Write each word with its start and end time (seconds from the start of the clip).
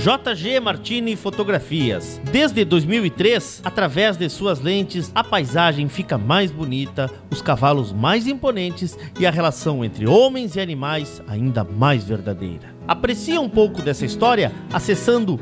JG 0.00 0.60
Martini 0.60 1.14
Fotografias. 1.14 2.18
Desde 2.32 2.64
2003, 2.64 3.60
através 3.62 4.16
de 4.16 4.30
suas 4.30 4.58
lentes, 4.58 5.12
a 5.14 5.22
paisagem 5.22 5.90
fica 5.90 6.16
mais 6.16 6.50
bonita, 6.50 7.10
os 7.30 7.42
cavalos 7.42 7.92
mais 7.92 8.26
imponentes 8.26 8.96
e 9.18 9.26
a 9.26 9.30
relação 9.30 9.84
entre 9.84 10.06
homens 10.06 10.56
e 10.56 10.60
animais 10.60 11.22
ainda 11.28 11.62
mais 11.62 12.02
verdadeira. 12.02 12.74
Aprecie 12.88 13.38
um 13.38 13.48
pouco 13.48 13.82
dessa 13.82 14.06
história 14.06 14.50
acessando 14.72 15.38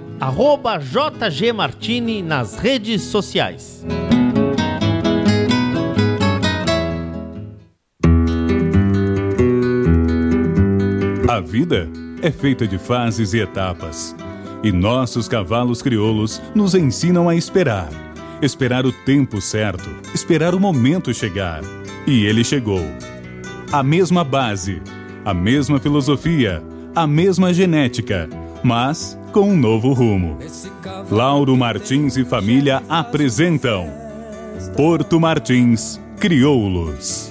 @jgmartini 1.21 2.21
nas 2.21 2.57
redes 2.57 3.03
sociais. 3.03 3.87
A 11.29 11.41
vida 11.41 11.89
é 12.21 12.33
feita 12.33 12.67
de 12.67 12.77
fases 12.77 13.33
e 13.35 13.39
etapas. 13.39 14.17
E 14.63 14.73
nossos 14.73 15.29
cavalos 15.29 15.81
crioulos 15.81 16.43
nos 16.55 16.75
ensinam 16.75 17.29
a 17.29 17.35
esperar. 17.35 17.89
Esperar 18.43 18.87
o 18.87 18.93
tempo 18.93 19.41
certo, 19.41 19.89
esperar 20.15 20.55
o 20.55 20.61
momento 20.61 21.13
chegar. 21.15 21.63
E 22.07 22.25
ele 22.25 22.43
chegou. 22.43 22.83
A 23.71 23.83
mesma 23.83 24.25
base, 24.25 24.81
a 25.25 25.35
mesma 25.35 25.79
filosofia, 25.79 26.63
a 26.95 27.07
mesma 27.07 27.53
genética, 27.53 28.29
mas 28.63 29.19
com 29.33 29.51
um 29.51 29.57
novo 29.57 29.93
rumo. 29.93 30.39
Lauro 31.11 31.57
Martins 31.57 32.17
e 32.17 32.25
família 32.25 32.83
apresentam 32.89 33.89
Porto 34.77 35.21
Martins 35.21 36.01
Crioulos. 36.19 37.28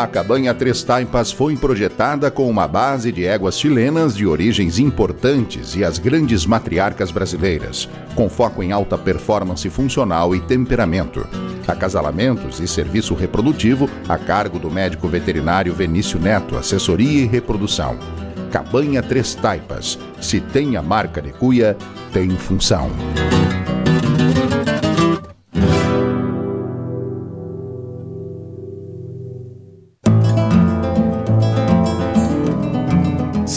A 0.00 0.06
cabanha 0.06 0.54
Três 0.54 0.82
Taipas 0.82 1.30
foi 1.30 1.54
projetada 1.58 2.30
com 2.30 2.48
uma 2.48 2.66
base 2.66 3.12
de 3.12 3.26
éguas 3.26 3.60
chilenas 3.60 4.16
de 4.16 4.26
origens 4.26 4.78
importantes 4.78 5.76
e 5.76 5.84
as 5.84 5.98
grandes 5.98 6.46
matriarcas 6.46 7.10
brasileiras, 7.10 7.86
com 8.14 8.26
foco 8.26 8.62
em 8.62 8.72
alta 8.72 8.96
performance 8.96 9.68
funcional 9.68 10.34
e 10.34 10.40
temperamento. 10.40 11.28
Acasalamentos 11.68 12.60
e 12.60 12.66
serviço 12.66 13.12
reprodutivo 13.12 13.90
a 14.08 14.16
cargo 14.16 14.58
do 14.58 14.70
médico 14.70 15.06
veterinário 15.06 15.74
Venício 15.74 16.18
Neto, 16.18 16.56
assessoria 16.56 17.24
e 17.24 17.26
reprodução. 17.26 17.98
Cabanha 18.50 19.02
Três 19.02 19.34
Taipas. 19.34 19.98
Se 20.18 20.40
tem 20.40 20.78
a 20.78 20.82
marca 20.82 21.20
de 21.20 21.30
cuia, 21.30 21.76
tem 22.10 22.30
função. 22.30 22.90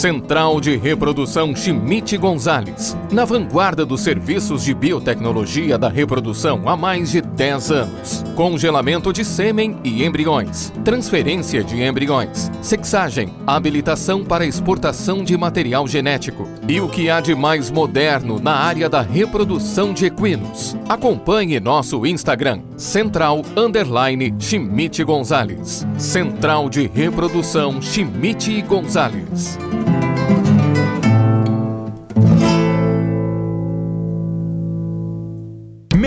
Central 0.04 0.60
de 0.60 0.76
Reprodução 0.76 1.56
Chimite 1.56 2.18
Gonzales, 2.18 2.94
na 3.10 3.24
vanguarda 3.24 3.86
dos 3.86 4.02
serviços 4.02 4.62
de 4.62 4.74
biotecnologia 4.74 5.78
da 5.78 5.88
reprodução 5.88 6.68
há 6.68 6.76
mais 6.76 7.12
de 7.12 7.22
10 7.22 7.70
anos. 7.70 8.22
Congelamento 8.36 9.14
de 9.14 9.24
sêmen 9.24 9.78
e 9.82 10.04
embriões, 10.04 10.70
transferência 10.84 11.64
de 11.64 11.82
embriões, 11.82 12.50
sexagem, 12.60 13.32
habilitação 13.46 14.22
para 14.22 14.44
exportação 14.44 15.24
de 15.24 15.38
material 15.38 15.88
genético 15.88 16.46
e 16.68 16.82
o 16.82 16.86
que 16.86 17.08
há 17.08 17.22
de 17.22 17.34
mais 17.34 17.70
moderno 17.70 18.38
na 18.38 18.56
área 18.56 18.90
da 18.90 19.00
reprodução 19.00 19.94
de 19.94 20.04
equinos. 20.04 20.76
Acompanhe 20.86 21.58
nosso 21.58 22.04
Instagram, 22.04 22.60
Central 22.76 23.40
Underline 23.56 24.34
Chimite 24.38 25.02
Gonzales. 25.02 25.86
Central 25.96 26.68
de 26.68 26.86
Reprodução 26.88 27.80
Chimite 27.80 28.60
Gonzales. 28.60 29.58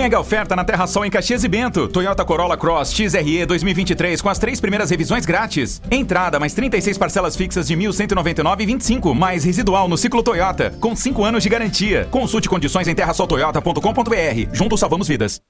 Mega 0.07 0.21
oferta 0.21 0.55
na 0.55 0.63
Terra 0.63 0.87
Sol 0.87 1.03
em 1.03 1.09
Caxias 1.09 1.43
e 1.43 1.49
Bento. 1.49 1.85
Toyota 1.89 2.23
Corolla 2.23 2.55
Cross 2.55 2.93
XRE 2.93 3.45
2023 3.45 4.21
com 4.21 4.29
as 4.29 4.39
três 4.39 4.57
primeiras 4.57 4.89
revisões 4.89 5.25
grátis. 5.25 5.81
Entrada 5.91 6.39
mais 6.39 6.53
36 6.53 6.97
parcelas 6.97 7.35
fixas 7.35 7.67
de 7.67 7.75
1.199,25 7.75 9.13
mais 9.13 9.43
residual 9.43 9.89
no 9.89 9.97
ciclo 9.97 10.23
Toyota 10.23 10.73
com 10.79 10.95
5 10.95 11.25
anos 11.25 11.43
de 11.43 11.49
garantia. 11.49 12.07
Consulte 12.09 12.47
condições 12.47 12.87
em 12.87 12.95
terrasoltoyota.com.br. 12.95 14.53
Juntos 14.53 14.79
salvamos 14.79 15.09
vidas. 15.09 15.41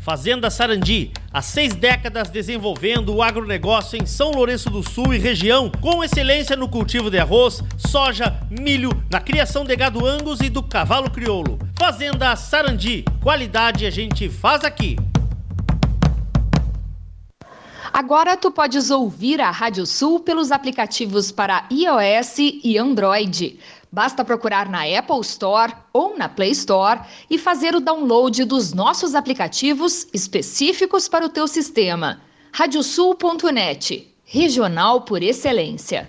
Fazenda 0.00 0.48
Sarandi, 0.48 1.12
há 1.30 1.42
seis 1.42 1.74
décadas 1.74 2.30
desenvolvendo 2.30 3.14
o 3.14 3.22
agronegócio 3.22 4.00
em 4.00 4.06
São 4.06 4.30
Lourenço 4.30 4.70
do 4.70 4.82
Sul 4.82 5.12
e 5.12 5.18
região, 5.18 5.70
com 5.78 6.02
excelência 6.02 6.56
no 6.56 6.70
cultivo 6.70 7.10
de 7.10 7.18
arroz, 7.18 7.62
soja, 7.76 8.40
milho, 8.50 8.90
na 9.10 9.20
criação 9.20 9.62
de 9.62 9.76
gado 9.76 10.06
angus 10.06 10.40
e 10.40 10.48
do 10.48 10.62
cavalo 10.62 11.10
crioulo. 11.10 11.58
Fazenda 11.78 12.34
Sarandi, 12.34 13.04
qualidade 13.22 13.84
a 13.84 13.90
gente 13.90 14.30
faz 14.30 14.64
aqui. 14.64 14.96
Agora 17.92 18.38
tu 18.38 18.50
podes 18.50 18.88
ouvir 18.88 19.38
a 19.40 19.50
Rádio 19.50 19.84
Sul 19.84 20.20
pelos 20.20 20.50
aplicativos 20.50 21.30
para 21.30 21.66
iOS 21.70 22.38
e 22.38 22.78
Android. 22.78 23.58
Basta 23.92 24.24
procurar 24.24 24.68
na 24.68 24.82
Apple 24.82 25.20
Store 25.22 25.72
ou 25.92 26.16
na 26.16 26.28
Play 26.28 26.52
Store 26.52 27.00
e 27.28 27.36
fazer 27.36 27.74
o 27.74 27.80
download 27.80 28.44
dos 28.44 28.72
nossos 28.72 29.14
aplicativos 29.16 30.06
específicos 30.12 31.08
para 31.08 31.26
o 31.26 31.28
teu 31.28 31.48
sistema. 31.48 32.20
Radiosul.net, 32.52 34.14
regional 34.24 35.00
por 35.00 35.22
excelência. 35.22 36.08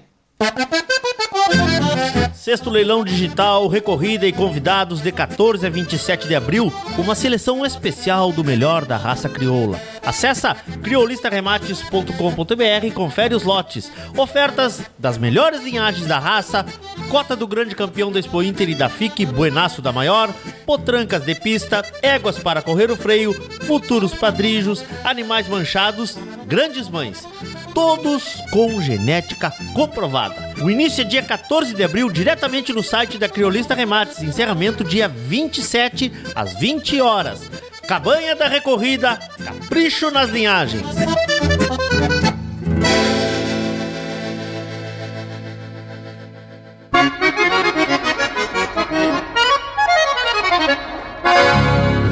Sexto 2.33 2.69
leilão 2.69 3.03
digital, 3.03 3.67
recorrida 3.67 4.25
e 4.27 4.33
convidados 4.33 5.01
de 5.01 5.11
14 5.11 5.65
a 5.65 5.69
27 5.69 6.27
de 6.27 6.35
abril, 6.35 6.73
uma 6.97 7.13
seleção 7.13 7.63
especial 7.65 8.31
do 8.31 8.43
melhor 8.43 8.85
da 8.85 8.97
raça 8.97 9.29
crioula. 9.29 9.79
Acesse 10.05 10.41
criolistaremates.com.br 10.81 12.85
e 12.85 12.91
confere 12.91 13.35
os 13.35 13.43
lotes. 13.43 13.91
Ofertas 14.17 14.81
das 14.97 15.17
melhores 15.17 15.63
linhagens 15.63 16.07
da 16.07 16.17
raça, 16.17 16.65
cota 17.09 17.35
do 17.35 17.47
grande 17.47 17.75
campeão 17.75 18.11
da 18.11 18.19
Expo 18.19 18.41
Inter 18.41 18.69
e 18.69 18.75
da 18.75 18.89
FIC, 18.89 19.25
Buenaço 19.25 19.81
da 19.81 19.91
Maior, 19.91 20.33
potrancas 20.65 21.23
de 21.23 21.35
pista, 21.35 21.85
éguas 22.01 22.39
para 22.39 22.61
correr 22.61 22.89
o 22.89 22.95
freio, 22.95 23.33
futuros 23.65 24.13
padrijos, 24.13 24.83
animais 25.03 25.47
manchados, 25.47 26.17
grandes 26.47 26.89
mães. 26.89 27.27
Todos 27.73 28.35
com 28.51 28.81
genética 28.81 29.53
comprovada. 29.73 30.51
O 30.63 30.69
início 30.69 31.01
é 31.01 31.05
dia 31.05 31.21
14 31.21 31.73
de 31.73 31.83
abril, 31.83 32.09
diretamente 32.09 32.73
no 32.73 32.83
site 32.83 33.17
da 33.17 33.29
Criolista 33.29 33.73
Remates. 33.73 34.21
Encerramento 34.21 34.83
dia 34.83 35.07
27 35.07 36.11
às 36.35 36.53
20 36.53 37.01
horas. 37.01 37.50
Cabanha 37.91 38.33
da 38.37 38.47
Recorrida, 38.47 39.19
capricho 39.43 40.09
nas 40.11 40.29
linhagens. 40.29 40.81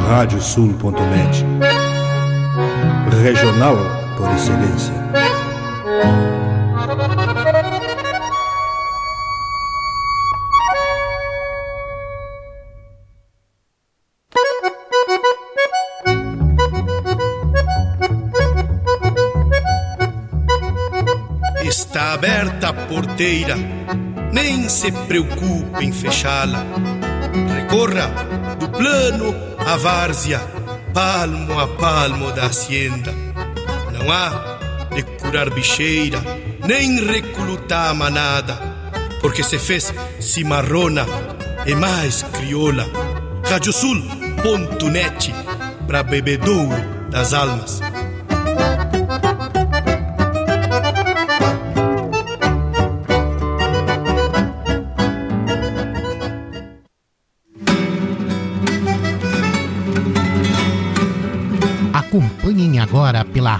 Radiosul.net 0.09 1.45
Regional 3.23 3.77
por 4.17 4.29
excelência. 4.33 5.08
Porteira, 23.19 23.57
nem 24.31 24.69
se 24.69 24.89
preocupe 24.93 25.83
em 25.83 25.91
fechá-la. 25.91 26.65
Recorra 27.53 28.07
do 28.57 28.69
plano 28.69 29.35
à 29.57 29.75
várzea, 29.75 30.39
palmo 30.93 31.59
a 31.59 31.67
palmo 31.67 32.31
da 32.31 32.45
hacienda. 32.45 33.13
Não 33.91 34.09
há 34.09 34.87
de 34.95 35.03
curar 35.03 35.49
bicheira, 35.49 36.21
nem 36.65 37.05
recrutar 37.05 37.93
manada, 37.93 38.57
porque 39.19 39.43
se 39.43 39.59
fez 39.59 39.93
cimarrona 40.21 41.05
e 41.65 41.75
mais 41.75 42.23
crioula. 42.23 42.85
Radiosul.net 43.43 45.33
para 45.85 46.03
bebedouro 46.03 47.09
das 47.09 47.33
almas. 47.33 47.81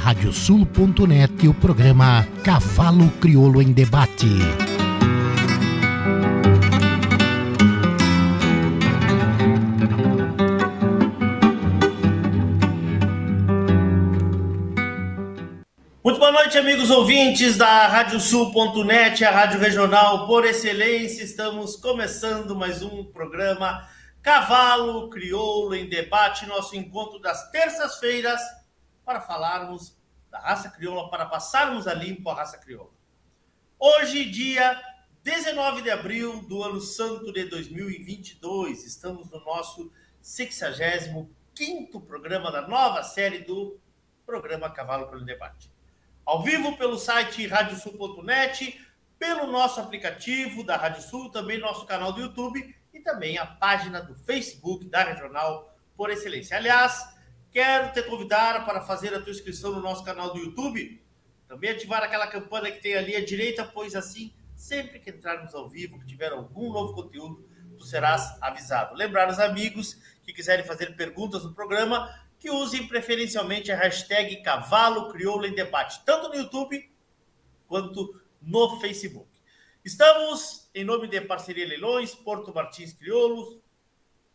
radiosul.net 0.01 1.45
o 1.45 1.53
programa 1.53 2.25
Cavalo 2.41 3.09
Crioulo 3.19 3.61
em 3.61 3.73
Debate. 3.73 4.27
Muito 16.01 16.17
boa 16.17 16.31
noite, 16.31 16.57
amigos 16.57 16.89
ouvintes 16.89 17.57
da 17.57 17.87
Radiosul.net, 17.87 19.25
a 19.25 19.31
rádio 19.31 19.59
regional 19.59 20.25
por 20.27 20.45
excelência. 20.45 21.23
Estamos 21.23 21.75
começando 21.75 22.55
mais 22.55 22.81
um 22.81 23.03
programa 23.03 23.85
Cavalo 24.21 25.09
Crioulo 25.09 25.75
em 25.75 25.89
Debate, 25.89 26.47
nosso 26.47 26.75
encontro 26.75 27.19
das 27.19 27.51
terças-feiras, 27.51 28.39
para 29.09 29.21
falarmos 29.21 29.97
da 30.29 30.37
raça 30.37 30.69
crioula, 30.69 31.09
para 31.09 31.25
passarmos 31.25 31.87
a 31.87 31.95
limpo 31.95 32.29
a 32.29 32.35
raça 32.35 32.59
crioula. 32.59 32.91
Hoje, 33.79 34.23
dia 34.25 34.79
19 35.23 35.81
de 35.81 35.89
abril 35.89 36.43
do 36.43 36.63
ano 36.63 36.79
santo 36.79 37.33
de 37.33 37.45
2022, 37.45 38.85
estamos 38.85 39.27
no 39.31 39.39
nosso 39.43 39.91
65 40.21 42.01
programa 42.01 42.51
da 42.51 42.67
nova 42.67 43.01
série 43.01 43.39
do 43.39 43.79
programa 44.27 44.69
Cavalo 44.69 45.19
em 45.19 45.25
Debate. 45.25 45.73
Ao 46.23 46.43
vivo 46.43 46.77
pelo 46.77 46.99
site 46.99 47.47
radiosul.net, 47.47 48.79
pelo 49.17 49.47
nosso 49.47 49.79
aplicativo 49.79 50.63
da 50.63 50.77
Rádio 50.77 51.01
Sul, 51.01 51.31
também 51.31 51.57
nosso 51.57 51.83
canal 51.87 52.13
do 52.13 52.21
YouTube 52.21 52.75
e 52.93 52.99
também 52.99 53.39
a 53.39 53.47
página 53.47 54.03
do 54.03 54.13
Facebook 54.13 54.85
da 54.85 55.03
Regional 55.03 55.75
por 55.97 56.11
Excelência. 56.11 56.57
Aliás, 56.57 57.17
quero 57.51 57.91
te 57.93 58.03
convidar 58.03 58.65
para 58.65 58.81
fazer 58.81 59.13
a 59.13 59.21
tua 59.21 59.31
inscrição 59.31 59.71
no 59.71 59.81
nosso 59.81 60.03
canal 60.03 60.33
do 60.33 60.39
YouTube, 60.39 61.01
também 61.47 61.71
ativar 61.71 62.03
aquela 62.03 62.27
campanha 62.27 62.71
que 62.71 62.81
tem 62.81 62.95
ali 62.95 63.15
à 63.15 63.23
direita, 63.23 63.65
pois 63.65 63.95
assim, 63.95 64.33
sempre 64.55 64.99
que 64.99 65.09
entrarmos 65.09 65.55
ao 65.55 65.67
vivo, 65.67 65.99
que 65.99 66.05
tiver 66.05 66.31
algum 66.31 66.71
novo 66.71 66.93
conteúdo, 66.93 67.43
tu 67.77 67.85
serás 67.85 68.37
avisado. 68.41 68.95
Lembrar 68.95 69.29
os 69.29 69.39
amigos 69.39 69.95
que 70.23 70.33
quiserem 70.33 70.65
fazer 70.65 70.95
perguntas 70.95 71.43
no 71.43 71.53
programa, 71.53 72.13
que 72.37 72.49
usem 72.51 72.87
preferencialmente 72.87 73.71
a 73.71 73.77
hashtag 73.77 74.41
Cavalo 74.43 75.11
Crioulo 75.11 75.45
em 75.45 75.55
Debate, 75.55 76.01
tanto 76.05 76.29
no 76.29 76.35
YouTube 76.35 76.89
quanto 77.67 78.21
no 78.41 78.79
Facebook. 78.79 79.27
Estamos 79.83 80.69
em 80.75 80.83
nome 80.83 81.07
de 81.07 81.19
Parceria 81.21 81.67
Leilões, 81.67 82.13
Porto 82.13 82.53
Martins 82.53 82.93
Crioulos, 82.93 83.59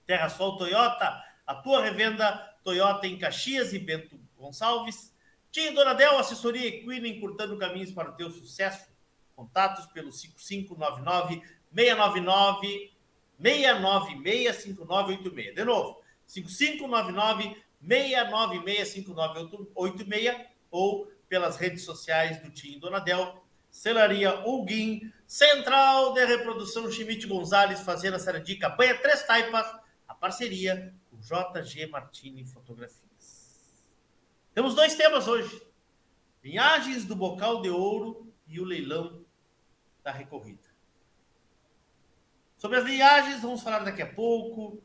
Terra 0.06 0.28
Sol 0.28 0.58
Toyota, 0.58 1.22
a 1.46 1.54
tua 1.54 1.82
revenda 1.82 2.53
Toyota 2.64 3.06
em 3.06 3.18
Caxias 3.18 3.72
e 3.72 3.78
Bento 3.78 4.18
Gonçalves. 4.36 5.14
Tinha 5.52 5.72
Donadel, 5.72 6.18
assessoria 6.18 6.66
equina, 6.66 7.06
encurtando 7.06 7.56
caminhos 7.56 7.92
para 7.92 8.10
o 8.10 8.14
teu 8.14 8.30
sucesso. 8.30 8.88
Contatos 9.36 9.86
pelo 9.86 10.10
5599 10.10 11.42
699 11.72 12.92
696 13.40 14.56
5986. 14.56 15.54
De 15.54 15.64
novo, 15.64 16.00
5599 16.26 17.62
696 17.80 18.88
5986 18.88 20.46
ou 20.70 21.06
pelas 21.28 21.56
redes 21.56 21.84
sociais 21.84 22.40
do 22.42 22.50
Tim 22.50 22.78
Donadel 22.78 23.44
Celaria 23.74 24.40
Huguin, 24.46 25.12
Central 25.26 26.12
de 26.14 26.24
Reprodução 26.24 26.88
Schmidt 26.88 27.26
Gonzalez, 27.26 27.80
Fazenda 27.80 28.20
Saradica, 28.20 28.68
Banha 28.68 28.96
Três 28.96 29.24
Taipas, 29.24 29.66
a 30.06 30.14
parceria 30.14 30.94
JG 31.24 31.86
Martini 31.86 32.44
Fotografias. 32.44 33.80
Temos 34.52 34.74
dois 34.74 34.94
temas 34.94 35.26
hoje: 35.26 35.66
linhagens 36.42 37.04
do 37.04 37.16
Bocal 37.16 37.62
de 37.62 37.70
Ouro 37.70 38.32
e 38.46 38.60
o 38.60 38.64
leilão 38.64 39.24
da 40.02 40.12
recorrida. 40.12 40.68
Sobre 42.58 42.78
as 42.78 42.84
linhagens, 42.84 43.40
vamos 43.40 43.62
falar 43.62 43.80
daqui 43.80 44.02
a 44.02 44.12
pouco. 44.12 44.82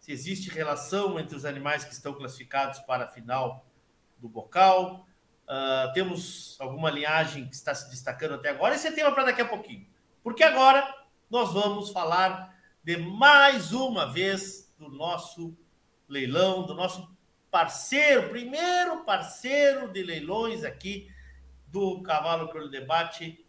Se 0.00 0.12
existe 0.12 0.50
relação 0.50 1.18
entre 1.18 1.36
os 1.36 1.44
animais 1.44 1.84
que 1.84 1.92
estão 1.92 2.12
classificados 2.14 2.80
para 2.80 3.04
a 3.04 3.08
final 3.08 3.64
do 4.18 4.28
Bocal, 4.28 5.08
Uh, 5.48 5.90
temos 5.94 6.58
alguma 6.60 6.90
linhagem 6.90 7.48
que 7.48 7.54
está 7.54 7.74
se 7.74 7.88
destacando 7.88 8.34
até 8.34 8.50
agora. 8.50 8.74
Esse 8.74 8.88
é 8.88 8.92
tema 8.92 9.12
para 9.12 9.24
daqui 9.24 9.40
a 9.40 9.48
pouquinho. 9.48 9.86
Porque 10.22 10.42
agora 10.42 10.94
nós 11.30 11.54
vamos 11.54 11.88
falar 11.88 12.54
de 12.84 12.98
mais 12.98 13.72
uma 13.72 14.12
vez 14.12 14.70
do 14.78 14.90
nosso 14.90 15.56
leilão, 16.08 16.64
do 16.64 16.74
nosso 16.74 17.08
parceiro, 17.50 18.30
primeiro 18.30 19.04
parceiro 19.04 19.88
de 19.88 20.02
leilões 20.02 20.64
aqui 20.64 21.08
do 21.66 22.00
Cavalo 22.02 22.48
pelo 22.48 22.70
Debate, 22.70 23.44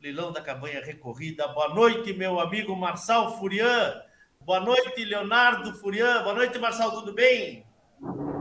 leilão 0.00 0.32
da 0.32 0.40
cabanha 0.40 0.84
recorrida. 0.84 1.48
Boa 1.48 1.68
noite, 1.70 2.12
meu 2.12 2.38
amigo 2.38 2.76
Marçal 2.76 3.36
Furian. 3.38 4.00
Boa 4.40 4.60
noite, 4.60 5.04
Leonardo 5.04 5.74
Furian. 5.74 6.22
Boa 6.22 6.34
noite, 6.34 6.58
Marçal, 6.58 6.92
tudo 6.92 7.12
bem? 7.12 7.66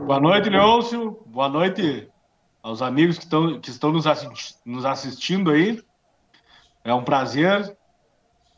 Boa 0.05 0.19
noite, 0.19 0.49
Leôncio. 0.49 1.23
Boa 1.25 1.49
noite, 1.49 2.09
aos 2.61 2.81
amigos 2.81 3.17
que 3.17 3.23
estão, 3.23 3.59
que 3.59 3.69
estão 3.69 3.91
nos, 3.91 4.05
assisti 4.05 4.55
nos 4.65 4.85
assistindo 4.85 5.49
aí. 5.49 5.81
É 6.83 6.93
um 6.93 7.03
prazer. 7.03 7.75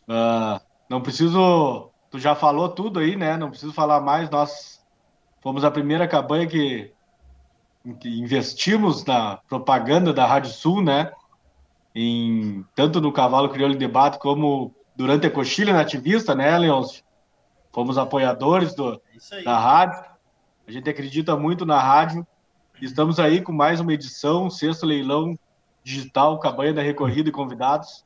Uh, 0.10 0.60
não 0.90 1.02
preciso. 1.02 1.92
Tu 2.10 2.20
já 2.20 2.36
falou 2.36 2.70
tudo 2.70 3.00
aí, 3.00 3.16
né? 3.16 3.38
Não 3.38 3.50
preciso 3.50 3.72
falar 3.72 4.02
mais. 4.02 4.30
Nós 4.30 4.85
fomos 5.46 5.64
a 5.64 5.70
primeira 5.70 6.08
cabanha 6.08 6.48
que, 6.48 6.92
que 8.00 8.20
investimos 8.20 9.06
na 9.06 9.38
propaganda 9.48 10.12
da 10.12 10.26
Rádio 10.26 10.50
Sul, 10.50 10.82
né? 10.82 11.12
Em, 11.94 12.66
tanto 12.74 13.00
no 13.00 13.12
Cavalo 13.14 13.50
Crioulo 13.50 13.76
em 13.76 13.78
Debate 13.78 14.18
como 14.18 14.74
durante 14.96 15.28
a 15.28 15.32
Coxilha 15.32 15.72
Nativista, 15.72 16.34
né, 16.34 16.58
Leôncio? 16.58 17.04
Fomos 17.72 18.00
apoiadores 18.00 18.74
do, 18.74 19.00
da 19.44 19.60
rádio. 19.60 20.04
A 20.68 20.72
gente 20.72 20.90
acredita 20.90 21.38
muito 21.38 21.64
na 21.64 21.80
rádio 21.80 22.26
Estamos 22.82 23.20
aí 23.20 23.42
com 23.42 23.54
mais 23.54 23.80
uma 23.80 23.94
edição, 23.94 24.50
sexto 24.50 24.86
leilão 24.86 25.40
digital, 25.82 26.38
Cabanha 26.40 26.74
da 26.74 26.82
Recorrida 26.82 27.30
e 27.30 27.32
convidados, 27.32 28.04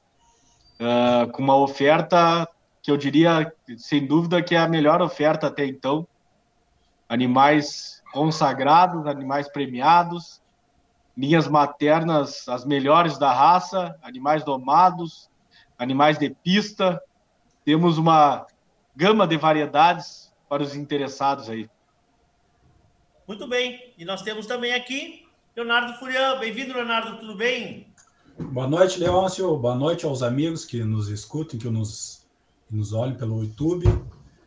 uh, 0.80 1.30
com 1.31 1.42
uma 1.42 1.56
oferta 1.56 2.47
que 2.81 2.92
eu 2.92 2.95
diria, 2.95 3.51
sem 3.77 4.06
dúvida, 4.06 4.44
que 4.44 4.53
é 4.53 4.59
a 4.59 4.68
melhor 4.68 5.01
oferta 5.01 5.47
até 5.47 5.65
então. 5.65 6.07
Animais 7.09 8.01
consagrados, 8.13 9.06
animais 9.07 9.49
premiados, 9.49 10.42
linhas 11.18 11.47
maternas 11.47 12.47
as 12.47 12.63
melhores 12.63 13.18
da 13.18 13.33
raça, 13.33 13.97
animais 14.01 14.44
domados, 14.44 15.30
animais 15.78 16.18
de 16.18 16.30
pista. 16.30 17.01
Temos 17.66 17.97
uma 17.97 18.47
gama 18.95 19.28
de 19.28 19.35
variedades 19.35 20.33
para 20.47 20.63
os 20.63 20.75
interessados 20.75 21.49
aí. 21.49 21.69
Muito 23.28 23.47
bem. 23.47 23.94
E 23.97 24.06
nós 24.06 24.21
temos 24.21 24.47
também 24.47 24.73
aqui 24.73 25.28
Leonardo 25.56 25.94
Furian. 25.99 26.39
Bem-vindo, 26.39 26.73
Leonardo, 26.73 27.18
tudo 27.18 27.35
bem? 27.35 27.87
Boa 28.39 28.68
noite, 28.68 28.99
Leôncio. 28.99 29.57
Boa 29.57 29.75
noite 29.75 30.06
aos 30.06 30.23
amigos 30.23 30.63
que 30.63 30.83
nos 30.83 31.09
escutem, 31.09 31.59
que 31.59 31.69
nos, 31.69 32.25
que 32.68 32.75
nos 32.75 32.94
olhem 32.94 33.16
pelo 33.16 33.44
YouTube. 33.44 33.85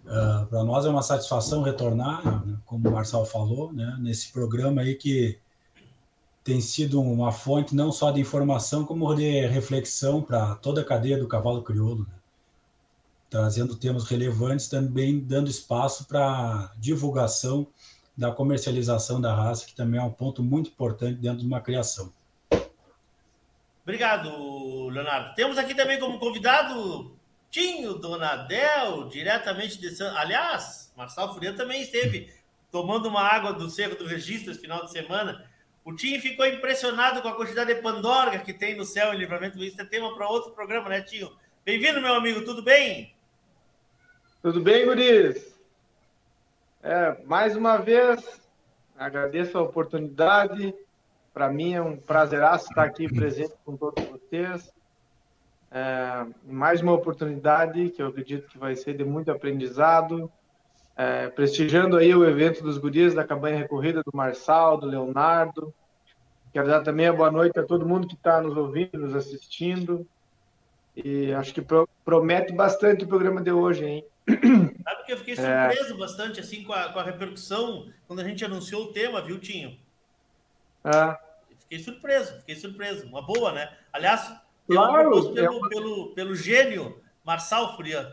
Uh, 0.05 0.47
Para 0.47 0.65
nós 0.65 0.85
é 0.85 0.89
uma 0.89 1.03
satisfação 1.03 1.63
retornar, 1.63 2.45
né, 2.45 2.59
como 2.67 2.89
o 2.89 2.93
Marçal 2.93 3.25
falou, 3.25 3.73
né, 3.73 3.97
nesse 4.01 4.33
programa 4.33 4.83
aí 4.83 4.97
que 4.97 5.39
tem 6.45 6.61
sido 6.61 7.01
uma 7.01 7.31
fonte 7.31 7.75
não 7.75 7.93
só 7.93 8.11
de 8.11 8.21
informação, 8.21 8.85
como 8.85 9.15
de 9.15 9.47
reflexão 9.47 10.21
para 10.21 10.57
toda 10.57 10.81
a 10.81 10.85
cadeia 10.85 11.17
do 11.17 11.29
cavalo 11.29 11.63
crioulo, 11.63 12.01
né? 12.01 12.15
trazendo 13.31 13.77
temas 13.77 14.05
relevantes, 14.05 14.69
também 14.69 15.19
dando 15.19 15.49
espaço 15.49 16.07
para 16.07 16.71
divulgação 16.77 17.67
da 18.17 18.31
comercialização 18.31 19.21
da 19.21 19.35
raça, 19.35 19.65
que 19.65 19.75
também 19.75 19.99
é 19.99 20.03
um 20.03 20.11
ponto 20.11 20.43
muito 20.43 20.69
importante 20.69 21.15
dentro 21.15 21.39
de 21.39 21.47
uma 21.47 21.61
criação. 21.61 22.13
Obrigado, 23.83 24.89
Leonardo. 24.91 25.35
Temos 25.35 25.57
aqui 25.57 25.75
também 25.75 25.99
como 25.99 26.19
convidado 26.19 27.17
Tinho 27.53 27.93
Donadel, 27.93 29.09
diretamente 29.11 29.79
de 29.79 29.91
São... 29.91 30.17
Aliás, 30.17 30.91
Marcelo 30.97 31.35
Furian 31.35 31.55
também 31.55 31.83
esteve 31.83 32.33
tomando 32.71 33.11
uma 33.11 33.21
água 33.21 33.53
do 33.53 33.69
Cerro 33.69 33.95
do 33.95 34.07
Registro 34.07 34.51
esse 34.51 34.61
final 34.63 34.87
de 34.87 34.91
semana. 34.91 35.47
O 35.85 35.95
Tinho 35.95 36.19
ficou 36.19 36.47
impressionado 36.47 37.21
com 37.21 37.29
a 37.29 37.37
quantidade 37.37 37.75
de 37.75 37.83
pandorga 37.83 38.39
que 38.39 38.55
tem 38.55 38.75
no 38.75 38.87
céu 38.87 39.13
em 39.13 39.19
livramento. 39.19 39.63
Isso 39.63 39.79
é 39.79 39.85
tema 39.85 40.15
para 40.15 40.31
outro 40.31 40.53
programa, 40.53 40.89
né, 40.89 41.03
Tinho? 41.03 41.31
Bem-vindo, 41.63 42.01
meu 42.01 42.15
amigo, 42.15 42.43
tudo 42.43 42.63
bem? 42.63 43.15
Tudo 44.41 44.59
bem, 44.63 44.87
Guris? 44.87 45.55
É, 46.83 47.23
mais 47.27 47.55
uma 47.55 47.77
vez, 47.77 48.41
agradeço 48.97 49.59
a 49.59 49.63
oportunidade. 49.63 50.75
Para 51.35 51.51
mim 51.51 51.75
é 51.75 51.83
um 51.83 51.99
prazeraço 51.99 52.71
estar 52.71 52.85
aqui 52.85 53.13
presente 53.13 53.53
com 53.63 53.77
todos 53.77 54.03
vocês. 54.07 54.72
É, 55.75 56.27
mais 56.45 56.83
uma 56.83 56.93
oportunidade 56.93 57.89
que 57.91 58.03
eu 58.03 58.09
acredito 58.09 58.47
que 58.47 58.59
vai 58.59 58.77
ser 58.77 58.95
de 58.95 59.05
muito 59.05 59.31
aprendizado. 59.31 60.31
é, 60.95 61.29
prestigiando 61.29 61.97
aí 61.97 62.15
o 62.15 62.25
evento 62.25 62.63
dos 62.63 62.77
guris 62.77 63.15
da 63.15 63.25
campanha 63.25 63.57
recorrida 63.57 64.03
do 64.03 64.15
Marçal, 64.15 64.77
do 64.77 64.87
Leonardo. 64.87 65.73
Quero 66.53 66.69
dar 66.69 66.83
também 66.83 67.07
a 67.07 67.13
boa 67.13 67.31
noite 67.31 67.59
a 67.59 67.63
todo 67.63 67.89
mundo 67.89 68.07
que 68.07 68.15
está 68.15 68.43
nos 68.43 68.55
ouvindo, 68.57 68.99
nos 68.99 69.15
assistindo. 69.15 70.07
E 70.95 71.33
acho 71.33 71.55
que 71.55 71.63
pro, 71.63 71.89
promete 72.05 72.53
bastante 72.53 73.05
o 73.05 73.09
programa 73.09 73.41
de 73.41 73.51
hoje, 73.51 73.87
hein? 73.87 74.05
Sabe 74.29 75.05
que 75.07 75.13
eu 75.13 75.17
fiquei 75.17 75.35
surpreso 75.35 75.95
é... 75.95 75.97
bastante 75.97 76.41
assim 76.41 76.63
com 76.63 76.75
a, 76.75 76.93
com 76.93 76.99
a 76.99 77.03
repercussão 77.03 77.91
quando 78.07 78.21
a 78.21 78.25
gente 78.25 78.45
anunciou 78.45 78.85
o 78.85 78.93
tema, 78.93 79.23
viu, 79.23 79.41
Tinho? 79.41 79.79
Ah. 80.85 81.19
Fiquei 81.61 81.79
surpreso, 81.79 82.39
fiquei 82.41 82.57
surpreso. 82.57 83.07
Uma 83.07 83.23
boa, 83.23 83.53
né? 83.53 83.73
Aliás, 83.91 84.31
claro, 84.67 85.33
pelo, 85.33 85.39
é... 85.39 85.69
pelo, 85.69 86.15
pelo 86.15 86.35
gênio 86.35 87.01
Marçal 87.25 87.77
Furian. 87.77 88.13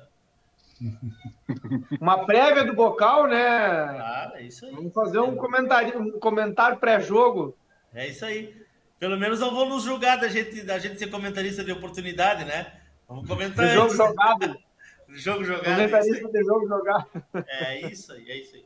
Uma 2.00 2.26
prévia 2.26 2.64
do 2.64 2.74
bocal, 2.74 3.28
né? 3.28 3.38
Ah, 3.38 4.32
é 4.36 4.44
isso 4.44 4.66
aí. 4.66 4.72
Vamos 4.72 4.94
fazer 4.94 5.20
um 5.20 5.36
comentário, 5.36 6.00
um 6.00 6.20
comentário 6.20 6.78
pré-jogo. 6.78 7.56
É 7.94 8.08
isso 8.08 8.26
aí. 8.26 8.56
Pelo 8.98 9.18
menos 9.18 9.40
não 9.40 9.54
vão 9.54 9.68
nos 9.68 9.84
julgar 9.84 10.18
da 10.18 10.28
gente, 10.28 10.62
da 10.64 10.80
gente 10.80 10.98
ser 10.98 11.08
comentarista 11.08 11.64
de 11.64 11.72
oportunidade, 11.72 12.46
né? 12.46 12.80
Vamos 13.08 13.28
comentar. 13.28 13.68
De 13.68 13.74
jogo 13.74 13.94
jogado. 13.94 14.58
jogo 15.10 15.44
jogado. 15.44 15.76
Comentarista 15.76 16.28
é 16.28 16.32
de 16.32 16.44
jogo 16.44 16.68
jogado. 16.68 17.08
É 17.48 17.82
isso 17.88 18.14
aí, 18.14 18.30
é 18.30 18.38
isso 18.38 18.56
aí. 18.56 18.66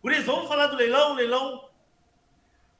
Por 0.00 0.12
isso, 0.12 0.26
vamos 0.26 0.48
falar 0.48 0.66
do 0.68 0.76
leilão, 0.76 1.14
leilão. 1.14 1.68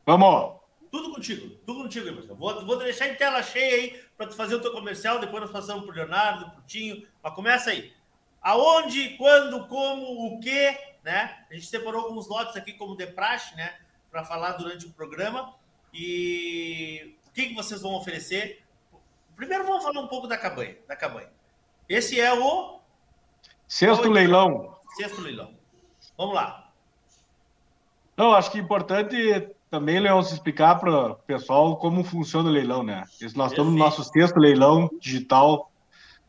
Vamos. 0.06 0.61
Tudo 0.92 1.10
contigo, 1.10 1.56
tudo 1.64 1.84
contigo, 1.84 2.06
Emerson. 2.06 2.34
Vou, 2.34 2.66
vou 2.66 2.76
deixar 2.76 3.08
em 3.08 3.14
tela 3.14 3.42
cheia 3.42 3.76
aí 3.76 4.04
para 4.14 4.26
tu 4.26 4.36
fazer 4.36 4.56
o 4.56 4.60
teu 4.60 4.72
comercial, 4.72 5.18
depois 5.18 5.42
nós 5.42 5.50
passamos 5.50 5.86
pro 5.86 5.94
Leonardo, 5.94 6.50
pro 6.50 6.62
Tinho. 6.66 7.08
Mas 7.22 7.34
começa 7.34 7.70
aí. 7.70 7.94
Aonde, 8.42 9.16
quando, 9.16 9.66
como, 9.68 10.26
o 10.26 10.38
que, 10.38 10.78
né? 11.02 11.46
A 11.50 11.54
gente 11.54 11.64
separou 11.64 12.04
alguns 12.04 12.28
lotes 12.28 12.54
aqui 12.56 12.74
como 12.74 12.94
de 12.94 13.06
praxe, 13.06 13.56
né? 13.56 13.74
Para 14.10 14.22
falar 14.22 14.52
durante 14.52 14.84
o 14.84 14.92
programa. 14.92 15.54
E 15.94 17.16
o 17.26 17.32
que, 17.32 17.46
que 17.46 17.54
vocês 17.54 17.80
vão 17.80 17.94
oferecer? 17.94 18.62
Primeiro 19.34 19.64
vamos 19.64 19.82
falar 19.82 19.98
um 19.98 20.08
pouco 20.08 20.26
da 20.26 20.36
cabanha, 20.36 20.76
da 20.86 20.94
cabanha. 20.94 21.32
Esse 21.88 22.20
é 22.20 22.34
o 22.34 22.80
sexto 23.66 24.10
leilão. 24.10 24.76
Sexto 24.94 25.22
leilão. 25.22 25.56
Vamos 26.18 26.34
lá. 26.34 26.70
Não, 28.14 28.34
acho 28.34 28.50
que 28.50 28.58
é 28.58 28.60
importante 28.60 29.56
também, 29.72 29.98
Leão, 29.98 30.22
se 30.22 30.34
explicar 30.34 30.78
para 30.78 31.12
o 31.12 31.14
pessoal 31.14 31.78
como 31.78 32.04
funciona 32.04 32.50
o 32.50 32.52
leilão, 32.52 32.82
né? 32.82 33.04
Nós 33.34 33.52
estamos 33.52 33.72
no 33.72 33.78
nosso 33.78 34.04
sexto 34.04 34.38
leilão 34.38 34.90
digital 35.00 35.72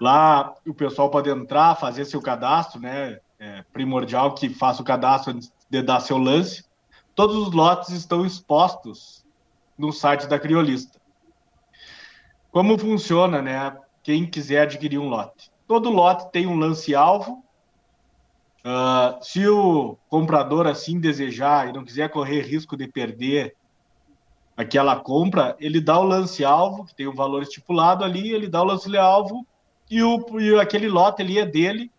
Lá 0.00 0.54
o 0.64 0.74
pessoal 0.74 1.10
pode 1.10 1.30
entrar, 1.30 1.74
fazer 1.74 2.04
seu 2.04 2.22
cadastro, 2.22 2.80
né? 2.80 3.18
É 3.40 3.64
primordial 3.72 4.36
que 4.36 4.48
faça 4.50 4.82
o 4.82 4.84
cadastro 4.84 5.32
antes 5.32 5.52
de 5.68 5.82
dar 5.82 5.98
seu 5.98 6.16
lance. 6.16 6.64
Todos 7.12 7.34
os 7.34 7.52
lotes 7.52 7.90
estão 7.90 8.24
expostos 8.24 9.26
no 9.76 9.92
site 9.92 10.28
da 10.28 10.38
Criolista. 10.38 11.01
Como 12.52 12.78
funciona, 12.78 13.42
né? 13.42 13.76
Quem 14.04 14.24
quiser 14.24 14.62
adquirir 14.62 14.98
um 14.98 15.08
lote. 15.08 15.50
Todo 15.66 15.90
lote 15.90 16.30
tem 16.30 16.46
um 16.46 16.56
lance-alvo 16.56 17.42
Uh, 18.64 19.18
se 19.20 19.48
o 19.48 19.98
comprador 20.08 20.68
assim 20.68 21.00
desejar 21.00 21.68
e 21.68 21.72
não 21.72 21.84
quiser 21.84 22.08
correr 22.08 22.42
risco 22.42 22.76
de 22.76 22.86
perder 22.86 23.56
aquela 24.56 25.00
compra, 25.00 25.56
ele 25.58 25.80
dá 25.80 25.98
o 25.98 26.04
lance-alvo, 26.04 26.84
que 26.84 26.94
tem 26.94 27.08
um 27.08 27.14
valor 27.14 27.42
estipulado 27.42 28.04
ali, 28.04 28.30
ele 28.30 28.46
dá 28.46 28.62
o 28.62 28.66
lance-alvo 28.66 29.44
e, 29.90 30.00
o, 30.00 30.40
e 30.40 30.60
aquele 30.60 30.88
lote 30.88 31.22
ali 31.22 31.40
é 31.40 31.46
dele, 31.46 31.90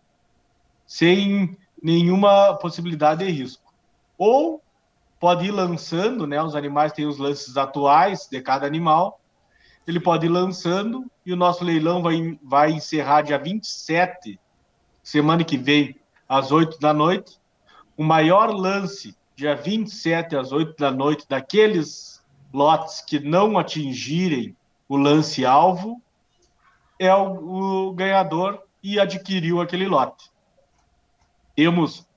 sem 0.87 1.57
nenhuma 1.81 2.55
possibilidade 2.55 3.25
de 3.25 3.31
risco. 3.31 3.73
Ou 4.17 4.61
pode 5.19 5.45
ir 5.47 5.51
lançando, 5.51 6.25
né? 6.25 6.41
Os 6.41 6.55
animais 6.55 6.93
têm 6.93 7.05
os 7.05 7.17
lances 7.17 7.57
atuais 7.57 8.27
de 8.31 8.41
cada 8.41 8.65
animal, 8.65 9.19
ele 9.87 9.99
pode 9.99 10.25
ir 10.25 10.29
lançando 10.29 11.09
e 11.25 11.33
o 11.33 11.35
nosso 11.35 11.63
leilão 11.63 12.01
vai, 12.01 12.37
vai 12.41 12.71
encerrar 12.71 13.21
dia 13.21 13.37
27, 13.37 14.39
semana 15.01 15.43
que 15.43 15.57
vem, 15.57 15.95
às 16.27 16.51
8 16.51 16.79
da 16.79 16.93
noite. 16.93 17.39
O 17.97 18.03
maior 18.03 18.49
lance, 18.51 19.15
dia 19.35 19.55
27 19.55 20.35
às 20.35 20.51
8 20.51 20.75
da 20.77 20.91
noite, 20.91 21.25
daqueles 21.27 22.23
lotes 22.53 23.01
que 23.01 23.19
não 23.19 23.57
atingirem 23.57 24.55
o 24.87 24.95
lance-alvo, 24.95 26.01
é 26.97 27.13
o, 27.13 27.87
o 27.87 27.93
ganhador 27.93 28.61
e 28.81 28.99
adquiriu 28.99 29.59
aquele 29.59 29.87
lote. 29.87 30.31
Temos 31.55 32.07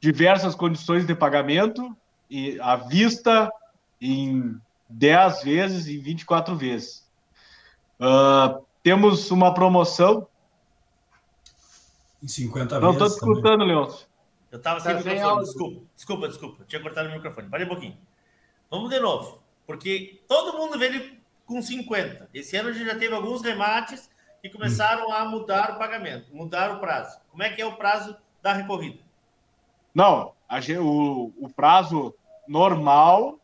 diversas 0.00 0.54
condições 0.54 1.06
de 1.06 1.14
pagamento, 1.14 1.96
e 2.30 2.60
à 2.60 2.76
vista, 2.76 3.50
em 4.00 4.60
10 4.88 5.42
vezes, 5.42 5.86
em 5.88 6.00
24 6.00 6.56
vezes. 6.56 7.06
Uh, 8.00 8.64
temos 8.82 9.30
uma 9.30 9.52
promoção 9.52 10.26
em 12.22 12.28
50 12.28 12.80
Não, 12.80 12.92
vezes. 12.92 13.00
Não, 13.00 13.06
estou 13.06 13.06
escutando, 13.06 13.64
Leôncio. 13.64 14.06
Eu 14.50 14.58
estava 14.58 14.80
sem 14.80 14.92
tá 14.92 14.98
microfone. 14.98 15.44
Desculpa, 15.44 15.86
desculpa, 15.94 16.28
desculpa. 16.28 16.64
Tinha 16.66 16.82
cortado 16.82 17.08
o 17.08 17.12
microfone. 17.12 17.48
Parei 17.48 17.66
um 17.66 17.68
pouquinho. 17.68 17.98
Vamos 18.70 18.90
de 18.90 18.98
novo. 18.98 19.42
Porque 19.66 20.22
todo 20.26 20.56
mundo 20.56 20.78
vê 20.78 20.86
ele 20.86 21.20
com 21.44 21.60
50. 21.60 22.30
Esse 22.32 22.56
ano 22.56 22.70
a 22.70 22.72
gente 22.72 22.86
já 22.86 22.98
teve 22.98 23.14
alguns 23.14 23.42
remates 23.42 24.10
que 24.40 24.48
começaram 24.48 25.08
hum. 25.08 25.12
a 25.12 25.24
mudar 25.24 25.72
o 25.72 25.78
pagamento, 25.78 26.34
mudar 26.34 26.74
o 26.74 26.80
prazo. 26.80 27.18
Como 27.30 27.42
é 27.42 27.50
que 27.50 27.60
é 27.60 27.66
o 27.66 27.76
prazo 27.76 28.16
da 28.42 28.52
recorrida? 28.52 29.00
Não, 29.94 30.32
a, 30.48 30.58
o, 30.80 31.32
o 31.38 31.48
prazo 31.54 32.14
normal, 32.46 33.38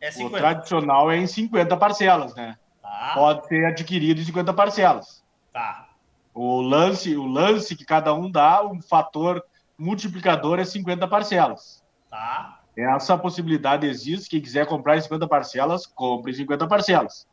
é 0.00 0.10
50. 0.10 0.36
o 0.36 0.38
tradicional 0.38 1.10
é 1.10 1.16
em 1.16 1.26
50 1.26 1.76
parcelas, 1.76 2.34
né? 2.34 2.56
Tá. 2.82 3.12
Pode 3.14 3.46
ser 3.48 3.64
adquirido 3.64 4.20
em 4.20 4.24
50 4.24 4.52
parcelas. 4.52 5.24
Tá. 5.52 5.88
O 6.34 6.60
lance, 6.60 7.16
o 7.16 7.26
lance 7.26 7.74
que 7.74 7.84
cada 7.84 8.12
um 8.14 8.30
dá, 8.30 8.64
um 8.64 8.80
fator 8.80 9.42
multiplicador 9.78 10.58
é 10.58 10.64
50 10.64 11.06
parcelas. 11.08 11.82
Tá. 12.10 12.60
Essa 12.76 13.16
possibilidade 13.16 13.86
existe. 13.86 14.28
Quem 14.28 14.40
quiser 14.40 14.66
comprar 14.66 14.96
em 14.96 15.00
50 15.00 15.26
parcelas, 15.26 15.86
compre 15.86 16.32
em 16.32 16.34
50 16.34 16.66
parcelas. 16.66 17.26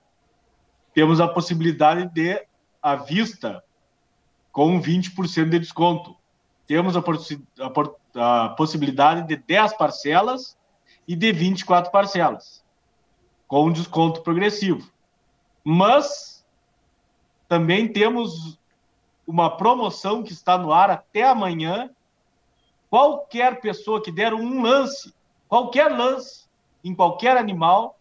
Temos 0.94 1.20
a 1.20 1.28
possibilidade 1.28 2.08
de 2.14 2.42
à 2.82 2.96
vista 2.96 3.64
com 4.52 4.82
20% 4.82 5.50
de 5.50 5.60
desconto. 5.60 6.16
Temos 6.66 6.96
a, 6.96 7.00
a, 7.00 8.46
a 8.46 8.50
possibilidade 8.50 9.28
de 9.28 9.36
10 9.36 9.74
parcelas 9.74 10.58
e 11.08 11.16
de 11.16 11.32
24 11.32 11.92
parcelas, 11.92 12.64
com 13.48 13.72
desconto 13.72 14.22
progressivo. 14.22 14.90
Mas 15.64 16.46
também 17.48 17.88
temos 17.92 18.60
uma 19.26 19.56
promoção 19.56 20.24
que 20.24 20.34
está 20.34 20.58
no 20.58 20.74
ar 20.74 20.90
até 20.90 21.24
amanhã. 21.24 21.90
Qualquer 22.90 23.60
pessoa 23.62 24.02
que 24.02 24.12
der 24.12 24.34
um 24.34 24.62
lance, 24.62 25.14
qualquer 25.48 25.90
lance, 25.90 26.48
em 26.84 26.94
qualquer 26.94 27.38
animal, 27.38 27.98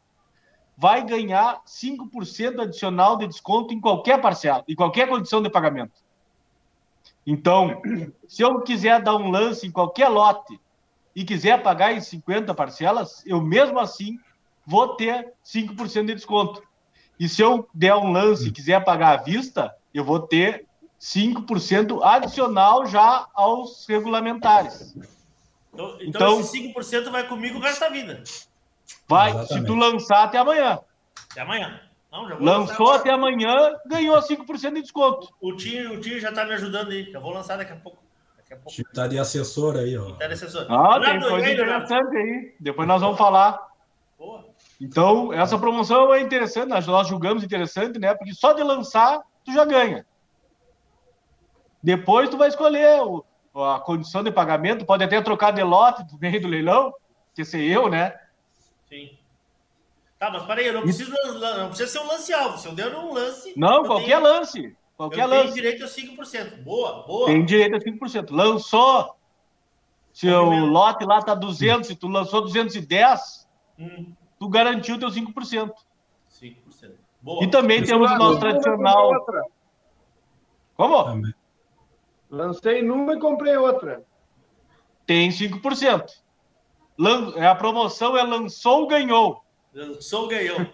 vai 0.77 1.05
ganhar 1.05 1.63
5% 1.65 2.61
adicional 2.61 3.17
de 3.17 3.27
desconto 3.27 3.73
em 3.73 3.81
qualquer 3.81 4.21
parcela, 4.21 4.65
em 4.67 4.75
qualquer 4.75 5.09
condição 5.09 5.41
de 5.41 5.49
pagamento. 5.49 6.03
Então, 7.27 7.81
se 8.27 8.43
eu 8.43 8.61
quiser 8.63 9.01
dar 9.01 9.17
um 9.17 9.31
lance 9.31 9.67
em 9.67 9.71
qualquer 9.71 10.09
lote 10.09 10.61
e 11.15 11.25
quiser 11.25 11.63
pagar 11.63 11.93
em 11.93 12.01
50 12.01 12.55
parcelas, 12.55 13.23
eu 13.27 13.41
mesmo 13.41 13.79
assim 13.79 14.19
vou 14.67 14.97
ter 14.97 15.33
5% 15.45 16.07
de 16.07 16.15
desconto. 16.15 16.63
E 17.19 17.29
se 17.29 17.43
eu 17.43 17.69
der 17.75 17.95
um 17.95 18.11
lance 18.11 18.49
e 18.49 18.53
quiser 18.53 18.83
pagar 18.85 19.19
à 19.19 19.23
vista, 19.23 19.75
eu 19.93 20.05
vou 20.05 20.21
ter 20.21 20.67
5% 21.01 22.03
adicional 22.03 22.87
já 22.87 23.27
aos 23.35 23.87
regulamentares. 23.87 24.95
Então, 25.73 25.97
então, 26.01 26.37
então 26.37 26.41
esse 26.41 26.73
5% 26.73 27.11
vai 27.11 27.27
comigo 27.27 27.59
o 27.59 27.61
resto 27.61 27.81
da 27.81 27.89
vida. 27.89 28.23
Vai, 29.09 29.31
Exatamente. 29.31 29.61
se 29.61 29.67
tu 29.67 29.75
lançar 29.75 30.25
até 30.25 30.39
amanhã. 30.39 30.79
Até 31.31 31.41
amanhã. 31.41 31.81
Não, 32.11 32.27
Lançou 32.39 32.93
até 32.93 33.11
amanhã, 33.11 33.73
ganhou 33.87 34.21
5% 34.21 34.75
de 34.75 34.83
desconto. 34.83 35.33
O 35.41 35.57
tio, 35.57 35.95
o 35.95 36.01
tio 36.01 36.21
já 36.21 36.29
está 36.29 36.45
me 36.45 36.53
ajudando 36.53 36.91
aí. 36.91 37.11
Já 37.11 37.19
vou 37.19 37.33
lançar 37.33 37.57
daqui 37.57 37.73
a 37.73 37.77
pouco. 37.77 38.03
Daqui 38.53 38.55
a 38.55 38.57
pouco. 38.57 38.95
Tá 38.95 39.07
de 39.07 39.19
assessor 39.19 39.77
aí, 39.77 39.97
ó. 39.97 40.13
Tá 40.13 40.27
de 40.27 40.35
assessor. 40.35 40.67
Ah, 40.69 41.01
tem 41.01 41.21
coisa 41.21 41.47
aí, 41.47 41.55
interessante 41.55 42.17
aí. 42.17 42.55
Depois 42.61 42.87
nós 42.87 43.01
vamos 43.01 43.19
falar. 43.19 43.59
Boa. 44.19 44.45
Então, 44.81 45.33
essa 45.33 45.59
promoção 45.59 46.13
é 46.13 46.21
interessante, 46.21 46.69
nós 46.69 47.07
julgamos 47.07 47.45
interessante, 47.45 47.99
né? 47.99 48.15
Porque 48.15 48.35
só 48.35 48.53
de 48.53 48.63
lançar, 48.63 49.23
tu 49.45 49.53
já 49.53 49.65
ganha. 49.65 50.05
Depois 51.83 52.29
tu 52.29 52.37
vai 52.37 52.49
escolher 52.49 53.01
o, 53.03 53.25
a 53.55 53.81
condição 53.81 54.23
de 54.23 54.31
pagamento, 54.31 54.85
pode 54.85 55.03
até 55.03 55.21
trocar 55.21 55.53
de 55.53 55.63
lote 55.63 56.05
do 56.05 56.19
meio 56.19 56.41
do 56.41 56.49
leilão, 56.49 56.93
que 57.35 57.45
ser 57.45 57.63
eu, 57.63 57.89
né? 57.89 58.19
Sim. 58.89 59.19
Tá, 60.19 60.31
mas 60.31 60.45
peraí, 60.45 60.67
eu 60.67 60.75
não 60.75 60.83
preciso, 60.83 61.11
não 61.11 61.69
precisa 61.69 61.91
ser 61.91 61.99
um 61.99 62.07
lance 62.07 62.33
alvo. 62.33 62.59
Se 62.59 62.69
eu 62.69 62.75
der 62.75 62.95
um 62.95 63.13
lance. 63.13 63.53
Não, 63.57 63.85
qualquer 63.85 64.21
tenho, 64.21 64.23
lance. 64.23 64.77
Qualquer 64.97 65.23
eu 65.23 65.29
lance. 65.29 65.45
Tem 65.47 65.55
direito 65.55 65.85
a 65.85 65.89
5%. 65.89 66.63
Boa, 66.63 67.03
boa. 67.07 67.27
Tem 67.27 67.45
direito 67.45 67.77
a 67.77 67.81
5%. 67.81 68.31
Lançou. 68.31 69.17
Se 70.13 70.29
o 70.29 70.67
lote 70.67 71.05
lá 71.05 71.23
tá 71.23 71.35
200, 71.35 71.87
se 71.87 71.97
tu 71.97 72.07
lançou 72.07 72.43
210, 72.43 73.49
hum. 73.79 74.13
tu 74.39 74.49
garantiu 74.49 74.99
teu 74.99 75.09
5%. 75.09 75.73
5%. 76.31 76.93
Boa. 77.23 77.45
E 77.45 77.51
também 77.51 77.83
temos 77.83 78.11
o 78.11 78.17
nosso 78.17 78.41
tradicional. 78.41 79.11
Como? 80.77 81.05
Também. 81.05 81.35
Lancei 82.31 82.83
numa 82.83 83.15
e 83.15 83.21
comprei 83.21 83.57
outra. 83.57 84.05
Tem 85.07 85.31
5%. 85.31 86.23
Lan... 86.99 87.33
É, 87.37 87.47
a 87.47 87.55
promoção 87.55 88.17
é 88.17 88.23
lançou, 88.23 88.87
ganhou. 88.87 89.42
Lançou, 89.75 90.29
ganhou. 90.29 90.59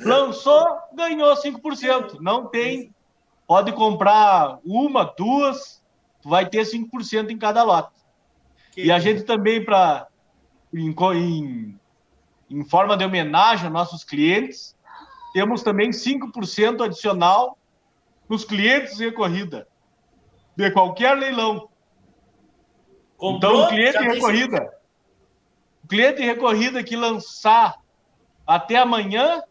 lançou, 0.00 0.78
ganhou 0.92 1.34
5%. 1.34 2.18
Não 2.20 2.46
tem. 2.46 2.92
Pode 3.46 3.72
comprar 3.72 4.58
uma, 4.64 5.04
duas, 5.04 5.82
vai 6.24 6.48
ter 6.48 6.62
5% 6.62 7.30
em 7.30 7.38
cada 7.38 7.62
lote. 7.62 7.92
Que 8.72 8.86
e 8.86 8.92
a 8.92 8.98
gente 8.98 9.22
também, 9.22 9.64
para 9.64 10.08
em, 10.72 10.94
em, 11.14 11.80
em 12.50 12.64
forma 12.64 12.96
de 12.96 13.04
homenagem 13.04 13.66
aos 13.66 13.72
nossos 13.72 14.02
clientes, 14.02 14.74
temos 15.32 15.62
também 15.62 15.90
5% 15.90 16.84
adicional 16.84 17.56
nos 18.28 18.44
clientes 18.44 18.96
de 18.96 19.12
corrida 19.12 19.68
de 20.56 20.70
qualquer 20.70 21.16
leilão. 21.16 21.68
Comprou, 23.16 23.36
então, 23.36 23.64
o 23.64 23.68
cliente 23.68 23.98
de 23.98 24.04
recorrida, 24.04 24.72
o 25.84 25.86
cliente 25.86 26.16
de 26.16 26.24
recorrida 26.24 26.82
que 26.82 26.96
lançar 26.96 27.78
até 28.46 28.76
amanhã, 28.76 29.42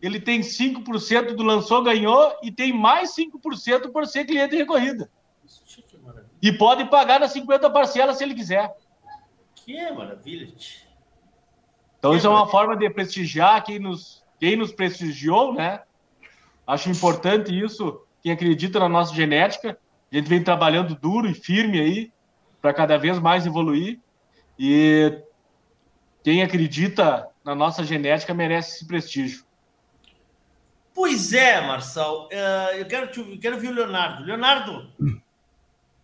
ele 0.00 0.18
tem 0.18 0.40
5% 0.40 1.34
do 1.34 1.42
lançou, 1.42 1.82
ganhou 1.82 2.34
e 2.42 2.50
tem 2.50 2.72
mais 2.72 3.14
5% 3.14 3.92
por 3.92 4.06
ser 4.06 4.24
cliente 4.24 4.56
recorrida. 4.56 5.10
E 6.40 6.50
pode 6.50 6.86
pagar 6.86 7.20
nas 7.20 7.32
50 7.32 7.70
parcelas 7.70 8.16
se 8.16 8.24
ele 8.24 8.34
quiser. 8.34 8.74
Que 9.54 9.90
maravilha. 9.92 10.52
Então, 11.98 12.10
que 12.10 12.16
isso 12.16 12.26
é 12.26 12.30
uma 12.30 12.48
forma 12.48 12.76
de 12.76 12.88
prestigiar 12.90 13.62
quem 13.62 13.78
nos, 13.78 14.24
quem 14.40 14.56
nos 14.56 14.72
prestigiou, 14.72 15.52
né? 15.52 15.82
Acho 16.66 16.90
importante 16.90 17.56
isso, 17.56 18.00
quem 18.22 18.32
acredita 18.32 18.80
na 18.80 18.88
nossa 18.88 19.14
genética. 19.14 19.78
A 20.10 20.16
gente 20.16 20.28
vem 20.28 20.42
trabalhando 20.42 20.94
duro 20.94 21.28
e 21.28 21.34
firme 21.34 21.78
aí 21.78 22.12
para 22.60 22.72
cada 22.72 22.96
vez 22.96 23.18
mais 23.18 23.46
evoluir. 23.46 24.00
E 24.58 25.22
quem 26.22 26.42
acredita 26.42 27.28
na 27.44 27.54
nossa 27.54 27.84
genética 27.84 28.32
merece 28.32 28.76
esse 28.76 28.86
prestígio. 28.86 29.44
Pois 30.94 31.32
é, 31.32 31.60
Marçal. 31.60 32.26
Uh, 32.26 32.76
eu 32.76 32.86
quero, 32.86 33.10
te, 33.10 33.38
quero 33.38 33.58
ver 33.58 33.68
o 33.68 33.74
Leonardo. 33.74 34.24
Leonardo, 34.24 34.88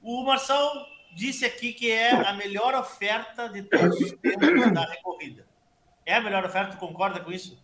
o 0.02 0.24
Marçal 0.24 0.86
disse 1.14 1.44
aqui 1.44 1.72
que 1.72 1.90
é 1.90 2.10
a 2.10 2.32
melhor 2.32 2.74
oferta 2.74 3.48
de 3.48 3.62
todos 3.62 4.00
os 4.00 4.12
tempos 4.12 4.72
da 4.72 4.84
recorrida. 4.86 5.46
É 6.06 6.14
a 6.14 6.20
melhor 6.20 6.44
oferta? 6.44 6.72
Tu 6.72 6.78
concorda 6.78 7.20
com 7.20 7.30
isso? 7.30 7.58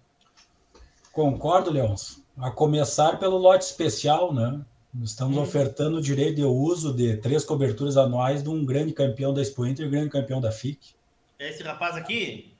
Concordo, 1.12 1.70
Leôncio. 1.70 2.22
A 2.36 2.50
começar 2.50 3.18
pelo 3.18 3.38
lote 3.38 3.64
especial, 3.64 4.34
né? 4.34 4.60
Estamos 5.02 5.36
hum. 5.36 5.42
ofertando 5.42 5.98
o 5.98 6.02
direito 6.02 6.36
de 6.36 6.44
uso 6.44 6.92
de 6.92 7.16
três 7.16 7.44
coberturas 7.44 7.96
anuais 7.96 8.42
de 8.42 8.48
um 8.48 8.64
grande 8.64 8.92
campeão 8.92 9.32
da 9.32 9.40
Expo 9.40 9.66
Inter 9.66 9.86
e 9.86 9.90
grande 9.90 10.10
campeão 10.10 10.40
da 10.40 10.52
FIC. 10.52 10.94
É 11.38 11.50
esse 11.50 11.62
rapaz 11.62 11.96
aqui? 11.96 12.54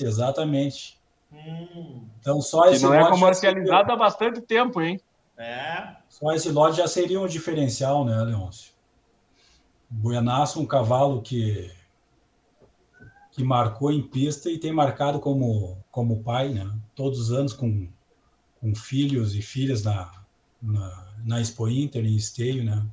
Exatamente. 0.00 0.98
Hum. 1.32 2.06
Então 2.20 2.40
só 2.40 2.66
esse 2.66 2.80
que 2.80 2.86
não 2.86 2.94
é 2.94 3.08
comercializado 3.10 3.92
há 3.92 3.96
bastante 3.96 4.40
tempo, 4.40 4.80
hein? 4.80 5.00
É. 5.36 5.96
Só 6.08 6.32
esse 6.32 6.50
lote 6.50 6.76
já 6.76 6.86
seria 6.86 7.20
um 7.20 7.26
diferencial, 7.26 8.04
né, 8.04 8.16
Leôncio? 8.22 8.72
Buenaço, 9.90 10.60
um 10.60 10.66
cavalo 10.66 11.22
que 11.22 11.70
que 13.32 13.42
marcou 13.42 13.90
em 13.90 14.00
pista 14.00 14.48
e 14.48 14.58
tem 14.58 14.72
marcado 14.72 15.18
como 15.18 15.76
como 15.90 16.22
pai, 16.22 16.50
né? 16.50 16.70
Todos 16.94 17.18
os 17.18 17.32
anos 17.32 17.52
com, 17.52 17.88
com 18.60 18.74
filhos 18.74 19.34
e 19.34 19.42
filhas 19.42 19.82
na, 19.82 20.10
na, 20.62 21.14
na 21.24 21.40
Expo 21.40 21.68
Inter, 21.68 22.04
em 22.04 22.16
Esteio, 22.16 22.64
né? 22.64 22.86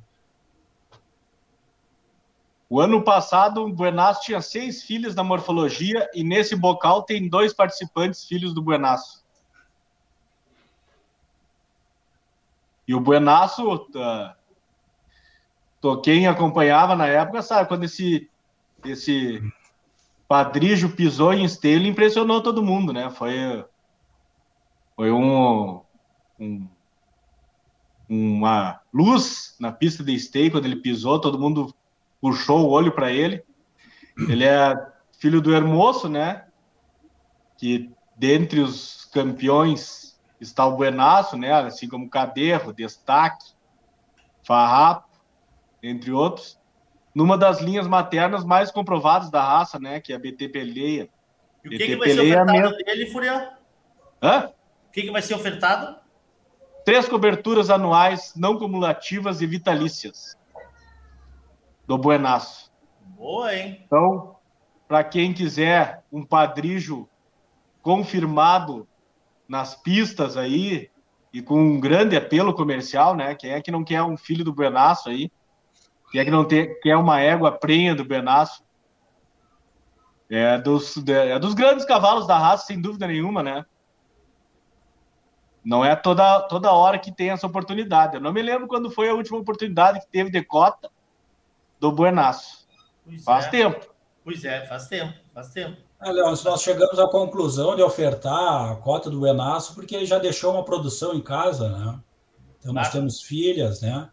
O 2.72 2.80
ano 2.80 3.04
passado, 3.04 3.66
o 3.66 3.70
Buenaço 3.70 4.22
tinha 4.22 4.40
seis 4.40 4.82
filhos 4.82 5.14
da 5.14 5.22
morfologia 5.22 6.08
e 6.14 6.24
nesse 6.24 6.56
bocal 6.56 7.02
tem 7.02 7.28
dois 7.28 7.52
participantes 7.52 8.24
filhos 8.24 8.54
do 8.54 8.62
Buenaço. 8.62 9.22
E 12.88 12.94
o 12.94 13.00
Buenaço, 13.00 13.74
uh, 15.82 16.00
quem 16.00 16.26
acompanhava 16.26 16.96
na 16.96 17.06
época, 17.06 17.42
sabe, 17.42 17.68
quando 17.68 17.84
esse, 17.84 18.30
esse 18.86 19.42
Padrijo 20.26 20.96
pisou 20.96 21.34
em 21.34 21.44
esteio, 21.44 21.86
impressionou 21.86 22.42
todo 22.42 22.64
mundo, 22.64 22.90
né? 22.90 23.10
Foi, 23.10 23.66
foi 24.96 25.12
um, 25.12 25.82
um 26.40 26.66
uma 28.08 28.80
luz 28.92 29.56
na 29.60 29.70
pista 29.70 30.02
de 30.02 30.14
esteio 30.14 30.50
quando 30.50 30.64
ele 30.64 30.76
pisou, 30.76 31.20
todo 31.20 31.38
mundo 31.38 31.74
puxou 32.22 32.60
o 32.60 32.70
olho 32.70 32.92
para 32.92 33.10
ele. 33.10 33.42
Ele 34.28 34.44
é 34.44 34.74
filho 35.18 35.40
do 35.40 35.52
Hermoso, 35.52 36.08
né? 36.08 36.46
Que 37.58 37.90
dentre 38.16 38.60
os 38.60 39.06
campeões 39.12 40.20
está 40.40 40.64
o 40.64 40.76
Buenaço, 40.76 41.36
né? 41.36 41.52
Assim 41.52 41.88
como 41.88 42.08
Caderro, 42.08 42.72
Destaque, 42.72 43.52
Farrapo, 44.46 45.08
entre 45.82 46.12
outros. 46.12 46.60
Numa 47.12 47.36
das 47.36 47.60
linhas 47.60 47.88
maternas 47.88 48.44
mais 48.44 48.70
comprovadas 48.70 49.28
da 49.28 49.42
raça, 49.42 49.80
né? 49.80 50.00
Que 50.00 50.12
é 50.12 50.16
a 50.16 50.18
BT 50.18 50.48
Peleia. 50.48 51.10
E 51.64 51.68
o 51.68 51.70
que, 51.70 51.78
que 51.78 51.96
vai 51.96 52.10
ser 52.10 52.28
é 52.28 52.42
ofertado 52.42 52.76
dele, 52.76 53.06
Furião? 53.06 53.52
Hã? 54.22 54.48
O 54.88 54.92
que, 54.92 55.02
que 55.02 55.10
vai 55.10 55.22
ser 55.22 55.34
ofertado? 55.34 56.00
Três 56.84 57.08
coberturas 57.08 57.70
anuais 57.70 58.34
não 58.36 58.58
cumulativas 58.58 59.40
e 59.40 59.46
vitalícias 59.46 60.36
do 61.86 61.98
Buenaço. 61.98 62.70
Boa, 63.16 63.54
hein? 63.54 63.82
Então, 63.84 64.36
para 64.86 65.02
quem 65.02 65.32
quiser 65.32 66.04
um 66.12 66.24
padrijo 66.24 67.08
confirmado 67.80 68.86
nas 69.48 69.74
pistas 69.74 70.36
aí 70.36 70.90
e 71.32 71.42
com 71.42 71.60
um 71.60 71.80
grande 71.80 72.16
apelo 72.16 72.54
comercial, 72.54 73.16
né? 73.16 73.34
Quem 73.34 73.52
é 73.52 73.60
que 73.60 73.70
não 73.70 73.84
quer 73.84 74.02
um 74.02 74.16
filho 74.16 74.44
do 74.44 74.52
Buenaço 74.52 75.08
aí? 75.08 75.30
Quem 76.10 76.20
é 76.20 76.24
que 76.24 76.30
não 76.30 76.44
tem, 76.44 76.78
quer 76.80 76.96
uma 76.96 77.20
égua 77.20 77.50
prenha 77.50 77.94
do 77.94 78.04
Buenaço? 78.04 78.62
É 80.30 80.58
dos, 80.58 80.96
é 81.08 81.38
dos 81.38 81.54
grandes 81.54 81.84
cavalos 81.84 82.26
da 82.26 82.38
raça, 82.38 82.66
sem 82.66 82.80
dúvida 82.80 83.06
nenhuma, 83.06 83.42
né? 83.42 83.64
Não 85.64 85.84
é 85.84 85.94
toda, 85.94 86.40
toda 86.48 86.72
hora 86.72 86.98
que 86.98 87.12
tem 87.12 87.30
essa 87.30 87.46
oportunidade. 87.46 88.16
Eu 88.16 88.20
não 88.20 88.32
me 88.32 88.42
lembro 88.42 88.66
quando 88.66 88.90
foi 88.90 89.08
a 89.08 89.14
última 89.14 89.38
oportunidade 89.38 90.00
que 90.00 90.06
teve 90.08 90.30
de 90.30 90.42
cota 90.42 90.90
do 91.82 91.90
Buenaço. 91.90 92.64
Pois 93.04 93.24
faz 93.24 93.46
é. 93.46 93.50
tempo. 93.50 93.92
Pois 94.22 94.44
é, 94.44 94.64
faz 94.66 94.86
tempo, 94.86 95.12
faz 95.34 95.48
tempo. 95.48 95.76
É, 96.00 96.12
Leon, 96.12 96.32
nós 96.44 96.62
chegamos 96.62 96.96
à 96.96 97.08
conclusão 97.08 97.74
de 97.74 97.82
ofertar 97.82 98.70
a 98.70 98.76
cota 98.76 99.10
do 99.10 99.18
Buenaço 99.18 99.74
porque 99.74 99.96
ele 99.96 100.06
já 100.06 100.20
deixou 100.20 100.52
uma 100.52 100.64
produção 100.64 101.12
em 101.12 101.20
casa, 101.20 101.68
né? 101.68 102.00
Então 102.60 102.72
nós 102.72 102.90
temos 102.90 103.20
filhas, 103.20 103.80
né? 103.80 104.08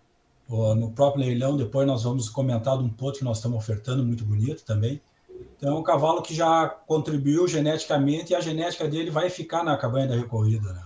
No 0.50 0.92
próprio 0.92 1.24
leilão, 1.24 1.56
depois 1.56 1.86
nós 1.86 2.04
vamos 2.04 2.28
comentar 2.28 2.76
de 2.76 2.84
um 2.84 2.90
ponto 2.90 3.20
que 3.20 3.24
nós 3.24 3.38
estamos 3.38 3.60
ofertando, 3.60 4.04
muito 4.04 4.26
bonito 4.26 4.66
também. 4.66 5.00
Então 5.56 5.76
é 5.76 5.80
um 5.80 5.84
cavalo 5.84 6.24
que 6.24 6.34
já 6.34 6.68
contribuiu 6.68 7.48
geneticamente 7.48 8.34
e 8.34 8.36
a 8.36 8.42
genética 8.42 8.88
dele 8.88 9.12
vai 9.12 9.30
ficar 9.30 9.64
na 9.64 9.78
cabanha 9.78 10.08
da 10.08 10.16
recorrida, 10.16 10.74
né? 10.74 10.84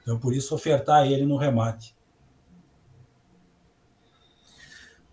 Então, 0.00 0.18
por 0.18 0.34
isso, 0.34 0.54
ofertar 0.54 1.06
ele 1.06 1.26
no 1.26 1.36
remate. 1.36 1.93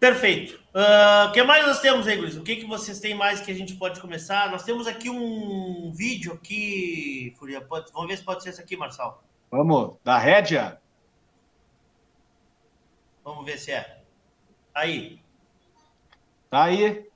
Perfeito. 0.01 0.59
Ah, 0.73 1.25
o 1.27 1.29
uh, 1.29 1.31
que 1.31 1.43
mais 1.43 1.63
nós 1.63 1.79
temos 1.79 2.07
aí, 2.07 2.17
Luiz? 2.17 2.35
O 2.35 2.41
que, 2.41 2.55
que 2.55 2.65
vocês 2.65 2.99
têm 2.99 3.13
mais 3.13 3.39
que 3.39 3.51
a 3.51 3.53
gente 3.53 3.75
pode 3.75 4.01
começar? 4.01 4.49
Nós 4.49 4.63
temos 4.63 4.87
aqui 4.87 5.11
um 5.11 5.91
vídeo 5.93 6.33
aqui, 6.33 7.35
Furia. 7.37 7.61
Pode, 7.61 7.91
vamos 7.93 8.09
ver 8.09 8.17
se 8.17 8.23
pode 8.23 8.41
ser 8.41 8.49
esse 8.49 8.59
aqui, 8.59 8.75
Marçal. 8.75 9.23
Vamos, 9.51 9.97
da 10.03 10.17
rédea. 10.17 10.81
Vamos 13.23 13.45
ver 13.45 13.59
se 13.59 13.73
é. 13.73 14.01
Aí. 14.73 15.21
Tá 16.49 16.63
aí. 16.63 17.07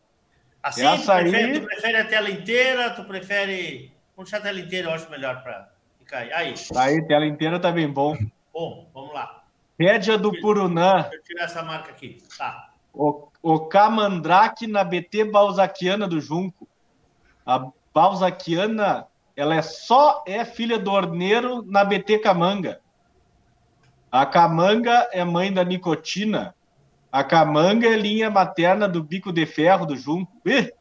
Assim, 0.61 0.83
tu 0.83 1.05
prefere, 1.07 1.35
aí... 1.37 1.59
tu 1.59 1.65
prefere 1.65 1.97
a 1.97 2.05
tela 2.05 2.29
inteira? 2.29 2.89
Tu 2.91 3.03
prefere... 3.03 3.91
Vamos 4.15 4.29
deixar 4.29 4.37
a 4.37 4.47
tela 4.47 4.59
inteira, 4.59 4.89
eu 4.89 4.93
acho 4.93 5.09
melhor 5.09 5.41
para 5.41 5.73
Cai. 6.05 6.31
Aí. 6.31 6.53
Aí, 6.77 7.07
tela 7.07 7.25
inteira 7.25 7.59
tá 7.59 7.71
bem 7.71 7.91
bom. 7.91 8.15
Bom, 8.53 8.87
vamos 8.93 9.11
lá. 9.11 9.43
Rédia 9.79 10.19
do 10.19 10.31
Purunã. 10.39 11.01
Deixa 11.01 11.15
eu 11.15 11.23
tirar 11.23 11.43
essa 11.45 11.63
marca 11.63 11.89
aqui. 11.89 12.21
Tá. 12.37 12.74
O, 12.95 13.27
o 13.41 13.59
Camandrake 13.59 14.65
na 14.65 14.83
BT 14.83 15.25
Balzaquiana 15.25 16.07
do 16.07 16.19
Junco. 16.19 16.67
A, 17.45 17.67
Balzaquiana, 17.93 19.07
ela 19.35 19.55
é 19.55 19.61
só 19.61 20.23
é 20.25 20.43
filha 20.43 20.79
do 20.79 20.91
Orneiro 20.91 21.63
na 21.65 21.83
BT 21.83 22.19
Camanga. 22.19 22.79
A 24.11 24.25
Camanga 24.25 25.09
é 25.11 25.23
mãe 25.23 25.51
da 25.51 25.63
Nicotina. 25.63 26.55
A 27.11 27.23
Camanga 27.23 27.87
é 27.87 27.95
linha 27.95 28.29
materna 28.29 28.87
do 28.87 29.03
Bico 29.03 29.31
de 29.31 29.45
Ferro 29.45 29.85
do 29.85 29.95
Junco. 29.95 30.31
Ih, 30.45 30.71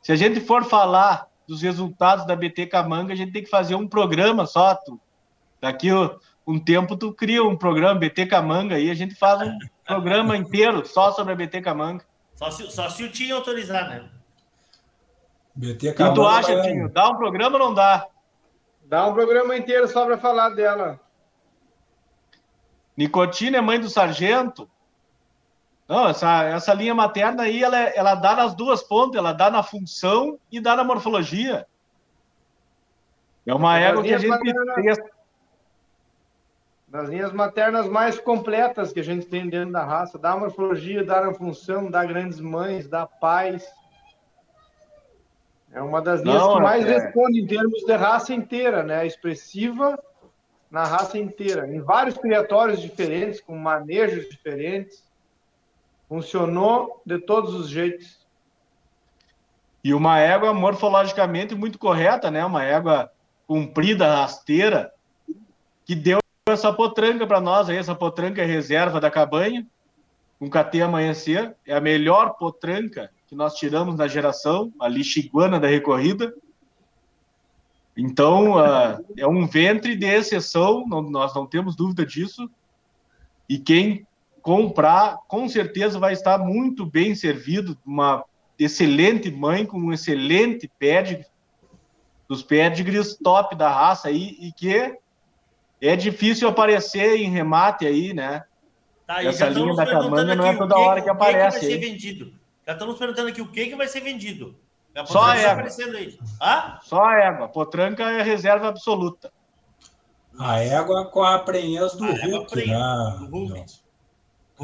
se 0.00 0.12
a 0.12 0.16
gente 0.16 0.40
for 0.40 0.64
falar 0.64 1.26
dos 1.46 1.62
resultados 1.62 2.26
da 2.26 2.36
BT 2.36 2.66
Camanga, 2.66 3.12
a 3.12 3.16
gente 3.16 3.32
tem 3.32 3.42
que 3.42 3.50
fazer 3.50 3.74
um 3.74 3.88
programa 3.88 4.46
só. 4.46 4.74
Tu. 4.74 5.00
Daqui 5.60 5.88
um 6.46 6.58
tempo 6.58 6.96
tu 6.96 7.12
cria 7.12 7.42
um 7.42 7.56
programa 7.56 7.98
BT 7.98 8.26
Camanga 8.26 8.78
e 8.78 8.90
a 8.90 8.94
gente 8.94 9.14
faz 9.14 9.40
um 9.40 9.58
programa 9.86 10.36
inteiro 10.36 10.86
só 10.86 11.12
sobre 11.12 11.32
a 11.32 11.36
BT 11.36 11.62
Camanga. 11.62 12.04
Só 12.34 12.50
se, 12.50 12.70
só 12.70 12.88
se 12.88 13.04
o 13.04 13.12
Tinho 13.12 13.36
autorizar, 13.36 13.88
né? 13.88 14.08
BT 15.54 15.90
O 15.90 15.94
que 15.94 16.14
tu 16.14 16.26
acha, 16.26 16.62
Tinho? 16.62 16.88
Dá 16.88 17.08
um 17.08 17.16
programa 17.16 17.58
ou 17.58 17.66
não 17.66 17.74
dá? 17.74 18.06
Dá 18.84 19.06
um 19.06 19.14
programa 19.14 19.56
inteiro 19.56 19.88
só 19.88 20.04
para 20.04 20.18
falar 20.18 20.50
dela. 20.50 21.00
Nicotina 22.96 23.58
é 23.58 23.60
mãe 23.60 23.80
do 23.80 23.88
sargento. 23.88 24.70
Não, 25.88 26.08
essa, 26.08 26.44
essa 26.44 26.72
linha 26.72 26.94
materna 26.94 27.42
aí, 27.42 27.62
ela, 27.62 27.76
ela 27.76 28.14
dá 28.14 28.34
nas 28.34 28.54
duas 28.54 28.82
pontas, 28.82 29.18
ela 29.18 29.32
dá 29.32 29.50
na 29.50 29.62
função 29.62 30.38
e 30.50 30.60
dá 30.60 30.74
na 30.76 30.84
morfologia. 30.84 31.66
É 33.46 33.54
uma 33.54 33.78
égua 33.78 34.02
que 34.02 34.14
a 34.14 34.18
gente 34.18 34.30
maternas, 34.30 34.98
Das 36.94 37.08
linhas 37.08 37.32
maternas 37.32 37.88
mais 37.88 38.20
completas 38.20 38.92
que 38.92 39.00
a 39.00 39.02
gente 39.02 39.26
tem 39.26 39.48
dentro 39.48 39.72
da 39.72 39.84
raça. 39.84 40.16
Dá 40.16 40.36
morfologia, 40.36 41.04
dá 41.04 41.22
na 41.22 41.34
função, 41.34 41.90
dá 41.90 42.04
grandes 42.04 42.38
mães, 42.38 42.86
dá 42.86 43.04
pais. 43.04 43.66
É 45.72 45.82
uma 45.82 46.00
das 46.00 46.22
linhas 46.22 46.40
Não, 46.40 46.54
que 46.54 46.62
mais 46.62 46.86
é... 46.86 46.92
responde 47.00 47.40
em 47.40 47.46
termos 47.48 47.84
de 47.84 47.92
raça 47.96 48.32
inteira, 48.32 48.84
né? 48.84 49.04
Expressiva 49.04 50.00
na 50.70 50.84
raça 50.84 51.18
inteira, 51.18 51.66
em 51.66 51.80
vários 51.80 52.16
criatórios 52.16 52.80
diferentes, 52.80 53.40
com 53.40 53.58
manejos 53.58 54.28
diferentes. 54.28 55.02
Funcionou 56.08 57.02
de 57.04 57.18
todos 57.18 57.54
os 57.54 57.68
jeitos. 57.68 58.24
E 59.82 59.92
uma 59.92 60.20
égua 60.20 60.54
morfologicamente 60.54 61.56
muito 61.56 61.76
correta, 61.76 62.30
né? 62.30 62.44
Uma 62.44 62.62
égua 62.62 63.10
comprida, 63.48 64.14
rasteira, 64.14 64.92
que 65.84 65.96
deu 65.96 66.22
essa 66.54 66.72
potranca 66.72 67.26
para 67.26 67.40
nós 67.40 67.68
aí. 67.68 67.76
Essa 67.76 67.94
potranca 67.94 68.42
é 68.42 68.46
reserva 68.46 69.00
da 69.00 69.10
cabanha, 69.10 69.66
com 70.38 70.48
KT 70.48 70.82
amanhecer. 70.82 71.54
É 71.66 71.74
a 71.74 71.80
melhor 71.80 72.36
potranca 72.38 73.10
que 73.26 73.34
nós 73.34 73.54
tiramos 73.54 73.96
na 73.96 74.08
geração, 74.08 74.72
a 74.80 74.88
lixiguana 74.88 75.60
da 75.60 75.68
recorrida. 75.68 76.34
Então, 77.96 78.56
uh, 78.56 79.04
é 79.16 79.26
um 79.26 79.46
ventre 79.46 79.94
de 79.94 80.06
exceção, 80.06 80.84
não, 80.86 81.02
nós 81.02 81.34
não 81.34 81.46
temos 81.46 81.76
dúvida 81.76 82.04
disso. 82.04 82.50
E 83.48 83.58
quem 83.58 84.06
comprar, 84.42 85.18
com 85.28 85.48
certeza 85.48 85.98
vai 85.98 86.12
estar 86.12 86.38
muito 86.38 86.84
bem 86.84 87.14
servido, 87.14 87.78
uma 87.84 88.24
excelente 88.58 89.30
mãe 89.30 89.64
com 89.64 89.78
um 89.78 89.92
excelente 89.92 90.70
pedigree, 90.78 91.26
dos 92.28 92.42
pedigrees 92.42 93.16
top 93.16 93.54
da 93.54 93.70
raça 93.70 94.08
aí, 94.08 94.36
e 94.40 94.52
que 94.52 94.98
é 95.80 95.96
difícil 95.96 96.48
aparecer 96.48 97.16
em 97.16 97.30
remate 97.30 97.86
aí, 97.86 98.14
né? 98.14 98.44
Tá, 99.06 99.22
Essa 99.22 99.48
linha 99.48 99.74
da 99.74 99.84
Camanga 99.84 100.34
não 100.34 100.46
é 100.46 100.56
toda 100.56 100.78
hora 100.78 101.00
que, 101.00 101.04
que 101.04 101.10
aparece. 101.10 101.60
Que 101.60 101.66
vai 101.66 101.74
ser 101.74 101.80
vendido. 101.80 102.32
Já 102.66 102.72
estamos 102.72 102.98
perguntando 102.98 103.28
aqui 103.28 103.42
o 103.42 103.48
que, 103.48 103.66
que 103.66 103.76
vai 103.76 103.86
ser 103.86 104.00
vendido. 104.00 104.56
A 104.94 105.04
Só 105.04 105.22
a 105.24 105.36
égua. 105.36 105.68
Só 106.82 107.04
a 107.04 107.14
égua. 107.18 107.48
Potranca 107.48 108.04
é 108.04 108.22
reserva 108.22 108.68
absoluta. 108.68 109.32
A 110.38 110.60
égua 110.60 111.06
com 111.06 111.22
a 111.22 111.38
prenhez 111.38 111.94
do, 111.94 112.04
Hulk, 112.04 112.66
né? 112.66 113.16
do 113.18 113.26
Hulk. 113.26 113.64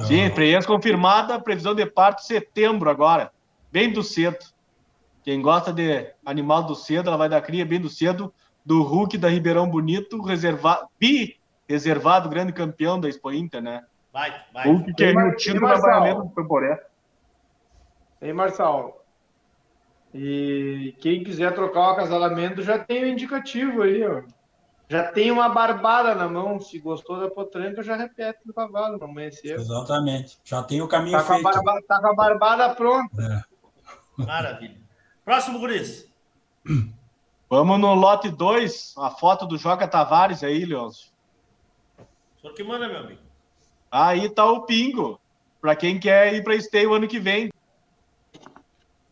Sim, 0.06 0.30
prenhez 0.30 0.64
confirmada, 0.64 1.38
previsão 1.40 1.74
de 1.74 1.84
parto 1.84 2.22
setembro 2.22 2.88
agora. 2.88 3.30
Bem 3.70 3.92
do 3.92 4.02
cedo. 4.02 4.38
Quem 5.22 5.42
gosta 5.42 5.72
de 5.72 6.12
animal 6.24 6.62
do 6.62 6.74
cedo, 6.74 7.08
ela 7.08 7.16
vai 7.16 7.28
dar 7.28 7.42
cria 7.42 7.66
bem 7.66 7.80
do 7.80 7.90
cedo. 7.90 8.32
Do 8.64 8.82
Hulk 8.82 9.16
da 9.18 9.28
Ribeirão 9.28 9.68
Bonito, 9.68 10.20
reservado, 10.22 10.88
bi 10.98 11.38
reservado, 11.68 12.28
grande 12.28 12.52
campeão 12.52 13.00
da 13.00 13.08
Expo 13.08 13.32
Inter, 13.32 13.62
né? 13.62 13.84
Vai, 14.12 14.34
vai. 14.52 14.66
Hulk 14.66 14.94
que 14.94 15.04
é 15.04 15.12
o 15.12 15.36
tiro 15.36 15.60
na 15.60 15.78
Baianeta 15.78 16.22
do 16.22 16.28
Temporé. 16.30 16.84
Ei, 18.20 18.32
Marçal, 18.32 19.00
e 20.12 20.94
quem 21.00 21.22
quiser 21.22 21.54
trocar 21.54 21.80
o 21.80 21.90
acasalamento 21.92 22.62
já 22.62 22.78
tem 22.78 23.04
o 23.04 23.08
indicativo 23.08 23.82
aí, 23.82 24.04
ó. 24.04 24.22
Já 24.88 25.04
tem 25.12 25.30
uma 25.30 25.48
barbada 25.48 26.16
na 26.16 26.28
mão. 26.28 26.58
Se 26.58 26.80
gostou 26.80 27.20
da 27.20 27.30
potranca, 27.30 27.80
já 27.80 27.94
repete 27.94 28.40
no 28.44 28.52
cavalo 28.52 28.98
no 28.98 29.04
amanhecer. 29.04 29.54
Exatamente. 29.54 30.36
Já 30.42 30.64
tem 30.64 30.82
o 30.82 30.88
caminho 30.88 31.16
tá 31.16 31.24
feito. 31.24 31.44
Com 31.44 31.50
barba, 31.62 31.80
tá 31.86 32.00
com 32.00 32.08
a 32.08 32.14
barbada 32.14 32.74
pronta. 32.74 33.46
É. 34.18 34.24
Maravilha. 34.24 34.80
Próximo, 35.24 35.60
Guris. 35.60 36.10
Vamos 37.50 37.80
no 37.80 37.94
lote 37.94 38.30
2, 38.30 38.94
a 38.96 39.10
foto 39.10 39.44
do 39.44 39.58
Joca 39.58 39.88
Tavares 39.88 40.44
aí, 40.44 40.64
Leôncio. 40.64 41.10
O 41.98 42.40
senhor 42.40 42.54
que 42.54 42.62
manda, 42.62 42.86
meu 42.86 43.00
amigo. 43.00 43.20
Aí 43.90 44.30
tá 44.30 44.44
o 44.44 44.62
pingo, 44.62 45.20
para 45.60 45.74
quem 45.74 45.98
quer 45.98 46.32
ir 46.32 46.44
para 46.44 46.54
esteio 46.54 46.94
ano 46.94 47.08
que 47.08 47.18
vem. 47.18 47.50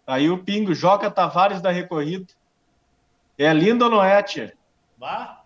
Aí 0.06 0.30
o 0.30 0.38
Pingo, 0.42 0.72
Joca 0.72 1.10
Tavares 1.10 1.60
da 1.60 1.72
Recorrida. 1.72 2.32
É 3.36 3.52
lindo 3.52 3.84
ou 3.84 3.90
não 3.90 4.04
é, 4.04 4.22
tia? 4.22 4.56
Vá. 4.96 5.42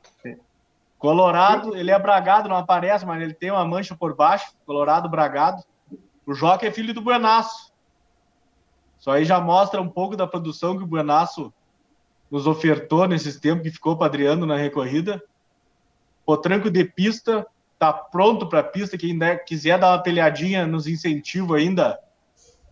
Colorado, 0.98 1.74
ele 1.74 1.90
é 1.90 1.98
bragado, 1.98 2.48
não 2.48 2.56
aparece, 2.56 3.06
mas 3.06 3.20
ele 3.22 3.34
tem 3.34 3.50
uma 3.50 3.64
mancha 3.64 3.96
por 3.96 4.14
baixo. 4.14 4.52
Colorado 4.66 5.08
bragado. 5.08 5.64
O 6.26 6.34
Joca 6.34 6.66
é 6.66 6.70
filho 6.70 6.92
do 6.92 7.00
Buenaço. 7.00 7.72
Isso 9.00 9.10
aí 9.10 9.24
já 9.24 9.40
mostra 9.40 9.80
um 9.80 9.88
pouco 9.88 10.14
da 10.14 10.26
produção 10.26 10.76
que 10.76 10.84
o 10.84 10.86
Buenaço 10.86 11.52
nos 12.32 12.46
ofertou 12.46 13.06
nesses 13.06 13.38
tempos 13.38 13.64
que 13.64 13.70
ficou 13.70 13.94
padreando 13.94 14.46
na 14.46 14.56
recorrida. 14.56 15.22
O 16.24 16.34
tranco 16.34 16.70
de 16.70 16.82
pista, 16.82 17.46
tá 17.78 17.92
pronto 17.92 18.48
para 18.48 18.62
pista. 18.62 18.96
Quem 18.96 19.18
quiser 19.46 19.78
dar 19.78 19.90
uma 19.90 20.02
pelhadinha 20.02 20.66
nos 20.66 20.86
incentivos 20.86 21.54
ainda 21.54 22.00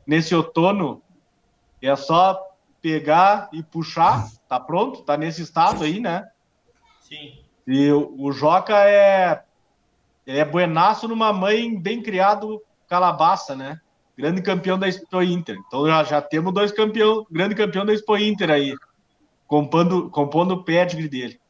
nesse 0.06 0.34
outono, 0.34 1.02
é 1.82 1.94
só 1.94 2.40
pegar 2.80 3.50
e 3.52 3.62
puxar, 3.62 4.26
tá 4.48 4.58
pronto, 4.58 5.02
tá 5.02 5.18
nesse 5.18 5.42
estado 5.42 5.84
aí, 5.84 6.00
né? 6.00 6.26
Sim. 7.02 7.38
E 7.66 7.92
o, 7.92 8.14
o 8.18 8.32
Joca 8.32 8.74
é 8.88 9.42
é 10.26 10.44
buenaço 10.44 11.06
numa 11.06 11.32
mãe 11.32 11.78
bem 11.78 12.02
criado 12.02 12.62
calabaça, 12.88 13.54
né? 13.54 13.78
Grande 14.16 14.40
campeão 14.40 14.78
da 14.78 14.88
Expo 14.88 15.22
Inter. 15.22 15.56
Então 15.66 15.86
já, 15.86 16.02
já 16.04 16.22
temos 16.22 16.54
dois 16.54 16.72
campeão, 16.72 17.26
grande 17.30 17.54
campeão 17.54 17.84
da 17.84 17.92
Expo 17.92 18.16
Inter 18.16 18.50
aí, 18.50 18.74
compondo, 19.50 20.08
compondo 20.10 20.54
o 20.54 20.62
pedigree 20.62 21.08
dele. 21.08 21.40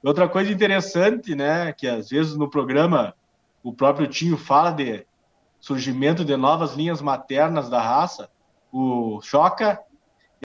Outra 0.00 0.28
coisa 0.28 0.52
interessante, 0.52 1.34
né, 1.34 1.72
que 1.72 1.88
às 1.88 2.08
vezes 2.08 2.36
no 2.36 2.48
programa 2.48 3.14
o 3.64 3.72
próprio 3.72 4.06
Tinho 4.06 4.38
fala 4.38 4.70
de 4.70 5.04
surgimento 5.60 6.24
de 6.24 6.36
novas 6.36 6.74
linhas 6.74 7.02
maternas 7.02 7.68
da 7.68 7.82
raça, 7.82 8.30
o 8.72 9.20
Choca 9.22 9.80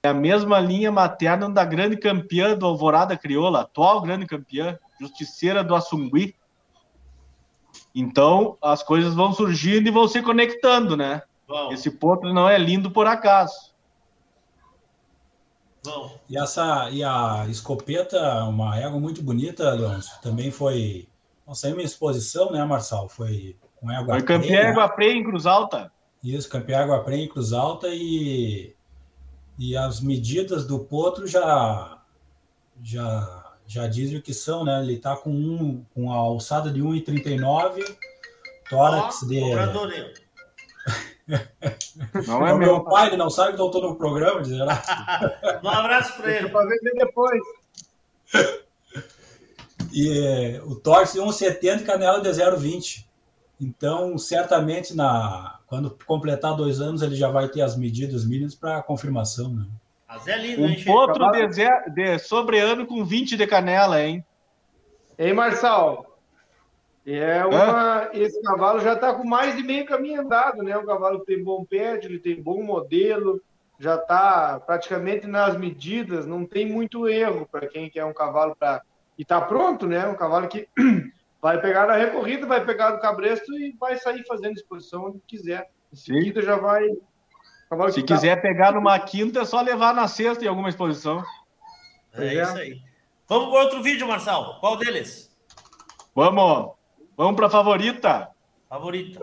é 0.04 0.10
a 0.10 0.14
mesma 0.14 0.60
linha 0.60 0.92
materna 0.92 1.48
da 1.48 1.64
grande 1.64 1.98
campeã 1.98 2.58
do 2.58 2.66
Alvorada 2.66 3.16
Crioula, 3.16 3.62
atual 3.62 4.02
grande 4.02 4.26
campeã, 4.26 4.78
justiceira 5.00 5.64
do 5.64 5.76
Assungui. 5.76 6.36
Então, 7.94 8.58
as 8.60 8.82
coisas 8.82 9.14
vão 9.14 9.32
surgindo 9.32 9.88
e 9.88 9.92
vão 9.92 10.08
se 10.08 10.20
conectando, 10.22 10.98
né? 10.98 11.22
Bom. 11.48 11.72
Esse 11.72 11.92
ponto 11.92 12.34
não 12.34 12.50
é 12.50 12.58
lindo 12.58 12.90
por 12.90 13.06
acaso. 13.06 13.75
Bom. 15.86 16.18
E 16.30 16.38
essa 16.38 16.90
e 16.92 17.04
a 17.04 17.46
escopeta, 17.50 18.44
uma 18.46 18.78
égua 18.78 19.00
muito 19.00 19.22
bonita, 19.22 19.72
Leôncio, 19.72 20.20
também 20.22 20.52
foi. 20.52 21.08
Nossa, 21.48 21.68
aí 21.68 21.74
uma 21.74 21.84
exposição, 21.84 22.52
né, 22.52 22.64
Marçal? 22.66 23.08
Foi 23.08 23.56
com 23.76 23.92
égua 23.92 24.16
Foi 24.16 24.24
campeã 24.24 24.60
égua 24.62 24.90
preta 24.90 25.14
em 25.14 25.24
Cruz 25.24 25.46
Alta. 25.46 25.92
Isso, 26.26 26.50
campeão 26.50 26.80
Água 26.80 27.04
Preta 27.04 27.22
em 27.22 27.28
Cruz 27.28 27.54
Alta 27.54 27.88
e, 27.92 28.76
e 29.60 29.78
as 29.78 30.02
medidas 30.02 30.66
do 30.66 30.80
potro 30.80 31.28
já, 31.28 32.02
já, 32.82 33.54
já 33.68 33.86
dizem 33.86 34.18
o 34.18 34.22
que 34.24 34.34
são, 34.34 34.66
né? 34.66 34.82
Ele 34.82 34.96
está 34.96 35.16
com, 35.16 35.30
um, 35.30 35.86
com 35.94 36.12
a 36.12 36.16
alçada 36.16 36.72
de 36.72 36.82
1,39, 36.82 37.96
tórax 38.68 39.22
oh, 39.22 39.28
de... 39.28 39.40
Não 42.28 42.46
é 42.46 42.54
meu, 42.54 42.58
meu 42.58 42.84
pai, 42.84 43.08
ele 43.08 43.18
não 43.18 43.30
sabe 43.30 43.56
que 43.56 43.62
eu 43.62 43.66
estou 43.68 43.82
no 43.82 43.96
programa, 43.96 44.42
lá. 44.64 44.82
um 45.64 45.70
abraço 45.70 46.16
para 46.18 46.38
ele. 46.38 46.50
Para 46.50 46.68
ver 46.68 46.80
depois. 46.94 47.42
E 49.92 50.60
o 50.66 50.76
tórax 50.76 51.14
de 51.14 51.20
1,70 51.20 51.82
e 51.82 51.84
canela 51.84 52.22
de 52.22 52.30
0,20. 52.30 53.06
Então, 53.60 54.18
certamente, 54.18 54.96
na, 54.96 55.60
quando 55.68 55.98
completar 56.06 56.56
dois 56.56 56.82
anos, 56.82 57.02
ele 57.02 57.16
já 57.16 57.30
vai 57.30 57.48
ter 57.48 57.62
as 57.62 57.78
medidas 57.78 58.26
mínimas 58.26 58.54
para 58.54 58.84
confirmação. 58.84 59.54
Né? 59.54 59.66
Mas 60.08 60.28
é 60.28 60.38
lindo, 60.38 60.62
Um 60.62 60.70
hein, 60.70 60.84
potro 60.86 61.32
de, 61.32 61.92
de 61.94 62.20
sobreano 62.20 62.86
com 62.86 63.04
20 63.04 63.38
de 63.38 63.48
canela, 63.48 64.02
hein? 64.02 64.24
Ei, 65.18 65.34
Marçal. 65.34 66.15
É 67.06 67.46
uma, 67.46 68.10
esse 68.14 68.42
cavalo 68.42 68.80
já 68.80 68.94
está 68.94 69.14
com 69.14 69.24
mais 69.24 69.56
de 69.56 69.62
meio 69.62 69.86
caminho 69.86 70.22
andado, 70.22 70.64
né? 70.64 70.76
O 70.76 70.86
cavalo 70.86 71.20
tem 71.20 71.44
bom 71.44 71.64
pé, 71.64 72.00
ele 72.04 72.18
tem 72.18 72.42
bom 72.42 72.64
modelo, 72.64 73.40
já 73.80 73.96
está 73.96 74.60
praticamente 74.60 75.28
nas 75.28 75.56
medidas, 75.56 76.26
não 76.26 76.46
tem 76.46 76.66
muito 76.66 77.08
erro 77.08 77.48
para 77.52 77.68
quem 77.68 77.90
quer 77.90 78.06
um 78.06 78.14
cavalo 78.14 78.56
para. 78.56 78.82
E 79.18 79.22
está 79.22 79.40
pronto, 79.40 79.86
né? 79.86 80.08
Um 80.08 80.16
cavalo 80.16 80.48
que 80.48 80.68
vai 81.40 81.62
pegar 81.62 81.86
na 81.86 81.94
recorrida, 81.96 82.48
vai 82.48 82.66
pegar 82.66 82.92
no 82.92 83.00
cabresto 83.00 83.54
e 83.54 83.76
vai 83.80 83.98
sair 83.98 84.26
fazendo 84.26 84.56
exposição 84.56 85.06
onde 85.06 85.20
quiser. 85.28 85.70
Em 85.94 85.96
seguida 85.96 86.42
já 86.42 86.56
vai. 86.56 86.88
Cavalo 87.70 87.92
Se 87.92 88.02
tá- 88.02 88.16
quiser 88.16 88.42
pegar 88.42 88.72
numa 88.72 88.98
quinta, 89.00 89.42
é 89.42 89.46
só 89.46 89.62
levar 89.62 89.94
na 89.94 90.08
sexta 90.08 90.44
em 90.44 90.48
alguma 90.48 90.70
exposição. 90.70 91.24
É 92.14 92.34
isso 92.42 92.58
aí. 92.58 92.80
Vamos 93.28 93.50
para 93.50 93.64
outro 93.64 93.84
vídeo, 93.84 94.08
Marçal. 94.08 94.60
Qual 94.60 94.78
deles? 94.78 95.36
Vamos, 96.16 96.75
vamos 97.16 97.36
para 97.36 97.50
favorita. 97.50 98.32
Favorito. 98.70 99.20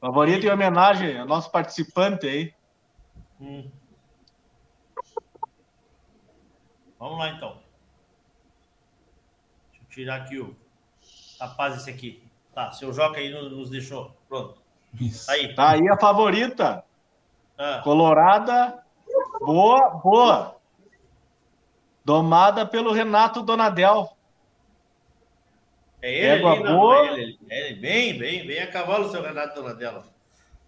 Favorita 0.00 0.46
em 0.46 0.50
homenagem 0.50 1.18
ao 1.18 1.26
nosso 1.26 1.50
participante 1.50 2.26
aí. 2.26 2.54
Hum. 3.40 3.70
Vamos 6.98 7.18
lá, 7.18 7.30
então. 7.30 7.58
Deixa 9.70 9.84
eu 9.84 9.88
tirar 9.88 10.16
aqui 10.16 10.38
o 10.38 10.56
rapaz 11.40 11.76
esse 11.76 11.90
aqui. 11.90 12.22
Tá, 12.54 12.72
seu 12.72 12.92
Joca 12.92 13.18
aí 13.18 13.30
nos, 13.30 13.70
deixou. 13.70 14.14
Pronto. 14.28 14.60
Aí. 15.28 15.54
Tá 15.54 15.70
aí 15.70 15.88
a 15.88 15.98
favorita. 15.98 16.84
Ah. 17.56 17.80
Colorada, 17.82 18.82
boa, 19.40 19.90
boa. 20.02 20.56
Domada 22.04 22.66
pelo 22.66 22.92
Renato 22.92 23.42
Donadel. 23.42 24.16
É 26.02 26.12
ele 26.12 26.26
Égua 26.26 26.52
ali, 26.52 26.62
não, 26.62 26.78
boa. 26.78 27.06
é 27.08 27.12
ele, 27.12 27.38
é 27.48 27.66
ele. 27.70 27.80
Bem, 27.80 28.18
bem, 28.18 28.46
bem 28.46 28.60
a 28.60 28.66
cavalo, 28.70 29.10
seu 29.10 29.22
Renato 29.22 29.54
Donadella. 29.54 30.04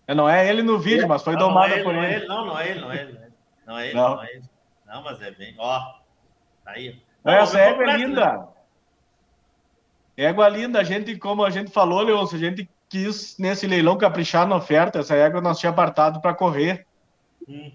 É, 0.07 0.15
Não 0.15 0.29
é 0.29 0.49
ele 0.49 0.63
no 0.63 0.79
vídeo, 0.79 1.09
mas 1.09 1.23
foi 1.23 1.35
Não, 1.35 1.41
não 1.43 1.49
domada 1.49 1.73
é 1.73 1.77
ele, 1.77 1.85
por 1.85 1.95
não 1.95 2.03
é 2.03 2.07
ele. 2.07 2.15
ele. 2.17 2.27
Não, 2.27 2.47
não 2.47 2.59
é 2.59 2.69
ele, 2.71 2.81
não 2.81 2.93
é 2.93 3.01
ele. 3.03 3.19
Não 3.67 3.79
é 3.79 3.87
ele, 3.87 3.95
Não. 3.95 4.11
não 4.17 4.23
é 4.23 4.31
ele. 4.33 4.43
Não, 4.87 5.03
mas 5.05 5.23
é 5.23 5.31
bem. 5.31 5.55
Ó. 5.59 5.81
Tá 6.65 6.73
aí. 6.73 7.01
Essa 7.25 7.57
Não, 7.59 7.65
égua 7.65 7.85
é 7.93 7.97
linda. 7.97 8.33
né? 8.39 8.47
Égua 10.17 10.49
linda. 10.49 10.81
A 10.81 10.85
gente, 10.85 11.17
como 11.17 11.45
a 11.45 11.51
gente 11.51 11.71
falou, 11.71 12.03
Leôncio, 12.03 12.37
a 12.37 12.41
gente 12.41 12.69
quis 12.89 13.39
nesse 13.39 13.67
leilão 13.67 13.97
caprichar 13.97 14.47
na 14.47 14.57
oferta. 14.57 14.99
Essa 14.99 15.15
égua 15.15 15.41
nós 15.41 15.59
tinha 15.59 15.71
apartado 15.71 16.21
para 16.21 16.35
correr. 16.35 16.87
Hum. 17.49 17.73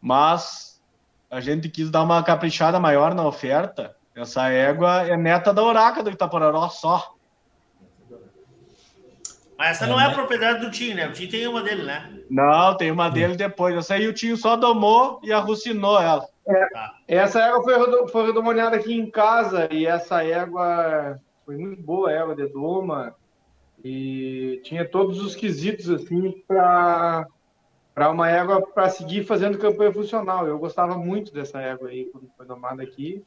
Mas 0.00 0.82
a 1.30 1.40
gente 1.40 1.68
quis 1.68 1.90
dar 1.90 2.02
uma 2.02 2.22
caprichada 2.22 2.80
maior 2.80 3.14
na 3.14 3.24
oferta. 3.26 3.96
Essa 4.14 4.48
égua 4.48 5.06
é 5.06 5.16
neta 5.16 5.52
da 5.52 5.62
Oraca 5.62 6.02
do 6.02 6.10
Itapororó 6.10 6.68
só. 6.68 7.14
Mas 9.56 9.70
essa 9.76 9.86
não 9.86 10.00
é 10.00 10.06
a 10.06 10.12
propriedade 10.12 10.64
do 10.64 10.70
Tim, 10.70 10.94
né? 10.94 11.08
O 11.08 11.12
Tim 11.12 11.28
tem 11.28 11.46
uma 11.46 11.62
dele, 11.62 11.84
né? 11.84 12.12
Não, 12.28 12.76
tem 12.76 12.90
uma 12.90 13.08
dele 13.08 13.36
depois. 13.36 13.74
Essa 13.76 13.94
aí 13.94 14.06
o 14.06 14.12
tio 14.12 14.36
só 14.36 14.56
domou 14.56 15.20
e 15.22 15.32
arrucinou 15.32 16.00
ela. 16.00 16.28
Essa 17.06 17.40
égua 17.40 17.62
foi, 17.62 18.08
foi 18.08 18.26
redomoniada 18.26 18.76
aqui 18.76 18.94
em 18.94 19.10
casa 19.10 19.68
e 19.72 19.86
essa 19.86 20.24
égua 20.24 21.20
foi 21.44 21.56
muito 21.56 21.80
boa, 21.82 22.10
a 22.10 22.12
égua 22.12 22.34
de 22.34 22.46
doma. 22.48 23.14
E 23.84 24.60
tinha 24.64 24.88
todos 24.88 25.20
os 25.20 25.34
quesitos 25.34 25.90
assim 25.90 26.32
para 26.46 27.26
para 27.94 28.10
uma 28.10 28.28
égua 28.28 28.60
para 28.60 28.88
seguir 28.88 29.24
fazendo 29.24 29.56
campanha 29.56 29.92
funcional. 29.92 30.48
Eu 30.48 30.58
gostava 30.58 30.98
muito 30.98 31.32
dessa 31.32 31.60
égua 31.60 31.90
aí 31.90 32.06
quando 32.06 32.28
foi 32.36 32.44
domada 32.44 32.82
aqui. 32.82 33.22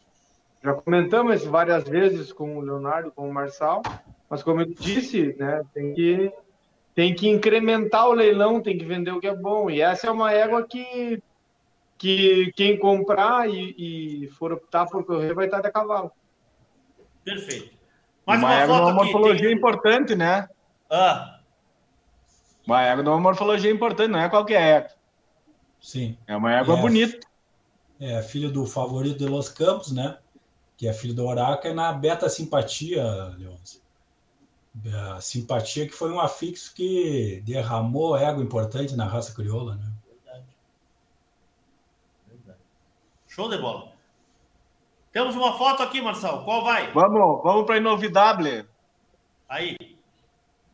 Já 0.64 0.74
comentamos 0.74 1.36
isso 1.42 1.50
várias 1.50 1.84
vezes 1.84 2.34
com 2.34 2.58
o 2.58 2.62
Leonardo, 2.62 3.12
com 3.12 3.30
o 3.30 3.34
Marçal, 3.34 3.82
mas 4.30 4.42
como 4.44 4.62
eu 4.62 4.66
disse, 4.66 5.36
né, 5.38 5.64
tem 5.74 5.94
que 5.94 6.32
tem 6.96 7.14
que 7.14 7.30
incrementar 7.30 8.08
o 8.10 8.14
leilão, 8.14 8.60
tem 8.60 8.76
que 8.78 8.84
vender 8.84 9.12
o 9.12 9.20
que 9.20 9.28
é 9.28 9.36
bom. 9.36 9.70
E 9.70 9.82
essa 9.82 10.08
é 10.08 10.12
uma 10.12 10.32
égua 10.34 10.66
que 10.68 11.22
que 11.98 12.52
quem 12.56 12.78
comprar 12.78 13.50
e, 13.50 14.24
e 14.24 14.28
for 14.30 14.52
optar 14.52 14.86
por 14.88 15.04
correr 15.06 15.34
vai 15.34 15.46
estar 15.46 15.62
de 15.62 15.72
cavalo. 15.72 16.12
Perfeito. 17.24 17.76
Mais 18.26 18.40
uma 18.40 18.48
uma 18.50 18.56
égua 18.56 18.76
de 18.76 18.80
foto 18.82 18.92
uma 18.92 19.04
morfologia 19.04 19.48
tem- 19.48 19.58
importante, 19.58 20.16
né? 20.16 20.48
Ah, 20.90 21.40
Uma 22.66 22.82
égua 22.84 23.04
de 23.04 23.10
uma 23.10 23.20
morfologia 23.20 23.72
importante, 23.72 24.10
não 24.12 24.20
é 24.20 24.30
qualquer 24.30 24.62
égua. 24.62 24.92
Sim. 25.82 26.18
É 26.28 26.36
uma 26.36 26.54
égua 26.54 26.78
É. 26.78 26.82
bonita. 26.82 27.20
É 28.00 28.22
filho 28.22 28.52
do 28.52 28.66
favorito 28.66 29.18
de 29.20 29.26
Los 29.26 29.50
Campos, 29.50 29.92
né? 29.92 30.18
Que 30.78 30.88
é 30.88 30.94
filho 30.94 31.14
do 31.14 31.26
Oraca, 31.26 31.68
e 31.68 31.74
na 31.74 31.92
Beta 31.92 32.30
Simpatia, 32.30 33.04
Leôncio. 33.38 33.82
A 35.10 35.20
simpatia 35.20 35.88
que 35.88 35.94
foi 35.94 36.12
um 36.12 36.20
afixo 36.20 36.74
que 36.76 37.42
derramou 37.44 38.16
ego 38.16 38.44
importante 38.44 38.96
na 38.96 39.06
raça 39.06 39.34
crioula, 39.34 39.76
né? 39.76 39.92
show 43.38 43.48
de 43.48 43.58
bola. 43.60 43.90
Temos 45.12 45.36
uma 45.36 45.56
foto 45.60 45.84
aqui, 45.84 46.02
Marçal. 46.02 46.44
Qual 46.44 46.64
vai? 46.64 46.92
Vamos, 46.92 47.44
vamos 47.44 47.66
para 47.68 47.78
Inovidable. 47.78 48.66
Aí. 49.48 49.78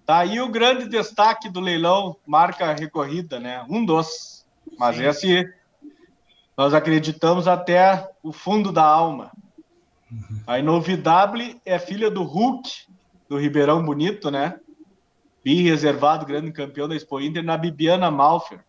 Tá 0.06 0.20
aí 0.20 0.40
o 0.40 0.50
grande 0.50 0.88
destaque 0.88 1.50
do 1.50 1.60
leilão, 1.60 2.16
marca 2.26 2.74
recorrida, 2.74 3.38
né? 3.38 3.66
Um 3.70 3.86
dos. 3.86 4.46
Mas 4.78 4.96
Sim. 4.96 5.04
esse 5.04 5.54
nós 6.56 6.74
acreditamos 6.74 7.48
até 7.48 8.10
o 8.22 8.32
fundo 8.32 8.72
da 8.72 8.86
alma. 8.86 9.32
A 10.46 10.60
Inovidable 10.60 11.62
é 11.66 11.80
filha 11.80 12.10
do 12.10 12.24
Hulk, 12.24 12.70
do 13.30 13.38
Ribeirão 13.38 13.84
Bonito, 13.84 14.30
né? 14.30 14.60
Bi 15.44 15.64
reservado, 15.64 16.26
grande 16.26 16.52
campeão 16.52 16.88
da 16.88 16.96
Expo 16.96 17.20
Inter, 17.20 17.44
na 17.44 17.58
Bibiana 17.58 18.10
Malfer. 18.10 18.64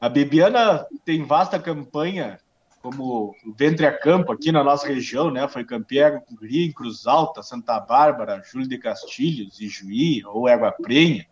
A 0.00 0.08
Bibiana 0.08 0.86
tem 1.04 1.24
vasta 1.24 1.58
campanha 1.58 2.38
como 2.80 3.34
o 3.44 3.52
ventre 3.54 3.84
a 3.84 3.96
campo 3.96 4.32
aqui 4.32 4.52
na 4.52 4.62
nossa 4.62 4.86
região, 4.86 5.30
né? 5.30 5.46
Foi 5.48 5.64
campeã 5.64 6.20
com 6.20 6.34
Gria, 6.36 6.64
em 6.64 6.72
Cruz 6.72 7.06
Alta, 7.06 7.42
Santa 7.42 7.78
Bárbara, 7.80 8.42
Júlio 8.44 8.68
de 8.68 8.78
Castilhos, 8.78 9.60
Ijuí 9.60 10.24
ou 10.24 10.48
Égua 10.48 10.72
Prenha. 10.72 11.26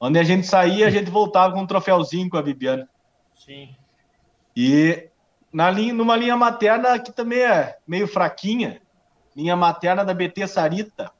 Onde 0.00 0.18
a 0.18 0.24
gente 0.24 0.46
saía, 0.46 0.86
a 0.86 0.90
gente 0.90 1.10
voltava 1.10 1.52
com 1.52 1.60
um 1.60 1.66
troféuzinho 1.66 2.28
com 2.28 2.36
a 2.36 2.42
Bibiana. 2.42 2.88
Sim. 3.36 3.76
E 4.56 5.08
na 5.52 5.70
linha, 5.70 5.92
numa 5.92 6.16
linha 6.16 6.36
materna 6.36 6.98
que 6.98 7.12
também 7.12 7.40
é 7.40 7.76
meio 7.86 8.08
fraquinha, 8.08 8.80
linha 9.36 9.54
materna 9.54 10.04
da 10.04 10.14
BT 10.14 10.46
Sarita, 10.46 11.12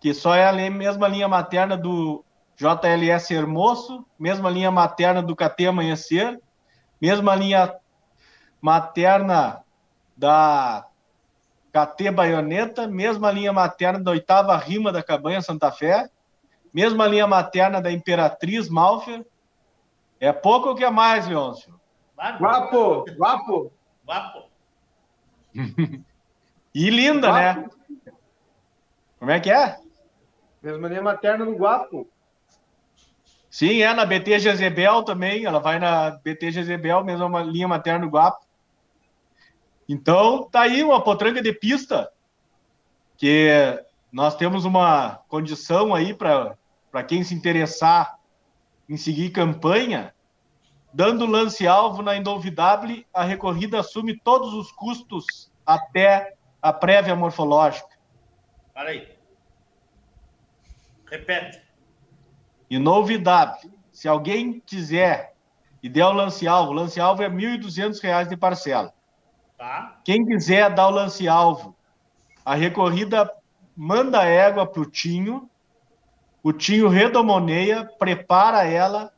que 0.00 0.12
só 0.12 0.34
é 0.34 0.48
a 0.48 0.70
mesma 0.70 1.08
linha 1.08 1.26
materna 1.26 1.76
do 1.76 2.24
JLS 2.56 3.30
Hermoso, 3.30 4.04
mesma 4.18 4.50
linha 4.50 4.70
materna 4.70 5.22
do 5.22 5.34
KT 5.34 5.66
Amanhecer, 5.66 6.38
mesma 7.00 7.34
linha 7.34 7.74
materna 8.60 9.62
da 10.16 10.84
KT 11.72 12.10
Baioneta, 12.10 12.86
mesma 12.86 13.30
linha 13.30 13.52
materna 13.52 14.00
da 14.00 14.10
oitava 14.10 14.56
rima 14.56 14.92
da 14.92 15.02
Cabanha 15.02 15.40
Santa 15.40 15.70
Fé, 15.70 16.10
mesma 16.74 17.06
linha 17.06 17.26
materna 17.26 17.80
da 17.80 17.90
Imperatriz 17.90 18.68
Malfer. 18.68 19.24
É 20.20 20.32
pouco 20.32 20.70
ou 20.70 20.74
que 20.74 20.84
é 20.84 20.90
mais, 20.90 21.28
Leôncio? 21.28 21.78
Guapo, 22.16 23.04
guapo. 23.16 23.72
Guapo. 24.08 24.48
E 26.74 26.90
linda, 26.90 27.32
né? 27.32 27.68
Como 29.18 29.30
é 29.30 29.40
que 29.40 29.50
é? 29.50 29.78
Mesma 30.62 30.86
linha 30.86 31.02
materna 31.02 31.44
no 31.44 31.56
guapo. 31.56 32.06
Sim, 33.50 33.82
é 33.82 33.92
na 33.92 34.04
BT 34.04 34.38
Jezebel 34.38 35.02
também. 35.02 35.44
Ela 35.44 35.58
vai 35.58 35.78
na 35.80 36.10
BT 36.10 36.52
Jezebel, 36.52 37.02
mesma 37.02 37.42
linha 37.42 37.66
materna 37.66 38.06
do 38.06 38.10
Guapo. 38.12 38.46
Então, 39.88 40.48
tá 40.48 40.60
aí 40.60 40.84
uma 40.84 41.02
potranca 41.02 41.42
de 41.42 41.52
pista 41.52 42.12
que 43.16 43.82
nós 44.12 44.36
temos 44.36 44.64
uma 44.64 45.16
condição 45.28 45.94
aí 45.94 46.14
para 46.14 47.02
quem 47.08 47.24
se 47.24 47.34
interessar 47.34 48.18
em 48.88 48.96
seguir 48.96 49.30
campanha, 49.30 50.14
dando 50.92 51.26
lance-alvo 51.26 52.02
na 52.02 52.16
Indovidable, 52.16 53.06
a 53.12 53.22
recorrida 53.22 53.80
assume 53.80 54.18
todos 54.18 54.54
os 54.54 54.72
custos 54.72 55.50
até 55.64 56.34
a 56.60 56.72
prévia 56.72 57.14
morfológica. 57.14 57.88
Para 58.74 58.90
aí. 58.90 59.08
Repete. 61.06 61.62
Inovidable. 62.70 63.70
Se 63.92 64.08
alguém 64.08 64.60
quiser 64.60 65.34
e 65.82 65.88
der 65.88 66.06
o 66.06 66.12
lance-alvo, 66.12 66.72
o 66.72 66.74
lance-alvo 66.74 67.22
é 67.22 67.28
R$ 67.28 67.34
1.200 67.34 68.28
de 68.28 68.36
parcela. 68.36 68.92
Tá? 69.56 70.00
Quem 70.04 70.24
quiser 70.24 70.72
dar 70.72 70.88
o 70.88 70.90
lance-alvo, 70.90 71.76
a 72.44 72.54
recorrida 72.54 73.30
manda 73.76 74.20
a 74.20 74.24
égua 74.24 74.66
para 74.66 74.82
o 74.82 74.86
Tinho, 74.86 75.48
o 76.42 76.52
Tinho 76.52 76.88
redomoneia, 76.88 77.84
prepara 77.98 78.64
ela 78.64 79.12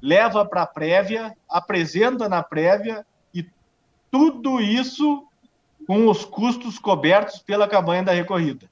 leva 0.00 0.44
para 0.44 0.62
a 0.62 0.66
prévia, 0.66 1.36
apresenta 1.48 2.28
na 2.28 2.42
prévia 2.42 3.06
e 3.34 3.46
tudo 4.10 4.60
isso 4.60 5.26
com 5.86 6.08
os 6.08 6.24
custos 6.24 6.78
cobertos 6.78 7.40
pela 7.40 7.68
cabanha 7.68 8.02
da 8.02 8.12
recorrida. 8.12 8.70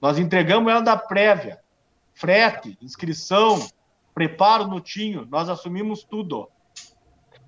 Nós 0.00 0.18
entregamos 0.18 0.70
ela 0.70 0.80
da 0.80 0.96
prévia, 0.96 1.60
frete, 2.14 2.76
inscrição, 2.82 3.58
preparo 4.14 4.66
no 4.66 4.80
tinho, 4.80 5.26
nós 5.30 5.48
assumimos 5.48 6.02
tudo. 6.02 6.48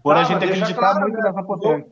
Por 0.03 0.15
Tá, 0.15 0.21
a 0.21 0.25
gente 0.25 0.41
mas 0.41 0.49
deixa 0.49 0.63
acreditar 0.65 0.81
claro, 0.81 1.01
muito 1.01 1.17
né? 1.17 1.23
nessa 1.23 1.43
potência. 1.43 1.91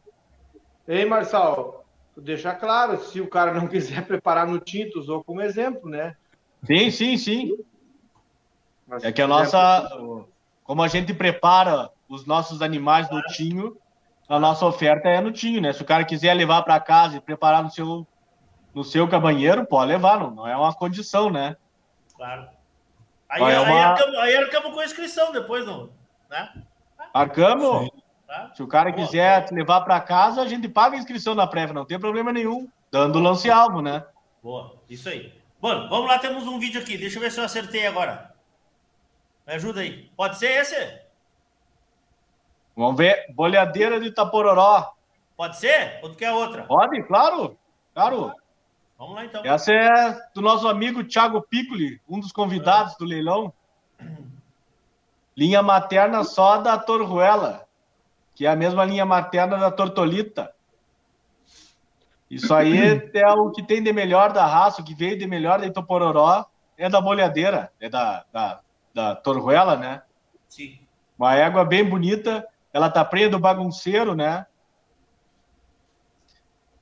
Ei, 0.86 1.04
Marçal, 1.04 1.84
tu 2.14 2.20
deixar 2.20 2.54
claro, 2.56 2.98
se 2.98 3.20
o 3.20 3.28
cara 3.28 3.54
não 3.54 3.66
quiser 3.68 4.06
preparar 4.06 4.46
no 4.46 4.60
tinto, 4.60 4.98
usou 4.98 5.24
como 5.24 5.40
exemplo, 5.40 5.88
né? 5.88 6.14
Sim, 6.64 6.90
sim, 6.90 7.16
sim. 7.16 7.56
Mas 8.86 9.02
É 9.02 9.10
que 9.10 9.22
a 9.22 9.26
nossa. 9.26 9.88
Como 10.64 10.82
a 10.82 10.88
gente 10.88 11.12
prepara 11.12 11.90
os 12.08 12.26
nossos 12.26 12.62
animais 12.62 13.10
no 13.10 13.22
tinho, 13.22 13.76
a 14.28 14.38
nossa 14.38 14.64
oferta 14.64 15.08
é 15.08 15.20
no 15.20 15.32
tinho, 15.32 15.60
né? 15.60 15.72
Se 15.72 15.82
o 15.82 15.86
cara 15.86 16.04
quiser 16.04 16.34
levar 16.34 16.62
para 16.62 16.78
casa 16.80 17.16
e 17.16 17.20
preparar 17.20 17.62
no 17.62 17.70
seu, 17.70 18.06
no 18.74 18.84
seu 18.84 19.08
cabanheiro, 19.08 19.66
pode 19.66 19.90
levar, 19.90 20.18
não, 20.18 20.30
não 20.30 20.46
é 20.46 20.56
uma 20.56 20.72
condição, 20.72 21.30
né? 21.30 21.56
Claro. 22.16 22.48
Aí, 23.28 23.42
é 23.42 23.56
aí, 23.56 23.64
uma- 23.64 23.86
arcamos, 23.86 24.18
aí 24.18 24.36
arcamos 24.36 24.72
com 24.72 24.80
a 24.80 24.84
inscrição 24.84 25.32
depois, 25.32 25.66
não, 25.66 25.90
né? 26.30 26.52
Marcamos. 27.14 27.90
Tá? 28.26 28.50
Se 28.54 28.62
o 28.62 28.66
cara 28.66 28.92
quiser 28.92 29.44
te 29.44 29.52
levar 29.54 29.82
para 29.82 30.00
casa, 30.00 30.40
a 30.40 30.46
gente 30.46 30.68
paga 30.68 30.96
a 30.96 30.98
inscrição 30.98 31.34
na 31.34 31.46
prévia, 31.46 31.74
não 31.74 31.84
tem 31.84 31.98
problema 31.98 32.32
nenhum. 32.32 32.68
Dando 32.90 33.18
lance-alvo, 33.18 33.82
né? 33.82 34.04
Boa, 34.42 34.76
isso 34.88 35.08
aí. 35.08 35.32
Mano, 35.60 35.88
vamos 35.88 36.08
lá, 36.08 36.18
temos 36.18 36.46
um 36.46 36.58
vídeo 36.58 36.80
aqui. 36.80 36.96
Deixa 36.96 37.18
eu 37.18 37.22
ver 37.22 37.30
se 37.30 37.38
eu 37.38 37.44
acertei 37.44 37.86
agora. 37.86 38.31
Me 39.46 39.54
ajuda 39.54 39.80
aí. 39.80 40.10
Pode 40.16 40.38
ser 40.38 40.50
esse? 40.60 41.00
Vamos 42.76 42.96
ver. 42.96 43.26
Bolhadeira 43.34 44.00
de 44.00 44.08
Itapororó. 44.08 44.92
Pode 45.36 45.56
ser? 45.56 45.98
Ou 46.02 46.10
tu 46.10 46.16
quer 46.16 46.32
outra? 46.32 46.64
Pode, 46.64 47.02
claro. 47.02 47.58
Claro. 47.94 48.32
Vamos 48.98 49.16
lá 49.16 49.24
então. 49.24 49.44
Essa 49.44 49.72
é 49.72 50.20
do 50.34 50.40
nosso 50.40 50.68
amigo 50.68 51.02
Thiago 51.02 51.42
Piccoli, 51.42 52.00
um 52.08 52.20
dos 52.20 52.30
convidados 52.30 52.96
do 52.96 53.04
leilão. 53.04 53.52
Linha 55.36 55.62
materna 55.62 56.22
só 56.24 56.58
da 56.58 56.78
Torruela, 56.78 57.66
que 58.34 58.46
é 58.46 58.50
a 58.50 58.56
mesma 58.56 58.84
linha 58.84 59.04
materna 59.04 59.56
da 59.56 59.70
Tortolita. 59.70 60.54
Isso 62.30 62.54
aí 62.54 62.78
é 63.12 63.28
o 63.32 63.50
que 63.50 63.62
tem 63.62 63.82
de 63.82 63.92
melhor 63.92 64.32
da 64.32 64.46
raça, 64.46 64.82
o 64.82 64.84
que 64.84 64.94
veio 64.94 65.18
de 65.18 65.26
melhor 65.26 65.58
da 65.58 65.66
Itopororó 65.66 66.46
é 66.76 66.88
da 66.88 67.00
bolhadeira, 67.00 67.72
é 67.80 67.88
da, 67.88 68.24
da, 68.32 68.60
da 68.94 69.14
Torruela, 69.14 69.76
né? 69.76 70.02
Sim. 70.48 70.78
Uma 71.18 71.34
égua 71.34 71.64
bem 71.64 71.84
bonita, 71.84 72.46
ela 72.72 72.90
tá 72.90 73.04
prenha 73.04 73.28
do 73.28 73.38
bagunceiro, 73.38 74.14
né? 74.14 74.46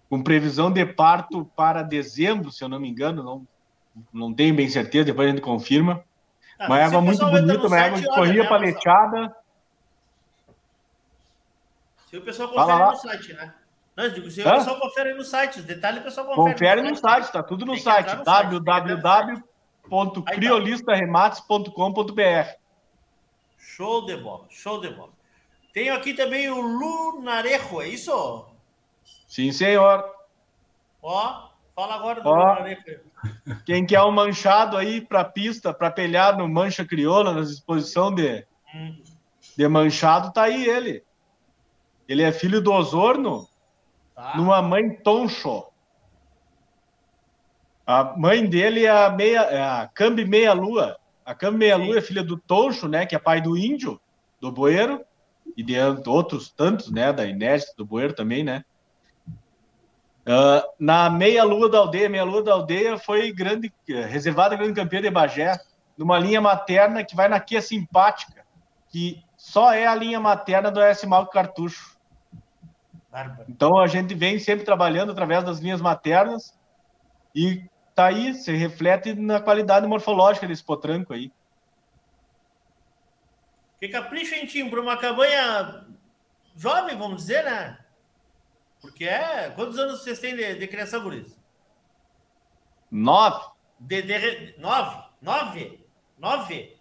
Com 0.09 0.23
previsão 0.23 0.71
de 0.71 0.85
parto 0.85 1.45
para 1.57 1.83
dezembro, 1.83 2.51
se 2.51 2.65
eu 2.65 2.69
não 2.69 2.81
me 2.81 2.89
engano, 2.89 3.23
não, 3.23 3.47
não 4.13 4.35
tenho 4.35 4.55
bem 4.55 4.69
certeza, 4.69 5.05
depois 5.05 5.29
a 5.29 5.31
gente 5.31 5.43
confirma. 5.43 6.05
Ah, 6.59 6.67
uma 6.67 6.81
égua 6.81 7.01
muito 7.01 7.25
bonita, 7.25 7.55
no 7.55 7.67
uma 7.67 7.79
égua 7.79 7.99
site, 7.99 8.03
que 8.03 8.11
olha, 8.11 8.19
corria 8.19 8.43
né, 8.43 8.49
paleteada. 8.49 9.37
Se 12.07 12.17
o 12.17 12.23
pessoal 12.23 12.49
confere 12.49 12.85
no 12.85 12.97
site, 12.97 13.33
né? 13.35 13.55
Não, 13.97 14.05
eu 14.05 14.11
digo, 14.13 14.31
se 14.31 14.43
Hã? 14.43 14.55
o 14.55 14.59
pessoal 14.59 14.81
confere 14.81 15.15
no 15.15 15.25
site, 15.25 15.61
os 15.61 15.65
detalhes 15.65 16.01
o 16.01 16.05
pessoal 16.05 16.27
confere. 16.27 16.53
Confere 16.53 16.83
no 16.83 16.97
site, 16.97 17.33
tá 17.33 17.43
tudo 17.43 17.65
no 17.65 17.75
Tem 17.75 17.83
site, 17.83 18.15
entrar 18.15 18.51
www.criolistaremates.com.br. 19.91 22.55
Show 23.59 24.07
de 24.07 24.17
bola, 24.17 24.47
show 24.49 24.81
de 24.81 24.91
bola. 24.91 25.11
Tenho 25.73 25.95
aqui 25.95 26.15
também 26.15 26.49
o 26.49 26.61
Lunarejo, 26.61 27.83
é 27.83 27.89
isso? 27.89 28.47
Sim, 29.27 29.51
senhor. 29.53 30.05
Ó, 31.03 31.49
fala 31.75 31.97
agora 31.97 32.21
do 32.21 32.29
Ó. 32.29 32.35
Lunarejo. 32.35 33.01
Quem 33.67 33.85
quer 33.85 34.03
um 34.03 34.11
manchado 34.11 34.77
aí 34.77 35.01
para 35.01 35.25
pista, 35.25 35.75
para 35.75 35.91
pelhar 35.91 36.37
no 36.39 36.49
Mancha 36.49 36.85
Crioula, 36.85 37.35
nas 37.35 37.51
exposições 37.51 38.15
de, 38.15 38.47
Hum, 38.75 39.03
de 39.57 39.69
manchado, 39.69 40.33
tá 40.33 40.45
aí 40.45 40.67
ele. 40.67 41.05
Ele 42.09 42.23
é 42.23 42.33
filho 42.33 42.61
do 42.61 42.73
Osorno, 42.73 43.49
tá. 44.15 44.37
numa 44.37 44.63
mãe 44.63 44.97
Toncho. 45.03 45.67
A 47.91 48.17
mãe 48.17 48.47
dele 48.47 48.85
é 48.85 48.89
a, 48.89 49.11
meia, 49.11 49.41
é 49.41 49.61
a 49.61 49.91
Cambi 49.93 50.25
Meia 50.25 50.53
Lua. 50.53 50.97
A 51.27 51.35
Cambi 51.35 51.59
Meia 51.59 51.77
Lua 51.77 51.99
é 51.99 52.01
filha 52.01 52.23
do 52.23 52.37
Toncho, 52.37 52.87
né, 52.87 53.05
que 53.05 53.17
é 53.17 53.19
pai 53.19 53.41
do 53.41 53.59
Índio, 53.59 54.01
do 54.41 54.53
Boeiro, 54.53 55.05
e 55.57 55.63
de 55.65 55.75
outros 56.07 56.53
tantos, 56.53 56.93
né, 56.93 57.13
da 57.13 57.27
Inés, 57.27 57.75
do 57.77 57.85
Boeiro 57.85 58.13
também, 58.13 58.45
né. 58.45 58.65
Ah, 60.25 60.65
na 60.79 61.11
Meia 61.11 61.43
Lua 61.43 61.69
da 61.69 61.79
Aldeia, 61.79 62.09
Meia 62.09 62.23
Lua 62.23 62.45
da 62.45 62.53
Aldeia 62.53 62.97
foi 62.97 63.33
grande, 63.33 63.73
reservada 64.09 64.55
grande 64.55 64.75
campeã 64.75 65.03
de 65.03 65.11
Bagé, 65.11 65.59
numa 65.99 66.17
linha 66.17 66.41
materna 66.41 67.03
que 67.03 67.17
vai 67.17 67.29
na 67.29 67.41
Kia 67.41 67.61
Simpática, 67.61 68.45
que 68.89 69.21
só 69.37 69.73
é 69.73 69.89
a 69.89 69.97
linha 69.97 70.21
materna 70.21 70.71
do 70.71 70.81
S. 70.81 71.05
Malco 71.09 71.33
Cartucho. 71.33 71.97
Bárbaro. 73.11 73.47
Então 73.49 73.77
a 73.81 73.89
gente 73.89 74.15
vem 74.15 74.39
sempre 74.39 74.65
trabalhando 74.65 75.11
através 75.11 75.43
das 75.43 75.59
linhas 75.59 75.81
maternas 75.81 76.57
e 77.35 77.69
tá 78.01 78.07
aí, 78.07 78.35
se 78.35 78.53
reflete 78.53 79.15
na 79.15 79.41
qualidade 79.41 79.87
morfológica 79.87 80.47
desse 80.47 80.65
potranco 80.65 81.13
aí. 81.13 81.31
Que 83.79 83.89
capricho, 83.89 84.35
hein, 84.35 84.47
Tim, 84.47 84.71
para 84.71 84.81
uma 84.81 84.97
cabanha 84.97 85.87
jovem, 86.57 86.97
vamos 86.97 87.19
dizer, 87.23 87.45
né? 87.45 87.79
Porque 88.81 89.05
é. 89.05 89.51
Quantos 89.51 89.79
anos 89.79 90.01
vocês 90.03 90.19
têm 90.19 90.35
de, 90.35 90.55
de 90.55 90.67
criação, 90.67 91.03
Guris? 91.03 91.39
Nove. 92.91 93.51
De, 93.79 94.03
de- 94.03 94.55
nove? 94.59 95.05
Nove? 95.21 95.87
Nove? 96.19 96.77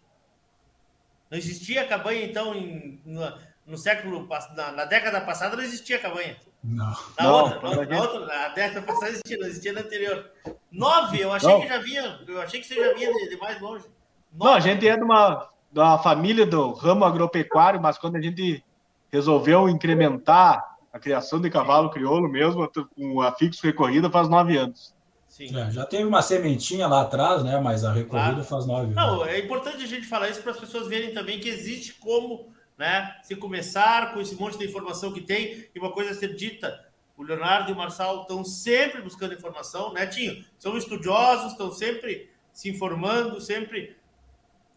Não 1.30 1.38
existia 1.38 1.88
cabanha, 1.88 2.24
então, 2.24 2.56
em- 2.56 3.02
no, 3.06 3.22
no 3.66 3.78
século 3.78 4.28
na, 4.56 4.72
na 4.72 4.86
década 4.86 5.22
passada 5.22 5.56
não 5.58 5.64
existia 5.64 6.00
cabanha. 6.00 6.38
Não. 6.64 6.86
Na 7.18 7.24
Não, 7.24 7.44
outra, 7.44 7.62
na, 7.62 7.70
a 7.70 7.76
na 7.76 7.84
gente- 7.84 7.96
outra, 8.02 8.26
na 8.26 8.48
década 8.50 8.82
passada 8.86 9.10
existia, 9.12 9.38
não 9.38 9.48
existia 9.48 9.74
na 9.74 9.82
anterior. 9.82 10.32
Nove, 10.72 11.20
eu 11.22 11.32
achei 11.32 11.50
Não. 11.50 11.62
que 11.62 11.68
já 11.68 11.78
vinha, 11.80 12.20
eu 12.28 12.42
achei 12.42 12.60
que 12.60 12.68
você 12.68 12.76
já 12.76 12.94
vinha 12.94 13.12
de, 13.14 13.30
de 13.30 13.38
mais 13.38 13.60
longe. 13.62 13.86
Não, 14.34 14.54
a 14.54 14.60
gente 14.60 14.88
é 14.88 14.96
de 14.96 15.04
uma, 15.04 15.50
de 15.72 15.80
uma 15.80 15.98
família 16.00 16.46
do 16.46 16.72
ramo 16.74 17.06
agropecuário, 17.06 17.82
mas 17.82 17.98
quando 17.98 18.18
a 18.18 18.22
gente 18.22 18.64
resolveu 19.12 19.68
incrementar 19.70 20.78
a 20.92 21.00
criação 21.00 21.40
de 21.40 21.50
cavalo 21.50 21.90
crioulo 21.90 22.30
mesmo, 22.30 22.70
com 22.96 23.22
a 23.22 23.32
fixo 23.32 23.66
recorrida, 23.66 24.10
faz 24.10 24.28
nove 24.30 24.58
anos. 24.58 24.94
Sim. 25.28 25.56
É, 25.58 25.72
já 25.72 25.86
teve 25.86 26.04
uma 26.04 26.22
sementinha 26.22 26.88
lá 26.88 27.02
atrás, 27.02 27.44
né? 27.44 27.60
Mas 27.60 27.86
a 27.86 27.94
recorrida 27.94 28.32
Claro. 28.32 28.44
faz 28.44 28.66
nove. 28.66 28.94
Não, 28.94 29.24
né? 29.24 29.36
é 29.36 29.40
importante 29.40 29.84
a 29.84 29.88
gente 29.88 30.06
falar 30.08 30.28
isso 30.30 30.42
para 30.42 30.52
as 30.52 30.60
pessoas 30.60 30.88
verem 30.88 31.14
também 31.14 31.40
que 31.40 31.48
existe 31.48 31.94
como 31.94 32.52
né, 32.80 33.18
se 33.22 33.36
começar 33.36 34.14
com 34.14 34.22
esse 34.22 34.34
monte 34.36 34.58
de 34.58 34.66
informação 34.66 35.12
que 35.12 35.20
tem 35.20 35.66
e 35.76 35.80
uma 35.80 35.92
coisa 35.92 36.12
a 36.12 36.16
ser 36.16 36.34
dita. 36.34 36.88
O 37.18 37.24
Leonardo 37.24 37.70
e 37.70 37.74
o 37.74 37.78
Marçal 37.78 38.22
estão 38.22 38.46
sempre 38.46 39.02
buscando 39.02 39.34
informação, 39.34 39.92
né, 39.92 40.08
Tinho? 40.08 40.46
São 40.58 40.78
estudiosos, 40.78 41.52
estão 41.52 41.74
sempre 41.74 42.32
se 42.54 42.70
informando, 42.70 43.42
sempre 43.42 43.98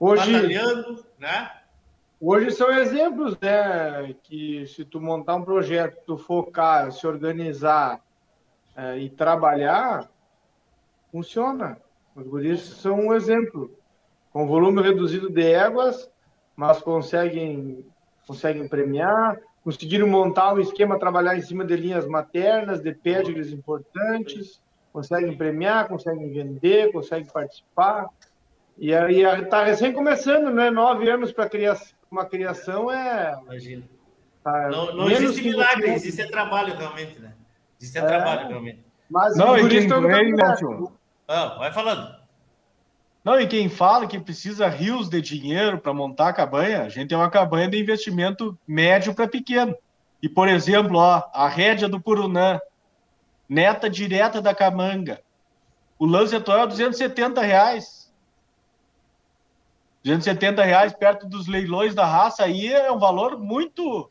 Hoje, 0.00 0.32
batalhando, 0.32 1.06
né? 1.16 1.52
hoje 2.20 2.50
são 2.50 2.72
exemplos, 2.72 3.38
né? 3.40 4.14
Que 4.24 4.66
se 4.66 4.84
tu 4.84 5.00
montar 5.00 5.36
um 5.36 5.44
projeto, 5.44 6.02
tu 6.04 6.18
focar, 6.18 6.90
se 6.90 7.06
organizar 7.06 8.00
eh, 8.76 8.98
e 8.98 9.10
trabalhar, 9.10 10.10
funciona. 11.12 11.80
Os 12.16 12.26
guris 12.26 12.60
são 12.62 12.98
um 12.98 13.14
exemplo. 13.14 13.78
Com 14.32 14.48
volume 14.48 14.82
reduzido 14.82 15.30
de 15.30 15.42
éguas, 15.52 16.10
mas 16.56 16.80
conseguem, 16.80 17.84
conseguem 18.26 18.68
premiar, 18.68 19.38
conseguiram 19.64 20.06
montar 20.06 20.54
um 20.54 20.60
esquema, 20.60 20.98
trabalhar 20.98 21.36
em 21.36 21.42
cima 21.42 21.64
de 21.64 21.76
linhas 21.76 22.06
maternas, 22.06 22.80
de 22.82 22.92
pédigres 22.92 23.52
importantes, 23.52 24.60
conseguem 24.92 25.36
premiar, 25.36 25.88
conseguem 25.88 26.30
vender, 26.32 26.92
conseguem 26.92 27.26
participar. 27.26 28.06
E 28.78 28.94
aí 28.94 29.22
está 29.22 29.64
recém 29.64 29.92
começando, 29.92 30.50
né? 30.50 30.70
Nove 30.70 31.08
anos 31.08 31.32
para 31.32 31.48
uma 32.10 32.24
criação 32.24 32.90
é. 32.90 33.38
Imagina. 33.44 33.84
tá 34.42 34.68
Não, 34.68 34.94
não 34.94 35.06
menos 35.06 35.22
existe 35.22 35.42
milagre, 35.42 35.90
existe 35.90 36.30
trabalho 36.30 36.74
realmente, 36.74 37.18
né? 37.18 37.32
Existe 37.80 37.98
É. 37.98 38.06
trabalho 38.06 38.48
realmente. 38.48 38.84
Mas 39.08 39.36
Não, 39.36 39.58
e 39.58 39.68
quem 39.68 39.86
no 39.86 40.00
vem, 40.02 40.32
né? 40.32 40.54
Ah, 41.28 41.56
vai 41.58 41.72
falando. 41.72 42.21
Não, 43.24 43.40
e 43.40 43.46
quem 43.46 43.68
fala 43.68 44.06
que 44.06 44.18
precisa 44.18 44.68
rios 44.68 45.08
de 45.08 45.20
dinheiro 45.20 45.78
para 45.78 45.94
montar 45.94 46.28
a 46.28 46.32
cabanha, 46.32 46.82
a 46.82 46.88
gente 46.88 47.14
é 47.14 47.16
uma 47.16 47.30
cabanha 47.30 47.68
de 47.68 47.80
investimento 47.80 48.58
médio 48.66 49.14
para 49.14 49.28
pequeno. 49.28 49.76
E, 50.20 50.28
por 50.28 50.48
exemplo, 50.48 50.98
ó, 50.98 51.22
a 51.32 51.48
rédea 51.48 51.88
do 51.88 52.00
Purunã, 52.00 52.60
neta 53.48 53.88
direta 53.88 54.42
da 54.42 54.54
Camanga. 54.54 55.20
O 55.98 56.06
lance 56.06 56.34
atual 56.34 56.60
é 56.60 56.66
270 56.66 57.40
reais. 57.42 58.12
270 60.02 60.64
reais 60.64 60.92
perto 60.92 61.28
dos 61.28 61.46
leilões 61.46 61.94
da 61.94 62.04
raça 62.04 62.42
aí 62.42 62.72
é 62.72 62.90
um 62.90 62.98
valor 62.98 63.38
muito 63.38 64.10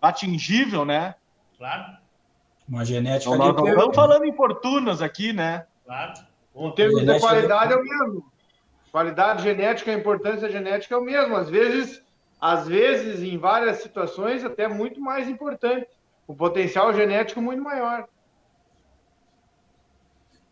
atingível, 0.00 0.84
né? 0.84 1.14
Claro. 1.56 1.96
Uma 2.68 2.84
genética 2.84 3.34
Então, 3.34 3.46
nós 3.46 3.56
não 3.56 3.68
estamos 3.68 3.96
falando 3.96 4.24
em 4.24 4.32
fortunas 4.34 5.00
aqui, 5.00 5.32
né? 5.32 5.66
Claro. 5.86 6.12
Em 6.54 6.70
termos 6.72 7.04
de 7.04 7.18
qualidade 7.18 7.72
é 7.72 7.76
o 7.76 7.82
mesmo. 7.82 8.31
Qualidade 8.92 9.42
genética, 9.42 9.90
a 9.90 9.94
importância 9.94 10.50
genética 10.50 10.94
é 10.94 10.98
o 10.98 11.02
mesmo. 11.02 11.34
Às 11.34 11.48
vezes, 11.48 12.04
às 12.38 12.68
vezes, 12.68 13.22
em 13.22 13.38
várias 13.38 13.78
situações, 13.78 14.44
até 14.44 14.68
muito 14.68 15.00
mais 15.00 15.26
importante. 15.28 15.88
O 16.26 16.34
potencial 16.36 16.92
genético 16.92 17.40
muito 17.40 17.62
maior. 17.62 18.06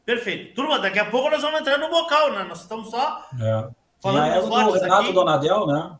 Perfeito. 0.04 0.54
Turma, 0.54 0.78
daqui 0.78 0.98
a 0.98 1.08
pouco 1.10 1.30
nós 1.30 1.42
vamos 1.42 1.60
entrar 1.60 1.78
no 1.78 1.90
bocal, 1.90 2.32
né? 2.32 2.42
Nós 2.44 2.62
estamos 2.62 2.90
só 2.90 3.28
É. 3.40 3.68
Falando 4.02 4.32
a 4.32 4.38
dos 4.40 4.46
égua 4.46 4.64
do 4.64 4.72
Renato 4.72 5.02
aqui. 5.02 5.12
Donadel, 5.12 5.66
né? 5.66 5.96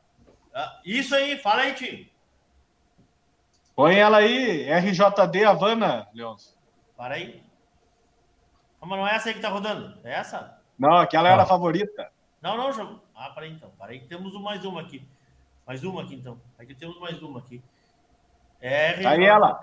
Ah, 0.55 0.81
Isso 0.85 1.15
aí, 1.15 1.37
fala 1.39 1.63
aí, 1.63 1.75
Tim. 1.75 2.09
Põe 3.77 3.97
ela 3.99 4.17
aí, 4.19 4.69
RJD 4.71 5.45
Havana, 5.45 6.09
Leôncio. 6.15 6.57
Para 6.97 7.15
aí. 7.15 7.43
Mas 8.81 8.91
não 8.99 9.07
é 9.07 9.15
essa 9.15 9.29
aí 9.29 9.35
que 9.35 9.41
tá 9.41 9.51
rodando? 9.51 9.99
É 10.03 10.15
essa? 10.15 10.59
Não, 10.79 10.97
aquela 10.97 11.29
era 11.29 11.43
Ah. 11.43 11.45
a 11.45 11.47
favorita. 11.47 12.11
Não, 12.41 12.57
não, 12.57 12.73
já... 12.73 12.89
Ah, 13.15 13.31
para 13.31 13.45
aí 13.45 13.53
então. 13.53 13.71
Para 13.79 13.93
aí 13.93 14.01
que 14.01 14.07
temos 14.07 14.33
mais 14.41 14.65
uma 14.65 14.81
aqui. 14.81 15.07
Mais 15.67 15.85
uma 15.85 16.03
aqui 16.03 16.15
então. 16.15 16.41
Aqui 16.59 16.75
temos 16.75 16.99
mais 16.99 17.21
uma 17.23 17.39
aqui. 17.39 17.63
É, 18.61 19.07
Aí 19.07 19.25
ela. 19.25 19.61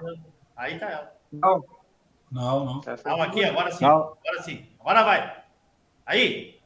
Aí 0.55 0.80
tá 0.80 0.89
ela. 0.89 1.15
Não, 1.32 1.65
Não, 2.32 2.65
não. 2.65 2.82
essa 2.86 3.09
Não, 3.09 3.21
aqui, 3.21 3.43
agora 3.43 3.71
sim. 3.71 3.84
Não. 3.84 4.17
Agora 4.25 4.41
sim. 4.43 4.65
Agora 4.80 5.03
vai. 5.03 5.43
Aí. 6.05 6.59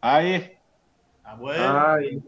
Aí. 0.00 0.56
Tá 1.22 1.34
bueno. 1.36 1.64
Ai, 1.64 2.22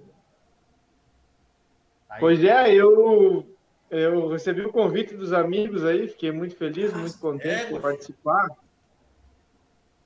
Aí. 2.08 2.20
Pois 2.20 2.42
é, 2.44 2.72
eu, 2.72 3.46
eu 3.90 4.28
recebi 4.28 4.62
o 4.62 4.72
convite 4.72 5.14
dos 5.16 5.32
amigos 5.32 5.84
aí, 5.84 6.08
fiquei 6.08 6.30
muito 6.30 6.56
feliz, 6.56 6.92
muito 6.94 7.18
contente 7.18 7.66
égua. 7.66 7.80
por 7.80 7.82
participar. 7.90 8.48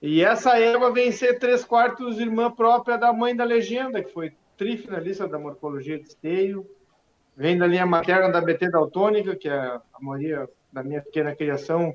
E 0.01 0.23
essa 0.23 0.59
égua 0.59 0.93
vem 0.93 1.11
ser 1.11 1.39
três 1.39 1.65
quartos 1.65 2.21
irmã 2.21 2.51
própria 2.51 2.97
da 2.97 3.13
mãe 3.13 3.35
da 3.35 3.45
legenda, 3.45 4.03
que 4.03 4.13
foi 4.13 4.33
trifinalista 4.57 5.27
da 5.27 5.39
morfologia 5.39 5.99
de 5.99 6.09
esteio. 6.09 6.69
Vem 7.37 7.57
da 7.57 7.67
linha 7.67 7.87
materna 7.87 8.31
da 8.31 8.41
BT 8.41 8.71
Daltônica, 8.71 9.37
que 9.37 9.49
é 9.49 9.57
a 9.57 9.83
maioria 10.01 10.49
da 10.73 10.83
minha 10.83 11.03
pequena 11.03 11.35
criação 11.35 11.95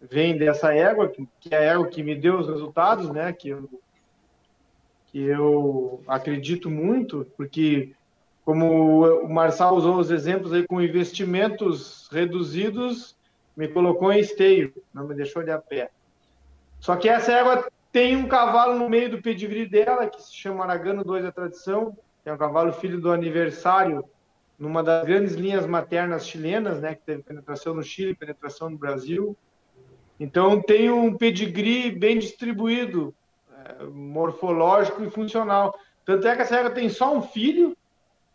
vem 0.00 0.38
dessa 0.38 0.74
égua, 0.74 1.08
que 1.08 1.28
que 1.40 1.54
é 1.54 1.58
a 1.58 1.72
égua 1.74 1.88
que 1.88 2.02
me 2.02 2.14
deu 2.14 2.38
os 2.38 2.48
resultados, 2.48 3.10
né? 3.10 3.32
Que 3.32 3.50
eu, 3.50 3.68
que 5.06 5.20
eu 5.20 6.02
acredito 6.06 6.70
muito, 6.70 7.26
porque 7.36 7.92
como 8.44 9.04
o 9.22 9.28
Marçal 9.28 9.76
usou 9.76 9.98
os 9.98 10.10
exemplos 10.10 10.52
aí 10.52 10.66
com 10.66 10.80
investimentos 10.80 12.08
reduzidos, 12.10 13.16
me 13.56 13.68
colocou 13.68 14.12
em 14.12 14.20
esteio, 14.20 14.72
não 14.94 15.06
me 15.06 15.14
deixou 15.14 15.42
de 15.42 15.50
a 15.50 15.58
pé. 15.58 15.90
Só 16.80 16.96
que 16.96 17.08
essa 17.08 17.32
égua 17.32 17.70
tem 17.92 18.16
um 18.16 18.26
cavalo 18.26 18.78
no 18.78 18.88
meio 18.88 19.10
do 19.10 19.22
pedigree 19.22 19.66
dela, 19.66 20.08
que 20.08 20.22
se 20.22 20.34
chama 20.34 20.64
Aragano 20.64 21.04
2 21.04 21.24
da 21.24 21.32
Tradição, 21.32 21.96
que 22.22 22.28
é 22.28 22.32
um 22.32 22.38
cavalo 22.38 22.72
filho 22.72 23.00
do 23.00 23.12
aniversário, 23.12 24.04
numa 24.58 24.82
das 24.82 25.04
grandes 25.04 25.34
linhas 25.34 25.66
maternas 25.66 26.26
chilenas, 26.26 26.80
né, 26.80 26.94
que 26.94 27.02
teve 27.02 27.22
penetração 27.22 27.74
no 27.74 27.82
Chile, 27.82 28.14
penetração 28.14 28.70
no 28.70 28.78
Brasil. 28.78 29.36
Então 30.18 30.60
tem 30.60 30.90
um 30.90 31.16
pedigree 31.16 31.90
bem 31.90 32.18
distribuído, 32.18 33.14
é, 33.64 33.84
morfológico 33.84 35.02
e 35.02 35.10
funcional. 35.10 35.74
Tanto 36.04 36.28
é 36.28 36.36
que 36.36 36.42
essa 36.42 36.56
égua 36.56 36.70
tem 36.70 36.88
só 36.88 37.14
um 37.14 37.22
filho, 37.22 37.76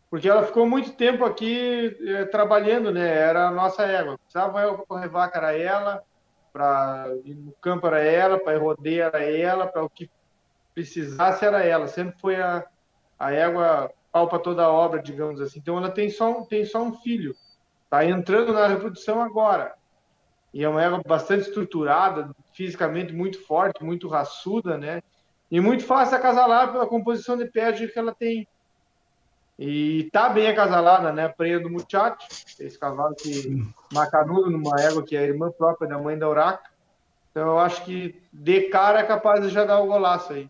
porque 0.10 0.30
ela 0.30 0.44
ficou 0.44 0.68
muito 0.68 0.94
tempo 0.94 1.26
aqui 1.26 1.98
eh, 2.08 2.26
trabalhando, 2.26 2.92
né? 2.92 3.06
Era 3.06 3.48
a 3.48 3.52
nossa 3.52 3.84
égua. 3.84 4.18
Precisava 4.18 4.54
para 4.54 4.86
correr 4.86 5.10
vaca, 5.10 5.40
era 5.40 5.58
ela, 5.58 6.04
para 6.56 7.10
no 7.26 7.52
campo 7.62 7.86
era 7.86 8.00
ela, 8.00 8.40
para 8.40 8.56
ir 8.56 8.60
rodear 8.60 9.10
era 9.14 9.26
ela, 9.26 9.68
para 9.68 9.84
o 9.84 9.90
que 9.90 10.10
precisasse 10.74 11.44
era 11.44 11.62
ela. 11.62 11.86
Sempre 11.86 12.18
foi 12.18 12.38
a, 12.38 12.66
a 13.20 13.34
égua 13.34 13.92
pau 14.10 14.30
para 14.30 14.40
toda 14.40 14.64
a 14.64 14.72
obra, 14.72 15.02
digamos 15.02 15.42
assim. 15.42 15.60
Então 15.60 15.78
ela 15.78 15.92
tem 15.92 16.10
só 16.10 16.32
um, 16.32 16.46
tem 16.46 16.64
só 16.64 16.82
um 16.82 16.94
filho. 16.94 17.36
Está 17.84 18.06
entrando 18.06 18.54
na 18.54 18.68
reprodução 18.68 19.22
agora. 19.22 19.76
E 20.54 20.64
é 20.64 20.70
uma 20.70 20.82
égua 20.82 21.02
bastante 21.06 21.50
estruturada, 21.50 22.32
fisicamente 22.54 23.12
muito 23.12 23.46
forte, 23.46 23.84
muito 23.84 24.08
raçuda, 24.08 24.78
né? 24.78 25.04
E 25.52 25.60
muito 25.60 25.84
fácil 25.84 26.16
acasalar 26.16 26.72
pela 26.72 26.88
composição 26.88 27.36
de 27.36 27.52
pede 27.52 27.90
que 27.90 28.00
ela 28.00 28.16
tem. 28.16 28.48
E 29.60 30.10
tá 30.14 30.30
bem 30.30 30.48
acasalada, 30.48 31.12
né? 31.12 31.28
Preia 31.28 31.60
do 31.60 31.70
Muchacho, 31.70 32.16
esse 32.62 32.80
cavalo 32.80 33.14
que 33.14 33.62
macanudo 33.92 34.50
numa 34.50 34.80
égua 34.82 35.04
que 35.04 35.16
é 35.16 35.20
a 35.20 35.24
irmã 35.24 35.52
própria 35.52 35.88
da 35.90 35.98
mãe 35.98 36.18
da 36.18 36.30
Uraca. 36.30 36.70
Então 37.32 37.48
eu 37.48 37.60
acho 37.60 37.84
que 37.84 38.22
de 38.32 38.62
cara 38.70 39.00
é 39.00 39.04
capaz 39.04 39.42
de 39.42 39.50
já 39.50 39.66
dar 39.66 39.80
o 39.80 39.88
golaço 39.88 40.34
aí. 40.34 40.50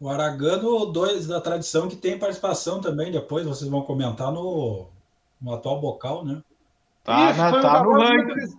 O 0.00 0.08
Aragano 0.08 0.86
2 0.86 1.28
da 1.28 1.40
tradição 1.40 1.88
que 1.88 1.94
tem 1.94 2.18
participação 2.18 2.80
também, 2.80 3.12
depois 3.12 3.46
vocês 3.46 3.70
vão 3.70 3.82
comentar 3.82 4.32
no, 4.32 4.88
no 5.40 5.54
atual 5.54 5.80
bocal, 5.80 6.24
né? 6.24 6.42
Tá, 7.04 7.30
Isso, 7.30 7.38
na- 7.40 7.50
foi 7.50 7.58
um 7.58 7.62
tá 7.62 7.68
no 7.68 7.78
cavalo 7.78 8.02
ranking. 8.02 8.34
muito 8.34 8.58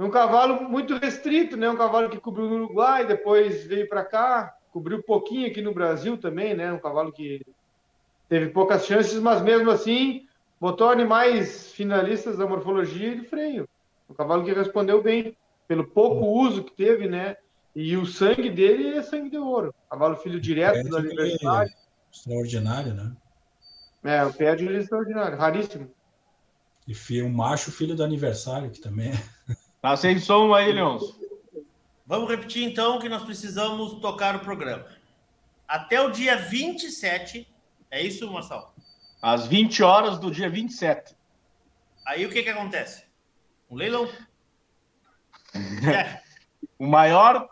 Um 0.00 0.10
cavalo 0.10 0.62
muito 0.68 0.96
restrito, 0.96 1.56
né? 1.56 1.70
Um 1.70 1.76
cavalo 1.76 2.10
que 2.10 2.18
cobriu 2.18 2.48
no 2.48 2.56
Uruguai, 2.56 3.06
depois 3.06 3.64
veio 3.66 3.88
para 3.88 4.04
cá, 4.04 4.52
cobriu 4.72 4.98
um 4.98 5.02
pouquinho 5.02 5.46
aqui 5.46 5.62
no 5.62 5.72
Brasil 5.74 6.18
também, 6.18 6.54
né? 6.54 6.72
Um 6.72 6.80
cavalo 6.80 7.12
que 7.12 7.40
teve 8.30 8.48
poucas 8.48 8.86
chances, 8.86 9.18
mas 9.20 9.42
mesmo 9.42 9.70
assim 9.70 10.26
botou 10.58 10.88
animais 10.88 11.72
finalistas 11.72 12.38
da 12.38 12.46
morfologia 12.46 13.08
e 13.08 13.16
do 13.16 13.24
freio. 13.24 13.68
Um 14.08 14.14
cavalo 14.14 14.44
que 14.44 14.52
respondeu 14.52 15.02
bem 15.02 15.36
pelo 15.68 15.86
pouco 15.86 16.24
uso 16.26 16.64
que 16.64 16.72
teve, 16.74 17.06
né? 17.08 17.36
E 17.74 17.96
o 17.96 18.06
sangue 18.06 18.48
dele 18.50 18.96
é 18.96 19.02
sangue 19.02 19.30
de 19.30 19.36
ouro. 19.38 19.74
Cavalo 19.90 20.16
filho 20.16 20.40
direto 20.40 20.88
do 20.88 20.96
Pede 20.96 21.08
aniversário. 21.08 21.72
Extraordinário, 22.12 22.94
né? 22.94 23.12
É, 24.02 24.24
o 24.24 24.32
pé 24.32 24.54
de 24.56 24.64
ele 24.64 24.78
é 24.78 24.80
extraordinário, 24.80 25.36
raríssimo. 25.36 25.90
E 26.88 26.94
fi- 26.94 27.22
um 27.22 27.28
macho 27.28 27.70
filho 27.70 27.94
do 27.94 28.02
aniversário, 28.02 28.70
que 28.70 28.80
também 28.80 29.10
é. 29.10 29.54
Tá 29.80 29.96
sem 29.96 30.18
som 30.18 30.52
aí, 30.54 30.72
Leôncio. 30.72 31.14
Vamos 32.06 32.28
repetir 32.28 32.64
então 32.64 32.98
que 32.98 33.08
nós 33.08 33.22
precisamos 33.22 33.94
tocar 34.00 34.34
o 34.36 34.40
programa. 34.40 34.84
Até 35.68 36.00
o 36.00 36.10
dia 36.10 36.36
27, 36.36 37.46
é 37.90 38.02
isso, 38.02 38.30
Marcelo? 38.30 38.66
Às 39.22 39.46
20 39.46 39.82
horas 39.82 40.18
do 40.18 40.30
dia 40.30 40.48
27. 40.48 41.14
Aí 42.06 42.24
o 42.24 42.30
que 42.30 42.42
que 42.42 42.48
acontece? 42.48 43.04
Um 43.70 43.76
leilão. 43.76 44.08
É, 45.92 46.20
O 46.78 46.86
maior, 46.86 47.48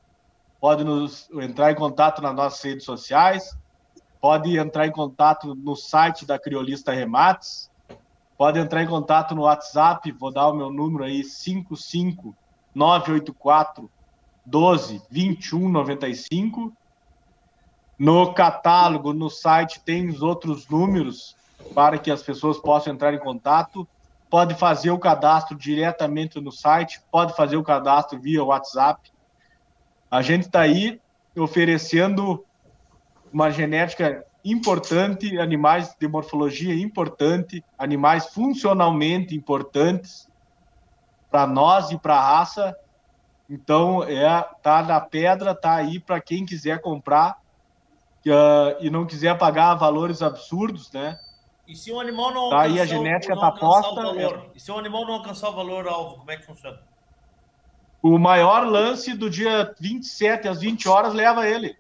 pode 0.61 0.85
nos 0.85 1.29
entrar 1.33 1.73
em 1.73 1.75
contato 1.75 2.23
nas 2.23 2.35
nossas 2.35 2.63
redes 2.63 2.85
sociais, 2.85 3.57
pode 4.21 4.59
entrar 4.59 4.87
em 4.87 4.93
contato 4.93 5.55
no 5.55 5.75
site 5.75 6.27
da 6.27 6.39
Criolista 6.39 6.93
Remates, 6.93 7.71
pode 8.37 8.59
entrar 8.59 8.83
em 8.83 8.87
contato 8.87 9.35
no 9.35 9.43
WhatsApp, 9.43 10.13
vou 10.13 10.31
dar 10.33 10.49
o 10.49 10.55
meu 10.55 10.71
número 10.71 11.05
aí, 11.05 11.25
55984 11.25 13.91
12 14.45 15.03
21 15.11 15.69
95. 15.69 16.73
No 17.99 18.33
catálogo, 18.33 19.13
no 19.13 19.29
site, 19.29 19.81
tem 19.81 20.09
os 20.09 20.23
outros 20.23 20.67
números 20.69 21.37
para 21.75 21.99
que 21.99 22.11
as 22.11 22.23
pessoas 22.23 22.59
possam 22.59 22.95
entrar 22.95 23.13
em 23.13 23.19
contato. 23.19 23.87
Pode 24.31 24.55
fazer 24.55 24.91
o 24.91 24.99
cadastro 24.99 25.57
diretamente 25.57 26.41
no 26.41 26.51
site, 26.51 27.01
pode 27.11 27.37
fazer 27.37 27.57
o 27.57 27.63
cadastro 27.63 28.19
via 28.19 28.43
WhatsApp. 28.43 29.13
A 30.11 30.23
gente 30.23 30.47
está 30.47 30.61
aí 30.61 31.01
oferecendo 31.37 32.45
uma 33.33 33.51
genética 33.51 34.25
importante, 34.45 35.39
animais 35.39 35.95
de 35.99 36.09
morfologia 36.09 36.75
importante, 36.75 37.65
animais 37.79 38.27
funcionalmente 38.27 39.35
importantes 39.35 40.29
para 41.31 41.47
nós 41.47 41.91
e 41.91 41.99
para 41.99 42.15
a 42.17 42.39
raça. 42.39 42.77
Então, 43.49 44.03
é, 44.05 44.47
tá 44.63 44.83
na 44.83 45.01
pedra, 45.01 45.55
tá 45.55 45.75
aí 45.75 45.99
para 46.01 46.21
quem 46.21 46.47
quiser 46.47 46.81
comprar 46.81 47.41
uh, 48.27 48.77
e 48.81 48.91
não 48.91 49.07
quiser 49.07 49.37
pagar 49.39 49.75
valores 49.75 50.23
absurdos, 50.23 50.91
né? 50.93 51.19
E 51.67 51.77
se 51.77 51.93
um 51.93 52.01
animal 52.01 52.35
não 52.35 52.51
tá 52.51 52.63
aí 52.63 52.81
a 52.81 52.87
genética 52.87 53.37
tá 53.37 53.53
posta, 53.53 54.01
é... 54.19 54.51
e 54.55 54.61
se 54.61 54.73
um 54.73 54.79
animal 54.79 55.07
não 55.07 55.15
alcançar 55.15 55.51
o 55.51 55.55
valor 55.55 55.87
alvo, 55.87 56.17
como 56.19 56.31
é 56.31 56.37
que 56.37 56.45
funciona? 56.45 56.81
O 58.03 58.19
maior 58.19 58.67
lance 58.67 59.15
do 59.15 59.31
dia 59.31 59.73
27 59.79 60.49
às 60.49 60.61
20 60.61 60.89
horas 60.89 61.13
leva 61.13 61.47
ele. 61.47 61.77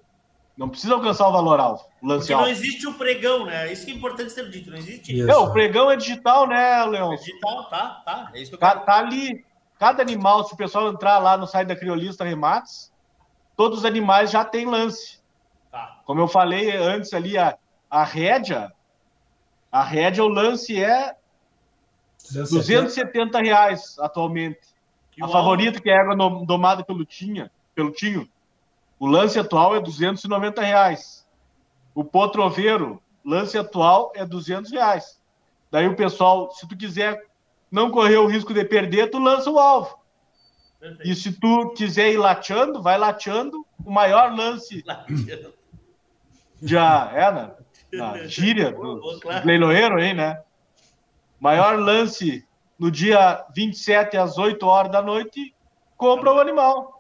Não 0.57 0.69
precisa 0.69 0.95
alcançar 0.95 1.29
o 1.29 1.33
valor 1.33 1.59
alvo. 1.59 1.85
O 2.03 2.07
lance 2.07 2.21
Porque 2.21 2.33
alvo. 2.35 2.45
não 2.45 2.53
existe 2.53 2.87
o 2.87 2.95
pregão, 2.95 3.47
né? 3.47 3.73
Isso 3.73 3.87
que 3.87 3.93
é 3.93 3.95
importante 3.95 4.33
ser 4.33 4.51
dito. 4.51 4.71
Não 4.71 4.77
existe. 4.77 5.17
Isso. 5.17 5.27
Não, 5.27 5.45
o 5.45 5.53
pregão 5.53 5.91
é 5.91 5.97
digital, 5.97 6.47
né, 6.47 6.85
Leão? 6.85 7.13
É 7.13 7.17
digital, 7.17 7.69
tá, 7.71 8.03
tá. 8.05 8.31
É 8.35 8.41
isso 8.41 8.51
que 8.51 8.57
eu 8.57 8.61
tá, 8.61 8.73
quero. 8.73 8.85
tá 8.85 8.99
ali. 8.99 9.45
Cada 9.79 10.03
animal, 10.03 10.45
se 10.45 10.53
o 10.53 10.57
pessoal 10.57 10.89
entrar 10.89 11.19
lá 11.19 11.39
no 11.39 11.47
site 11.47 11.69
da 11.69 11.77
Criolista 11.77 12.25
Remates, 12.25 12.93
todos 13.57 13.79
os 13.79 13.85
animais 13.87 14.31
já 14.31 14.45
têm 14.45 14.67
lance. 14.67 15.19
Tá. 15.71 16.01
Como 16.05 16.21
eu 16.21 16.29
falei 16.29 16.77
antes 16.77 17.15
ali, 17.15 17.39
a, 17.39 17.57
a 17.89 18.05
rédea, 18.05 18.71
a 19.73 19.83
rédea, 19.83 20.25
o 20.25 20.29
lance 20.29 20.83
é 20.83 21.17
270, 22.31 22.83
270 22.83 23.41
reais 23.41 23.99
atualmente. 23.99 24.61
Que 25.11 25.25
a 25.25 25.29
favorita, 25.29 25.81
que 25.81 25.91
é 25.91 25.97
a 25.97 26.03
água 26.03 26.45
domada 26.45 26.85
pelo 26.85 27.05
Tinha, 27.05 27.51
pelo 27.75 27.91
Tinho, 27.91 28.29
o 29.01 29.07
lance 29.07 29.39
atual 29.39 29.75
é 29.75 29.81
290 29.81 30.61
reais. 30.61 31.27
O 31.95 32.05
potroveiro, 32.05 33.03
lance 33.25 33.57
atual 33.57 34.13
é 34.15 34.27
200 34.27 34.71
reais. 34.71 35.19
Daí 35.71 35.89
o 35.89 35.97
pessoal, 35.97 36.53
se 36.53 36.69
tu 36.69 36.77
quiser 36.77 37.27
não 37.71 37.91
correr 37.91 38.19
o 38.19 38.27
risco 38.27 38.53
de 38.53 38.63
perder, 38.63 39.11
tu 39.11 39.19
lança 39.19 39.51
o 39.51 39.59
alvo. 39.59 39.99
Perfeito. 40.79 41.09
E 41.09 41.15
se 41.15 41.33
tu 41.33 41.71
quiser 41.71 42.13
ir 42.13 42.19
lateando, 42.19 42.83
vai 42.83 42.99
lateando. 42.99 43.67
O 43.83 43.91
maior 43.91 44.37
lance 44.37 44.85
já 46.63 47.11
é 47.15 47.31
na, 47.31 47.55
na 47.93 48.25
gíria 48.29 48.71
do 48.71 49.01
leiloeiro 49.45 49.99
aí, 49.99 50.13
né? 50.13 50.43
Maior 51.41 51.79
lance 51.79 52.47
no 52.79 52.91
dia 52.91 53.47
27 53.55 54.19
às 54.19 54.37
8 54.37 54.67
horas 54.67 54.93
da 54.93 55.01
noite, 55.01 55.55
compra 55.97 56.35
o 56.35 56.39
animal. 56.39 57.00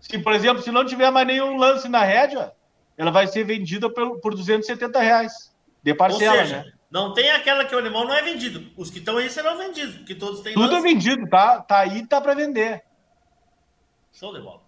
Se, 0.00 0.18
por 0.18 0.32
exemplo, 0.32 0.62
se 0.62 0.70
não 0.70 0.84
tiver 0.84 1.10
mais 1.10 1.26
nenhum 1.26 1.56
lance 1.56 1.88
na 1.88 2.02
rédea, 2.02 2.52
ela 2.96 3.10
vai 3.10 3.26
ser 3.26 3.44
vendida 3.44 3.88
por, 3.90 4.20
por 4.20 4.34
270 4.34 5.00
reais 5.00 5.54
de 5.82 5.94
parcela, 5.94 6.38
seja, 6.38 6.62
né? 6.64 6.72
Não 6.90 7.12
tem 7.12 7.30
aquela 7.30 7.64
que 7.64 7.74
o 7.74 7.78
animal 7.78 8.06
não 8.06 8.14
é 8.14 8.22
vendido. 8.22 8.70
Os 8.76 8.90
que 8.90 8.98
estão 8.98 9.18
aí 9.18 9.28
serão 9.28 9.58
vendidos, 9.58 9.96
porque 9.96 10.14
todos 10.14 10.40
têm 10.40 10.54
Tudo 10.54 10.72
lance. 10.72 10.86
é 10.86 10.90
vendido, 10.90 11.28
tá? 11.28 11.60
Tá 11.60 11.80
aí, 11.80 12.06
tá 12.06 12.20
para 12.20 12.34
vender. 12.34 12.82
Show 14.12 14.32
de 14.32 14.40
bola. 14.40 14.62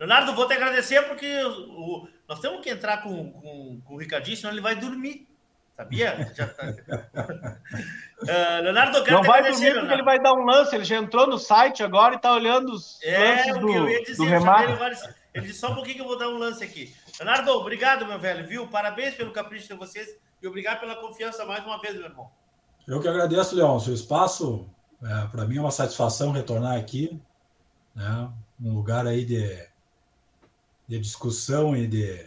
Leonardo, 0.00 0.34
vou 0.34 0.46
te 0.46 0.54
agradecer 0.54 1.02
porque 1.02 1.30
o, 1.44 2.08
nós 2.26 2.40
temos 2.40 2.62
que 2.62 2.70
entrar 2.70 3.02
com, 3.02 3.32
com, 3.32 3.80
com 3.84 3.94
o 3.94 3.98
Ricardinho, 3.98 4.36
senão 4.36 4.52
ele 4.52 4.60
vai 4.60 4.76
dormir. 4.76 5.28
Sabia? 5.76 6.32
Já 6.34 6.46
tá... 6.48 6.64
uh, 8.22 8.62
Leonardo, 8.62 9.02
quero 9.04 9.16
Não 9.16 9.22
vai 9.22 9.42
dormir 9.42 9.74
porque 9.74 9.92
ele 9.92 10.02
vai 10.02 10.18
dar 10.20 10.32
um 10.32 10.44
lance. 10.44 10.74
Ele 10.74 10.84
já 10.84 10.96
entrou 10.96 11.26
no 11.26 11.38
site 11.38 11.82
agora 11.82 12.14
e 12.14 12.16
está 12.16 12.32
olhando 12.32 12.72
os 12.72 12.98
é, 13.02 13.18
lances 13.18 13.58
do, 13.58 13.68
eu 13.72 13.88
ia 13.88 14.02
dizer, 14.02 14.16
do 14.16 14.24
remate. 14.24 14.72
Ele, 14.72 15.14
ele 15.34 15.46
disse 15.46 15.60
só 15.60 15.70
um 15.70 15.74
pouquinho 15.74 15.96
que 15.96 16.02
eu 16.02 16.06
vou 16.06 16.18
dar 16.18 16.28
um 16.28 16.38
lance 16.38 16.62
aqui. 16.62 16.94
Leonardo, 17.18 17.50
obrigado, 17.52 18.06
meu 18.06 18.18
velho, 18.18 18.46
viu? 18.46 18.66
Parabéns 18.68 19.14
pelo 19.14 19.32
capricho 19.32 19.68
de 19.68 19.74
vocês 19.74 20.16
e 20.42 20.46
obrigado 20.46 20.80
pela 20.80 20.96
confiança 20.96 21.44
mais 21.44 21.64
uma 21.64 21.80
vez, 21.80 21.94
meu 21.94 22.04
irmão. 22.04 22.30
Eu 22.86 23.00
que 23.00 23.08
agradeço, 23.08 23.54
Leão. 23.54 23.78
Seu 23.78 23.92
espaço, 23.92 24.68
é, 25.02 25.26
para 25.26 25.44
mim 25.44 25.58
é 25.58 25.60
uma 25.60 25.70
satisfação 25.70 26.30
retornar 26.30 26.76
aqui. 26.76 27.20
Né? 27.94 28.30
Um 28.60 28.74
lugar 28.74 29.06
aí 29.06 29.24
de, 29.24 29.66
de 30.86 30.98
discussão 30.98 31.76
e 31.76 31.86
de, 31.86 32.26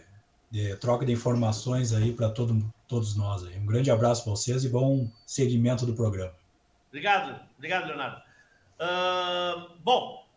de 0.50 0.76
troca 0.76 1.04
de 1.04 1.12
informações 1.12 1.92
aí 1.92 2.12
para 2.12 2.30
todo 2.30 2.54
mundo 2.54 2.72
todos 2.92 3.16
nós 3.16 3.42
aí. 3.42 3.58
Um 3.58 3.64
grande 3.64 3.90
abraço 3.90 4.22
para 4.22 4.32
vocês 4.32 4.64
e 4.64 4.68
bom 4.68 5.10
seguimento 5.26 5.86
do 5.86 5.94
programa. 5.94 6.34
Obrigado, 6.88 7.40
obrigado, 7.56 7.86
Leonardo. 7.86 8.20
Uh, 8.78 9.70
bom, 9.82 10.28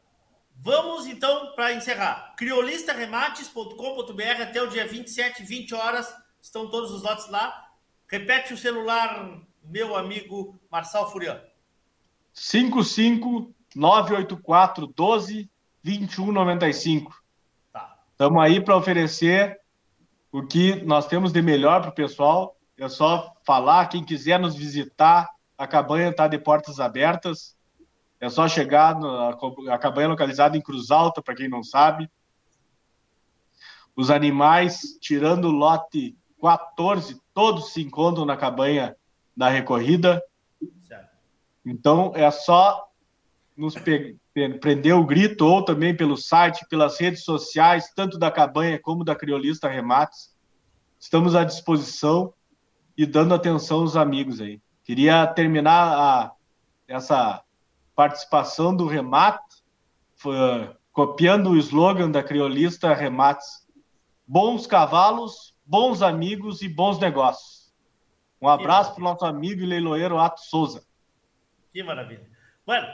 vamos 0.56 1.06
então 1.06 1.53
para 1.53 1.74
encerrar. 1.74 2.34
Criolistaremates.com.br 2.38 4.41
até 4.41 4.62
o 4.62 4.68
dia 4.68 4.88
27, 4.88 5.43
20 5.43 5.76
horas, 5.76 6.16
estão 6.41 6.70
todos 6.70 6.91
os 6.91 7.03
lotes 7.03 7.30
lá. 7.30 7.72
Repete 8.08 8.53
o 8.53 8.58
celular, 8.58 9.38
meu 9.62 9.97
amigo 9.97 10.58
Marçal 10.72 11.12
Furian. 11.12 11.41
55984 12.34 14.88
12 14.88 15.49
2195. 15.84 17.22
Tá. 17.74 17.99
Estamos 18.14 18.41
aí 18.41 18.62
para 18.62 18.78
oferecer 18.78 19.60
o 20.38 20.45
que 20.45 20.83
nós 20.83 21.07
temos 21.07 21.31
de 21.31 21.41
melhor 21.41 21.79
para 21.79 21.91
o 21.91 21.95
pessoal 21.95 22.57
é 22.77 22.89
só 22.89 23.33
falar. 23.45 23.88
Quem 23.88 24.03
quiser 24.03 24.38
nos 24.38 24.53
visitar, 24.53 25.29
a 25.57 25.65
cabanha 25.65 26.09
está 26.09 26.27
de 26.27 26.38
portas 26.38 26.77
abertas. 26.77 27.55
É 28.19 28.27
só 28.27 28.45
chegar, 28.45 28.99
no, 28.99 29.07
a, 29.71 29.77
cabanha 29.77 30.09
localizada 30.09 30.57
em 30.57 30.61
Cruz 30.61 30.91
Alta, 30.91 31.21
para 31.21 31.36
quem 31.36 31.47
não 31.47 31.63
sabe. 31.63 32.11
Os 33.95 34.11
animais, 34.11 34.97
tirando 34.99 35.45
o 35.45 35.51
lote 35.51 36.17
14, 36.41 37.17
todos 37.33 37.71
se 37.71 37.81
encontram 37.81 38.25
na 38.25 38.36
cabanha 38.36 38.93
da 39.38 39.47
recorrida. 39.47 40.21
Então, 41.65 42.11
é 42.13 42.29
só 42.29 42.89
nos 43.55 43.73
prender 44.59 44.93
o 44.93 45.05
grito, 45.05 45.45
ou 45.45 45.63
também 45.63 45.95
pelo 45.95 46.17
site, 46.17 46.65
pelas 46.69 46.99
redes 46.99 47.23
sociais, 47.23 47.93
tanto 47.95 48.19
da 48.19 48.29
Cabanha 48.29 48.77
como 48.77 49.03
da 49.03 49.15
Criolista 49.15 49.69
Remates. 49.69 50.36
Estamos 50.99 51.36
à 51.36 51.45
disposição 51.45 52.33
e 52.97 53.05
dando 53.05 53.33
atenção 53.33 53.79
aos 53.79 53.95
amigos 53.95 54.41
aí. 54.41 54.61
Queria 54.83 55.25
terminar 55.25 55.97
a, 55.97 56.31
essa 56.86 57.41
participação 57.95 58.75
do 58.75 58.86
Remate, 58.86 59.63
foi, 60.15 60.36
copiando 60.91 61.51
o 61.51 61.57
slogan 61.57 62.11
da 62.11 62.21
Criolista 62.21 62.93
Remates. 62.93 63.65
Bons 64.27 64.67
cavalos, 64.67 65.55
bons 65.65 66.01
amigos 66.01 66.61
e 66.61 66.67
bons 66.67 66.99
negócios. 66.99 67.73
Um 68.41 68.49
abraço 68.49 68.93
para 68.93 69.01
o 69.01 69.03
nosso 69.03 69.25
amigo 69.25 69.61
e 69.61 69.65
leiloeiro 69.65 70.19
Ato 70.19 70.41
Souza. 70.41 70.83
Que 71.71 71.81
maravilha. 71.83 72.27
Bueno, 72.65 72.88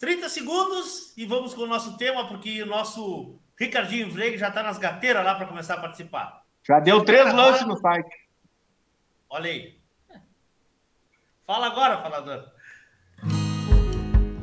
30 0.00 0.30
segundos 0.30 1.12
e 1.14 1.26
vamos 1.26 1.52
com 1.52 1.60
o 1.60 1.66
nosso 1.66 1.98
tema, 1.98 2.26
porque 2.26 2.62
o 2.62 2.66
nosso 2.66 3.38
Ricardinho 3.56 4.10
Vreg 4.10 4.38
já 4.38 4.48
está 4.48 4.62
nas 4.62 4.78
gateiras 4.78 5.22
lá 5.22 5.34
para 5.34 5.46
começar 5.46 5.74
a 5.74 5.80
participar. 5.80 6.42
Já 6.66 6.80
deu 6.80 7.04
três 7.04 7.32
lances 7.34 7.66
no 7.66 7.76
site. 7.76 8.08
Olha 9.28 9.50
aí. 9.50 9.78
Fala 11.46 11.66
agora, 11.66 11.98
falador. 11.98 12.48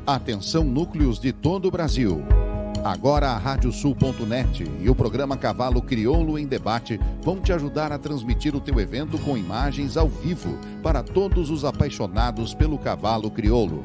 Atenção, 0.06 0.62
núcleos 0.62 1.18
de 1.18 1.32
todo 1.32 1.66
o 1.66 1.70
Brasil. 1.72 2.24
Agora 2.84 3.30
a 3.30 3.36
Radiosul.net 3.36 4.62
e 4.80 4.88
o 4.88 4.94
programa 4.94 5.36
Cavalo 5.36 5.82
Crioulo 5.82 6.38
em 6.38 6.46
Debate 6.46 7.00
vão 7.20 7.40
te 7.40 7.52
ajudar 7.52 7.90
a 7.90 7.98
transmitir 7.98 8.54
o 8.54 8.60
teu 8.60 8.78
evento 8.78 9.18
com 9.18 9.36
imagens 9.36 9.96
ao 9.96 10.08
vivo 10.08 10.56
para 10.84 11.02
todos 11.02 11.50
os 11.50 11.64
apaixonados 11.64 12.54
pelo 12.54 12.78
cavalo 12.78 13.28
crioulo 13.28 13.84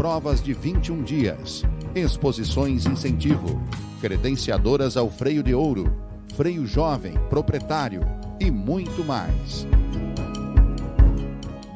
provas 0.00 0.42
de 0.42 0.54
21 0.54 1.02
dias, 1.02 1.62
exposições 1.94 2.86
incentivo, 2.86 3.62
credenciadoras 4.00 4.96
ao 4.96 5.10
freio 5.10 5.42
de 5.42 5.52
ouro, 5.52 5.94
freio 6.34 6.66
jovem, 6.66 7.12
proprietário 7.28 8.00
e 8.40 8.50
muito 8.50 9.04
mais. 9.04 9.66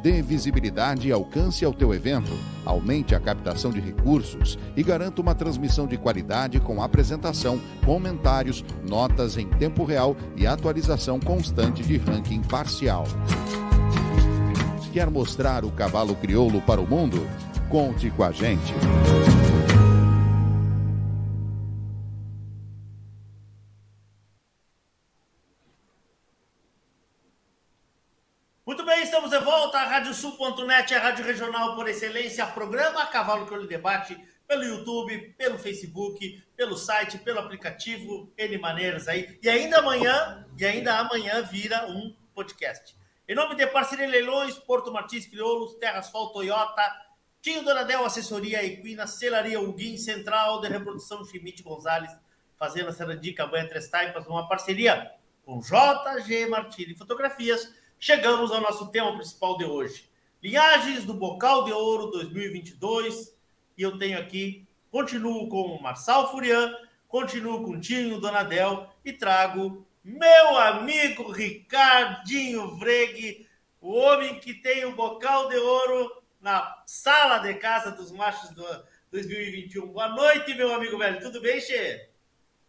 Dê 0.02 0.22
visibilidade 0.22 1.06
e 1.06 1.12
alcance 1.12 1.66
ao 1.66 1.74
teu 1.74 1.92
evento, 1.92 2.32
aumente 2.64 3.14
a 3.14 3.20
captação 3.20 3.70
de 3.70 3.78
recursos 3.78 4.58
e 4.74 4.82
garanta 4.82 5.20
uma 5.20 5.34
transmissão 5.34 5.86
de 5.86 5.98
qualidade 5.98 6.58
com 6.60 6.82
apresentação, 6.82 7.60
comentários, 7.84 8.64
notas 8.88 9.36
em 9.36 9.50
tempo 9.50 9.84
real 9.84 10.16
e 10.34 10.46
atualização 10.46 11.20
constante 11.20 11.82
de 11.82 11.98
ranking 11.98 12.40
parcial. 12.40 13.04
Quer 14.94 15.10
mostrar 15.10 15.62
o 15.62 15.70
cavalo 15.70 16.16
crioulo 16.16 16.62
para 16.62 16.80
o 16.80 16.88
mundo? 16.88 17.28
Conte 17.70 18.10
com 18.10 18.22
a 18.24 18.30
gente. 18.30 18.72
Muito 28.66 28.84
bem, 28.84 29.02
estamos 29.02 29.30
de 29.30 29.38
volta. 29.38 29.78
A 29.78 29.84
Rádio 29.84 30.14
Sul.net, 30.14 30.94
a 30.94 30.98
rádio 30.98 31.24
regional 31.24 31.74
por 31.74 31.88
excelência. 31.88 32.46
Programa 32.46 33.06
Cavalo 33.06 33.46
que 33.46 33.56
lhe 33.56 33.66
debate 33.66 34.16
pelo 34.46 34.62
YouTube, 34.62 35.34
pelo 35.36 35.58
Facebook, 35.58 36.42
pelo 36.56 36.76
site, 36.76 37.18
pelo 37.18 37.40
aplicativo, 37.40 38.32
N 38.36 38.58
maneiras 38.58 39.08
aí. 39.08 39.38
E 39.42 39.48
ainda 39.48 39.78
amanhã, 39.78 40.46
e 40.58 40.64
ainda 40.64 40.98
amanhã 40.98 41.42
vira 41.42 41.86
um 41.86 42.14
podcast. 42.34 42.96
Em 43.26 43.34
nome 43.34 43.54
de 43.54 43.66
Parceria 43.66 44.06
Leilões, 44.06 44.58
Porto 44.58 44.92
Martins 44.92 45.26
Crioulos, 45.26 45.74
Terra 45.76 46.02
Sol 46.02 46.30
Toyota, 46.32 46.82
Tinho 47.44 47.62
Donadel, 47.62 48.06
Assessoria 48.06 48.64
Equina, 48.64 49.06
Celaria 49.06 49.60
Uguim, 49.60 49.98
Central 49.98 50.62
de 50.62 50.68
Reprodução 50.68 51.22
Schmidt 51.26 51.62
Gonzalez, 51.62 52.10
Fazenda 52.56 52.90
Sarandi, 52.90 53.34
Cabanha 53.34 53.68
Três 53.68 53.86
Taipas, 53.86 54.26
uma 54.26 54.48
parceria 54.48 55.12
com 55.44 55.60
JG 55.60 56.46
Martini 56.46 56.94
Fotografias. 56.94 57.70
Chegamos 58.00 58.50
ao 58.50 58.62
nosso 58.62 58.90
tema 58.90 59.14
principal 59.14 59.58
de 59.58 59.66
hoje. 59.66 60.08
Linhagens 60.42 61.04
do 61.04 61.12
Bocal 61.12 61.66
de 61.66 61.72
Ouro 61.74 62.10
2022. 62.12 63.36
E 63.76 63.82
eu 63.82 63.98
tenho 63.98 64.18
aqui, 64.18 64.66
continuo 64.90 65.46
com 65.50 65.66
o 65.66 65.82
Marçal 65.82 66.30
Furian, 66.30 66.74
continuo 67.06 67.62
com 67.62 67.78
Tinho 67.78 68.18
Donadel 68.22 68.88
e 69.04 69.12
trago 69.12 69.86
meu 70.02 70.56
amigo 70.56 71.30
Ricardinho 71.30 72.74
Vregue, 72.78 73.46
o 73.82 73.92
homem 73.92 74.40
que 74.40 74.54
tem 74.54 74.86
o 74.86 74.96
Bocal 74.96 75.50
de 75.50 75.56
Ouro 75.56 76.23
na 76.44 76.76
sala 76.84 77.38
de 77.38 77.54
casa 77.54 77.90
dos 77.90 78.12
machos 78.12 78.50
do 78.50 78.66
2021. 79.10 79.86
Boa 79.86 80.10
noite, 80.10 80.52
meu 80.52 80.74
amigo 80.74 80.98
velho. 80.98 81.18
Tudo 81.18 81.40
bem, 81.40 81.58
Che? 81.58 82.10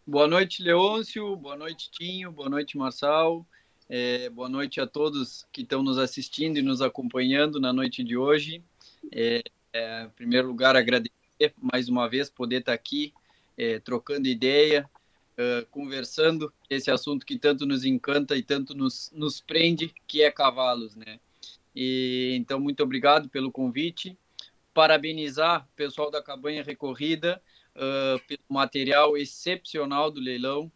Boa 0.06 0.26
noite, 0.26 0.62
Leôncio. 0.62 1.36
Boa 1.36 1.56
noite, 1.56 1.90
Tinho. 1.90 2.32
Boa 2.32 2.48
noite, 2.48 2.78
Marçal. 2.78 3.46
É, 3.86 4.30
boa 4.30 4.48
noite 4.48 4.80
a 4.80 4.86
todos 4.86 5.46
que 5.52 5.60
estão 5.60 5.82
nos 5.82 5.98
assistindo 5.98 6.56
e 6.56 6.62
nos 6.62 6.80
acompanhando 6.80 7.60
na 7.60 7.70
noite 7.70 8.02
de 8.02 8.16
hoje. 8.16 8.64
É, 9.12 9.42
é, 9.74 10.04
em 10.04 10.08
primeiro 10.08 10.48
lugar, 10.48 10.74
agradecer 10.74 11.52
mais 11.60 11.86
uma 11.86 12.08
vez 12.08 12.30
poder 12.30 12.60
estar 12.60 12.72
aqui 12.72 13.12
é, 13.58 13.78
trocando 13.78 14.26
ideia, 14.26 14.88
uh, 15.36 15.66
conversando 15.66 16.50
esse 16.70 16.90
assunto 16.90 17.26
que 17.26 17.38
tanto 17.38 17.66
nos 17.66 17.84
encanta 17.84 18.36
e 18.36 18.42
tanto 18.42 18.74
nos, 18.74 19.12
nos 19.14 19.38
prende, 19.38 19.92
que 20.06 20.22
é 20.22 20.30
cavalos, 20.30 20.96
né? 20.96 21.20
E, 21.76 22.34
então, 22.36 22.58
muito 22.58 22.82
obrigado 22.82 23.28
pelo 23.28 23.52
convite. 23.52 24.18
Parabenizar 24.72 25.68
o 25.70 25.76
pessoal 25.76 26.10
da 26.10 26.22
Cabanha 26.22 26.62
Recorrida 26.62 27.42
uh, 27.76 28.18
pelo 28.26 28.40
material 28.48 29.16
excepcional 29.16 30.10
do 30.10 30.18
leilão. 30.18 30.72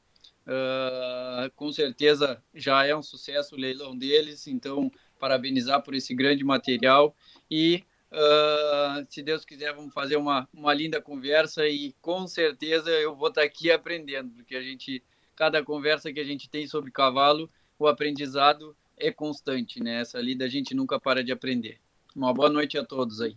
Uh, 0.46 1.50
com 1.54 1.72
certeza 1.72 2.42
já 2.54 2.84
é 2.84 2.94
um 2.94 3.02
sucesso 3.02 3.54
o 3.54 3.58
leilão 3.58 3.96
deles, 3.96 4.46
então 4.46 4.90
parabenizar 5.18 5.82
por 5.82 5.94
esse 5.94 6.14
grande 6.14 6.42
material 6.42 7.14
e 7.48 7.84
uh, 8.10 9.06
se 9.08 9.22
Deus 9.22 9.44
quiser 9.44 9.74
vamos 9.74 9.92
fazer 9.92 10.16
uma, 10.16 10.48
uma 10.52 10.72
linda 10.72 11.00
conversa 11.00 11.68
e 11.68 11.94
com 12.00 12.26
certeza 12.26 12.90
eu 12.90 13.14
vou 13.14 13.28
estar 13.28 13.42
aqui 13.42 13.70
aprendendo, 13.70 14.30
porque 14.32 14.56
a 14.56 14.62
gente 14.62 15.04
cada 15.36 15.62
conversa 15.62 16.12
que 16.12 16.20
a 16.20 16.24
gente 16.24 16.48
tem 16.48 16.66
sobre 16.66 16.90
cavalo, 16.90 17.48
o 17.78 17.86
aprendizado 17.86 18.76
é 19.00 19.10
constante, 19.10 19.82
né? 19.82 20.00
Essa 20.00 20.20
lida 20.20 20.44
a 20.44 20.48
gente 20.48 20.74
nunca 20.74 21.00
para 21.00 21.24
de 21.24 21.32
aprender. 21.32 21.80
Uma 22.14 22.32
boa 22.32 22.48
noite 22.48 22.76
a 22.78 22.84
todos 22.84 23.20
aí. 23.20 23.36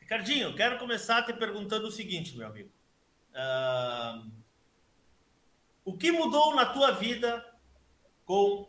Ricardinho, 0.00 0.54
quero 0.54 0.78
começar 0.78 1.22
te 1.22 1.32
perguntando 1.32 1.88
o 1.88 1.90
seguinte, 1.90 2.36
meu 2.36 2.46
amigo. 2.46 2.70
Uh, 3.34 4.30
o 5.84 5.96
que 5.96 6.10
mudou 6.10 6.54
na 6.54 6.66
tua 6.66 6.92
vida 6.92 7.44
com 8.24 8.68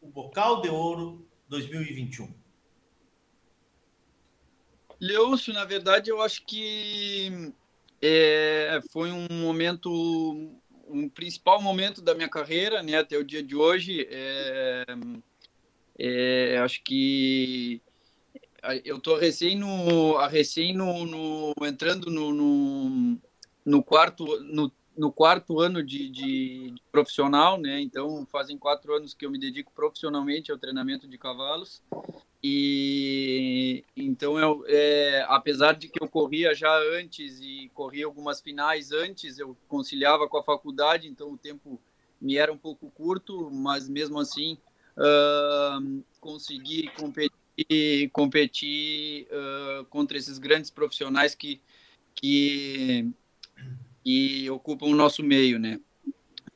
o 0.00 0.08
Bocal 0.08 0.60
de 0.60 0.68
Ouro 0.68 1.26
2021? 1.48 2.32
Leôncio, 5.00 5.54
na 5.54 5.64
verdade, 5.64 6.10
eu 6.10 6.20
acho 6.20 6.44
que 6.44 7.52
é, 8.02 8.80
foi 8.92 9.10
um 9.10 9.26
momento, 9.30 10.59
um 10.90 11.08
principal 11.08 11.60
momento 11.60 12.02
da 12.02 12.14
minha 12.14 12.28
carreira, 12.28 12.82
né, 12.82 12.98
até 12.98 13.16
o 13.16 13.24
dia 13.24 13.42
de 13.42 13.54
hoje. 13.54 14.06
É, 14.10 14.84
é, 15.98 16.58
acho 16.58 16.82
que 16.82 17.80
eu 18.84 18.98
tô 19.00 19.16
recém 19.16 19.56
no, 19.56 20.16
recém 20.26 20.74
no, 20.74 21.06
no 21.06 21.54
entrando 21.62 22.10
no, 22.10 22.32
no, 22.32 23.18
no 23.64 23.82
quarto, 23.82 24.24
no 24.42 24.70
no 25.00 25.10
quarto 25.10 25.60
ano 25.60 25.82
de, 25.82 26.10
de, 26.10 26.72
de, 26.72 26.82
profissional, 26.92 27.58
né? 27.58 27.80
Então 27.80 28.26
fazem 28.26 28.58
quatro 28.58 28.94
anos 28.94 29.14
que 29.14 29.24
eu 29.24 29.30
me 29.30 29.38
dedico 29.38 29.72
profissionalmente 29.72 30.52
ao 30.52 30.58
treinamento 30.58 31.08
de 31.08 31.16
cavalos. 31.16 31.82
E 32.42 33.84
então 33.94 34.38
eu, 34.38 34.64
é, 34.66 35.26
apesar 35.28 35.74
de 35.74 35.88
que 35.88 36.02
eu 36.02 36.08
corria 36.08 36.54
já 36.54 36.74
antes 36.98 37.38
e 37.40 37.70
corria 37.74 38.06
algumas 38.06 38.40
finais 38.40 38.92
antes, 38.92 39.38
eu 39.38 39.54
conciliava 39.68 40.26
com 40.26 40.38
a 40.38 40.42
faculdade, 40.42 41.06
então 41.06 41.32
o 41.32 41.36
tempo 41.36 41.78
me 42.18 42.36
era 42.36 42.50
um 42.50 42.56
pouco 42.56 42.90
curto, 42.90 43.50
mas 43.50 43.88
mesmo 43.88 44.18
assim 44.18 44.56
uh, 44.96 46.02
consegui 46.18 46.88
competir, 46.98 48.10
competir 48.10 49.26
uh, 49.26 49.84
contra 49.86 50.16
esses 50.16 50.38
grandes 50.38 50.70
profissionais 50.70 51.34
que 51.34 51.60
que 52.14 53.06
que 54.02 54.48
ocupam 54.48 54.86
o 54.86 54.96
nosso 54.96 55.22
meio, 55.22 55.58
né? 55.58 55.78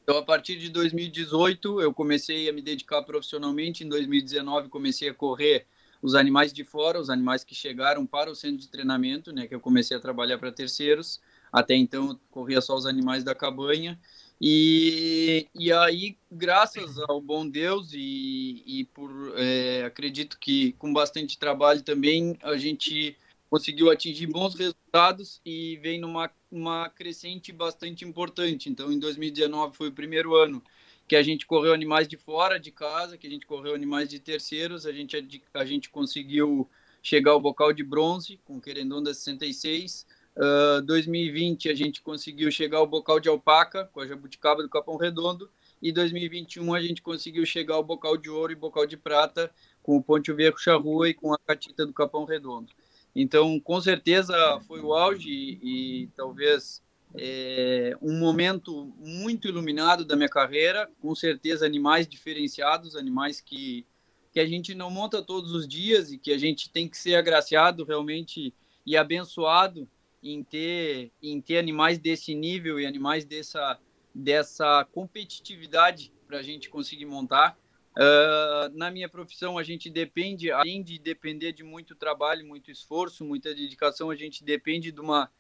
Então, 0.02 0.18
a 0.18 0.22
partir 0.22 0.56
de 0.56 0.68
2018, 0.68 1.80
eu 1.80 1.92
comecei 1.92 2.48
a 2.48 2.52
me 2.52 2.60
dedicar 2.60 3.02
profissionalmente. 3.02 3.84
Em 3.84 3.88
2019, 3.88 4.68
comecei 4.68 5.08
a 5.08 5.14
correr 5.14 5.66
os 6.04 6.14
animais 6.14 6.52
de 6.52 6.62
fora, 6.64 7.00
os 7.00 7.08
animais 7.08 7.42
que 7.42 7.54
chegaram 7.54 8.04
para 8.04 8.30
o 8.30 8.34
centro 8.34 8.58
de 8.58 8.68
treinamento, 8.68 9.32
né? 9.32 9.46
Que 9.46 9.54
eu 9.54 9.60
comecei 9.60 9.96
a 9.96 10.00
trabalhar 10.00 10.36
para 10.36 10.52
terceiros. 10.52 11.18
Até 11.50 11.74
então, 11.74 12.10
eu 12.10 12.20
corria 12.30 12.60
só 12.60 12.76
os 12.76 12.84
animais 12.84 13.24
da 13.24 13.34
cabanha. 13.34 13.98
E, 14.38 15.48
e 15.54 15.72
aí, 15.72 16.18
graças 16.30 16.98
ao 17.08 17.22
bom 17.22 17.48
Deus 17.48 17.94
e, 17.94 18.62
e 18.66 18.84
por 18.92 19.10
é, 19.38 19.84
acredito 19.86 20.38
que 20.38 20.72
com 20.72 20.92
bastante 20.92 21.38
trabalho 21.38 21.80
também, 21.80 22.36
a 22.42 22.54
gente 22.58 23.16
conseguiu 23.48 23.90
atingir 23.90 24.26
bons 24.26 24.54
resultados 24.54 25.40
e 25.42 25.78
vem 25.78 25.98
numa 25.98 26.30
uma 26.52 26.90
crescente 26.90 27.50
bastante 27.50 28.04
importante. 28.04 28.68
Então, 28.68 28.92
em 28.92 28.98
2019 28.98 29.74
foi 29.74 29.88
o 29.88 29.92
primeiro 29.92 30.34
ano 30.34 30.62
que 31.06 31.16
a 31.16 31.22
gente 31.22 31.46
correu 31.46 31.72
animais 31.72 32.08
de 32.08 32.16
fora 32.16 32.58
de 32.58 32.70
casa, 32.70 33.18
que 33.18 33.26
a 33.26 33.30
gente 33.30 33.46
correu 33.46 33.74
animais 33.74 34.08
de 34.08 34.18
terceiros, 34.18 34.86
a 34.86 34.92
gente, 34.92 35.42
a 35.52 35.64
gente 35.64 35.90
conseguiu 35.90 36.68
chegar 37.02 37.32
ao 37.32 37.40
bocal 37.40 37.72
de 37.72 37.84
bronze 37.84 38.40
com 38.44 38.60
Querendonda 38.60 39.12
66. 39.12 40.06
Uh, 40.36 40.82
2020 40.82 41.68
a 41.68 41.74
gente 41.74 42.02
conseguiu 42.02 42.50
chegar 42.50 42.78
ao 42.78 42.86
bocal 42.86 43.20
de 43.20 43.28
alpaca 43.28 43.84
com 43.92 44.00
a 44.00 44.06
jabuticaba 44.06 44.64
do 44.64 44.68
Capão 44.68 44.96
Redondo 44.96 45.48
e 45.80 45.92
2021 45.92 46.74
a 46.74 46.80
gente 46.80 47.00
conseguiu 47.02 47.46
chegar 47.46 47.74
ao 47.74 47.84
bocal 47.84 48.16
de 48.16 48.28
ouro 48.28 48.50
e 48.50 48.56
bocal 48.56 48.84
de 48.84 48.96
prata 48.96 49.48
com 49.82 49.96
o 49.96 50.02
Ponte 50.02 50.32
Viejo 50.32 50.58
Charrua 50.58 51.08
e 51.08 51.14
com 51.14 51.32
a 51.32 51.38
catita 51.38 51.86
do 51.86 51.92
Capão 51.92 52.24
Redondo. 52.24 52.72
Então, 53.14 53.60
com 53.60 53.80
certeza 53.80 54.34
foi 54.66 54.80
o 54.80 54.92
auge 54.92 55.28
e, 55.28 56.02
e 56.02 56.06
talvez 56.16 56.82
é, 57.16 57.96
um 58.02 58.18
momento 58.18 58.92
muito 58.98 59.46
iluminado 59.46 60.04
da 60.04 60.16
minha 60.16 60.28
carreira. 60.28 60.90
Com 61.00 61.14
certeza, 61.14 61.64
animais 61.64 62.08
diferenciados, 62.08 62.96
animais 62.96 63.40
que, 63.40 63.86
que 64.32 64.40
a 64.40 64.46
gente 64.46 64.74
não 64.74 64.90
monta 64.90 65.22
todos 65.22 65.52
os 65.52 65.66
dias 65.66 66.10
e 66.10 66.18
que 66.18 66.32
a 66.32 66.38
gente 66.38 66.70
tem 66.70 66.88
que 66.88 66.98
ser 66.98 67.14
agraciado 67.14 67.84
realmente 67.84 68.52
e 68.84 68.96
abençoado 68.96 69.88
em 70.22 70.42
ter, 70.42 71.12
em 71.22 71.40
ter 71.40 71.58
animais 71.58 71.98
desse 71.98 72.34
nível 72.34 72.80
e 72.80 72.86
animais 72.86 73.24
dessa, 73.24 73.78
dessa 74.14 74.84
competitividade 74.90 76.12
para 76.26 76.38
a 76.38 76.42
gente 76.42 76.68
conseguir 76.68 77.06
montar. 77.06 77.56
Uh, 77.96 78.76
na 78.76 78.90
minha 78.90 79.08
profissão, 79.08 79.56
a 79.56 79.62
gente 79.62 79.88
depende, 79.88 80.50
além 80.50 80.82
de 80.82 80.98
depender 80.98 81.52
de 81.52 81.62
muito 81.62 81.94
trabalho, 81.94 82.44
muito 82.44 82.70
esforço, 82.70 83.24
muita 83.24 83.54
dedicação, 83.54 84.10
a 84.10 84.16
gente 84.16 84.42
depende 84.42 84.90
de 84.90 85.00
uma, 85.00 85.30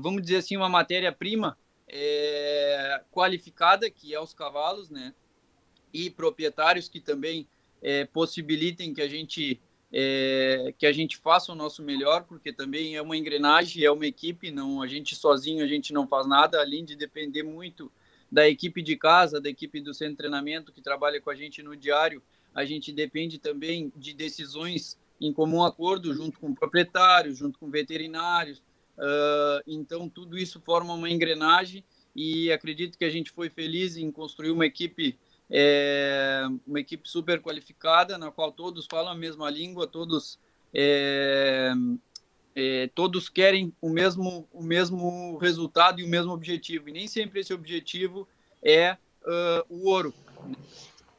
vamos 0.00 0.22
dizer 0.22 0.36
assim, 0.36 0.56
uma 0.56 0.68
matéria-prima 0.68 1.58
é, 1.88 3.02
qualificada, 3.10 3.90
que 3.90 4.14
é 4.14 4.20
os 4.20 4.32
cavalos, 4.32 4.88
né? 4.88 5.14
E 5.92 6.08
proprietários 6.08 6.88
que 6.88 7.00
também 7.00 7.46
é, 7.82 8.04
possibilitem 8.06 8.94
que 8.94 9.02
a 9.02 9.08
gente 9.08 9.60
é, 9.92 10.72
que 10.78 10.86
a 10.86 10.92
gente 10.92 11.18
faça 11.18 11.52
o 11.52 11.54
nosso 11.54 11.82
melhor, 11.82 12.24
porque 12.24 12.50
também 12.50 12.96
é 12.96 13.02
uma 13.02 13.16
engrenagem, 13.16 13.84
é 13.84 13.90
uma 13.90 14.06
equipe, 14.06 14.50
não 14.50 14.80
a 14.80 14.86
gente 14.86 15.14
sozinho 15.14 15.62
a 15.62 15.66
gente 15.66 15.92
não 15.92 16.08
faz 16.08 16.26
nada, 16.26 16.60
além 16.60 16.82
de 16.82 16.96
depender 16.96 17.42
muito 17.42 17.92
da 18.30 18.48
equipe 18.48 18.80
de 18.80 18.96
casa, 18.96 19.38
da 19.38 19.50
equipe 19.50 19.78
do 19.82 19.92
centro 19.92 20.12
de 20.12 20.18
treinamento 20.18 20.72
que 20.72 20.80
trabalha 20.80 21.20
com 21.20 21.28
a 21.28 21.34
gente 21.34 21.62
no 21.62 21.76
diário, 21.76 22.22
a 22.54 22.64
gente 22.64 22.90
depende 22.90 23.38
também 23.38 23.92
de 23.94 24.14
decisões 24.14 24.98
em 25.20 25.30
comum 25.30 25.62
acordo 25.62 26.14
junto 26.14 26.40
com 26.40 26.54
proprietários, 26.54 27.36
junto 27.36 27.58
com 27.58 27.70
veterinários. 27.70 28.62
Uh, 29.02 29.62
então, 29.66 30.08
tudo 30.08 30.38
isso 30.38 30.60
forma 30.60 30.94
uma 30.94 31.10
engrenagem 31.10 31.82
e 32.14 32.52
acredito 32.52 32.96
que 32.96 33.04
a 33.04 33.10
gente 33.10 33.32
foi 33.32 33.50
feliz 33.50 33.96
em 33.96 34.12
construir 34.12 34.52
uma 34.52 34.64
equipe 34.64 35.18
é, 35.50 36.44
uma 36.66 36.80
equipe 36.80 37.06
super 37.08 37.42
qualificada, 37.42 38.16
na 38.16 38.30
qual 38.30 38.52
todos 38.52 38.86
falam 38.86 39.12
a 39.12 39.14
mesma 39.14 39.50
língua, 39.50 39.88
todos 39.88 40.38
é, 40.72 41.72
é, 42.54 42.88
todos 42.94 43.28
querem 43.28 43.74
o 43.80 43.90
mesmo, 43.90 44.48
o 44.52 44.62
mesmo 44.62 45.36
resultado 45.38 46.00
e 46.00 46.04
o 46.04 46.08
mesmo 46.08 46.32
objetivo, 46.32 46.88
e 46.88 46.92
nem 46.92 47.08
sempre 47.08 47.40
esse 47.40 47.52
objetivo 47.52 48.26
é 48.62 48.96
uh, 49.24 49.64
o 49.68 49.90
ouro. 49.90 50.14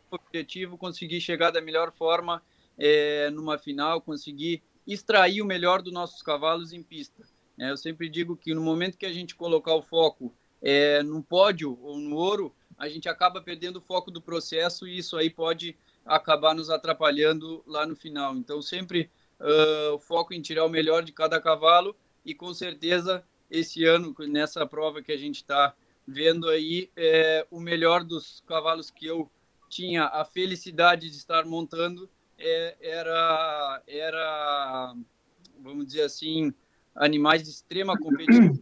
O 0.10 0.16
objetivo 0.16 0.78
conseguir 0.78 1.22
chegar 1.22 1.52
da 1.52 1.62
melhor 1.62 1.92
forma 1.92 2.42
é, 2.78 3.30
numa 3.30 3.58
final, 3.58 4.02
conseguir 4.02 4.64
extrair 4.88 5.42
o 5.42 5.46
melhor 5.46 5.82
dos 5.82 5.94
nossos 5.94 6.22
cavalos 6.22 6.74
em 6.74 6.82
pista. 6.82 7.24
É, 7.64 7.72
eu 7.72 7.78
sempre 7.78 8.10
digo 8.10 8.36
que 8.36 8.54
no 8.54 8.62
momento 8.62 8.98
que 8.98 9.06
a 9.06 9.14
gente 9.14 9.36
colocar 9.36 9.74
o 9.74 9.82
foco 9.82 10.36
é, 10.62 11.00
pódio 11.30 11.80
ou 11.82 11.98
no 11.98 12.18
ouro, 12.18 12.54
a 12.78 12.90
gente 12.90 13.08
acaba 13.08 13.42
perdendo 13.42 13.78
o 13.78 13.82
foco 13.82 14.12
do 14.12 14.22
processo 14.22 14.86
e 14.86 14.98
isso 14.98 15.16
aí 15.16 15.30
pode 15.30 15.78
acabar 16.06 16.54
nos 16.54 16.70
atrapalhando 16.70 17.64
lá 17.66 17.86
no 17.86 17.96
final. 17.96 18.36
Então, 18.36 18.62
sempre 18.62 19.10
uh, 19.40 19.94
o 19.94 20.00
foco 20.00 20.34
em 20.34 20.42
tirar 20.42 20.66
o 20.66 20.70
melhor 20.70 21.04
de 21.04 21.14
cada 21.14 21.40
cavalo 21.40 21.96
e 22.26 22.36
com 22.36 22.54
certeza 22.54 23.24
esse 23.50 23.86
ano, 23.86 24.14
nessa 24.28 24.66
prova 24.66 25.02
que 25.02 25.14
a 25.14 25.18
gente 25.18 25.38
está 25.38 25.74
vendo 26.06 26.50
aí, 26.50 26.90
é, 26.98 27.48
o 27.50 27.62
melhor 27.62 28.04
dos 28.04 28.44
cavalos 28.46 28.92
que 28.92 29.06
eu 29.06 29.32
tinha 29.70 30.06
a 30.08 30.26
felicidade 30.26 31.10
de 31.10 31.16
estar 31.16 31.46
montando 31.46 32.10
é, 32.38 32.76
era, 32.82 33.82
era, 33.88 34.94
vamos 35.62 35.86
dizer 35.86 36.02
assim, 36.02 36.54
animais 36.96 37.44
de 37.44 37.50
extrema 37.50 37.98
competição 37.98 38.58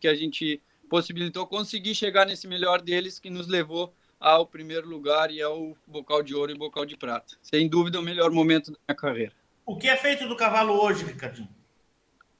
que 0.00 0.08
a 0.08 0.14
gente 0.14 0.62
possibilitou 0.88 1.46
conseguir 1.46 1.94
chegar 1.94 2.26
nesse 2.26 2.48
melhor 2.48 2.80
deles 2.80 3.18
que 3.18 3.28
nos 3.28 3.46
levou 3.46 3.92
ao 4.18 4.46
primeiro 4.46 4.88
lugar 4.88 5.30
e 5.30 5.40
ao 5.42 5.76
bocal 5.86 6.22
de 6.22 6.34
ouro 6.34 6.50
e 6.50 6.58
bocal 6.58 6.86
de 6.86 6.96
prata. 6.96 7.36
Sem 7.42 7.68
dúvida, 7.68 8.00
o 8.00 8.02
melhor 8.02 8.30
momento 8.30 8.72
da 8.72 8.78
minha 8.88 8.96
carreira. 8.96 9.32
O 9.66 9.76
que 9.76 9.86
é 9.88 9.96
feito 9.96 10.26
do 10.26 10.34
cavalo 10.36 10.72
hoje, 10.72 11.04
Ricardinho? 11.04 11.48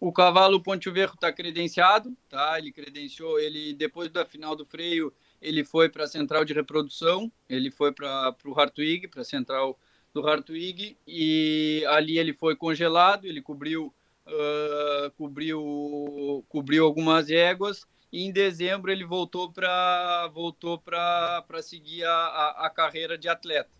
O 0.00 0.12
cavalo 0.12 0.62
Ponte 0.62 0.88
Verro 0.90 1.14
está 1.14 1.32
credenciado, 1.32 2.16
tá? 2.28 2.56
Ele 2.58 2.72
credenciou, 2.72 3.38
ele 3.38 3.74
depois 3.74 4.08
da 4.10 4.24
final 4.24 4.56
do 4.56 4.64
freio, 4.64 5.12
ele 5.42 5.64
foi 5.64 5.88
para 5.88 6.04
a 6.04 6.08
central 6.08 6.44
de 6.44 6.54
reprodução, 6.54 7.30
ele 7.48 7.70
foi 7.70 7.92
para 7.92 8.34
o 8.44 8.58
Hartwig, 8.58 9.08
para 9.08 9.22
a 9.22 9.24
central 9.24 9.78
do 10.14 10.26
Hartwig, 10.26 10.96
e 11.06 11.84
ali 11.88 12.18
ele 12.18 12.32
foi 12.32 12.56
congelado, 12.56 13.26
ele 13.26 13.42
cobriu, 13.42 13.92
uh, 14.28 15.10
cobriu, 15.16 16.44
cobriu 16.48 16.84
algumas 16.84 17.30
éguas, 17.30 17.86
e 18.12 18.24
em 18.24 18.32
dezembro 18.32 18.90
ele 18.90 19.04
voltou 19.04 19.52
para 19.52 20.28
voltou 20.32 20.78
para 20.78 21.44
seguir 21.62 22.04
a, 22.04 22.10
a, 22.10 22.66
a, 22.66 22.70
carreira 22.70 23.18
de 23.18 23.28
atleta. 23.28 23.70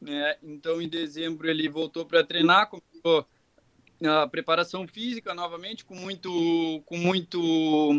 Né? 0.00 0.36
Então, 0.42 0.80
em 0.80 0.88
dezembro 0.88 1.48
ele 1.48 1.68
voltou 1.68 2.04
para 2.04 2.22
treinar, 2.22 2.68
começou 2.68 3.26
a 4.06 4.26
preparação 4.26 4.86
física 4.86 5.34
novamente, 5.34 5.84
com 5.84 5.94
muito, 5.94 6.82
com 6.84 6.96
muito, 6.96 7.90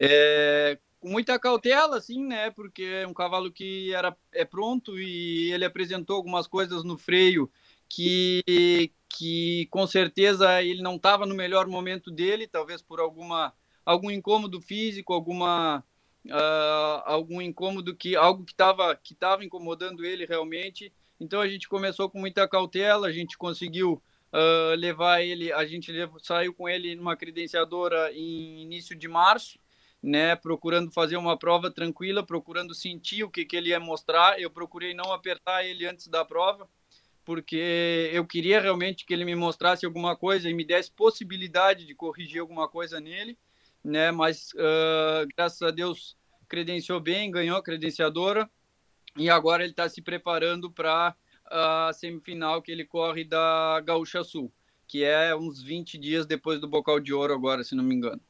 é, 0.00 0.78
com 0.98 1.08
muita 1.08 1.38
cautela, 1.38 1.96
assim, 1.96 2.24
né? 2.26 2.50
Porque 2.50 2.82
é 2.82 3.06
um 3.06 3.14
cavalo 3.14 3.52
que 3.52 3.92
era 3.94 4.16
é 4.32 4.44
pronto 4.44 4.98
e 4.98 5.52
ele 5.52 5.64
apresentou 5.64 6.16
algumas 6.16 6.46
coisas 6.46 6.82
no 6.82 6.98
freio 6.98 7.50
que, 7.88 8.92
que 9.08 9.66
com 9.70 9.86
certeza 9.86 10.62
ele 10.62 10.82
não 10.82 10.96
estava 10.96 11.24
no 11.24 11.34
melhor 11.34 11.66
momento 11.66 12.10
dele, 12.10 12.46
talvez 12.46 12.82
por 12.82 13.00
alguma 13.00 13.52
algum 13.84 14.10
incômodo 14.10 14.60
físico, 14.60 15.12
alguma 15.12 15.82
uh, 16.26 17.02
algum 17.04 17.40
incômodo 17.40 17.96
que 17.96 18.14
algo 18.14 18.44
que 18.44 18.52
estava 18.52 18.94
que 18.94 19.14
estava 19.14 19.44
incomodando 19.44 20.04
ele 20.04 20.26
realmente. 20.26 20.92
Então 21.18 21.40
a 21.40 21.48
gente 21.48 21.68
começou 21.68 22.08
com 22.10 22.18
muita 22.18 22.46
cautela, 22.46 23.08
a 23.08 23.12
gente 23.12 23.36
conseguiu 23.36 24.02
uh, 24.32 24.74
levar 24.76 25.22
ele, 25.22 25.52
a 25.52 25.66
gente 25.66 25.90
levou, 25.90 26.20
saiu 26.20 26.54
com 26.54 26.68
ele 26.68 26.94
numa 26.94 27.16
credenciadora 27.16 28.12
em 28.12 28.62
início 28.62 28.94
de 28.94 29.08
março, 29.08 29.58
né, 30.02 30.36
procurando 30.36 30.92
fazer 30.92 31.16
uma 31.16 31.36
prova 31.36 31.70
tranquila, 31.70 32.24
procurando 32.24 32.74
sentir 32.74 33.24
o 33.24 33.30
que, 33.30 33.44
que 33.44 33.56
ele 33.56 33.70
ia 33.70 33.80
mostrar. 33.80 34.40
Eu 34.40 34.50
procurei 34.50 34.94
não 34.94 35.12
apertar 35.12 35.64
ele 35.64 35.86
antes 35.86 36.06
da 36.06 36.24
prova, 36.24 36.68
porque 37.28 38.08
eu 38.10 38.24
queria 38.24 38.58
realmente 38.58 39.04
que 39.04 39.12
ele 39.12 39.22
me 39.22 39.34
mostrasse 39.34 39.84
alguma 39.84 40.16
coisa 40.16 40.48
e 40.48 40.54
me 40.54 40.64
desse 40.64 40.90
possibilidade 40.90 41.84
de 41.84 41.94
corrigir 41.94 42.40
alguma 42.40 42.66
coisa 42.66 42.98
nele 42.98 43.36
né? 43.84 44.10
Mas 44.10 44.50
uh, 44.54 45.26
graças 45.36 45.62
a 45.62 45.70
Deus 45.70 46.16
credenciou 46.48 47.00
bem, 47.00 47.30
ganhou 47.30 47.56
a 47.56 47.62
credenciadora 47.62 48.48
e 49.16 49.28
agora 49.28 49.62
ele 49.62 49.72
está 49.72 49.88
se 49.88 50.00
preparando 50.00 50.70
para 50.70 51.14
a 51.46 51.90
semifinal 51.94 52.62
que 52.62 52.70
ele 52.70 52.84
corre 52.84 53.24
da 53.24 53.80
Gaúcha 53.84 54.22
Sul, 54.22 54.52
que 54.86 55.04
é 55.04 55.34
uns 55.34 55.62
20 55.62 55.98
dias 55.98 56.26
depois 56.26 56.60
do 56.60 56.68
Bocal 56.68 57.00
de 57.00 57.12
Ouro 57.12 57.32
agora, 57.32 57.64
se 57.64 57.74
não 57.74 57.84
me 57.84 57.94
engano. 57.94 58.20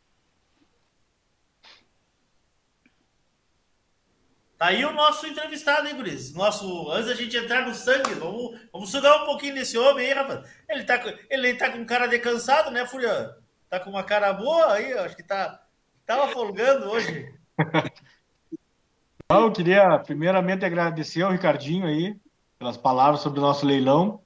Tá 4.59 4.67
aí 4.67 4.85
o 4.85 4.93
nosso 4.93 5.25
entrevistado, 5.25 5.87
hein, 5.87 5.95
Guris? 5.95 6.35
Nosso, 6.35 6.91
antes 6.91 7.07
da 7.07 7.15
gente 7.15 7.37
entrar 7.37 7.65
no 7.65 7.73
sangue, 7.73 8.13
vamos, 8.15 8.59
vamos 8.73 8.91
sugar 8.91 9.23
um 9.23 9.27
pouquinho 9.27 9.55
desse 9.55 9.79
homem 9.79 10.07
aí, 10.07 10.13
rapaz. 10.13 10.51
Ele 10.69 10.83
tá, 10.83 11.01
ele 11.31 11.55
tá 11.55 11.71
com 11.71 11.87
cara 11.87 12.09
de 12.09 12.19
cansado, 12.19 12.69
né, 12.73 12.85
Fúria? 12.85 13.37
Tá 13.71 13.79
com 13.79 13.91
uma 13.91 14.03
cara 14.03 14.33
boa 14.33 14.73
aí, 14.73 14.93
acho 14.95 15.15
que 15.15 15.23
tá. 15.23 15.63
Tava 16.05 16.27
folgando 16.33 16.91
hoje. 16.91 17.33
Eu 19.31 19.53
queria 19.53 19.97
primeiramente 20.01 20.65
agradecer 20.65 21.23
ao 21.23 21.31
Ricardinho 21.31 21.87
aí 21.87 22.17
pelas 22.59 22.77
palavras 22.77 23.21
sobre 23.21 23.39
o 23.39 23.43
nosso 23.43 23.65
leilão. 23.65 24.23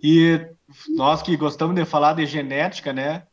E 0.00 0.46
nós 0.90 1.20
que 1.20 1.36
gostamos 1.36 1.74
de 1.74 1.84
falar 1.84 2.12
de 2.12 2.26
genética, 2.26 2.92
né? 2.92 3.26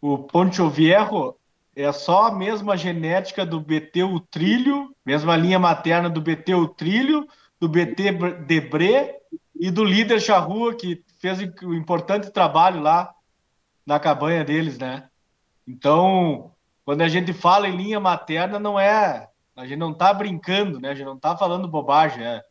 O 0.00 0.18
Poncho 0.18 0.68
Viejo 0.68 1.37
é 1.82 1.92
só 1.92 2.26
a 2.26 2.34
mesma 2.34 2.76
genética 2.76 3.46
do 3.46 3.60
BT 3.60 4.02
o 4.02 4.18
Trilho, 4.18 4.92
mesma 5.06 5.36
linha 5.36 5.60
materna 5.60 6.10
do 6.10 6.20
BT 6.20 6.52
o 6.54 6.66
Trilho, 6.66 7.26
do 7.60 7.68
BT 7.68 8.12
Debré 8.46 9.16
e 9.54 9.70
do 9.70 9.84
líder 9.84 10.20
Charrua, 10.20 10.74
que 10.74 11.04
fez 11.20 11.38
o 11.62 11.74
importante 11.74 12.32
trabalho 12.32 12.80
lá 12.80 13.14
na 13.86 14.00
cabanha 14.00 14.44
deles, 14.44 14.76
né? 14.76 15.08
Então, 15.66 16.52
quando 16.84 17.02
a 17.02 17.08
gente 17.08 17.32
fala 17.32 17.68
em 17.68 17.76
linha 17.76 18.00
materna, 18.00 18.58
não 18.58 18.78
é. 18.78 19.28
A 19.54 19.64
gente 19.64 19.78
não 19.78 19.94
tá 19.94 20.12
brincando, 20.12 20.80
né? 20.80 20.90
A 20.90 20.94
gente 20.94 21.06
não 21.06 21.18
tá 21.18 21.36
falando 21.36 21.68
bobagem. 21.68 22.24
É, 22.24 22.42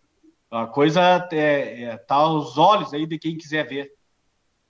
a 0.50 0.68
coisa 0.68 1.28
é, 1.34 1.84
é, 1.84 1.98
tá 1.98 2.16
aos 2.16 2.58
olhos 2.58 2.94
aí 2.94 3.06
de 3.06 3.20
quem 3.20 3.38
quiser 3.38 3.68
ver. 3.68 3.92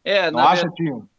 É, 0.04 0.32
não 0.32 0.40
acha, 0.40 0.64
ver... 0.64 0.74
Tio? 0.74 1.10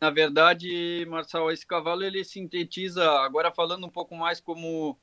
Na 0.00 0.10
verdade, 0.10 1.06
Marcelo, 1.08 1.50
esse 1.50 1.66
cavalo 1.66 2.04
ele 2.04 2.22
sintetiza, 2.24 3.10
agora 3.20 3.50
falando 3.50 3.86
um 3.86 3.90
pouco 3.90 4.14
mais 4.14 4.40
como 4.40 4.98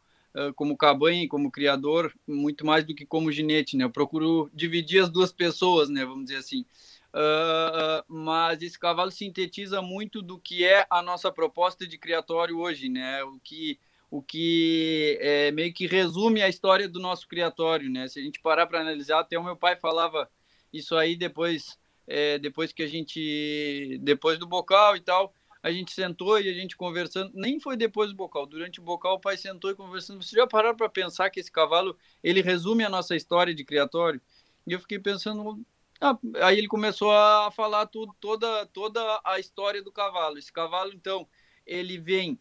como 0.55 0.75
cabanha, 0.75 1.27
como 1.27 1.51
criador, 1.51 2.11
muito 2.27 2.65
mais 2.65 2.83
do 2.83 2.95
que 2.95 3.05
como 3.05 3.31
ginete, 3.31 3.77
né? 3.77 3.83
Eu 3.83 3.91
procuro 3.91 4.49
dividir 4.53 5.03
as 5.03 5.09
duas 5.09 5.31
pessoas, 5.31 5.89
né? 5.89 6.03
Vamos 6.03 6.25
dizer 6.25 6.37
assim. 6.37 6.65
Uh, 7.13 8.03
mas 8.07 8.61
esse 8.63 8.79
cavalo 8.79 9.11
sintetiza 9.11 9.81
muito 9.81 10.21
do 10.21 10.39
que 10.39 10.65
é 10.65 10.87
a 10.89 11.03
nossa 11.03 11.31
proposta 11.31 11.87
de 11.87 11.99
criatório 11.99 12.57
hoje, 12.57 12.89
né? 12.89 13.23
O 13.23 13.39
que, 13.39 13.79
o 14.09 14.23
que 14.23 15.19
é, 15.21 15.51
meio 15.51 15.71
que 15.71 15.85
resume 15.85 16.41
a 16.41 16.49
história 16.49 16.89
do 16.89 16.99
nosso 16.99 17.27
criatório, 17.27 17.89
né? 17.89 18.07
Se 18.07 18.19
a 18.19 18.23
gente 18.23 18.41
parar 18.41 18.65
para 18.65 18.81
analisar, 18.81 19.19
até 19.19 19.37
o 19.37 19.43
meu 19.43 19.55
pai 19.55 19.75
falava 19.75 20.27
isso 20.71 20.95
aí 20.95 21.15
depois, 21.15 21.77
é, 22.07 22.37
depois 22.39 22.71
que 22.71 22.83
a 22.83 22.87
gente, 22.87 23.99
depois 24.01 24.37
do 24.37 24.47
bocal 24.47 24.95
e 24.95 25.01
tal, 25.01 25.33
a 25.61 25.71
gente 25.71 25.93
sentou 25.93 26.39
e 26.39 26.49
a 26.49 26.53
gente 26.53 26.75
conversando, 26.75 27.31
nem 27.33 27.59
foi 27.59 27.77
depois 27.77 28.09
do 28.09 28.15
bocal, 28.15 28.45
durante 28.45 28.81
o 28.81 28.83
bocal 28.83 29.15
o 29.15 29.19
pai 29.19 29.37
sentou 29.37 29.71
e 29.71 29.75
conversando, 29.75 30.21
você 30.21 30.35
já 30.35 30.45
pararam 30.45 30.75
para 30.75 30.89
pensar 30.89 31.29
que 31.29 31.39
esse 31.39 31.51
cavalo, 31.51 31.97
ele 32.21 32.41
resume 32.41 32.83
a 32.83 32.89
nossa 32.89 33.15
história 33.15 33.55
de 33.55 33.63
criatório? 33.63 34.21
E 34.67 34.73
eu 34.73 34.79
fiquei 34.79 34.99
pensando, 34.99 35.65
ah, 36.01 36.17
aí 36.41 36.57
ele 36.57 36.67
começou 36.67 37.11
a 37.11 37.49
falar 37.51 37.85
tudo, 37.85 38.13
toda, 38.19 38.65
toda 38.67 39.21
a 39.23 39.39
história 39.39 39.81
do 39.81 39.91
cavalo. 39.91 40.37
Esse 40.37 40.51
cavalo, 40.51 40.91
então, 40.93 41.25
ele 41.65 41.97
vem 41.97 42.39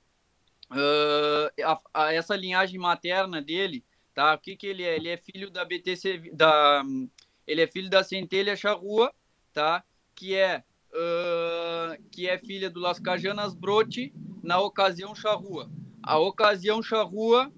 uh, 0.70 1.62
a, 1.64 1.80
a 1.94 2.12
essa 2.12 2.34
linhagem 2.34 2.78
materna 2.78 3.40
dele, 3.40 3.84
tá? 4.14 4.34
O 4.34 4.38
que 4.38 4.56
que 4.56 4.66
ele 4.66 4.82
é? 4.82 4.96
Ele 4.96 5.08
é 5.08 5.16
filho 5.16 5.48
da 5.48 5.64
BTC, 5.64 6.30
da, 6.32 6.82
ele 7.46 7.60
é 7.60 7.66
filho 7.68 7.88
da 7.88 8.02
Centelha 8.02 8.56
Charrua, 8.56 9.14
tá? 9.52 9.84
Que 10.14 10.34
é 10.34 10.64
uh, 10.92 12.02
que 12.10 12.28
é 12.28 12.38
filha 12.38 12.70
do 12.70 12.80
Las 12.80 12.98
Cajanas 12.98 13.54
Brote 13.54 14.12
na 14.42 14.60
ocasião 14.60 15.14
Charrua. 15.14 15.70
A 16.02 16.18
ocasião 16.18 16.82
Charrua 16.82 17.52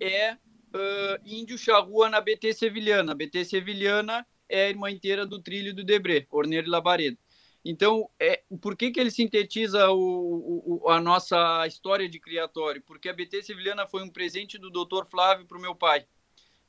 é 0.00 0.32
uh, 0.34 1.20
índio 1.24 1.58
Charrua 1.58 2.08
na 2.08 2.20
BT 2.20 2.54
Sevilhana. 2.54 3.12
A 3.12 3.14
BT 3.14 3.44
Sevilhana 3.44 4.26
é 4.48 4.66
a 4.66 4.68
irmã 4.70 4.90
inteira 4.90 5.26
do 5.26 5.40
trilho 5.40 5.74
do 5.74 5.84
Debré, 5.84 6.26
Orneiro 6.30 6.66
e 6.66 6.70
Labaredo. 6.70 7.18
Então, 7.62 8.08
é, 8.18 8.42
por 8.60 8.74
que, 8.74 8.90
que 8.90 8.98
ele 8.98 9.10
sintetiza 9.10 9.90
o, 9.90 10.80
o, 10.82 10.88
a 10.88 10.98
nossa 10.98 11.66
história 11.66 12.08
de 12.08 12.18
criatório? 12.18 12.82
Porque 12.86 13.08
a 13.08 13.12
BT 13.12 13.42
Sevilhana 13.42 13.86
foi 13.86 14.02
um 14.02 14.08
presente 14.08 14.58
do 14.58 14.70
Dr. 14.70 15.04
Flávio 15.10 15.46
para 15.46 15.58
o 15.58 15.60
meu 15.60 15.74
pai. 15.74 16.06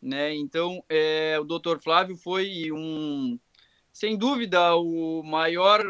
Né? 0.01 0.35
Então, 0.35 0.83
é, 0.89 1.39
o 1.39 1.45
Dr. 1.45 1.79
Flávio 1.81 2.17
foi 2.17 2.71
um, 2.73 3.39
sem 3.91 4.17
dúvida, 4.17 4.75
o 4.75 5.21
maior, 5.23 5.81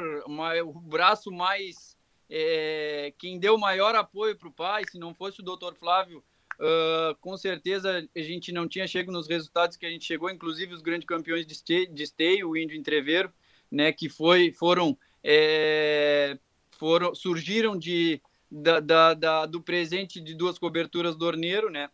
o 0.66 0.74
braço 0.80 1.32
mais. 1.32 1.97
É, 2.34 3.14
quem 3.18 3.38
deu 3.38 3.58
maior 3.58 3.93
apoio 3.93 4.38
para 4.38 4.47
o 4.47 4.54
pai, 4.54 4.84
se 4.89 4.97
não 4.97 5.14
fosse 5.14 5.41
o 5.41 5.43
doutor 5.43 5.76
Flávio, 5.76 6.24
uh, 6.62 7.16
com 7.20 7.36
certeza 7.36 8.08
a 8.16 8.22
gente 8.22 8.52
não 8.52 8.68
tinha 8.68 8.88
chegado 8.88 9.12
nos 9.12 9.28
resultados 9.28 9.76
que 9.76 9.86
a 9.86 9.89
gente 9.89 10.06
chegou, 10.06 10.30
inclusive 10.30 10.74
os 10.74 10.82
grandes 10.82 11.06
campeões 11.06 11.45
de 11.45 11.54
esteio, 11.54 11.93
de 11.93 12.04
esteio 12.04 12.49
o 12.49 12.58
Índio 12.58 12.78
Entreveiro, 12.78 13.34
né, 13.70 13.91
que 13.91 14.08
foi, 14.08 14.52
foram, 14.52 14.97
é, 15.24 16.38
foram 16.78 17.14
surgiram 17.14 17.78
de, 17.78 18.22
da, 18.49 18.80
da, 18.80 19.14
da, 19.14 19.45
do 19.45 19.62
presente 19.62 20.22
de 20.22 20.34
duas 20.34 20.58
coberturas 20.58 21.16
do 21.18 21.26
Orneiro, 21.26 21.70
né, 21.70 21.89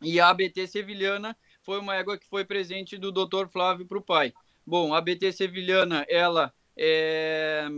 e 0.00 0.20
a 0.20 0.28
ABT 0.28 0.66
Sevilhana 0.66 1.36
foi 1.62 1.80
uma 1.80 1.96
égua 1.96 2.16
que 2.16 2.28
foi 2.28 2.44
presente 2.44 2.96
do 2.96 3.10
Dr. 3.10 3.48
Flávio 3.50 3.86
para 3.86 3.98
o 3.98 4.02
pai. 4.02 4.32
Bom, 4.66 4.92
a 4.92 5.00
BT 5.00 5.30
Sevilhana, 5.30 6.04
ela, 6.08 6.52
é, 6.76 7.68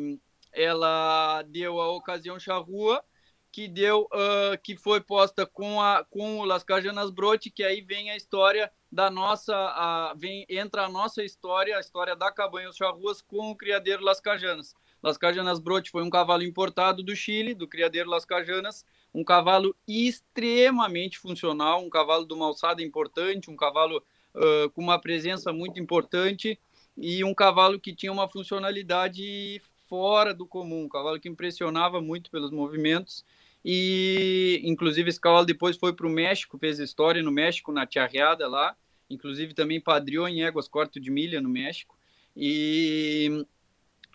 ela 0.52 1.42
deu 1.42 1.78
a 1.80 1.92
ocasião 1.92 2.40
charrua, 2.40 3.04
que 3.52 3.68
deu, 3.68 4.02
uh, 4.04 4.58
que 4.62 4.76
foi 4.76 5.00
posta 5.00 5.44
com, 5.44 5.82
a, 5.82 6.04
com 6.04 6.38
o 6.38 6.44
Las 6.44 6.64
Cajanas 6.64 7.10
Brote, 7.10 7.50
que 7.50 7.62
aí 7.62 7.82
vem 7.82 8.10
a 8.10 8.16
história 8.16 8.70
da 8.90 9.10
nossa, 9.10 9.54
a, 9.54 10.14
vem, 10.16 10.46
entra 10.48 10.84
a 10.84 10.88
nossa 10.88 11.22
história, 11.22 11.76
a 11.76 11.80
história 11.80 12.16
da 12.16 12.32
Cabanhas 12.32 12.76
Charruas 12.76 13.20
com 13.20 13.50
o 13.50 13.56
criadeiro 13.56 14.02
Las 14.02 14.20
Cajanas. 14.20 14.74
Las 15.02 15.18
Cajanas 15.18 15.58
Brote 15.58 15.90
foi 15.90 16.02
um 16.02 16.10
cavalo 16.10 16.42
importado 16.42 17.02
do 17.02 17.14
Chile, 17.14 17.54
do 17.54 17.68
criadeiro 17.68 18.08
Las 18.08 18.24
Cajanas, 18.24 18.84
um 19.14 19.22
cavalo 19.22 19.76
extremamente 19.86 21.18
funcional, 21.18 21.84
um 21.84 21.90
cavalo 21.90 22.26
de 22.26 22.32
uma 22.32 22.46
alçada 22.46 22.82
importante, 22.82 23.50
um 23.50 23.56
cavalo 23.56 24.02
uh, 24.34 24.70
com 24.70 24.80
uma 24.80 24.98
presença 24.98 25.52
muito 25.52 25.78
importante, 25.78 26.58
e 27.00 27.22
um 27.22 27.32
cavalo 27.32 27.78
que 27.78 27.94
tinha 27.94 28.12
uma 28.12 28.28
funcionalidade 28.28 29.62
fora 29.88 30.34
do 30.34 30.46
comum, 30.46 30.84
um 30.84 30.88
cavalo 30.88 31.20
que 31.20 31.28
impressionava 31.28 32.00
muito 32.00 32.30
pelos 32.30 32.50
movimentos. 32.50 33.24
E, 33.64 34.60
inclusive, 34.64 35.08
esse 35.08 35.20
cavalo 35.20 35.46
depois 35.46 35.76
foi 35.76 35.92
para 35.92 36.06
o 36.06 36.10
México, 36.10 36.58
fez 36.58 36.78
história 36.78 37.22
no 37.22 37.30
México, 37.30 37.72
na 37.72 37.86
Tiarreada 37.86 38.48
lá. 38.48 38.76
Inclusive, 39.08 39.54
também 39.54 39.80
padriou 39.80 40.28
em 40.28 40.42
éguas 40.42 40.68
quarto 40.68 41.00
de 41.00 41.10
milha 41.10 41.40
no 41.40 41.48
México. 41.48 41.96
E, 42.36 43.44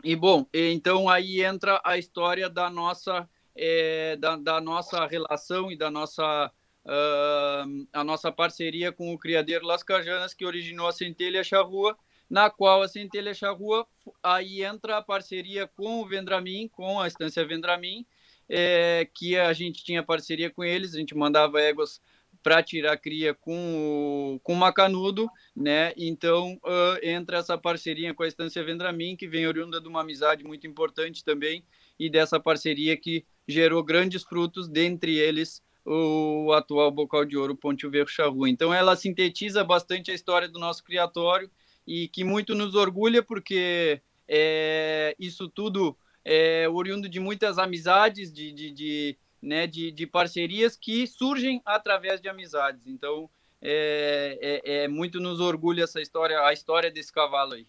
e 0.04 0.16
bom, 0.16 0.46
então 0.54 1.10
aí 1.10 1.42
entra 1.42 1.82
a 1.84 1.98
história 1.98 2.50
da 2.50 2.70
nossa, 2.70 3.28
é, 3.56 4.16
da, 4.18 4.36
da, 4.36 4.62
nossa 4.62 5.06
relação 5.08 5.72
e 5.72 5.78
da 5.78 5.90
nossa, 5.90 6.52
uh, 6.86 7.88
a 7.92 8.04
nossa 8.04 8.32
parceria 8.32 8.92
com 8.92 9.14
o 9.14 9.18
criadeiro 9.18 9.66
Las 9.66 9.84
Cajanas, 9.84 10.34
que 10.34 10.46
originou 10.46 10.88
a 10.88 10.94
Centelha 10.94 11.44
Charrua, 11.44 11.98
na 12.30 12.50
qual 12.50 12.82
a 12.82 12.88
Centelha 12.88 13.34
Charrua, 13.34 13.86
aí 14.22 14.64
entra 14.64 14.98
a 14.98 15.02
parceria 15.02 15.68
com 15.68 16.02
o 16.02 16.06
Vendramin, 16.08 16.68
com 16.68 17.00
a 17.00 17.08
Estância 17.08 17.46
Vendramin, 17.46 18.06
é, 18.50 19.08
que 19.14 19.38
a 19.38 19.54
gente 19.54 19.84
tinha 19.84 20.04
parceria 20.04 20.50
com 20.50 20.64
eles, 20.64 20.94
a 20.94 21.00
gente 21.00 21.16
mandava 21.16 21.62
éguas 21.62 22.02
para 22.42 22.62
tirar 22.62 22.98
cria 22.98 23.34
com 23.34 24.36
o, 24.36 24.40
com 24.42 24.54
o 24.54 24.58
Macanudo, 24.58 25.30
né? 25.56 25.94
Então 25.96 26.60
uh, 26.66 27.00
entra 27.02 27.38
essa 27.38 27.58
parceria 27.58 28.14
com 28.14 28.24
a 28.24 28.28
Estância 28.28 28.64
Vendramin, 28.64 29.16
que 29.16 29.28
vem 29.28 29.48
oriunda 29.48 29.80
de 29.80 29.88
uma 29.88 30.02
amizade 30.02 30.44
muito 30.44 30.68
importante 30.68 31.24
também, 31.24 31.64
e 31.98 32.10
dessa 32.10 32.40
parceria 32.40 32.98
que 32.98 33.26
gerou 33.48 33.82
grandes 33.82 34.24
frutos, 34.24 34.68
dentre 34.68 35.18
eles 35.18 35.64
o 35.86 36.52
atual 36.54 36.92
bocal 36.92 37.26
de 37.26 37.38
ouro 37.38 37.56
Ponte 37.56 37.88
Verro 37.88 38.08
Charrua. 38.08 38.50
Então 38.50 38.74
ela 38.74 38.96
sintetiza 38.96 39.64
bastante 39.64 40.12
a 40.12 40.14
história 40.14 40.48
do 40.48 40.60
nosso 40.60 40.84
criatório 40.84 41.50
e 41.86 42.08
que 42.08 42.24
muito 42.24 42.56
nos 42.56 42.76
orgulha, 42.76 43.22
porque 43.22 44.02
é, 44.28 45.16
isso 45.20 45.50
tudo 45.50 45.98
é 46.24 46.68
oriundo 46.70 47.10
de 47.10 47.20
muitas 47.20 47.58
amizades, 47.58 48.32
de, 48.32 48.52
de, 48.52 48.72
de, 48.72 49.18
né, 49.42 49.68
de, 49.68 49.92
de 49.92 50.08
parcerias 50.08 50.76
que 50.76 51.06
surgem 51.06 51.62
através 51.66 52.22
de 52.22 52.30
amizades. 52.30 52.88
Então, 52.88 53.30
é, 53.62 54.38
é, 54.42 54.84
é, 54.84 54.88
muito 54.88 55.20
nos 55.20 55.40
orgulha 55.40 55.84
essa 55.84 56.02
história, 56.02 56.40
a 56.42 56.54
história 56.54 56.92
desse 56.92 57.12
cavalo 57.12 57.54
aí. 57.54 57.68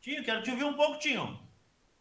Tinho, 0.00 0.22
quero 0.22 0.42
te 0.42 0.50
ouvir 0.50 0.64
um 0.64 0.74
pouco, 0.74 0.98
Tinho. 0.98 1.38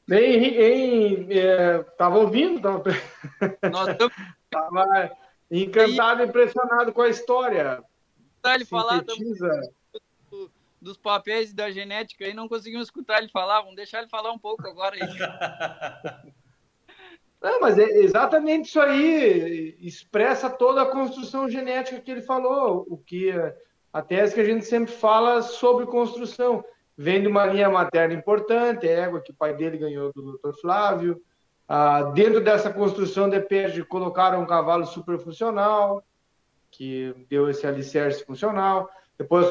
Bem, 0.08 0.36
em, 0.46 1.38
é, 1.38 1.80
tava 1.98 2.18
ouvindo, 2.20 2.62
tava, 2.62 2.84
Nós 3.72 3.98
tava 4.50 5.12
encantado, 5.52 6.24
impressionado 6.24 6.94
com 6.94 7.02
a 7.02 7.10
história. 7.10 7.84
Tá, 8.42 8.56
ele 8.56 8.66
falar 8.66 9.04
dos 10.82 10.98
papéis 10.98 11.52
e 11.52 11.56
da 11.56 11.72
genética 11.72 12.28
e 12.28 12.34
não 12.34 12.48
conseguimos 12.48 12.88
escutar 12.88 13.20
ele 13.20 13.30
falar. 13.30 13.62
Vamos 13.62 13.76
deixar 13.76 14.00
ele 14.00 14.10
falar 14.10 14.32
um 14.32 14.40
pouco 14.40 14.68
agora 14.68 14.96
aí. 14.96 16.32
Não, 17.42 17.60
mas 17.62 17.78
é 17.78 17.84
exatamente 18.00 18.70
isso 18.70 18.80
aí 18.80 19.78
expressa 19.80 20.50
toda 20.50 20.82
a 20.82 20.92
construção 20.92 21.50
genética 21.50 22.00
que 22.00 22.12
ele 22.12 22.22
falou, 22.22 22.86
o 22.90 22.98
que 22.98 23.32
a 23.92 24.02
tese 24.02 24.34
que 24.34 24.42
a 24.42 24.46
gente 24.46 24.66
sempre 24.66 24.94
fala 24.94 25.42
sobre 25.42 25.86
construção. 25.86 26.64
Vem 27.00 27.22
de 27.22 27.28
uma 27.28 27.46
linha 27.46 27.70
materna 27.70 28.14
importante, 28.14 28.88
é 28.88 29.02
égua 29.02 29.22
que 29.22 29.32
o 29.32 29.36
pai 29.36 29.56
dele 29.56 29.78
ganhou 29.78 30.12
do 30.14 30.34
Dr. 30.34 30.60
Flávio. 30.60 31.22
Ah, 31.68 32.04
dentro 32.14 32.42
dessa 32.42 32.72
construção 32.72 33.30
de 33.30 33.40
perde 33.40 33.84
colocaram 33.84 34.42
um 34.42 34.48
cavalo 34.48 34.86
superfuncional, 34.86 36.04
que 36.72 37.14
deu 37.30 37.50
esse 37.50 37.68
alicerce 37.68 38.26
funcional. 38.26 38.90
Depois 39.18 39.48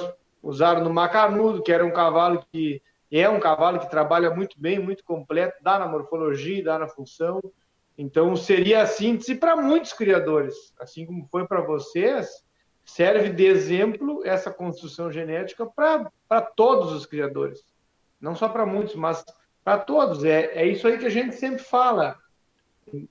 usaram 0.47 0.83
no 0.83 0.93
Macanudo, 0.93 1.63
que 1.63 1.73
era 1.73 1.85
um 1.85 1.91
cavalo 1.91 2.45
que 2.53 2.81
é 3.11 3.29
um 3.29 3.41
cavalo 3.41 3.79
que 3.79 3.91
trabalha 3.91 4.31
muito 4.31 4.61
bem, 4.61 4.79
muito 4.79 5.05
completo, 5.05 5.63
dá 5.63 5.79
na 5.79 5.87
morfologia, 5.87 6.65
dá 6.65 6.79
na 6.79 6.89
função. 6.89 7.41
Então 7.99 8.37
seria 8.37 8.83
a 8.83 8.87
síntese 8.87 9.35
para 9.35 9.57
muitos 9.57 9.93
criadores, 9.93 10.55
assim 10.79 11.07
como 11.07 11.27
foi 11.31 11.47
para 11.47 11.61
vocês, 11.61 12.45
serve 12.85 13.31
de 13.31 13.45
exemplo 13.45 14.23
essa 14.25 14.51
construção 14.51 15.11
genética 15.11 15.67
para 15.67 16.41
todos 16.41 16.93
os 16.93 17.07
criadores, 17.07 17.65
não 18.21 18.35
só 18.35 18.49
para 18.49 18.67
muitos, 18.67 18.95
mas 18.95 19.25
para 19.65 19.79
todos. 19.79 20.25
É, 20.25 20.63
é 20.63 20.67
isso 20.67 20.87
aí 20.87 20.99
que 20.99 21.07
a 21.07 21.11
gente 21.11 21.35
sempre 21.35 21.63
fala, 21.63 22.17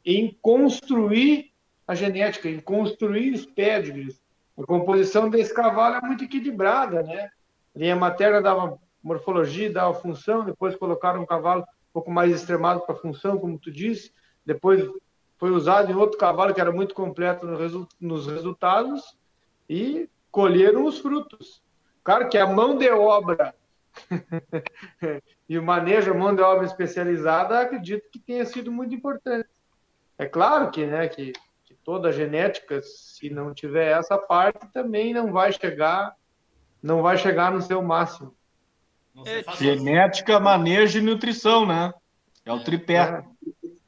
em 0.05 0.37
construir 0.41 1.51
a 1.87 1.95
genética, 1.95 2.47
em 2.47 2.59
construir 2.59 3.33
os 3.33 3.45
pedigrees, 3.45 4.21
a 4.57 4.63
composição 4.65 5.29
desse 5.29 5.53
cavalo 5.53 5.95
é 5.95 6.01
muito 6.01 6.23
equilibrada, 6.23 7.03
né? 7.03 7.29
Linha 7.75 7.95
materna 7.95 8.41
dava 8.41 8.79
morfologia, 9.03 9.71
dava 9.71 9.93
função, 9.93 10.45
depois 10.45 10.75
colocaram 10.75 11.21
um 11.21 11.25
cavalo 11.25 11.61
um 11.61 11.93
pouco 11.93 12.09
mais 12.09 12.31
extremado 12.31 12.81
para 12.81 12.95
função, 12.95 13.37
como 13.37 13.59
tu 13.59 13.71
disse, 13.71 14.11
depois 14.45 14.83
foi 15.37 15.51
usado 15.51 15.91
em 15.91 15.95
outro 15.95 16.17
cavalo 16.17 16.53
que 16.53 16.61
era 16.61 16.71
muito 16.71 16.95
completo 16.95 17.45
nos 17.99 18.27
resultados 18.27 19.17
e 19.69 20.09
colheram 20.31 20.85
os 20.85 20.99
frutos. 20.99 21.61
Claro 22.03 22.29
que 22.29 22.37
a 22.37 22.47
mão 22.47 22.77
de 22.77 22.89
obra 22.89 23.53
e 25.49 25.57
o 25.57 25.63
manejo, 25.63 26.11
a 26.11 26.13
mão 26.13 26.33
de 26.35 26.41
obra 26.41 26.65
especializada, 26.65 27.59
acredito 27.59 28.09
que 28.11 28.19
tenha 28.19 28.45
sido 28.45 28.71
muito 28.71 28.95
importante. 28.95 29.49
É 30.17 30.25
claro 30.25 30.71
que, 30.71 30.85
né, 30.85 31.07
que 31.09 31.33
toda 31.85 32.09
a 32.09 32.11
genética, 32.11 32.81
se 32.81 33.29
não 33.29 33.53
tiver 33.53 33.97
essa 33.97 34.17
parte, 34.17 34.67
também 34.73 35.13
não 35.13 35.31
vai 35.31 35.53
chegar, 35.53 36.15
não 36.81 37.03
vai 37.03 37.15
chegar 37.15 37.51
no 37.51 37.61
seu 37.61 37.81
máximo. 37.81 38.35
É, 39.25 39.43
genética, 39.55 40.39
manejo 40.39 40.97
e 40.97 41.01
nutrição, 41.01 41.65
né? 41.65 41.93
É 42.43 42.51
o 42.51 42.61
tripé. 42.63 42.95
É. 42.95 43.23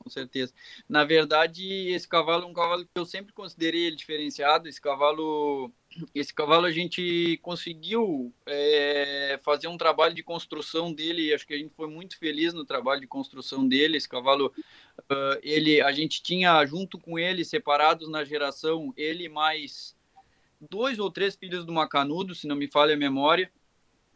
Com 0.07 0.11
certeza. 0.11 0.53
Na 0.87 1.03
verdade, 1.03 1.89
esse 1.89 2.07
cavalo 2.07 2.43
é 2.43 2.47
um 2.47 2.53
cavalo 2.53 2.85
que 2.85 2.91
eu 2.95 3.05
sempre 3.05 3.33
considerei 3.33 3.87
ele 3.87 3.95
diferenciado. 3.97 4.69
Esse 4.69 4.79
cavalo 4.79 5.69
esse 6.15 6.33
cavalo 6.33 6.65
a 6.65 6.71
gente 6.71 7.37
conseguiu 7.41 8.33
é, 8.45 9.37
fazer 9.43 9.67
um 9.67 9.77
trabalho 9.77 10.13
de 10.13 10.23
construção 10.23 10.93
dele. 10.93 11.33
Acho 11.33 11.45
que 11.45 11.53
a 11.53 11.57
gente 11.57 11.73
foi 11.75 11.89
muito 11.89 12.17
feliz 12.17 12.53
no 12.53 12.63
trabalho 12.63 13.01
de 13.01 13.07
construção 13.07 13.67
dele. 13.67 13.97
Esse 13.97 14.07
cavalo, 14.07 14.53
uh, 14.99 15.39
ele, 15.43 15.81
a 15.81 15.91
gente 15.91 16.23
tinha 16.23 16.65
junto 16.65 16.97
com 16.97 17.19
ele 17.19 17.43
separados 17.43 18.07
na 18.09 18.23
geração 18.23 18.93
ele 18.95 19.27
mais 19.27 19.93
dois 20.69 20.99
ou 20.99 21.11
três 21.11 21.35
filhos 21.35 21.65
do 21.65 21.73
Macanudo, 21.73 22.33
se 22.33 22.47
não 22.47 22.55
me 22.55 22.67
falha 22.67 22.93
a 22.93 22.97
memória. 22.97 23.51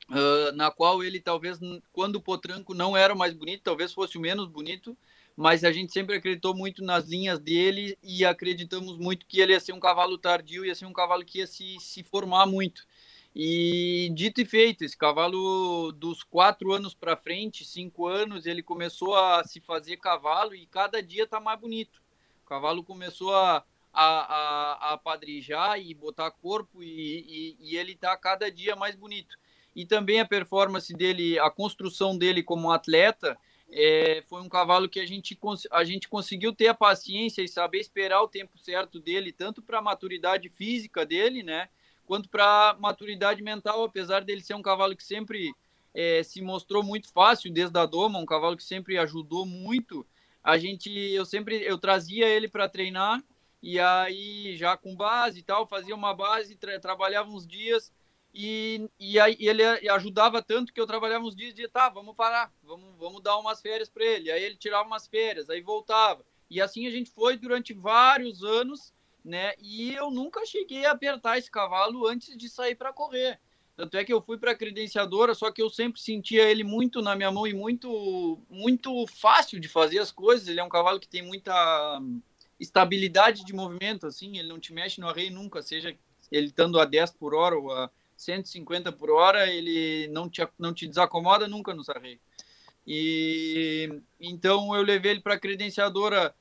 Uh, 0.10 0.56
na 0.56 0.72
qual 0.72 1.04
ele 1.04 1.20
talvez 1.20 1.60
quando 1.94 2.18
o 2.18 2.22
potranco 2.22 2.74
não 2.74 2.98
era 2.98 3.16
mais 3.16 3.34
bonito, 3.34 3.64
talvez 3.64 3.94
fosse 3.94 4.18
o 4.18 4.22
menos 4.22 4.48
bonito, 4.48 4.98
mas 5.42 5.64
a 5.64 5.72
gente 5.72 5.92
sempre 5.92 6.16
acreditou 6.16 6.56
muito 6.56 6.84
nas 6.84 7.08
linhas 7.08 7.40
dele 7.40 7.98
e 8.04 8.24
acreditamos 8.24 8.96
muito 8.98 9.26
que 9.26 9.42
ele 9.42 9.54
ia 9.54 9.60
ser 9.60 9.74
um 9.74 9.80
cavalo 9.80 10.16
tardio, 10.18 10.64
ia 10.64 10.76
ser 10.76 10.86
um 10.86 10.94
cavalo 10.94 11.26
que 11.26 11.40
ia 11.40 11.48
se, 11.48 11.80
se 11.80 12.04
formar 12.04 12.46
muito. 12.46 12.86
E 13.36 14.12
dito 14.14 14.40
e 14.42 14.46
feito, 14.46 14.84
esse 14.84 14.96
cavalo 14.96 15.92
dos 15.94 16.22
quatro 16.22 16.72
anos 16.74 16.94
para 16.94 17.18
frente, 17.18 17.66
cinco 17.66 18.06
anos, 18.06 18.46
ele 18.46 18.62
começou 18.62 19.16
a 19.16 19.44
se 19.44 19.60
fazer 19.60 19.98
cavalo 19.98 20.54
e 20.54 20.68
cada 20.68 21.02
dia 21.02 21.24
está 21.24 21.40
mais 21.40 21.60
bonito. 21.60 22.04
O 22.44 22.48
cavalo 22.48 22.84
começou 22.84 23.34
a, 23.34 23.66
a, 23.92 24.04
a, 24.92 24.94
a 24.94 24.98
padrijar 24.98 25.80
e 25.82 25.92
botar 25.96 26.30
corpo 26.30 26.84
e, 26.84 27.58
e, 27.60 27.72
e 27.72 27.78
ele 27.78 27.94
está 27.94 28.16
cada 28.16 28.52
dia 28.52 28.76
mais 28.76 28.96
bonito. 28.96 29.36
e 29.76 29.86
também 29.86 30.20
a 30.20 30.26
performance 30.26 30.94
dele, 30.94 31.40
a 31.40 31.50
construção 31.50 32.18
dele 32.18 32.44
como 32.44 32.72
atleta, 32.72 33.38
é, 33.72 34.22
foi 34.28 34.42
um 34.42 34.50
cavalo 34.50 34.90
que 34.90 35.00
a 35.00 35.06
gente, 35.06 35.38
a 35.72 35.84
gente 35.84 36.10
conseguiu 36.10 36.54
ter 36.54 36.68
a 36.68 36.74
paciência 36.74 37.42
e 37.42 37.48
saber 37.48 37.80
esperar 37.80 38.22
o 38.22 38.28
tempo 38.28 38.58
certo 38.58 39.00
dele, 39.00 39.32
tanto 39.32 39.62
para 39.62 39.80
a 39.80 39.82
maturidade 39.82 40.50
física 40.50 41.06
dele, 41.06 41.42
né, 41.42 41.70
quanto 42.06 42.28
para 42.28 42.72
a 42.72 42.74
maturidade 42.74 43.42
mental, 43.42 43.84
apesar 43.84 44.24
dele 44.24 44.42
ser 44.42 44.56
um 44.56 44.62
cavalo 44.62 44.96
que 44.96 45.04
sempre 45.04 45.54
é, 45.94 46.22
se 46.24 46.42
mostrou 46.42 46.84
muito 46.84 47.12
fácil 47.12 47.52
desde 47.52 47.78
a 47.80 47.86
doma, 47.86 48.20
um 48.20 48.26
cavalo 48.26 48.58
que 48.58 48.64
sempre 48.64 48.98
ajudou 48.98 49.46
muito. 49.46 50.06
A 50.44 50.58
gente, 50.58 50.90
eu 50.90 51.26
sempre, 51.26 51.62
eu 51.64 51.78
trazia 51.78 52.28
ele 52.28 52.50
para 52.50 52.68
treinar 52.68 53.24
e 53.62 53.80
aí 53.80 54.58
já 54.58 54.76
com 54.76 54.96
base 54.96 55.40
e 55.40 55.44
tal, 55.44 55.68
fazia 55.68 55.96
uma 55.96 56.14
base, 56.14 56.56
tra 56.56 56.80
trabalhava 56.80 57.30
uns 57.30 57.46
dias 57.46 57.94
e, 58.34 58.90
e 59.00 59.20
aí 59.20 59.36
ele 59.40 59.64
ajudava 59.90 60.42
tanto 60.42 60.74
que 60.74 60.80
eu 60.80 60.88
trabalhava 60.88 61.26
uns 61.26 61.36
dias 61.36 61.50
e 61.50 61.54
dizia, 61.54 61.70
tá, 61.70 61.90
vamos 61.90 62.16
parar, 62.16 62.52
vamos, 62.64 62.96
vamos 62.98 63.22
dar 63.22 63.38
umas 63.38 63.62
férias 63.62 63.90
para 63.90 64.06
ele. 64.06 64.32
Aí 64.32 64.42
ele 64.42 64.56
tirava 64.56 64.88
umas 64.88 65.08
férias, 65.08 65.50
aí 65.50 65.62
voltava. 65.62 66.26
E 66.50 66.62
assim 66.62 66.88
a 66.88 66.92
gente 66.92 67.12
foi 67.12 67.38
durante 67.38 67.74
vários 67.74 68.44
anos, 68.44 68.94
né? 69.24 69.54
E 69.60 69.94
eu 69.94 70.10
nunca 70.10 70.46
cheguei 70.46 70.86
a 70.86 70.92
apertar 70.92 71.38
esse 71.38 71.52
cavalo 71.52 72.08
antes 72.08 72.38
de 72.38 72.50
sair 72.50 72.76
para 72.76 72.94
correr. 72.94 73.40
Tanto 73.76 73.98
é 73.98 74.04
que 74.04 74.14
eu 74.14 74.22
fui 74.22 74.38
para 74.38 74.52
a 74.52 74.56
credenciadora, 74.56 75.34
só 75.34 75.52
que 75.52 75.62
eu 75.62 75.70
sempre 75.70 76.00
sentia 76.00 76.44
ele 76.44 76.64
muito 76.64 77.02
na 77.02 77.16
minha 77.16 77.32
mão 77.32 77.48
e 77.48 77.54
muito 77.54 78.40
muito 78.50 79.08
fácil 79.08 79.60
de 79.60 79.68
fazer 79.68 80.00
as 80.00 80.12
coisas. 80.12 80.48
Ele 80.48 80.60
é 80.60 80.64
um 80.64 80.70
cavalo 80.70 81.00
que 81.00 81.08
tem 81.08 81.22
muita 81.22 82.00
estabilidade 82.60 83.44
de 83.44 83.54
movimento, 83.54 84.06
assim, 84.06 84.38
ele 84.38 84.48
não 84.48 84.60
te 84.60 84.72
mexe 84.72 85.02
no 85.02 85.10
arreio 85.10 85.32
nunca, 85.32 85.64
seja 85.64 85.98
ele 86.32 86.48
estando 86.48 86.80
a 86.80 86.86
10 86.86 87.12
por 87.14 87.34
hora 87.34 87.58
ou 87.58 87.72
a 87.72 87.90
150 88.22 88.92
por 88.92 89.10
hora, 89.12 89.52
ele 89.52 90.08
não 90.10 90.30
te, 90.30 90.48
não 90.58 90.74
te 90.74 90.88
desacomoda 90.88 91.48
nunca 91.48 91.74
no 91.74 91.84
arreios. 91.88 92.20
E 92.86 94.02
então 94.20 94.76
eu 94.76 94.82
levei 94.82 95.12
ele 95.12 95.22
para 95.22 95.36
a 95.36 95.40
credenciadora 95.40 96.34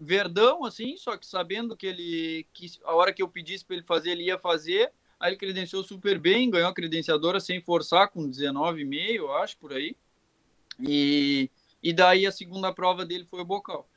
Verdão, 0.00 0.64
assim, 0.64 0.96
só 0.96 1.16
que 1.16 1.26
sabendo 1.26 1.76
que 1.76 1.86
ele 1.86 2.46
que 2.52 2.70
a 2.84 2.94
hora 2.94 3.12
que 3.12 3.22
eu 3.22 3.28
pedisse 3.28 3.64
para 3.64 3.76
ele 3.76 3.84
fazer, 3.84 4.10
ele 4.10 4.24
ia 4.24 4.38
fazer. 4.38 4.92
Aí 5.18 5.30
ele 5.30 5.36
credenciou 5.36 5.82
super 5.82 6.18
bem, 6.18 6.50
ganhou 6.50 6.68
a 6.68 6.74
credenciadora 6.74 7.40
sem 7.40 7.60
forçar, 7.60 8.08
com 8.08 8.28
19,5, 8.28 9.16
eu 9.16 9.32
acho, 9.34 9.56
por 9.58 9.72
aí. 9.72 9.96
E, 10.80 11.50
e 11.82 11.92
daí 11.92 12.24
a 12.24 12.30
segunda 12.30 12.72
prova 12.72 13.04
dele 13.04 13.24
foi 13.24 13.40
o 13.40 13.44
bocal. 13.44 13.88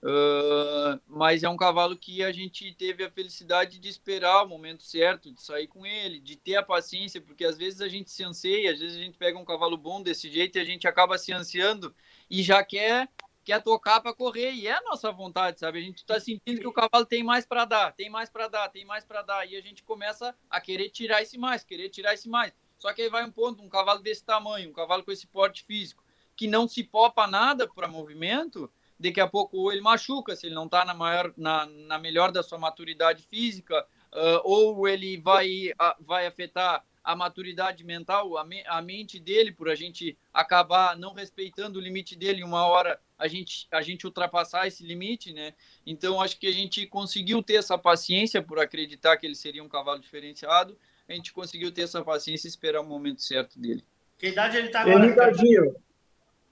Uh, 0.00 1.00
mas 1.08 1.42
é 1.42 1.48
um 1.48 1.56
cavalo 1.56 1.96
que 1.96 2.22
a 2.22 2.30
gente 2.30 2.72
teve 2.74 3.02
a 3.02 3.10
felicidade 3.10 3.80
de 3.80 3.88
esperar 3.88 4.44
o 4.44 4.48
momento 4.48 4.84
certo, 4.84 5.32
de 5.32 5.42
sair 5.42 5.66
com 5.66 5.84
ele, 5.84 6.20
de 6.20 6.36
ter 6.36 6.54
a 6.54 6.62
paciência, 6.62 7.20
porque 7.20 7.44
às 7.44 7.58
vezes 7.58 7.80
a 7.80 7.88
gente 7.88 8.08
se 8.10 8.22
anseia, 8.22 8.72
às 8.72 8.78
vezes 8.78 8.96
a 8.96 9.00
gente 9.00 9.18
pega 9.18 9.36
um 9.36 9.44
cavalo 9.44 9.76
bom 9.76 10.00
desse 10.00 10.30
jeito 10.30 10.56
e 10.56 10.60
a 10.60 10.64
gente 10.64 10.86
acaba 10.86 11.18
se 11.18 11.32
ansiando 11.32 11.94
e 12.30 12.42
já 12.42 12.62
quer 12.62 13.08
quer 13.48 13.62
tocar 13.62 14.02
para 14.02 14.12
correr 14.12 14.52
e 14.52 14.66
é 14.66 14.76
a 14.76 14.82
nossa 14.82 15.10
vontade, 15.10 15.58
sabe? 15.58 15.78
A 15.78 15.82
gente 15.82 15.96
está 15.96 16.20
sentindo 16.20 16.60
que 16.60 16.66
o 16.66 16.72
cavalo 16.72 17.06
tem 17.06 17.24
mais 17.24 17.46
para 17.46 17.64
dar, 17.64 17.92
tem 17.92 18.10
mais 18.10 18.28
para 18.28 18.46
dar, 18.46 18.68
tem 18.68 18.84
mais 18.84 19.06
para 19.06 19.22
dar 19.22 19.50
e 19.50 19.56
a 19.56 19.60
gente 19.62 19.82
começa 19.82 20.36
a 20.50 20.60
querer 20.60 20.90
tirar 20.90 21.22
esse 21.22 21.38
mais, 21.38 21.64
querer 21.64 21.88
tirar 21.88 22.12
esse 22.12 22.28
mais. 22.28 22.52
Só 22.78 22.92
que 22.92 23.00
aí 23.00 23.08
vai 23.08 23.24
um 23.24 23.30
ponto, 23.30 23.62
um 23.62 23.68
cavalo 23.68 24.00
desse 24.00 24.22
tamanho, 24.22 24.68
um 24.68 24.72
cavalo 24.74 25.02
com 25.02 25.10
esse 25.10 25.26
porte 25.26 25.64
físico, 25.64 26.04
que 26.36 26.46
não 26.46 26.68
se 26.68 26.84
popa 26.84 27.26
nada 27.26 27.66
para 27.66 27.88
movimento, 27.88 28.70
daqui 28.98 29.20
a 29.20 29.26
pouco 29.26 29.56
ou 29.56 29.72
ele 29.72 29.80
machuca, 29.80 30.34
se 30.34 30.46
ele 30.46 30.54
não 30.54 30.66
está 30.66 30.84
na, 30.84 30.94
maior, 30.94 31.32
na, 31.36 31.66
na 31.66 31.98
melhor 31.98 32.32
da 32.32 32.42
sua 32.42 32.58
maturidade 32.58 33.22
física, 33.22 33.86
uh, 34.12 34.40
ou 34.44 34.88
ele 34.88 35.16
vai, 35.18 35.70
uh, 35.70 36.04
vai 36.04 36.26
afetar 36.26 36.84
a 37.04 37.16
maturidade 37.16 37.84
mental, 37.84 38.36
a, 38.36 38.44
me, 38.44 38.62
a 38.66 38.82
mente 38.82 39.18
dele, 39.18 39.50
por 39.50 39.70
a 39.70 39.74
gente 39.74 40.18
acabar 40.32 40.94
não 40.96 41.14
respeitando 41.14 41.78
o 41.78 41.82
limite 41.82 42.14
dele, 42.14 42.44
uma 42.44 42.66
hora 42.66 43.00
a 43.18 43.26
gente, 43.26 43.66
a 43.70 43.80
gente 43.80 44.04
ultrapassar 44.04 44.66
esse 44.66 44.84
limite, 44.84 45.32
né? 45.32 45.54
Então, 45.86 46.20
acho 46.20 46.38
que 46.38 46.46
a 46.46 46.52
gente 46.52 46.86
conseguiu 46.86 47.42
ter 47.42 47.54
essa 47.54 47.78
paciência 47.78 48.42
por 48.42 48.58
acreditar 48.58 49.16
que 49.16 49.26
ele 49.26 49.34
seria 49.34 49.64
um 49.64 49.68
cavalo 49.68 50.00
diferenciado, 50.00 50.76
a 51.08 51.14
gente 51.14 51.32
conseguiu 51.32 51.72
ter 51.72 51.82
essa 51.82 52.04
paciência 52.04 52.46
e 52.46 52.50
esperar 52.50 52.82
o 52.82 52.84
momento 52.84 53.22
certo 53.22 53.58
dele. 53.58 53.82
Que 54.18 54.26
idade 54.26 54.58
ele 54.58 54.66
está 54.66 54.82
agora? 54.82 55.06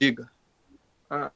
Diga. 0.00 0.30
Ah, 1.10 1.30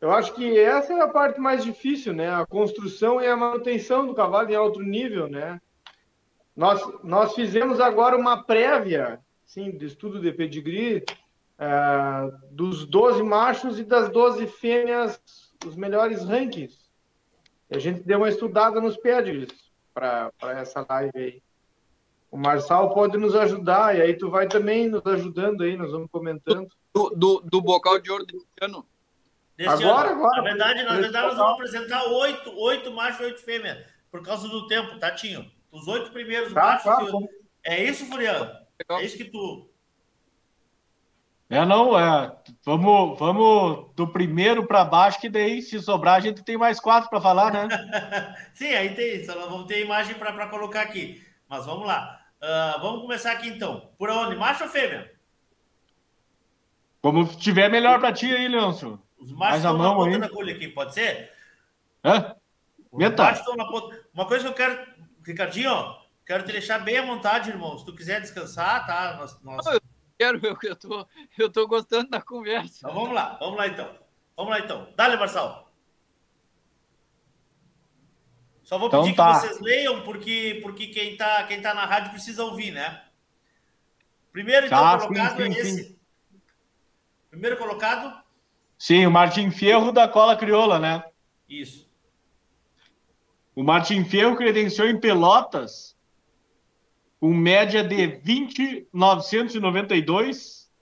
eu 0.00 0.10
acho 0.12 0.32
que 0.34 0.58
essa 0.58 0.92
é 0.94 1.00
a 1.00 1.08
parte 1.08 1.38
mais 1.38 1.62
difícil, 1.62 2.14
né? 2.14 2.32
A 2.32 2.46
construção 2.46 3.20
e 3.20 3.26
a 3.26 3.36
manutenção 3.36 4.06
do 4.06 4.14
cavalo 4.14 4.50
em 4.50 4.54
alto 4.54 4.80
nível, 4.80 5.28
né? 5.28 5.60
Nós, 6.56 6.82
nós 7.04 7.34
fizemos 7.34 7.80
agora 7.80 8.16
uma 8.16 8.42
prévia, 8.42 9.20
sim, 9.44 9.70
de 9.70 9.86
estudo 9.86 10.18
de 10.20 10.32
pedigree, 10.32 11.04
uh, 11.58 12.32
dos 12.50 12.86
12 12.86 13.22
machos 13.22 13.78
e 13.78 13.84
das 13.84 14.08
12 14.10 14.46
fêmeas, 14.46 15.20
os 15.66 15.76
melhores 15.76 16.24
rankings. 16.24 16.90
E 17.70 17.76
a 17.76 17.78
gente 17.78 18.02
deu 18.02 18.18
uma 18.18 18.28
estudada 18.28 18.80
nos 18.80 18.96
pedigrees 18.96 19.70
para 19.92 20.32
essa 20.42 20.84
live 20.88 21.12
aí. 21.14 21.42
O 22.30 22.38
Marçal 22.38 22.94
pode 22.94 23.18
nos 23.18 23.34
ajudar, 23.34 23.96
e 23.96 24.02
aí 24.02 24.14
tu 24.14 24.30
vai 24.30 24.46
também 24.46 24.88
nos 24.88 25.04
ajudando 25.04 25.62
aí, 25.62 25.76
nós 25.76 25.90
vamos 25.90 26.08
comentando. 26.10 26.68
Do, 26.92 27.10
do, 27.10 27.40
do 27.40 27.60
bocal 27.60 28.00
de 28.00 28.10
ouro 28.10 28.24
ano? 28.60 28.84
Desse 29.60 29.84
agora, 29.84 30.12
ano. 30.12 30.24
agora. 30.24 30.36
Na 30.38 30.42
verdade, 30.42 30.82
na 30.84 30.94
verdade 30.94 31.26
nós 31.26 31.36
vamos 31.36 31.52
apresentar 31.52 32.02
oito, 32.04 32.58
oito 32.58 32.90
machos 32.92 33.20
e 33.20 33.24
oito 33.24 33.42
fêmeas, 33.42 33.84
por 34.10 34.22
causa 34.22 34.48
do 34.48 34.66
tempo, 34.66 34.98
Tatinho. 34.98 35.50
Os 35.70 35.86
oito 35.86 36.10
primeiros 36.12 36.50
tá, 36.54 36.62
machos. 36.62 37.12
Tá, 37.12 37.18
É 37.62 37.84
isso, 37.84 38.06
Furiano? 38.06 38.50
É 38.88 39.04
isso 39.04 39.18
que 39.18 39.24
tu. 39.24 39.68
É, 41.50 41.66
não, 41.66 41.98
é. 41.98 42.34
Vamos, 42.64 43.18
vamos 43.18 43.94
do 43.94 44.08
primeiro 44.08 44.66
para 44.66 44.82
baixo, 44.82 45.20
que 45.20 45.28
daí, 45.28 45.60
se 45.60 45.78
sobrar, 45.82 46.14
a 46.14 46.20
gente 46.20 46.42
tem 46.42 46.56
mais 46.56 46.80
quatro 46.80 47.10
para 47.10 47.20
falar, 47.20 47.52
né? 47.52 47.68
Sim, 48.54 48.72
aí 48.72 48.94
tem. 48.94 49.22
Só 49.26 49.34
vamos 49.46 49.66
ter 49.66 49.84
imagem 49.84 50.14
para 50.14 50.46
colocar 50.46 50.80
aqui. 50.80 51.22
Mas 51.46 51.66
vamos 51.66 51.86
lá. 51.86 52.18
Uh, 52.42 52.80
vamos 52.80 53.02
começar 53.02 53.32
aqui 53.32 53.48
então. 53.48 53.90
Por 53.98 54.08
onde? 54.08 54.36
Macho 54.36 54.64
ou 54.64 54.70
fêmea? 54.70 55.12
Como 57.02 57.26
tiver 57.36 57.68
melhor 57.68 58.00
para 58.00 58.10
ti 58.10 58.34
aí, 58.34 58.48
Leôncio. 58.48 58.98
Os 59.20 59.30
machos 59.32 59.58
estão 59.58 59.76
na 59.76 59.94
ponta 59.94 60.18
da 60.18 60.26
agulha 60.26 60.54
aqui, 60.54 60.68
pode 60.68 60.94
ser? 60.94 61.32
Hã? 62.02 62.34
Os 62.90 62.98
machos 62.98 63.38
estão 63.40 63.56
na 63.56 63.66
ponta. 63.66 64.04
Uma 64.14 64.26
coisa 64.26 64.44
que 64.44 64.50
eu 64.50 64.54
quero, 64.54 64.86
Ricardinho, 65.24 65.96
quero 66.26 66.44
te 66.44 66.52
deixar 66.52 66.78
bem 66.78 66.98
à 66.98 67.04
vontade, 67.04 67.50
irmão. 67.50 67.78
Se 67.78 67.84
tu 67.84 67.94
quiser 67.94 68.20
descansar, 68.20 68.86
tá? 68.86 69.16
Nós, 69.18 69.42
nós... 69.42 69.66
Eu 69.66 69.80
quero, 70.18 70.46
eu, 70.46 70.56
eu, 70.62 70.76
tô, 70.76 71.06
eu 71.38 71.50
tô 71.50 71.66
gostando 71.68 72.10
da 72.10 72.22
conversa. 72.22 72.78
Então 72.78 72.94
vamos 72.94 73.14
lá, 73.14 73.36
vamos 73.38 73.58
lá 73.58 73.66
então. 73.68 73.94
Vamos 74.36 74.52
lá 74.52 74.60
então. 74.60 74.88
Dale, 74.96 75.16
Marçal. 75.16 75.70
Só 78.62 78.78
vou 78.78 78.88
pedir 78.88 79.10
então, 79.10 79.26
tá. 79.26 79.40
que 79.40 79.46
vocês 79.48 79.60
leiam, 79.60 80.02
porque, 80.02 80.60
porque 80.62 80.86
quem, 80.86 81.16
tá, 81.16 81.42
quem 81.44 81.60
tá 81.60 81.74
na 81.74 81.84
rádio 81.84 82.12
precisa 82.12 82.44
ouvir, 82.44 82.70
né? 82.70 83.04
Primeiro, 84.32 84.66
então, 84.66 84.78
tá, 84.80 84.98
colocado 84.98 85.36
sim, 85.36 85.52
sim, 85.52 85.58
é 85.58 85.60
esse. 85.60 85.84
Sim. 85.84 85.96
Primeiro 87.30 87.56
colocado, 87.56 88.22
Sim, 88.80 89.04
o 89.04 89.10
Martin 89.10 89.50
Fierro 89.50 89.92
da 89.92 90.08
Cola 90.08 90.34
Crioula, 90.34 90.78
né? 90.78 91.04
Isso. 91.46 91.86
O 93.54 93.62
Martin 93.62 94.02
Fierro 94.04 94.34
credenciou 94.34 94.88
em 94.88 94.98
Pelotas 94.98 95.94
com 97.20 97.34
média 97.34 97.84
de 97.84 98.06
20,992 98.06 100.72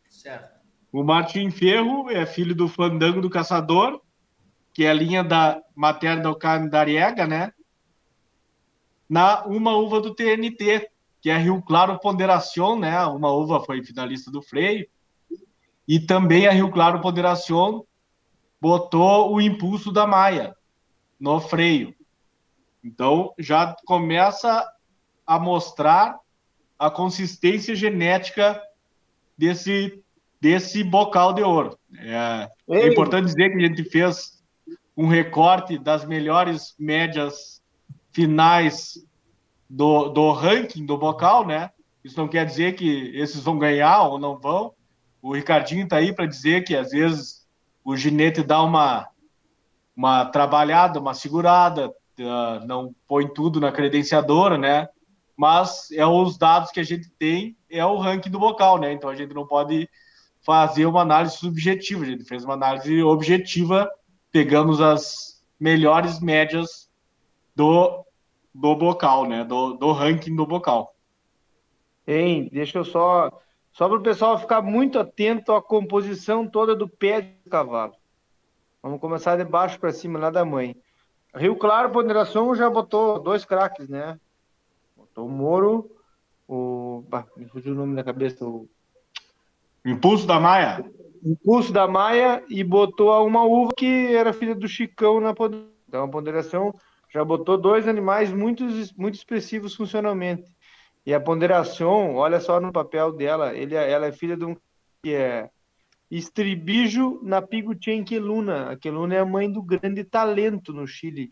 Certo. 0.08 0.62
O 0.92 1.04
Martin 1.04 1.50
Ferro 1.50 2.08
é 2.12 2.24
filho 2.28 2.54
do 2.54 2.68
Fandango 2.68 3.20
do 3.20 3.32
Caçador, 3.32 4.00
que 4.72 4.86
é 4.86 4.92
a 4.92 4.94
linha 4.94 5.24
da 5.24 5.60
materna 5.76 6.22
do 6.22 6.36
Candariega, 6.36 7.26
né? 7.26 7.52
Na 9.12 9.44
uma 9.46 9.76
uva 9.76 10.00
do 10.00 10.16
TNT, 10.16 10.90
que 11.20 11.30
é 11.30 11.38
Rio 11.38 11.62
Claro 11.62 12.00
Ponderação, 12.00 12.80
né? 12.80 13.06
Uma 13.08 13.30
uva 13.30 13.60
foi 13.60 13.84
finalista 13.84 14.32
do 14.32 14.42
freio. 14.42 14.88
E 15.86 16.00
também 16.00 16.48
a 16.48 16.52
Rio 16.52 16.72
Claro 16.72 17.02
Ponderação 17.02 17.86
botou 18.62 19.34
o 19.34 19.42
impulso 19.42 19.92
da 19.92 20.08
Maia 20.08 20.56
no 21.20 21.42
freio. 21.42 21.94
Então 22.82 23.34
já 23.38 23.76
começa 23.86 24.66
a 25.28 25.38
mostrar 25.38 26.18
a 26.80 26.90
consistência 26.90 27.76
genética 27.76 28.62
desse 29.38 30.02
desse 30.40 30.86
bocal 30.86 31.34
de 31.34 31.44
ouro. 31.44 31.78
É, 32.00 32.50
é 32.70 32.88
importante 32.88 33.26
dizer 33.26 33.52
que 33.52 33.58
a 33.58 33.68
gente 33.68 33.84
fez 33.84 34.42
um 34.96 35.08
recorte 35.08 35.78
das 35.78 36.06
melhores 36.06 36.74
médias 36.80 37.61
finais 38.12 38.98
do, 39.70 40.10
do 40.10 40.32
ranking 40.32 40.86
do 40.86 40.98
bocal, 40.98 41.46
né? 41.46 41.72
Isso 42.04 42.18
não 42.18 42.28
quer 42.28 42.46
dizer 42.46 42.76
que 42.76 43.12
esses 43.16 43.42
vão 43.42 43.58
ganhar 43.58 44.04
ou 44.04 44.20
não 44.20 44.38
vão. 44.38 44.74
O 45.22 45.34
Ricardinho 45.34 45.84
está 45.84 45.98
aí 45.98 46.14
para 46.14 46.26
dizer 46.26 46.64
que 46.64 46.76
às 46.76 46.92
vezes 46.92 47.48
o 47.84 47.96
ginete 47.96 48.44
dá 48.44 48.62
uma, 48.62 49.08
uma 49.96 50.26
trabalhada, 50.26 51.00
uma 51.00 51.14
segurada, 51.14 51.90
uh, 51.90 52.66
não 52.66 52.94
põe 53.08 53.28
tudo 53.28 53.60
na 53.60 53.72
credenciadora, 53.72 54.58
né? 54.58 54.90
Mas 55.38 55.92
é 55.92 56.06
os 56.06 56.38
dados 56.38 56.72
que 56.72 56.80
a 56.80 56.84
gente 56.84 57.10
tem, 57.18 57.56
é 57.70 57.86
o 57.86 57.98
ranking 57.98 58.30
do 58.30 58.40
bocal, 58.40 58.78
né? 58.78 58.92
Então 58.92 59.10
a 59.10 59.16
gente 59.16 59.34
não 59.34 59.46
pode 59.46 59.88
fazer 60.44 60.86
uma 60.86 61.02
análise 61.02 61.38
subjetiva, 61.38 62.04
a 62.04 62.08
gente 62.08 62.26
fez 62.26 62.44
uma 62.44 62.56
análise 62.56 63.02
objetiva, 63.04 63.90
pegamos 64.32 64.82
as 64.82 65.42
melhores 65.60 66.20
médias 66.20 66.91
do, 67.62 68.06
do 68.56 68.76
bocal, 68.76 69.28
né? 69.28 69.44
Do, 69.44 69.74
do 69.74 69.92
ranking 69.92 70.36
do 70.36 70.48
bocal. 70.48 70.96
Hein, 72.08 72.50
deixa 72.52 72.80
eu 72.80 72.84
só. 72.84 73.32
Só 73.72 73.88
para 73.88 74.00
o 74.00 74.04
pessoal 74.04 74.38
ficar 74.38 74.62
muito 74.62 75.00
atento 75.00 75.54
à 75.54 75.62
composição 75.62 76.48
toda 76.48 76.76
do 76.76 76.90
pé 76.90 77.22
do 77.22 77.50
cavalo. 77.50 77.94
Vamos 78.82 79.00
começar 79.00 79.38
de 79.38 79.46
baixo 79.46 79.80
para 79.80 79.94
cima, 79.94 80.20
lá 80.20 80.30
da 80.32 80.44
mãe. 80.44 80.76
Rio 81.36 81.56
Claro, 81.56 81.92
ponderação, 81.92 82.54
já 82.56 82.70
botou 82.70 83.20
dois 83.20 83.46
craques, 83.46 83.88
né? 83.88 84.20
Botou 84.98 85.28
o 85.28 85.30
Moro, 85.30 85.90
o. 86.48 87.04
Bah, 87.08 87.28
me 87.38 87.46
fugiu 87.46 87.74
o 87.74 87.76
nome 87.76 87.96
da 87.96 88.04
cabeça. 88.04 88.44
O... 88.44 88.68
Impulso 89.86 90.26
da 90.26 90.40
Maia. 90.40 90.84
Impulso 91.24 91.72
da 91.72 91.88
Maia 91.88 92.44
e 92.50 92.64
botou 92.64 93.26
uma 93.26 93.44
uva 93.44 93.72
que 93.78 94.14
era 94.14 94.34
filha 94.34 94.56
do 94.56 94.68
Chicão 94.68 95.22
na 95.22 95.34
ponderação. 95.34 95.72
Então 95.88 96.04
a 96.06 96.08
ponderação 96.08 96.74
já 97.12 97.24
botou 97.26 97.58
dois 97.58 97.88
animais 97.88 98.32
muito, 98.32 98.66
muito 98.98 99.16
expressivos 99.16 99.76
funcionalmente. 99.76 100.50
E 101.06 101.14
a 101.14 101.20
ponderação, 101.20 102.16
olha 102.16 102.40
só 102.40 102.60
no 102.60 102.72
papel 102.72 103.12
dela, 103.12 103.54
ele, 103.54 103.76
é, 103.76 103.92
ela 103.92 104.08
é 104.08 104.12
filha 104.12 104.38
de 104.38 104.46
um 104.46 104.56
que 105.04 105.14
é 105.14 105.50
Estribijo 106.10 107.20
na 107.24 107.42
Piguchenqueluna. 107.42 108.72
A 108.72 108.78
Queluna 108.78 109.16
é 109.16 109.20
a 109.20 109.26
mãe 109.26 109.52
do 109.52 109.62
grande 109.62 110.04
talento 110.04 110.72
no 110.72 110.88
Chile. 110.88 111.30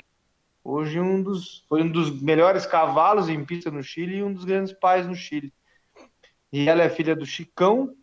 Hoje 0.63 0.99
um 0.99 1.21
dos, 1.21 1.65
foi 1.69 1.83
um 1.83 1.91
dos 1.91 2.21
melhores 2.21 2.65
cavalos 2.65 3.29
em 3.29 3.43
pista 3.45 3.71
no 3.71 3.83
Chile 3.83 4.17
e 4.17 4.23
um 4.23 4.33
dos 4.33 4.43
grandes 4.43 4.73
pais 4.73 5.07
no 5.07 5.15
Chile. 5.15 5.53
E 6.51 6.67
ela 6.67 6.83
é 6.83 6.89
filha 6.89 7.15
do 7.15 7.25
Chicão, 7.25 7.95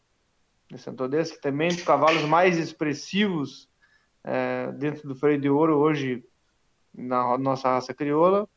de 0.70 0.78
Santodense, 0.78 1.34
que 1.34 1.40
também 1.40 1.68
é 1.68 1.72
um 1.72 1.76
dos 1.76 1.84
cavalos 1.84 2.22
mais 2.22 2.58
expressivos 2.58 3.68
é, 4.24 4.72
dentro 4.72 5.08
do 5.08 5.14
freio 5.14 5.40
de 5.40 5.50
ouro 5.50 5.76
hoje 5.76 6.24
na 6.96 7.36
nossa 7.36 7.68
raça 7.68 7.92
crioula. 7.92 8.48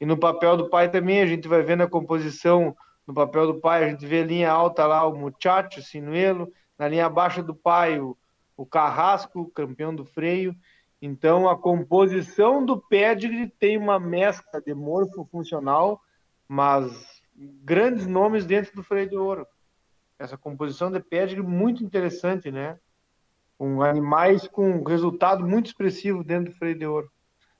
E 0.00 0.04
no 0.04 0.18
papel 0.18 0.56
do 0.56 0.68
pai 0.68 0.90
também, 0.90 1.22
a 1.22 1.26
gente 1.26 1.48
vai 1.48 1.62
vendo 1.62 1.82
a 1.82 1.88
composição. 1.88 2.76
No 3.06 3.14
papel 3.14 3.46
do 3.46 3.60
pai, 3.60 3.84
a 3.84 3.88
gente 3.88 4.06
vê 4.06 4.22
linha 4.22 4.50
alta 4.50 4.86
lá, 4.86 5.06
o 5.06 5.16
Muchacho, 5.16 5.80
o 5.80 5.82
Sinuelo. 5.82 6.52
Na 6.78 6.86
linha 6.86 7.08
baixa 7.08 7.42
do 7.42 7.54
pai, 7.54 7.98
o, 7.98 8.16
o 8.56 8.66
Carrasco, 8.66 9.50
campeão 9.52 9.94
do 9.94 10.04
freio. 10.04 10.54
Então, 11.00 11.48
a 11.48 11.56
composição 11.56 12.64
do 12.64 12.78
pedigree 12.78 13.48
tem 13.58 13.78
uma 13.78 13.98
mescla 13.98 14.60
de 14.60 14.74
morfo 14.74 15.24
funcional, 15.30 16.00
mas 16.46 17.22
grandes 17.34 18.06
nomes 18.06 18.44
dentro 18.44 18.74
do 18.74 18.82
freio 18.82 19.08
de 19.08 19.16
ouro. 19.16 19.46
Essa 20.18 20.36
composição 20.36 20.90
de 20.90 21.00
pedigree 21.00 21.46
muito 21.46 21.84
interessante, 21.84 22.50
né? 22.50 22.78
Com 23.58 23.82
animais 23.82 24.46
com 24.48 24.82
resultado 24.82 25.46
muito 25.46 25.66
expressivo 25.66 26.22
dentro 26.24 26.52
do 26.52 26.58
freio 26.58 26.78
de 26.78 26.86
ouro 26.86 27.10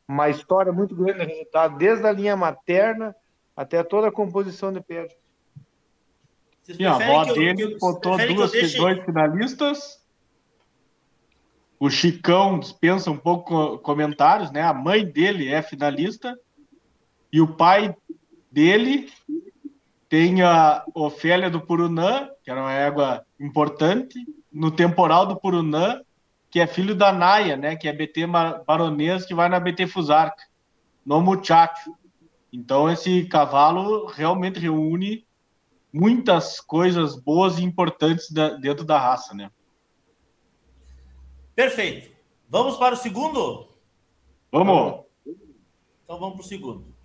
uma 0.08 0.28
história 0.28 0.72
muito 0.72 0.94
grande 0.94 1.26
de 1.26 1.32
resultado, 1.32 1.76
desde 1.78 2.06
a 2.06 2.12
linha 2.12 2.36
materna 2.36 3.14
até 3.56 3.82
toda 3.82 4.08
a 4.08 4.12
composição 4.12 4.72
de 4.72 4.80
pedra. 4.80 5.14
Sim, 6.62 6.84
a 6.84 6.94
avó 6.94 7.32
dele 7.32 7.76
botou 7.78 8.16
duas, 8.16 8.50
deixe... 8.50 8.76
dois 8.76 9.04
finalistas. 9.04 10.04
O 11.78 11.90
Chicão 11.90 12.58
dispensa 12.58 13.10
um 13.10 13.16
pouco 13.16 13.78
comentários, 13.78 14.50
né? 14.50 14.62
A 14.62 14.74
mãe 14.74 15.04
dele 15.04 15.48
é 15.48 15.62
finalista. 15.62 16.38
E 17.32 17.40
o 17.40 17.54
pai 17.54 17.94
dele 18.50 19.10
tem 20.08 20.42
a 20.42 20.84
Ofélia 20.94 21.50
do 21.50 21.60
Purunã, 21.60 22.28
que 22.42 22.50
era 22.50 22.60
uma 22.60 22.72
égua 22.72 23.24
importante. 23.38 24.18
No 24.50 24.70
temporal 24.70 25.26
do 25.26 25.36
Purunã, 25.36 26.00
que 26.56 26.60
é 26.60 26.66
filho 26.66 26.94
da 26.94 27.12
Naya, 27.12 27.54
né? 27.54 27.76
Que 27.76 27.86
é 27.86 27.92
BT 27.92 28.26
baronês 28.66 29.26
que 29.26 29.34
vai 29.34 29.46
na 29.46 29.60
BT 29.60 29.86
Fusarca, 29.88 30.42
no 31.04 31.20
Muchacho. 31.20 31.94
Então 32.50 32.90
esse 32.90 33.26
cavalo 33.26 34.06
realmente 34.06 34.58
reúne 34.58 35.26
muitas 35.92 36.58
coisas 36.58 37.14
boas 37.14 37.58
e 37.58 37.62
importantes 37.62 38.30
da, 38.30 38.56
dentro 38.56 38.86
da 38.86 38.98
raça, 38.98 39.34
né? 39.34 39.50
Perfeito. 41.54 42.16
Vamos 42.48 42.78
para 42.78 42.94
o 42.94 42.96
segundo? 42.96 43.68
Vamos. 44.50 45.04
Então 45.26 46.18
vamos 46.18 46.36
para 46.36 46.40
o 46.40 46.48
segundo. 46.48 46.96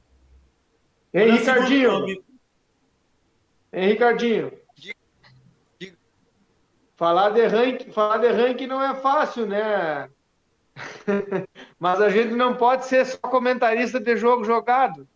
Ei, 1.12 1.30
Ricardinho. 1.30 2.24
Ei, 3.74 3.88
Ricardinho. 3.90 4.61
Falar 7.02 7.32
de 7.32 7.48
ranking, 7.48 7.92
falar 7.92 8.20
de 8.20 8.28
ranking 8.28 8.68
não 8.68 8.80
é 8.80 8.94
fácil, 8.94 9.48
né? 9.48 10.08
Mas 11.80 12.00
a 12.00 12.12
gente 12.12 12.36
não 12.36 12.56
pode 12.56 12.86
ser 12.86 13.04
só 13.08 13.18
comentarista 13.18 14.00
de 14.00 14.16
jogo 14.16 14.44
jogado. 14.44 15.10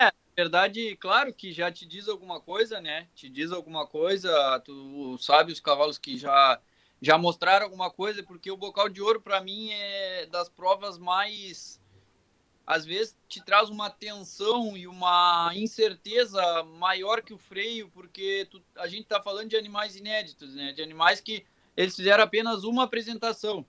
É, 0.00 0.12
verdade, 0.36 0.94
claro 0.94 1.34
que 1.34 1.52
já 1.52 1.72
te 1.72 1.84
diz 1.84 2.08
alguma 2.08 2.40
coisa, 2.40 2.80
né? 2.80 3.08
Te 3.16 3.28
diz 3.28 3.50
alguma 3.50 3.84
coisa, 3.84 4.62
tu 4.64 5.18
sabe 5.18 5.50
os 5.50 5.58
cavalos 5.58 5.98
que 5.98 6.16
já 6.16 6.60
já 7.02 7.18
mostraram 7.18 7.64
alguma 7.64 7.90
coisa, 7.90 8.22
porque 8.22 8.48
o 8.48 8.56
bocal 8.56 8.88
de 8.88 9.02
ouro 9.02 9.20
para 9.20 9.40
mim 9.40 9.70
é 9.72 10.24
das 10.26 10.48
provas 10.48 10.98
mais 10.98 11.79
às 12.70 12.86
vezes 12.86 13.18
te 13.28 13.42
traz 13.42 13.68
uma 13.68 13.90
tensão 13.90 14.76
e 14.76 14.86
uma 14.86 15.50
incerteza 15.56 16.62
maior 16.62 17.20
que 17.20 17.34
o 17.34 17.38
freio, 17.38 17.90
porque 17.90 18.46
tu, 18.48 18.62
a 18.76 18.86
gente 18.86 19.02
está 19.02 19.20
falando 19.20 19.48
de 19.48 19.56
animais 19.56 19.96
inéditos, 19.96 20.54
né? 20.54 20.72
De 20.72 20.80
animais 20.80 21.20
que 21.20 21.44
eles 21.76 21.96
fizeram 21.96 22.22
apenas 22.22 22.62
uma 22.62 22.84
apresentação. 22.84 23.66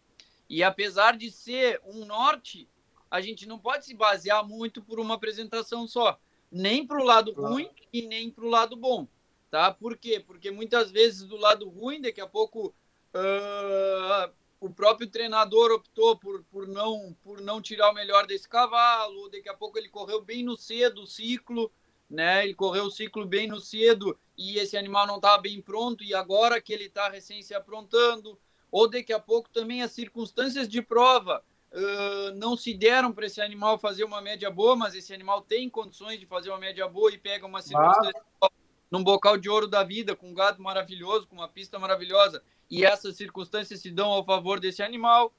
E 0.47 0.61
apesar 0.61 1.17
de 1.17 1.31
ser 1.31 1.81
um 1.83 2.05
norte, 2.05 2.69
a 3.09 3.19
gente 3.21 3.47
não 3.47 3.57
pode 3.57 3.85
se 3.85 3.95
basear 3.95 4.47
muito 4.47 4.83
por 4.83 4.99
uma 4.99 5.15
apresentação 5.15 5.87
só, 5.87 6.19
nem 6.51 6.85
para 6.85 7.01
o 7.01 7.03
lado 7.03 7.33
ruim 7.33 7.71
e 7.91 8.03
nem 8.03 8.29
para 8.29 8.45
o 8.45 8.49
lado 8.49 8.75
bom, 8.75 9.07
tá? 9.49 9.73
Por 9.73 9.97
quê? 9.97 10.19
Porque 10.19 10.51
muitas 10.51 10.91
vezes 10.91 11.23
do 11.23 11.37
lado 11.37 11.67
ruim, 11.67 12.01
daqui 12.01 12.21
a 12.21 12.27
pouco 12.27 12.67
uh, 13.15 14.31
o 14.61 14.69
próprio 14.69 15.09
treinador 15.09 15.71
optou 15.71 16.15
por, 16.15 16.43
por, 16.43 16.67
não, 16.67 17.17
por 17.23 17.41
não 17.41 17.59
tirar 17.59 17.89
o 17.89 17.95
melhor 17.95 18.27
desse 18.27 18.47
cavalo, 18.47 19.27
daqui 19.27 19.49
a 19.49 19.55
pouco 19.55 19.77
ele 19.77 19.89
correu 19.89 20.21
bem 20.21 20.43
no 20.43 20.55
cedo 20.55 21.01
o 21.01 21.07
ciclo, 21.07 21.71
né? 22.07 22.43
Ele 22.43 22.53
correu 22.53 22.85
o 22.85 22.91
ciclo 22.91 23.25
bem 23.25 23.47
no 23.47 23.59
cedo 23.59 24.15
e 24.37 24.59
esse 24.59 24.77
animal 24.77 25.07
não 25.07 25.15
estava 25.15 25.41
bem 25.41 25.59
pronto 25.59 26.03
e 26.03 26.13
agora 26.13 26.61
que 26.61 26.71
ele 26.71 26.85
está 26.85 27.09
recém 27.09 27.41
se 27.41 27.55
aprontando, 27.55 28.39
ou 28.71 28.87
daqui 28.87 29.11
a 29.11 29.19
pouco 29.19 29.49
também 29.49 29.81
as 29.81 29.93
circunstâncias 29.93 30.69
de 30.69 30.79
prova 30.79 31.43
uh, 31.71 32.31
não 32.35 32.55
se 32.55 32.71
deram 32.71 33.11
para 33.11 33.25
esse 33.25 33.41
animal 33.41 33.79
fazer 33.79 34.03
uma 34.03 34.21
média 34.21 34.51
boa, 34.51 34.75
mas 34.75 34.93
esse 34.93 35.11
animal 35.11 35.41
tem 35.41 35.71
condições 35.71 36.19
de 36.19 36.27
fazer 36.27 36.51
uma 36.51 36.59
média 36.59 36.87
boa 36.87 37.11
e 37.11 37.17
pega 37.17 37.47
uma 37.47 37.63
circunstância 37.63 38.21
ah. 38.39 38.49
num 38.91 39.03
bocal 39.03 39.39
de 39.39 39.49
ouro 39.49 39.67
da 39.67 39.83
vida, 39.83 40.15
com 40.15 40.29
um 40.29 40.35
gado 40.35 40.61
maravilhoso, 40.61 41.25
com 41.25 41.37
uma 41.37 41.47
pista 41.47 41.79
maravilhosa 41.79 42.43
e 42.71 42.85
essas 42.85 43.17
circunstâncias 43.17 43.81
se 43.81 43.91
dão 43.91 44.09
ao 44.09 44.23
favor 44.23 44.57
desse 44.57 44.81
animal. 44.81 45.33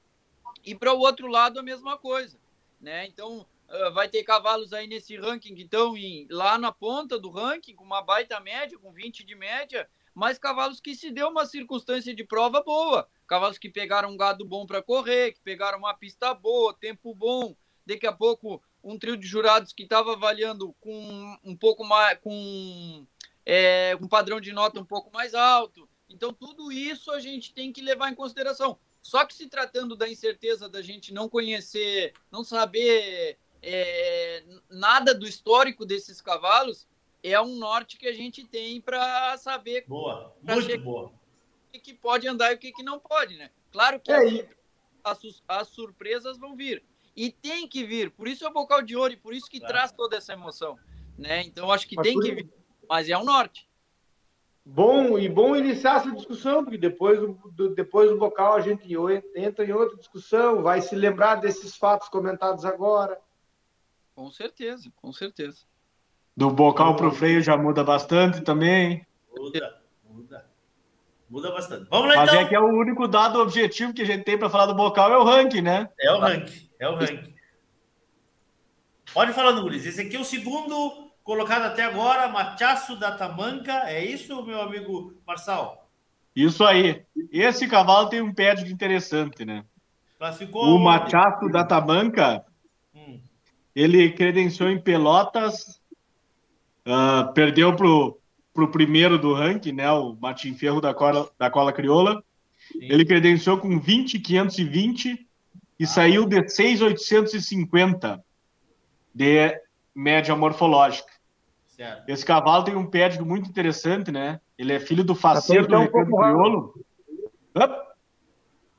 E 0.63 0.75
para 0.75 0.93
o 0.93 0.99
outro 0.99 1.27
lado, 1.27 1.59
a 1.59 1.63
mesma 1.63 1.97
coisa. 1.97 2.39
Né? 2.79 3.07
Então, 3.07 3.39
uh, 3.67 3.93
vai 3.93 4.07
ter 4.07 4.23
cavalos 4.23 4.71
aí 4.71 4.85
nesse 4.85 5.17
ranking 5.17 5.55
que 5.55 5.63
estão 5.63 5.95
lá 6.29 6.59
na 6.59 6.71
ponta 6.71 7.17
do 7.17 7.31
ranking, 7.31 7.73
com 7.73 7.83
uma 7.83 8.03
baita 8.03 8.39
média, 8.39 8.77
com 8.77 8.93
20 8.93 9.23
de 9.23 9.33
média, 9.33 9.89
mas 10.13 10.37
cavalos 10.37 10.79
que 10.79 10.93
se 10.93 11.09
deu 11.09 11.29
uma 11.29 11.47
circunstância 11.47 12.13
de 12.13 12.23
prova 12.23 12.61
boa. 12.61 13.09
Cavalos 13.25 13.57
que 13.57 13.67
pegaram 13.67 14.11
um 14.11 14.17
gado 14.17 14.45
bom 14.45 14.67
para 14.67 14.83
correr, 14.83 15.33
que 15.33 15.41
pegaram 15.41 15.79
uma 15.79 15.95
pista 15.95 16.35
boa, 16.35 16.73
tempo 16.75 17.15
bom. 17.15 17.55
Daqui 17.83 18.05
a 18.05 18.13
pouco, 18.13 18.61
um 18.83 18.99
trio 18.99 19.17
de 19.17 19.25
jurados 19.25 19.73
que 19.73 19.83
estava 19.83 20.13
avaliando 20.13 20.71
com 20.79 21.37
um 21.43 21.57
pouco 21.57 21.83
mais. 21.83 22.19
com 22.19 23.07
é, 23.45 23.97
um 23.99 24.07
padrão 24.07 24.39
de 24.39 24.53
nota 24.53 24.79
um 24.79 24.85
pouco 24.85 25.11
mais 25.11 25.33
alto. 25.33 25.89
Então, 26.13 26.31
tudo 26.31 26.71
isso 26.71 27.11
a 27.11 27.19
gente 27.19 27.53
tem 27.53 27.73
que 27.73 27.81
levar 27.81 28.11
em 28.11 28.15
consideração. 28.15 28.77
Só 29.01 29.25
que 29.25 29.33
se 29.33 29.47
tratando 29.47 29.95
da 29.95 30.07
incerteza 30.07 30.69
da 30.69 30.81
gente 30.81 31.13
não 31.13 31.27
conhecer, 31.27 32.13
não 32.31 32.43
saber 32.43 33.37
é, 33.61 34.43
nada 34.69 35.13
do 35.13 35.27
histórico 35.27 35.85
desses 35.85 36.21
cavalos, 36.21 36.87
é 37.21 37.39
um 37.41 37.55
norte 37.55 37.97
que 37.97 38.07
a 38.07 38.13
gente 38.13 38.45
tem 38.45 38.79
para 38.79 39.37
saber. 39.37 39.85
Boa, 39.87 40.35
muito 40.41 40.79
boa. 40.79 41.11
O 41.75 41.79
que 41.79 41.93
pode 41.93 42.27
andar 42.27 42.51
e 42.51 42.55
o 42.55 42.59
que 42.59 42.83
não 42.83 42.99
pode, 42.99 43.35
né? 43.35 43.49
Claro 43.71 43.99
que 43.99 44.11
é 44.11 44.47
as, 45.03 45.19
as, 45.47 45.67
surpresas 45.69 46.37
vão 46.37 46.55
vir. 46.55 46.83
E 47.15 47.31
tem 47.31 47.67
que 47.67 47.83
vir. 47.83 48.11
Por 48.11 48.27
isso 48.27 48.45
é 48.45 48.47
o 48.47 48.53
bocal 48.53 48.81
de 48.81 48.95
ouro 48.95 49.13
e 49.13 49.17
por 49.17 49.33
isso 49.33 49.49
que 49.49 49.59
claro. 49.59 49.73
traz 49.73 49.91
toda 49.91 50.15
essa 50.15 50.33
emoção. 50.33 50.77
Né? 51.17 51.41
Então, 51.43 51.71
acho 51.71 51.87
que 51.87 51.95
mas 51.95 52.07
tem 52.07 52.19
que 52.19 52.31
vir. 52.31 52.53
Mas 52.87 53.09
é 53.09 53.17
o 53.17 53.23
norte. 53.23 53.67
Bom 54.65 55.17
e 55.17 55.27
bom 55.27 55.55
iniciar 55.55 55.97
essa 55.97 56.11
discussão, 56.11 56.63
porque 56.63 56.77
depois 56.77 57.19
do, 57.19 57.75
depois 57.75 58.09
do 58.09 58.17
bocal 58.17 58.53
a 58.53 58.61
gente 58.61 58.87
entra 59.35 59.65
em 59.65 59.73
outra 59.73 59.97
discussão, 59.97 60.61
vai 60.61 60.81
se 60.81 60.95
lembrar 60.95 61.35
desses 61.35 61.75
fatos 61.75 62.07
comentados 62.09 62.63
agora. 62.65 63.19
Com 64.15 64.29
certeza, 64.31 64.91
com 65.01 65.11
certeza. 65.11 65.65
Do 66.35 66.49
bocal 66.49 66.95
para 66.95 67.07
o 67.07 67.11
freio 67.11 67.41
já 67.41 67.57
muda 67.57 67.83
bastante 67.83 68.41
também. 68.41 69.05
Muda, 69.35 69.81
muda. 70.03 70.45
Muda 71.29 71.51
bastante. 71.51 71.87
Vamos 71.89 72.09
lá 72.09 72.17
Mas 72.17 72.29
então. 72.29 72.41
é 72.41 72.47
que 72.47 72.55
é 72.55 72.59
o 72.59 72.79
único 72.79 73.07
dado 73.07 73.39
objetivo 73.39 73.93
que 73.93 74.03
a 74.03 74.05
gente 74.05 74.23
tem 74.23 74.37
para 74.37 74.49
falar 74.49 74.67
do 74.67 74.75
bocal 74.75 75.11
é 75.11 75.17
o 75.17 75.23
ranking, 75.23 75.61
né? 75.61 75.89
É 75.99 76.11
o 76.11 76.19
ranking, 76.19 76.69
é 76.79 76.87
o 76.87 76.95
ranking. 76.95 77.33
Pode 79.13 79.33
falar, 79.33 79.53
Nunes. 79.53 79.85
Esse 79.85 80.01
aqui 80.01 80.15
é 80.15 80.19
o 80.19 80.25
segundo 80.25 81.02
colocado 81.23 81.63
até 81.63 81.83
agora, 81.83 82.27
Machaço 82.27 82.95
da 82.95 83.11
Tamanca. 83.15 83.71
É 83.89 84.03
isso, 84.03 84.43
meu 84.45 84.61
amigo 84.61 85.13
Marçal? 85.25 85.87
Isso 86.35 86.63
aí. 86.63 87.03
Esse 87.31 87.67
cavalo 87.67 88.09
tem 88.09 88.21
um 88.21 88.33
pé 88.33 88.55
de 88.55 88.71
interessante, 88.71 89.45
né? 89.45 89.63
Classificou 90.17 90.75
O? 90.75 90.79
Machaço 90.79 91.47
da 91.49 91.63
Tamanca, 91.63 92.45
Hum. 92.95 93.19
ele 93.75 94.11
credenciou 94.11 94.69
em 94.69 94.79
Pelotas, 94.79 95.81
ah, 96.85 97.31
perdeu 97.33 97.75
pro, 97.75 98.19
pro 98.53 98.71
primeiro 98.71 99.17
do 99.17 99.33
ranking, 99.33 99.73
né? 99.73 99.91
O 99.91 100.15
Martim 100.15 100.53
Ferro 100.53 100.81
da 100.81 100.93
Cola, 100.93 101.29
da 101.37 101.49
Cola 101.49 101.71
Crioula. 101.73 102.23
Ele 102.75 103.05
credenciou 103.05 103.57
com 103.57 103.79
20,520 103.79 105.27
e 105.79 105.85
saiu 105.87 106.25
de 106.25 106.47
6,850 106.49 108.23
de 109.13 109.61
média 109.93 110.35
morfológica. 110.35 111.12
Certo. 111.75 112.07
Esse 112.07 112.23
cavalo 112.23 112.63
tem 112.63 112.75
um 112.75 112.85
pédigo 112.85 113.25
muito 113.25 113.49
interessante, 113.49 114.11
né? 114.11 114.39
Ele 114.57 114.73
é 114.73 114.79
filho 114.79 115.03
do 115.03 115.15
faceiro 115.15 115.63
do 115.63 115.69
então, 115.69 115.81
um 115.81 115.85
Recanto 115.85 116.09
pouco 116.11 116.21
raro. 116.23 116.37
Crioulo. 116.37 116.85
Hã? 117.55 117.83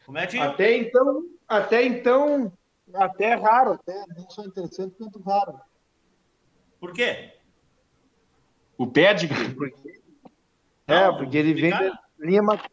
Como 0.07 0.19
é 0.19 0.27
que 0.29 0.39
Até 0.39 0.77
então, 0.77 1.23
até 1.49 1.85
então, 1.85 2.53
até 2.95 3.35
raro, 3.35 3.73
até 3.73 4.05
não 4.17 4.31
só 4.31 4.45
interessante 4.45 4.95
quanto 4.97 5.21
raro. 5.23 5.59
Por 6.79 6.93
quê? 6.93 7.33
O 8.79 8.87
pédigo? 8.87 9.35
É, 10.87 11.11
porque 11.11 11.37
ele 11.37 11.55
vem 11.55 11.71
da 11.71 11.99
linha 12.21 12.43
ma- 12.43 12.65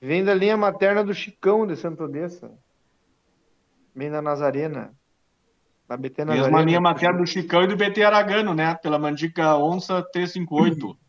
vem 0.00 0.22
da 0.24 0.34
linha 0.34 0.56
materna 0.56 1.02
do 1.02 1.12
Chicão 1.14 1.66
de 1.66 1.74
Santo 1.74 2.04
Odessa. 2.04 2.56
Vem 3.94 4.10
da 4.10 4.22
Nazarena. 4.22 4.94
BT 5.88 6.24
Nazarena. 6.24 6.44
Mesma 6.44 6.62
linha 6.64 6.80
materna 6.80 7.18
do 7.18 7.26
Chicão 7.26 7.62
e 7.62 7.66
do 7.66 7.76
BT 7.76 8.02
Aragano, 8.02 8.54
né? 8.54 8.74
Pela 8.76 8.98
mandica 8.98 9.56
onça 9.56 10.02
358. 10.02 10.96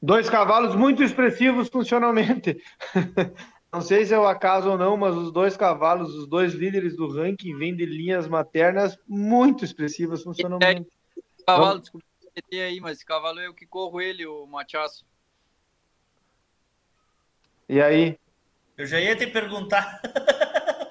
Dois 0.00 0.28
cavalos 0.30 0.74
muito 0.76 1.02
expressivos 1.02 1.68
funcionalmente. 1.68 2.56
Não 3.72 3.80
sei 3.80 4.06
se 4.06 4.14
é 4.14 4.18
o 4.18 4.26
acaso 4.26 4.70
ou 4.70 4.78
não, 4.78 4.96
mas 4.96 5.14
os 5.14 5.30
dois 5.30 5.54
cavalos, 5.54 6.14
os 6.14 6.26
dois 6.26 6.54
líderes 6.54 6.96
do 6.96 7.08
ranking, 7.12 7.58
vêm 7.58 7.74
de 7.76 7.84
linhas 7.84 8.26
maternas 8.26 8.96
muito 9.06 9.64
expressivas 9.64 10.22
funcionalmente. 10.22 10.88
Cavalo, 11.44 11.66
Vamos- 11.66 11.80
desculpa 11.82 12.06
meter 12.34 12.62
aí, 12.62 12.80
mas 12.80 12.96
esse 12.98 13.04
cavalo 13.04 13.38
é 13.40 13.48
o 13.48 13.54
que 13.54 13.66
corro 13.66 14.00
ele, 14.00 14.24
o 14.24 14.46
Machaço. 14.46 15.04
E 17.68 17.80
aí? 17.80 18.18
Eu 18.78 18.86
já 18.86 19.00
ia 19.00 19.16
te 19.16 19.26
perguntar. 19.26 20.00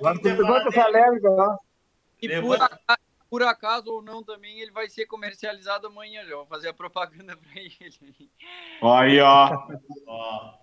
Levanta 0.01 0.69
essa 0.69 0.87
leve 0.87 1.27
lá. 1.27 1.57
E 2.21 2.29
por 2.41 2.51
Levanta. 2.51 2.99
por 3.29 3.43
acaso 3.43 3.91
ou 3.91 4.01
não 4.01 4.23
também, 4.23 4.59
ele 4.59 4.71
vai 4.71 4.89
ser 4.89 5.05
comercializado 5.05 5.87
amanhã. 5.87 6.25
Já 6.25 6.35
vou 6.35 6.45
fazer 6.45 6.69
a 6.69 6.73
propaganda 6.73 7.35
para 7.37 7.61
ele. 7.61 8.29
Aí, 8.81 9.19
ó. 9.19 10.55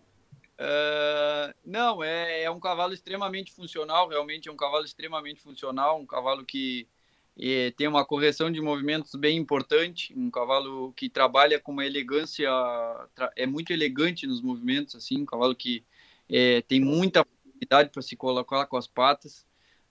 Ah, 0.58 1.52
não, 1.64 2.04
é, 2.04 2.44
é 2.44 2.50
um 2.50 2.60
cavalo 2.60 2.92
extremamente 2.92 3.52
funcional, 3.52 4.08
realmente 4.08 4.48
é 4.48 4.52
um 4.52 4.56
cavalo 4.56 4.84
extremamente 4.84 5.40
funcional, 5.40 6.00
um 6.00 6.06
cavalo 6.06 6.44
que 6.44 6.86
eh, 7.36 7.72
tem 7.76 7.88
uma 7.88 8.04
correção 8.04 8.50
de 8.50 8.60
movimentos 8.60 9.14
bem 9.16 9.36
importante, 9.36 10.14
um 10.16 10.30
cavalo 10.30 10.92
que 10.92 11.08
trabalha 11.08 11.58
com 11.58 11.72
uma 11.72 11.84
elegância, 11.84 12.48
é 13.34 13.44
muito 13.44 13.72
elegante 13.72 14.26
nos 14.26 14.40
movimentos, 14.40 14.94
assim, 14.94 15.22
um 15.22 15.26
cavalo 15.26 15.54
que 15.54 15.84
eh, 16.28 16.62
tem 16.68 16.80
muita 16.80 17.24
facilidade 17.24 17.90
para 17.90 18.02
se 18.02 18.14
colocar 18.14 18.66
com 18.66 18.76
as 18.76 18.86
patas. 18.86 19.44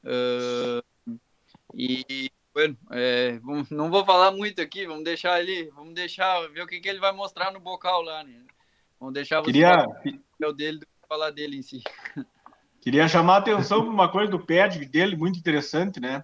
Ah, 0.06 0.82
e, 1.74 2.30
bueno, 2.54 2.78
é, 2.92 3.40
vamos- 3.40 3.70
não 3.70 3.90
vou 3.90 4.06
falar 4.06 4.32
muito 4.32 4.62
aqui, 4.62 4.86
vamos 4.86 5.04
deixar 5.04 5.40
ele, 5.42 5.70
vamos 5.72 5.94
deixar 5.94 6.48
ver 6.50 6.62
o 6.64 6.68
que, 6.68 6.80
que 6.80 6.90
ele 6.90 7.00
vai 7.00 7.12
mostrar 7.12 7.52
no 7.52 7.60
bocal 7.60 8.02
lá, 8.02 8.24
né? 8.24 8.44
Vamos 9.00 9.14
deixar 9.14 9.40
você 9.42 9.46
Queria- 9.52 9.86
falar 10.40 10.54
dele 10.54 10.80
do 10.80 10.86
que 10.86 11.08
falar 11.08 11.30
dele 11.32 11.58
em 11.58 11.62
si. 11.62 11.82
Queria 12.82 13.08
chamar 13.08 13.36
a 13.36 13.38
atenção 13.38 13.82
para 13.82 13.90
uma 13.92 14.10
coisa 14.10 14.32
do 14.32 14.40
pédigo 14.40 14.90
dele, 14.92 15.16
muito 15.16 15.38
interessante, 15.38 16.00
né? 16.00 16.24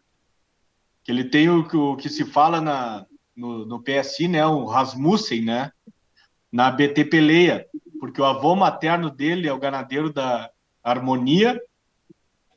Que 1.04 1.12
ele 1.12 1.24
tem 1.26 1.50
o, 1.50 1.68
que- 1.68 1.78
o 1.78 1.96
que 1.96 2.10
se 2.10 2.26
fala 2.26 2.60
na, 2.60 3.06
no, 3.36 3.66
no 3.66 3.82
PSI, 3.84 4.28
né? 4.28 4.46
O 4.46 4.66
Rasmussen, 4.66 5.44
né? 5.44 5.72
Na 6.52 6.72
BT 6.72 7.06
Peleia, 7.06 7.68
porque 8.00 8.22
o 8.22 8.26
avô 8.26 8.56
materno 8.56 9.10
dele 9.10 9.48
é 9.48 9.54
o 9.54 9.60
ganadeiro 9.60 10.12
da 10.12 10.50
Harmonia 10.84 11.62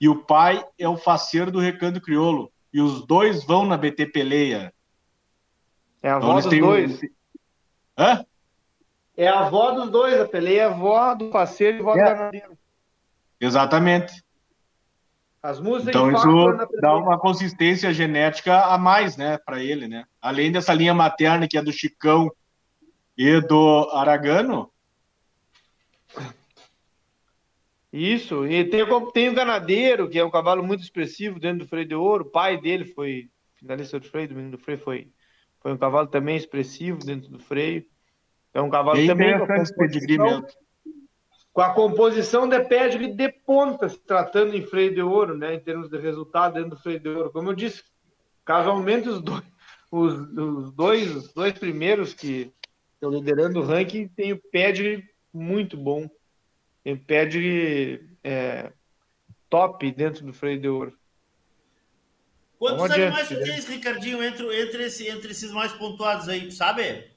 e 0.01 0.09
o 0.09 0.25
pai 0.25 0.65
é 0.79 0.89
o 0.89 0.97
faceiro 0.97 1.51
do 1.51 1.59
Recanto 1.61 2.01
Crioulo. 2.01 2.51
E 2.73 2.81
os 2.81 3.05
dois 3.07 3.45
vão 3.45 3.67
na 3.67 3.77
BT 3.77 4.07
Peleia. 4.07 4.73
É 6.03 6.11
a 6.11 6.17
Então, 6.17 6.31
avó 6.31 6.33
eles 6.39 6.45
dos 6.45 6.55
um- 6.55 6.61
dois. 6.61 7.01
Hã? 7.99 8.25
É 9.17 9.29
a 9.29 9.41
avó 9.41 9.73
dos 9.73 9.91
dois, 9.91 10.19
a 10.21 10.27
peleia 10.27 10.63
é 10.63 10.65
a 10.65 10.69
avó 10.69 11.15
do 11.15 11.31
parceiro 11.31 11.77
e 11.79 11.81
avó 11.81 11.93
do 11.93 11.99
ganadeiro. 11.99 12.59
Exatamente. 13.39 14.25
As 15.43 15.59
músicas 15.61 15.95
Então 15.95 16.11
isso 16.13 16.67
dá 16.81 16.97
uma 16.97 17.19
consistência 17.19 17.93
genética 17.93 18.61
a 18.63 18.79
mais, 18.79 19.17
né, 19.17 19.39
para 19.39 19.63
ele, 19.63 19.89
né? 19.89 20.05
Além 20.21 20.53
dessa 20.53 20.73
linha 20.75 20.95
materna 20.95 21.49
que 21.49 21.57
é 21.59 21.63
do 21.63 21.73
Chicão 21.73 22.31
e 23.17 23.41
do 23.41 23.91
Aragano, 23.93 24.70
Isso, 27.93 28.47
e 28.47 28.65
tem, 28.65 28.83
o- 28.83 29.11
tem 29.11 29.29
o 29.29 29.35
Ganadeiro, 29.35 30.09
que 30.09 30.19
é 30.19 30.25
um 30.25 30.31
cavalo 30.31 30.62
muito 30.62 30.83
expressivo 30.83 31.41
dentro 31.41 31.65
do 31.65 31.69
freio 31.69 31.87
de 31.87 31.95
ouro. 31.95 32.25
O 32.25 32.31
pai 32.31 32.61
dele 32.61 32.85
foi 32.85 33.29
finalista 33.57 33.99
do 33.99 34.07
freio, 34.07 34.29
do 34.29 34.35
menino 34.35 34.57
do 34.57 34.62
freio 34.62 34.79
foi, 34.79 35.09
foi 35.61 35.73
um 35.73 35.77
cavalo 35.77 36.07
também 36.07 36.37
expressivo 36.37 36.99
dentro 36.99 37.29
do 37.31 37.39
freio. 37.41 37.85
É 38.55 38.61
um 38.61 38.71
cavalo 38.71 39.05
também 39.07 39.37
com 39.37 39.45
a, 39.45 39.47
composição, 39.57 40.47
com 41.53 41.61
a 41.61 41.75
composição 41.75 42.49
de 42.49 42.61
pedigree 42.65 43.12
de 43.12 43.29
ponta, 43.29 43.89
se 43.89 43.99
tratando 44.01 44.57
em 44.57 44.62
freio 44.62 44.95
de 44.95 45.03
ouro, 45.03 45.37
né? 45.37 45.55
Em 45.55 45.61
termos 45.61 45.89
de 45.91 45.99
resultado 45.99 46.55
dentro 46.55 46.71
do 46.71 46.77
freio 46.79 47.01
de 47.01 47.09
ouro. 47.09 47.31
Como 47.33 47.51
eu 47.51 47.55
disse, 47.55 47.83
casualmente 48.45 49.09
os 49.09 49.21
dois, 49.21 49.43
os, 49.91 50.15
os 50.15 50.73
dois, 50.73 51.15
os 51.15 51.33
dois 51.33 51.53
primeiros 51.53 52.15
que 52.15 52.53
estão 52.95 53.11
liderando 53.11 53.61
o 53.61 53.65
ranking 53.65 54.09
têm 54.09 54.33
o 54.33 54.41
pedigree 54.51 55.05
muito 55.33 55.77
bom. 55.77 56.09
Tem 56.82 56.97
pedigree 56.97 58.09
é, 58.24 58.73
top 59.51 59.90
dentro 59.93 60.24
do 60.27 60.32
freio 60.35 60.61
de 60.61 60.69
ouro. 60.69 60.98
Quantos 62.61 62.85
Vamos 62.85 62.90
adiante, 62.90 63.20
animais 63.20 63.28
tu 63.28 63.43
tens, 63.43 63.65
Ricardinho, 63.66 64.23
entre, 64.23 64.47
entre, 64.62 64.85
esse- 64.85 65.09
entre 65.09 65.32
esses 65.32 65.51
mais 65.51 65.73
pontuados 65.73 66.28
aí, 66.28 66.48
sabe? 66.52 67.11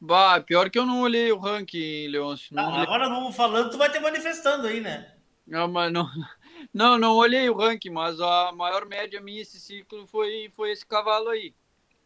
Bah, 0.00 0.40
pior 0.40 0.70
que 0.70 0.78
eu 0.78 0.86
não 0.86 1.00
olhei 1.02 1.30
o 1.32 1.38
ranking, 1.38 2.06
Leôncio. 2.08 2.54
Não 2.54 2.64
Ah, 2.64 2.82
agora 2.82 3.08
vamos 3.08 3.34
falando, 3.34 3.70
tu 3.70 3.78
vai 3.78 3.90
te 3.90 3.98
manifestando 4.00 4.66
aí, 4.66 4.80
né? 4.82 5.14
Não, 5.46 5.66
mas 5.68 5.92
não, 5.92 6.04
não, 6.74 6.98
não 6.98 7.16
olhei 7.16 7.48
o 7.48 7.56
ranking, 7.56 7.90
mas 7.90 8.20
a 8.20 8.52
maior 8.52 8.86
média 8.86 9.20
minha 9.20 9.40
esse 9.42 9.58
ciclo 9.60 10.06
foi, 10.06 10.50
foi 10.54 10.70
esse 10.72 10.86
cavalo 10.86 11.28
aí. 11.30 11.54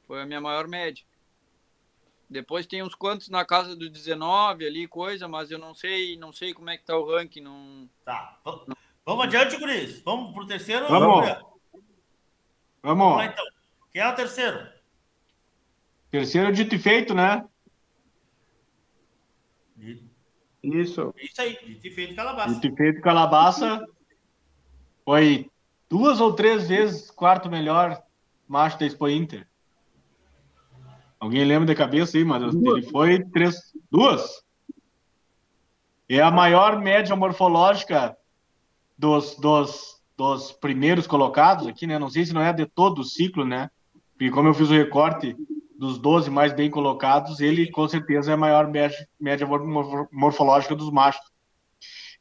Foi 0.07 0.23
a 0.23 0.27
minha 0.27 0.41
maior 0.41 0.69
média. 0.69 1.05
Depois 2.33 2.67
tem 2.67 2.83
uns 2.83 2.95
quantos 2.95 3.29
na 3.29 3.45
casa 3.45 3.77
do 3.77 3.89
19 3.89 4.67
ali, 4.67 4.89
coisa, 4.89 5.29
mas 5.29 5.51
eu 5.51 5.59
não 5.59 5.75
sei, 5.75 6.17
não 6.17 6.33
sei 6.33 6.53
como 6.55 6.71
é 6.71 6.77
que 6.77 6.85
tá 6.85 6.97
o 6.97 7.09
ranking. 7.09 7.43
Não... 7.43 7.89
Tá. 8.05 8.41
Vamos 9.05 9.25
adiante, 9.25 9.57
Guris. 9.59 10.01
Vamos 10.03 10.33
pro 10.33 10.47
terceiro? 10.47 10.89
Vamos. 10.89 11.29
Vamos. 11.29 11.53
Vamos 12.83 13.17
lá, 13.17 13.27
então. 13.27 13.45
Quem 13.93 14.03
é 14.03 14.09
o 14.09 14.15
terceiro? 14.15 14.67
Terceiro 16.11 16.53
dito 16.53 16.75
e 16.75 16.79
feito, 16.79 17.15
né? 17.15 17.45
Isso. 20.63 21.13
Isso 21.17 21.43
aí, 21.43 21.59
dito 21.65 21.87
e 21.87 21.91
feito 21.91 22.15
calabaça. 22.15 22.55
Dito 22.55 22.67
e 22.67 22.77
feito 22.77 23.01
Calabaça 23.01 23.87
foi 25.05 25.51
duas 25.89 26.21
ou 26.21 26.33
três 26.33 26.69
vezes 26.69 27.11
quarto 27.11 27.51
melhor 27.51 28.03
macho 28.47 28.79
da 28.79 28.87
Expo 28.87 29.09
Inter. 29.09 29.47
Alguém 31.23 31.45
lembra 31.45 31.67
de 31.67 31.75
cabeça 31.77 32.19
aí, 32.19 32.25
mas 32.25 32.53
ele 32.53 32.83
foi 32.83 33.25
três, 33.27 33.55
duas. 33.89 34.43
É 36.09 36.21
a 36.21 36.33
maior 36.33 36.81
média 36.81 37.15
morfológica 37.15 38.17
dos, 38.99 39.37
dos, 39.37 40.03
dos 40.17 40.51
primeiros 40.51 41.07
colocados 41.07 41.69
aqui, 41.69 41.87
né? 41.87 41.97
Não 41.97 42.11
sei 42.11 42.27
se 42.27 42.35
não 42.35 42.43
é 42.43 42.53
de 42.53 42.67
todo 42.67 42.99
o 42.99 43.05
ciclo, 43.05 43.45
né? 43.45 43.71
Porque 44.15 44.33
como 44.33 44.49
eu 44.49 44.55
fiz 44.55 44.69
o 44.69 44.73
recorte 44.73 45.37
dos 45.79 45.97
12 45.97 46.29
mais 46.29 46.53
bem 46.53 46.69
colocados, 46.69 47.39
ele 47.39 47.71
com 47.71 47.87
certeza 47.87 48.33
é 48.33 48.35
a 48.35 48.37
maior 48.37 48.67
média, 48.67 49.09
média 49.21 49.47
morfológica 50.11 50.75
dos 50.75 50.91
machos. 50.91 51.23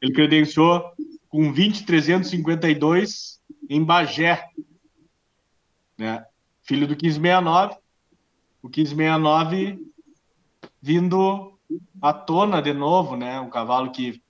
Ele 0.00 0.12
credenciou 0.12 0.80
com 1.28 1.52
20,352 1.52 3.42
em 3.68 3.82
Bagé, 3.82 4.44
né? 5.98 6.24
filho 6.62 6.86
do 6.86 6.94
1569. 6.94 7.81
O 8.62 8.68
1569 8.68 9.92
vindo 10.80 11.58
à 12.00 12.12
tona 12.12 12.62
de 12.62 12.72
novo, 12.72 13.16
né? 13.16 13.40
Um 13.40 13.50
cavalo 13.50 13.90
que 13.90 14.22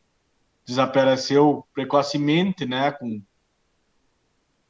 desapareceu 0.65 1.67
precocemente, 1.75 2.65
né? 2.65 2.93
Com, 2.93 3.23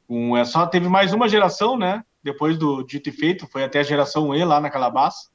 com 0.07 0.37
é 0.37 0.43
só 0.45 0.67
teve 0.67 0.87
mais 0.89 1.13
uma 1.13 1.29
geração, 1.29 1.77
né? 1.77 2.03
Depois 2.21 2.57
do 2.57 2.83
dito 2.83 3.09
e 3.09 3.11
feito, 3.11 3.47
foi 3.47 3.63
até 3.63 3.79
a 3.79 3.83
geração 3.83 4.33
E 4.33 4.43
lá 4.43 4.59
na 4.59 4.69
Calabaça. 4.69 5.29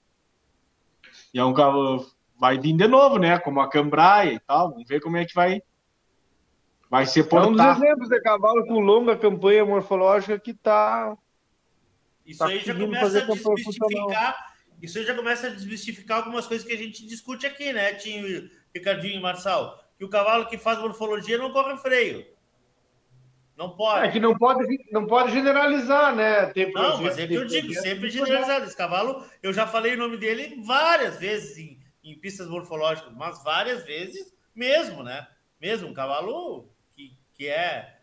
E 1.32 1.38
é 1.38 1.44
um 1.44 1.52
cavalo 1.52 2.06
vai 2.38 2.58
vir 2.58 2.74
de 2.74 2.86
novo, 2.86 3.18
né? 3.18 3.38
Como 3.38 3.60
a 3.60 3.68
Cambraia 3.68 4.32
e 4.32 4.40
tal. 4.40 4.70
Vamos 4.70 4.88
ver 4.88 5.00
como 5.00 5.16
é 5.16 5.24
que 5.24 5.34
vai 5.34 5.60
vai 6.88 7.04
ser 7.04 7.24
portar. 7.24 7.46
É 7.46 7.50
um 7.50 7.52
dos 7.54 7.82
exemplos 7.82 8.08
de 8.08 8.20
cavalo 8.20 8.66
com 8.66 8.80
longa 8.80 9.16
campanha 9.16 9.64
morfológica 9.64 10.38
que 10.38 10.52
está 10.52 11.14
isso 12.28 12.38
tá 12.40 12.46
aí 12.46 12.60
já 12.60 12.74
começa 12.74 13.18
a 13.18 13.24
desmistificar. 13.24 14.54
Isso 14.80 14.98
aí 14.98 15.04
já 15.04 15.14
começa 15.14 15.46
a 15.46 15.50
desmistificar 15.50 16.18
algumas 16.18 16.46
coisas 16.46 16.64
que 16.64 16.72
a 16.72 16.76
gente 16.76 17.04
discute 17.06 17.46
aqui, 17.46 17.72
né, 17.72 17.94
Tinho, 17.94 18.48
Ricardinho 18.72 19.16
e 19.16 19.20
Marçal? 19.20 19.82
Que 19.96 20.04
o 20.04 20.08
cavalo 20.08 20.46
que 20.46 20.56
faz 20.56 20.78
morfologia 20.78 21.38
não 21.38 21.50
corre 21.50 21.76
freio. 21.78 22.24
Não 23.56 23.70
pode. 23.70 24.06
É 24.06 24.10
que 24.12 24.20
não 24.20 24.38
pode, 24.38 24.62
não 24.92 25.04
pode 25.06 25.32
generalizar, 25.32 26.14
né? 26.14 26.46
Tem 26.52 26.70
não, 26.70 27.02
mas 27.02 27.18
é 27.18 27.26
que 27.26 27.34
eu 27.34 27.44
digo, 27.44 27.74
sempre 27.74 28.08
generalizado. 28.08 28.66
Esse 28.66 28.76
cavalo, 28.76 29.26
eu 29.42 29.52
já 29.52 29.66
falei 29.66 29.94
o 29.94 29.98
nome 29.98 30.16
dele 30.16 30.62
várias 30.64 31.18
vezes 31.18 31.58
em, 31.58 31.80
em 32.04 32.16
pistas 32.16 32.46
morfológicas, 32.46 33.12
mas 33.16 33.42
várias 33.42 33.84
vezes 33.84 34.32
mesmo, 34.54 35.02
né? 35.02 35.26
Mesmo, 35.60 35.88
um 35.88 35.94
cavalo 35.94 36.70
que, 36.94 37.18
que 37.34 37.48
é 37.48 37.97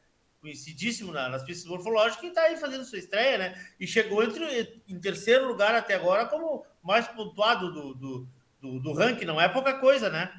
conhecidíssimo 0.46 1.12
nas 1.12 1.44
pistas 1.44 1.66
morfológicas 1.66 2.24
e 2.24 2.28
está 2.28 2.44
aí 2.44 2.56
fazendo 2.56 2.86
sua 2.86 3.00
estreia, 3.00 3.38
né? 3.40 3.66
E 3.80 3.88
chegou 3.88 4.24
entre, 4.24 4.80
em 4.88 5.00
terceiro 5.00 5.48
lugar 5.48 5.74
até 5.74 5.96
agora 5.96 6.28
como 6.28 6.64
mais 6.84 7.08
pontuado 7.08 7.74
do, 7.74 7.94
do, 7.96 8.28
do, 8.62 8.80
do 8.80 8.94
ranking, 8.94 9.26
não 9.26 9.42
é 9.42 9.50
pouca 9.50 9.80
coisa, 9.80 10.08
né? 10.08 10.32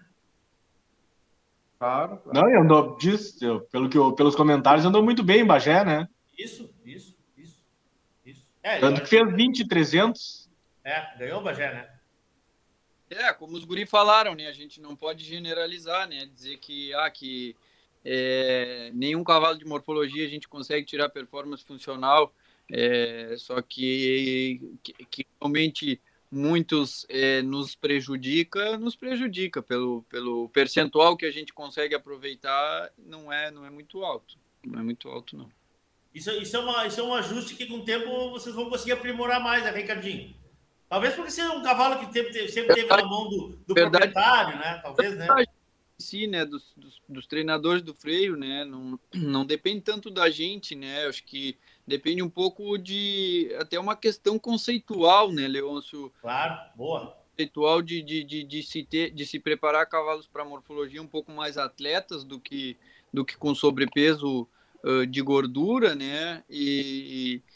Claro. 1.76 2.18
claro. 2.18 2.32
Não, 2.32 2.48
eu 2.48 2.62
andou, 2.62 2.96
diz, 2.96 3.42
eu, 3.42 3.62
pelo 3.62 3.88
que 3.88 3.98
eu, 3.98 4.12
pelos 4.12 4.36
comentários, 4.36 4.86
andou 4.86 5.02
muito 5.02 5.24
bem 5.24 5.40
em 5.40 5.46
Bagé, 5.46 5.84
né? 5.84 6.08
Isso, 6.38 6.72
isso, 6.84 7.16
isso. 7.36 7.66
isso. 8.24 8.46
É, 8.62 8.78
Tanto 8.78 9.02
que 9.02 9.08
fez 9.08 9.34
20 9.34 9.66
300. 9.66 10.48
É, 10.84 11.18
ganhou 11.18 11.40
o 11.40 11.44
Bagé, 11.44 11.74
né? 11.74 11.90
É, 13.10 13.32
como 13.32 13.56
os 13.56 13.64
guri 13.64 13.86
falaram, 13.86 14.36
né? 14.36 14.46
A 14.46 14.52
gente 14.52 14.80
não 14.80 14.94
pode 14.94 15.24
generalizar, 15.24 16.08
né? 16.08 16.26
Dizer 16.26 16.58
que, 16.58 16.94
ah, 16.94 17.10
que 17.10 17.56
é, 18.08 18.92
nenhum 18.94 19.24
cavalo 19.24 19.58
de 19.58 19.64
morfologia 19.64 20.24
a 20.24 20.28
gente 20.28 20.46
consegue 20.46 20.86
tirar 20.86 21.08
performance 21.08 21.64
funcional, 21.64 22.32
é, 22.70 23.34
só 23.36 23.60
que, 23.60 24.60
que, 24.80 24.92
que 25.06 25.26
realmente 25.40 26.00
muitos 26.30 27.04
é, 27.08 27.42
nos 27.42 27.74
prejudica, 27.74 28.78
nos 28.78 28.94
prejudica 28.94 29.60
pelo, 29.60 30.02
pelo 30.08 30.48
percentual 30.50 31.16
que 31.16 31.26
a 31.26 31.32
gente 31.32 31.52
consegue 31.52 31.96
aproveitar, 31.96 32.92
não 32.96 33.32
é, 33.32 33.50
não 33.50 33.66
é 33.66 33.70
muito 33.70 34.04
alto. 34.04 34.36
Não 34.64 34.78
é 34.78 34.82
muito 34.84 35.08
alto, 35.08 35.36
não. 35.36 35.50
Isso, 36.14 36.30
isso, 36.30 36.56
é 36.56 36.60
uma, 36.60 36.86
isso 36.86 37.00
é 37.00 37.02
um 37.02 37.12
ajuste 37.12 37.56
que 37.56 37.66
com 37.66 37.78
o 37.78 37.84
tempo 37.84 38.30
vocês 38.30 38.54
vão 38.54 38.70
conseguir 38.70 38.92
aprimorar 38.92 39.40
mais, 39.42 39.64
né, 39.64 39.70
Ricardinho? 39.70 40.32
Talvez 40.88 41.14
porque 41.14 41.32
seja 41.32 41.52
um 41.52 41.62
cavalo 41.62 41.98
que 41.98 42.12
teve, 42.12 42.48
sempre 42.48 42.74
teve 42.74 42.88
na 42.88 43.04
mão 43.04 43.28
do, 43.28 43.48
do 43.66 43.74
proprietário, 43.74 44.56
né? 44.58 44.78
Talvez, 44.80 45.16
né? 45.16 45.26
Si, 45.98 46.26
né, 46.26 46.44
dos, 46.44 46.72
dos, 46.76 47.02
dos, 47.08 47.26
treinadores 47.26 47.82
do 47.82 47.94
freio, 47.94 48.36
né, 48.36 48.64
não, 48.64 48.98
não 49.14 49.44
depende 49.44 49.80
tanto 49.80 50.10
da 50.10 50.28
gente, 50.30 50.74
né, 50.74 51.06
acho 51.06 51.24
que 51.24 51.56
depende 51.86 52.22
um 52.22 52.28
pouco 52.28 52.76
de 52.76 53.54
até 53.58 53.78
uma 53.78 53.96
questão 53.96 54.38
conceitual, 54.38 55.32
né, 55.32 55.48
Leôncio? 55.48 56.12
Claro, 56.20 56.58
boa. 56.76 57.16
Conceitual 57.30 57.82
de, 57.82 58.02
de, 58.02 58.24
de, 58.24 58.44
de 58.44 58.62
se 58.62 58.82
ter, 58.82 59.10
de 59.10 59.26
se 59.26 59.38
preparar 59.38 59.86
cavalos 59.86 60.26
para 60.26 60.44
morfologia 60.44 61.02
um 61.02 61.06
pouco 61.06 61.30
mais 61.32 61.58
atletas 61.58 62.24
do 62.24 62.40
que, 62.40 62.76
do 63.12 63.24
que 63.24 63.36
com 63.36 63.54
sobrepeso 63.54 64.48
uh, 64.82 65.06
de 65.06 65.22
gordura, 65.22 65.94
né, 65.94 66.42
e, 66.48 67.42
e 67.42 67.55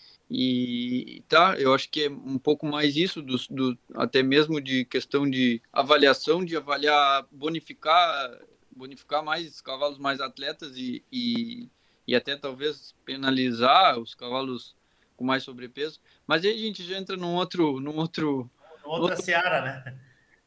tá, 1.28 1.56
eu 1.58 1.74
acho 1.74 1.88
que 1.90 2.04
é 2.04 2.08
um 2.08 2.38
pouco 2.38 2.64
mais 2.64 2.94
isso, 2.94 3.20
do, 3.20 3.36
do, 3.50 3.78
até 3.94 4.22
mesmo 4.22 4.60
de 4.60 4.84
questão 4.84 5.28
de 5.28 5.60
avaliação, 5.72 6.44
de 6.44 6.56
avaliar, 6.56 7.26
bonificar, 7.32 8.38
bonificar 8.70 9.24
mais 9.24 9.60
cavalos 9.60 9.98
mais 9.98 10.20
atletas 10.20 10.76
e, 10.76 11.04
e, 11.10 11.68
e 12.06 12.14
até 12.14 12.36
talvez 12.36 12.94
penalizar 13.04 13.98
os 13.98 14.14
cavalos 14.14 14.76
com 15.16 15.24
mais 15.24 15.42
sobrepeso. 15.42 16.00
Mas 16.26 16.44
aí 16.44 16.54
a 16.54 16.58
gente 16.58 16.84
já 16.84 16.96
entra 16.96 17.16
num 17.16 17.34
outro. 17.34 17.80
Num 17.80 17.96
outro 17.96 18.48
outra 18.84 19.14
outro... 19.14 19.22
seara, 19.22 19.62
né? 19.62 19.98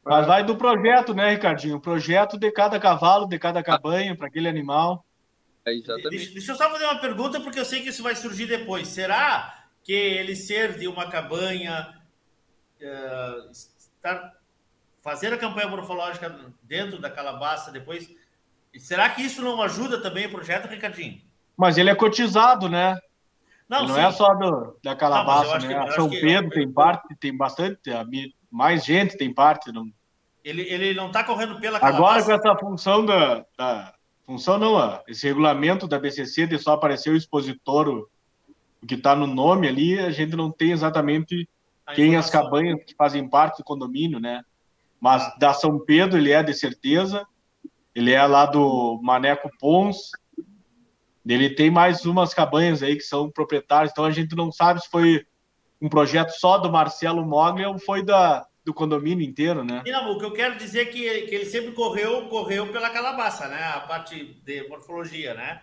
Mas 0.02 0.26
vai 0.26 0.44
do 0.44 0.56
projeto, 0.56 1.14
né, 1.14 1.30
Ricardinho? 1.30 1.76
O 1.76 1.80
projeto 1.80 2.38
de 2.38 2.50
cada 2.50 2.78
cavalo, 2.80 3.26
de 3.26 3.38
cada 3.38 3.62
cabanha, 3.62 4.16
para 4.16 4.26
aquele 4.26 4.48
animal. 4.48 5.04
É 5.64 5.72
exatamente. 5.72 6.10
Deixa, 6.10 6.32
deixa 6.32 6.52
eu 6.52 6.56
só 6.56 6.70
fazer 6.70 6.84
uma 6.84 7.00
pergunta, 7.00 7.40
porque 7.40 7.58
eu 7.58 7.64
sei 7.64 7.82
que 7.82 7.88
isso 7.88 8.02
vai 8.02 8.14
surgir 8.14 8.46
depois. 8.46 8.88
Será 8.88 9.63
que 9.84 9.92
ele 9.92 10.34
ser 10.34 10.78
de 10.78 10.88
uma 10.88 11.08
cabanha, 11.10 11.94
uh, 12.80 13.50
estar, 13.50 14.32
fazer 15.00 15.32
a 15.32 15.38
campanha 15.38 15.68
morfológica 15.68 16.34
dentro 16.62 16.98
da 16.98 17.10
calabaça 17.10 17.70
depois, 17.70 18.10
será 18.78 19.10
que 19.10 19.22
isso 19.22 19.42
não 19.42 19.62
ajuda 19.62 20.00
também 20.00 20.26
o 20.26 20.30
projeto, 20.30 20.66
Ricardinho? 20.66 21.20
Mas 21.54 21.76
ele 21.76 21.90
é 21.90 21.94
cotizado, 21.94 22.68
né? 22.68 22.98
Não, 23.68 23.86
não 23.86 23.98
é 23.98 24.10
só 24.10 24.34
do, 24.34 24.78
da 24.82 24.96
calabaça, 24.96 25.58
não, 25.58 25.68
né? 25.68 25.86
Que, 25.86 25.92
São 25.92 26.08
Pedro 26.08 26.50
que... 26.50 26.56
tem 26.56 26.72
parte, 26.72 27.16
tem 27.16 27.36
bastante, 27.36 27.78
mais 28.50 28.84
gente 28.84 29.16
tem 29.16 29.32
parte. 29.32 29.70
Não... 29.70 29.90
Ele, 30.42 30.62
ele 30.62 30.94
não 30.94 31.08
está 31.08 31.22
correndo 31.22 31.60
pela 31.60 31.78
calabaça. 31.78 32.02
Agora 32.02 32.24
com 32.24 32.32
essa 32.32 32.58
função 32.58 33.04
da, 33.04 33.44
da 33.56 33.94
função 34.26 34.58
não, 34.58 35.02
esse 35.06 35.26
regulamento 35.26 35.86
da 35.86 35.98
BCC 35.98 36.46
de 36.46 36.58
só 36.58 36.72
aparecer 36.72 37.10
o 37.10 37.16
expositor 37.16 38.08
o 38.84 38.86
que 38.86 38.94
está 38.96 39.16
no 39.16 39.26
nome 39.26 39.66
ali, 39.66 39.98
a 39.98 40.10
gente 40.10 40.36
não 40.36 40.50
tem 40.50 40.72
exatamente 40.72 41.48
a 41.86 41.94
quem 41.94 42.16
as 42.16 42.28
cabanhas 42.28 42.78
que 42.84 42.94
fazem 42.94 43.26
parte 43.26 43.58
do 43.58 43.64
condomínio, 43.64 44.20
né? 44.20 44.42
Mas 45.00 45.36
da 45.38 45.54
São 45.54 45.78
Pedro 45.78 46.18
ele 46.18 46.30
é 46.30 46.42
de 46.42 46.52
certeza, 46.52 47.26
ele 47.94 48.12
é 48.12 48.24
lá 48.26 48.44
do 48.44 49.00
Maneco 49.02 49.50
Pons, 49.58 50.10
ele 51.26 51.48
tem 51.48 51.70
mais 51.70 52.04
umas 52.04 52.34
cabanhas 52.34 52.82
aí 52.82 52.94
que 52.94 53.02
são 53.02 53.30
proprietários, 53.30 53.90
então 53.90 54.04
a 54.04 54.10
gente 54.10 54.36
não 54.36 54.52
sabe 54.52 54.82
se 54.82 54.90
foi 54.90 55.24
um 55.80 55.88
projeto 55.88 56.30
só 56.32 56.58
do 56.58 56.70
Marcelo 56.70 57.24
Moglia 57.24 57.70
ou 57.70 57.78
foi 57.78 58.04
da, 58.04 58.46
do 58.66 58.74
condomínio 58.74 59.26
inteiro, 59.26 59.64
né? 59.64 59.82
Não, 59.86 60.12
o 60.12 60.18
que 60.18 60.26
eu 60.26 60.32
quero 60.32 60.58
dizer 60.58 60.82
é 60.82 60.84
que, 60.84 61.22
que 61.22 61.34
ele 61.34 61.46
sempre 61.46 61.72
correu, 61.72 62.28
correu 62.28 62.70
pela 62.70 62.90
calabaça, 62.90 63.48
né? 63.48 63.62
A 63.62 63.80
parte 63.80 64.42
de 64.44 64.68
morfologia, 64.68 65.32
né? 65.32 65.62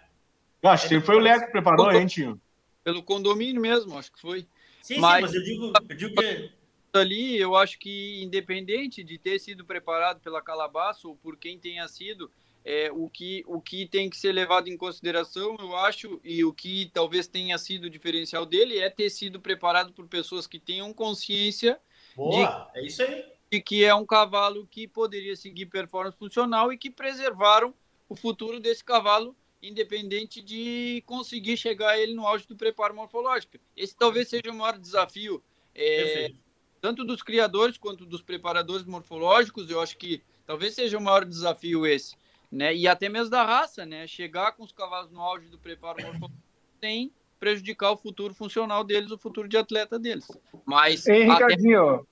Eu 0.64 0.72
acho 0.72 0.88
que 0.88 1.00
foi 1.00 1.18
o 1.18 1.20
Léo 1.20 1.40
que 1.40 1.52
preparou, 1.52 1.92
hein, 1.92 2.08
Tio? 2.08 2.40
Pelo 2.84 3.04
condomínio 3.04 3.62
mesmo, 3.62 3.98
acho 3.98 4.12
que 4.12 4.20
foi. 4.20 4.48
Sim, 4.82 5.00
mas, 5.00 5.16
sim, 5.16 5.22
mas 5.22 5.34
eu 5.36 5.44
digo, 5.44 5.74
eu 5.90 5.96
digo 5.96 6.16
que. 6.16 6.52
Ali, 6.94 7.38
eu 7.38 7.56
acho 7.56 7.80
que, 7.80 8.22
independente 8.22 9.02
de 9.02 9.18
ter 9.18 9.40
sido 9.40 9.64
preparado 9.64 10.20
pela 10.20 10.42
Calabaço 10.42 11.08
ou 11.08 11.16
por 11.16 11.38
quem 11.38 11.58
tenha 11.58 11.88
sido, 11.88 12.30
é, 12.66 12.92
o, 12.92 13.10
que, 13.10 13.44
o 13.48 13.62
que 13.62 13.88
tem 13.88 14.10
que 14.10 14.18
ser 14.18 14.32
levado 14.32 14.68
em 14.68 14.78
consideração, 14.78 15.56
eu 15.60 15.76
acho, 15.76 16.20
e 16.24 16.44
o 16.44 16.54
que 16.54 16.92
talvez 16.94 17.28
tenha 17.28 17.58
sido 17.58 17.86
o 17.86 17.90
diferencial 17.90 18.46
dele 18.46 18.78
é 18.78 18.90
ter 18.90 19.10
sido 19.10 19.40
preparado 19.40 19.94
por 19.94 20.08
pessoas 20.08 20.46
que 20.46 20.60
tenham 20.60 20.94
consciência 20.94 21.80
Boa, 22.16 22.70
de, 22.74 22.80
é 22.80 22.86
isso 22.86 23.02
aí. 23.02 23.26
de 23.52 23.62
que 23.62 23.84
é 23.84 23.96
um 23.96 24.06
cavalo 24.06 24.68
que 24.68 24.88
poderia 24.88 25.36
seguir 25.36 25.68
performance 25.68 26.18
funcional 26.18 26.72
e 26.72 26.78
que 26.78 26.90
preservaram 26.90 27.74
o 28.08 28.16
futuro 28.16 28.60
desse 28.60 28.84
cavalo 28.84 29.36
independente 29.62 30.42
de 30.42 31.04
conseguir 31.06 31.56
chegar 31.56 31.98
ele 32.00 32.14
no 32.14 32.26
auge 32.26 32.48
do 32.48 32.56
preparo 32.56 32.96
morfológico. 32.96 33.58
Esse 33.76 33.96
talvez 33.96 34.28
seja 34.28 34.50
o 34.50 34.56
maior 34.56 34.78
desafio, 34.78 35.44
é, 35.76 36.32
tanto 36.80 37.06
dos 37.06 37.22
criadores 37.22 37.78
quanto 37.78 38.06
dos 38.06 38.22
preparadores 38.22 38.86
morfológicos. 38.86 39.70
Eu 39.70 39.80
acho 39.80 39.98
que 39.98 40.22
talvez 40.46 40.74
seja 40.74 40.98
o 40.98 41.02
maior 41.02 41.26
desafio 41.26 41.86
esse, 41.86 42.16
né? 42.52 42.76
E 42.76 42.88
até 42.88 43.08
mesmo 43.08 43.30
da 43.30 43.44
raça, 43.44 43.86
né? 43.86 44.08
Chegar 44.08 44.54
com 44.54 44.64
os 44.64 44.72
cavalos 44.72 45.12
no 45.12 45.22
auge 45.22 45.48
do 45.48 45.60
preparo 45.60 46.02
morfológico 46.02 46.42
sem 46.80 47.12
prejudicar 47.40 47.92
o 47.92 47.98
futuro 47.98 48.34
funcional 48.34 48.84
deles, 48.84 49.12
o 49.12 49.18
futuro 49.18 49.48
de 49.48 49.58
atleta 49.58 50.00
deles. 50.00 50.28
Mas 50.66 51.08
Ei, 51.08 51.24
Ricardinho, 51.24 52.06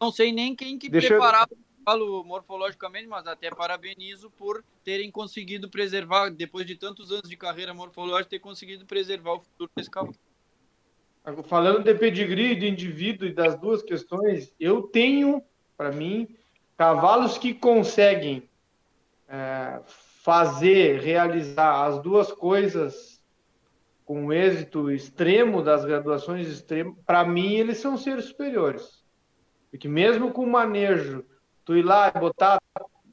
não 0.00 0.12
sei 0.12 0.32
nem 0.32 0.54
quem 0.54 0.78
que 0.78 0.90
preparava 0.90 1.48
eu 1.50 1.69
falo 1.84 2.24
morfologicamente, 2.24 3.06
mas 3.06 3.26
até 3.26 3.50
parabenizo 3.50 4.30
por 4.30 4.64
terem 4.84 5.10
conseguido 5.10 5.68
preservar, 5.68 6.30
depois 6.30 6.66
de 6.66 6.76
tantos 6.76 7.10
anos 7.10 7.28
de 7.28 7.36
carreira 7.36 7.74
morfológica, 7.74 8.30
ter 8.30 8.38
conseguido 8.38 8.86
preservar 8.86 9.34
o 9.34 9.40
futuro 9.40 9.70
desse 9.76 9.90
cavalo. 9.90 10.14
falando 11.44 11.82
de 11.82 11.94
pedigree, 11.94 12.56
de 12.56 12.68
indivíduo 12.68 13.28
e 13.28 13.32
das 13.32 13.58
duas 13.58 13.82
questões, 13.82 14.54
eu 14.58 14.82
tenho, 14.82 15.42
para 15.76 15.92
mim, 15.92 16.28
cavalos 16.76 17.38
que 17.38 17.54
conseguem 17.54 18.48
é, 19.28 19.80
fazer, 19.86 21.00
realizar 21.00 21.86
as 21.86 22.02
duas 22.02 22.32
coisas 22.32 23.20
com 24.04 24.32
êxito 24.32 24.90
extremo 24.90 25.62
das 25.62 25.84
graduações 25.84 26.48
extremas, 26.48 26.96
para 27.06 27.24
mim 27.24 27.54
eles 27.54 27.78
são 27.78 27.96
seres 27.96 28.24
superiores. 28.24 29.04
Porque 29.70 29.86
mesmo 29.86 30.32
com 30.32 30.44
manejo, 30.46 31.24
tu 31.70 31.76
ir 31.76 31.84
lá 31.84 32.12
e 32.12 32.18
botar 32.18 32.60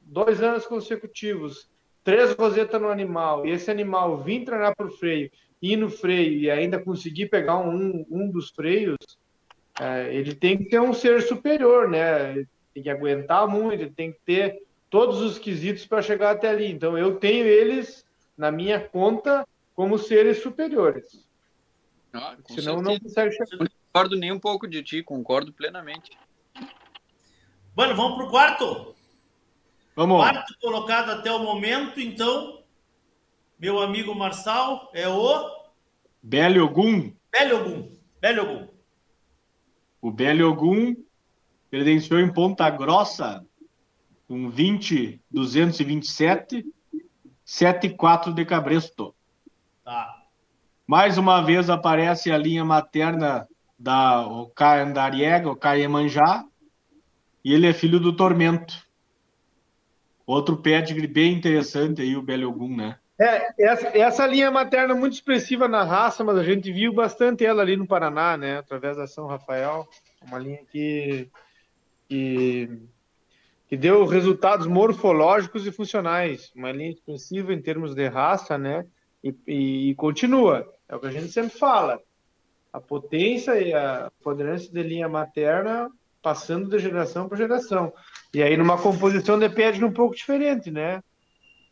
dois 0.02 0.42
anos 0.42 0.66
consecutivos, 0.66 1.70
três 2.02 2.34
rosetas 2.34 2.82
no 2.82 2.88
animal, 2.88 3.46
e 3.46 3.52
esse 3.52 3.70
animal 3.70 4.20
vir 4.20 4.44
treinar 4.44 4.74
por 4.74 4.90
freio, 4.90 5.30
ir 5.62 5.76
no 5.76 5.88
freio 5.88 6.40
e 6.40 6.50
ainda 6.50 6.82
conseguir 6.82 7.26
pegar 7.26 7.58
um, 7.58 8.04
um 8.10 8.28
dos 8.28 8.50
freios, 8.50 8.96
é, 9.78 10.12
ele 10.12 10.34
tem 10.34 10.58
que 10.58 10.64
ter 10.64 10.80
um 10.80 10.92
ser 10.92 11.22
superior, 11.22 11.88
né? 11.88 12.32
Ele 12.32 12.48
tem 12.74 12.82
que 12.82 12.90
aguentar 12.90 13.46
muito, 13.46 13.80
ele 13.80 13.92
tem 13.92 14.10
que 14.10 14.18
ter 14.26 14.60
todos 14.90 15.20
os 15.20 15.38
quesitos 15.38 15.86
para 15.86 16.02
chegar 16.02 16.32
até 16.32 16.48
ali. 16.48 16.68
Então, 16.68 16.98
eu 16.98 17.14
tenho 17.14 17.46
eles 17.46 18.04
na 18.36 18.50
minha 18.50 18.80
conta 18.80 19.46
como 19.72 19.96
seres 19.98 20.42
superiores. 20.42 21.24
Ah, 22.12 22.36
Senão, 22.48 22.82
não 22.82 22.98
consegue 22.98 23.30
chegar. 23.30 23.56
Não 23.56 23.68
concordo 23.92 24.16
nem 24.16 24.32
um 24.32 24.40
pouco 24.40 24.66
de 24.66 24.82
ti, 24.82 25.00
concordo 25.00 25.52
plenamente. 25.52 26.10
Bueno, 27.78 27.94
vamos 27.94 28.16
pro 28.16 28.28
quarto? 28.28 28.92
Vamos. 29.94 30.16
Quarto 30.16 30.52
colocado 30.60 31.10
até 31.12 31.30
o 31.30 31.38
momento, 31.38 32.00
então, 32.00 32.64
meu 33.56 33.80
amigo 33.80 34.12
Marçal, 34.16 34.90
é 34.92 35.06
o 35.06 35.48
Beliogun. 36.20 37.12
Beliogun. 37.30 37.88
Beliogun. 38.20 38.68
O 40.02 40.10
Beliogun 40.10 40.96
credenciou 41.70 42.18
em 42.18 42.32
Ponta 42.32 42.68
Grossa 42.68 43.46
com 44.26 44.50
20, 44.50 45.22
227, 45.30 46.66
74 47.44 48.34
de 48.34 48.44
Cabresto. 48.44 49.14
Tá. 49.84 50.24
Mais 50.84 51.16
uma 51.16 51.42
vez 51.42 51.70
aparece 51.70 52.32
a 52.32 52.38
linha 52.38 52.64
materna 52.64 53.46
da 53.78 54.26
Ocandariega, 54.26 55.48
o 55.48 55.54
Caiemanjá, 55.54 56.44
e 57.44 57.54
ele 57.54 57.66
é 57.66 57.72
filho 57.72 58.00
do 58.00 58.12
Tormento. 58.12 58.86
Outro 60.26 60.56
pedigree 60.56 61.06
bem 61.06 61.32
interessante 61.32 62.02
aí, 62.02 62.14
o 62.16 62.22
Beliogun, 62.22 62.76
né? 62.76 62.98
É, 63.20 63.52
essa, 63.58 63.98
essa 63.98 64.26
linha 64.26 64.50
materna 64.50 64.94
é 64.94 64.96
muito 64.96 65.14
expressiva 65.14 65.66
na 65.66 65.82
raça, 65.82 66.22
mas 66.22 66.38
a 66.38 66.44
gente 66.44 66.70
viu 66.70 66.92
bastante 66.92 67.44
ela 67.44 67.62
ali 67.62 67.76
no 67.76 67.86
Paraná, 67.86 68.36
né? 68.36 68.58
Através 68.58 68.96
da 68.96 69.06
São 69.06 69.26
Rafael. 69.26 69.88
Uma 70.24 70.38
linha 70.38 70.60
que, 70.70 71.28
que, 72.08 72.70
que 73.68 73.76
deu 73.76 74.04
resultados 74.06 74.66
morfológicos 74.68 75.66
e 75.66 75.72
funcionais. 75.72 76.52
Uma 76.54 76.70
linha 76.70 76.90
expressiva 76.90 77.52
em 77.52 77.60
termos 77.60 77.94
de 77.94 78.06
raça, 78.06 78.56
né? 78.56 78.86
E, 79.24 79.34
e, 79.48 79.90
e 79.90 79.94
continua. 79.96 80.72
É 80.88 80.94
o 80.94 81.00
que 81.00 81.06
a 81.06 81.10
gente 81.10 81.32
sempre 81.32 81.58
fala. 81.58 82.00
A 82.72 82.80
potência 82.80 83.60
e 83.60 83.74
a 83.74 84.12
poderância 84.22 84.70
de 84.70 84.82
linha 84.82 85.08
materna 85.08 85.90
passando 86.22 86.68
de 86.68 86.78
geração 86.78 87.28
para 87.28 87.38
geração. 87.38 87.92
E 88.34 88.42
aí 88.42 88.56
numa 88.56 88.76
composição 88.76 89.38
de 89.38 89.48
pede 89.48 89.84
um 89.84 89.92
pouco 89.92 90.14
diferente, 90.14 90.70
né? 90.70 91.02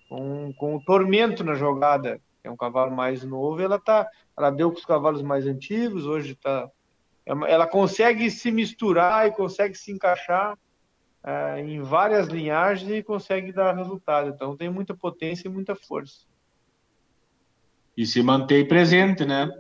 Com, 0.09 0.53
com 0.55 0.77
o 0.77 0.85
tormento 0.85 1.43
na 1.43 1.55
jogada, 1.55 2.21
é 2.45 2.51
um 2.51 2.57
cavalo 2.57 2.95
mais 2.95 3.25
novo, 3.25 3.61
ela 3.61 3.79
tá, 3.79 4.09
ela 4.37 4.51
deu 4.51 4.71
com 4.71 4.79
os 4.79 4.85
cavalos 4.85 5.21
mais 5.21 5.47
antigos, 5.47 6.07
hoje 6.07 6.37
tá, 6.37 6.71
ela 7.27 7.67
consegue 7.67 8.31
se 8.31 8.53
misturar 8.53 9.27
e 9.27 9.33
consegue 9.33 9.75
se 9.75 9.91
encaixar 9.91 10.57
é, 11.25 11.61
em 11.61 11.83
várias 11.83 12.29
linhagens 12.29 12.89
e 12.89 13.03
consegue 13.03 13.53
dar 13.53 13.75
resultado. 13.75 14.31
Então 14.31 14.57
tem 14.57 14.71
muita 14.71 14.95
potência 14.95 15.49
e 15.49 15.51
muita 15.51 15.75
força. 15.75 16.25
E 17.97 18.07
se 18.07 18.23
mantém 18.23 18.67
presente, 18.67 19.25
né? 19.25 19.51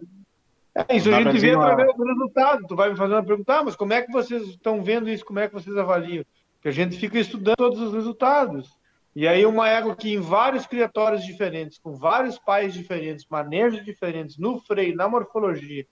É, 0.88 0.96
isso 0.96 1.08
a 1.08 1.22
gente 1.22 1.38
vê 1.38 1.52
através 1.52 1.96
do 1.96 2.04
resultado. 2.04 2.66
Tu 2.66 2.76
vai 2.76 2.90
me 2.90 2.96
fazer 2.96 3.14
uma 3.14 3.24
pergunta, 3.24 3.58
ah, 3.58 3.64
mas 3.64 3.74
como 3.74 3.94
é 3.94 4.02
que 4.02 4.12
vocês 4.12 4.42
estão 4.42 4.82
vendo 4.82 5.08
isso? 5.08 5.24
Como 5.24 5.38
é 5.38 5.48
que 5.48 5.54
vocês 5.54 5.74
avaliam? 5.76 6.24
Que 6.60 6.68
a 6.68 6.72
gente 6.72 6.98
fica 6.98 7.18
estudando 7.18 7.56
todos 7.56 7.80
os 7.80 7.94
resultados. 7.94 8.76
E 9.14 9.26
aí 9.26 9.46
uma 9.46 9.66
égua 9.66 9.96
que 9.96 10.12
em 10.12 10.20
vários 10.20 10.66
criatórios 10.66 11.24
diferentes, 11.24 11.78
com 11.78 11.94
vários 11.94 12.38
pais 12.38 12.74
diferentes, 12.74 13.26
manejos 13.30 13.82
diferentes, 13.82 14.36
no 14.36 14.60
freio, 14.60 14.94
na 14.94 15.08
morfologia, 15.08 15.86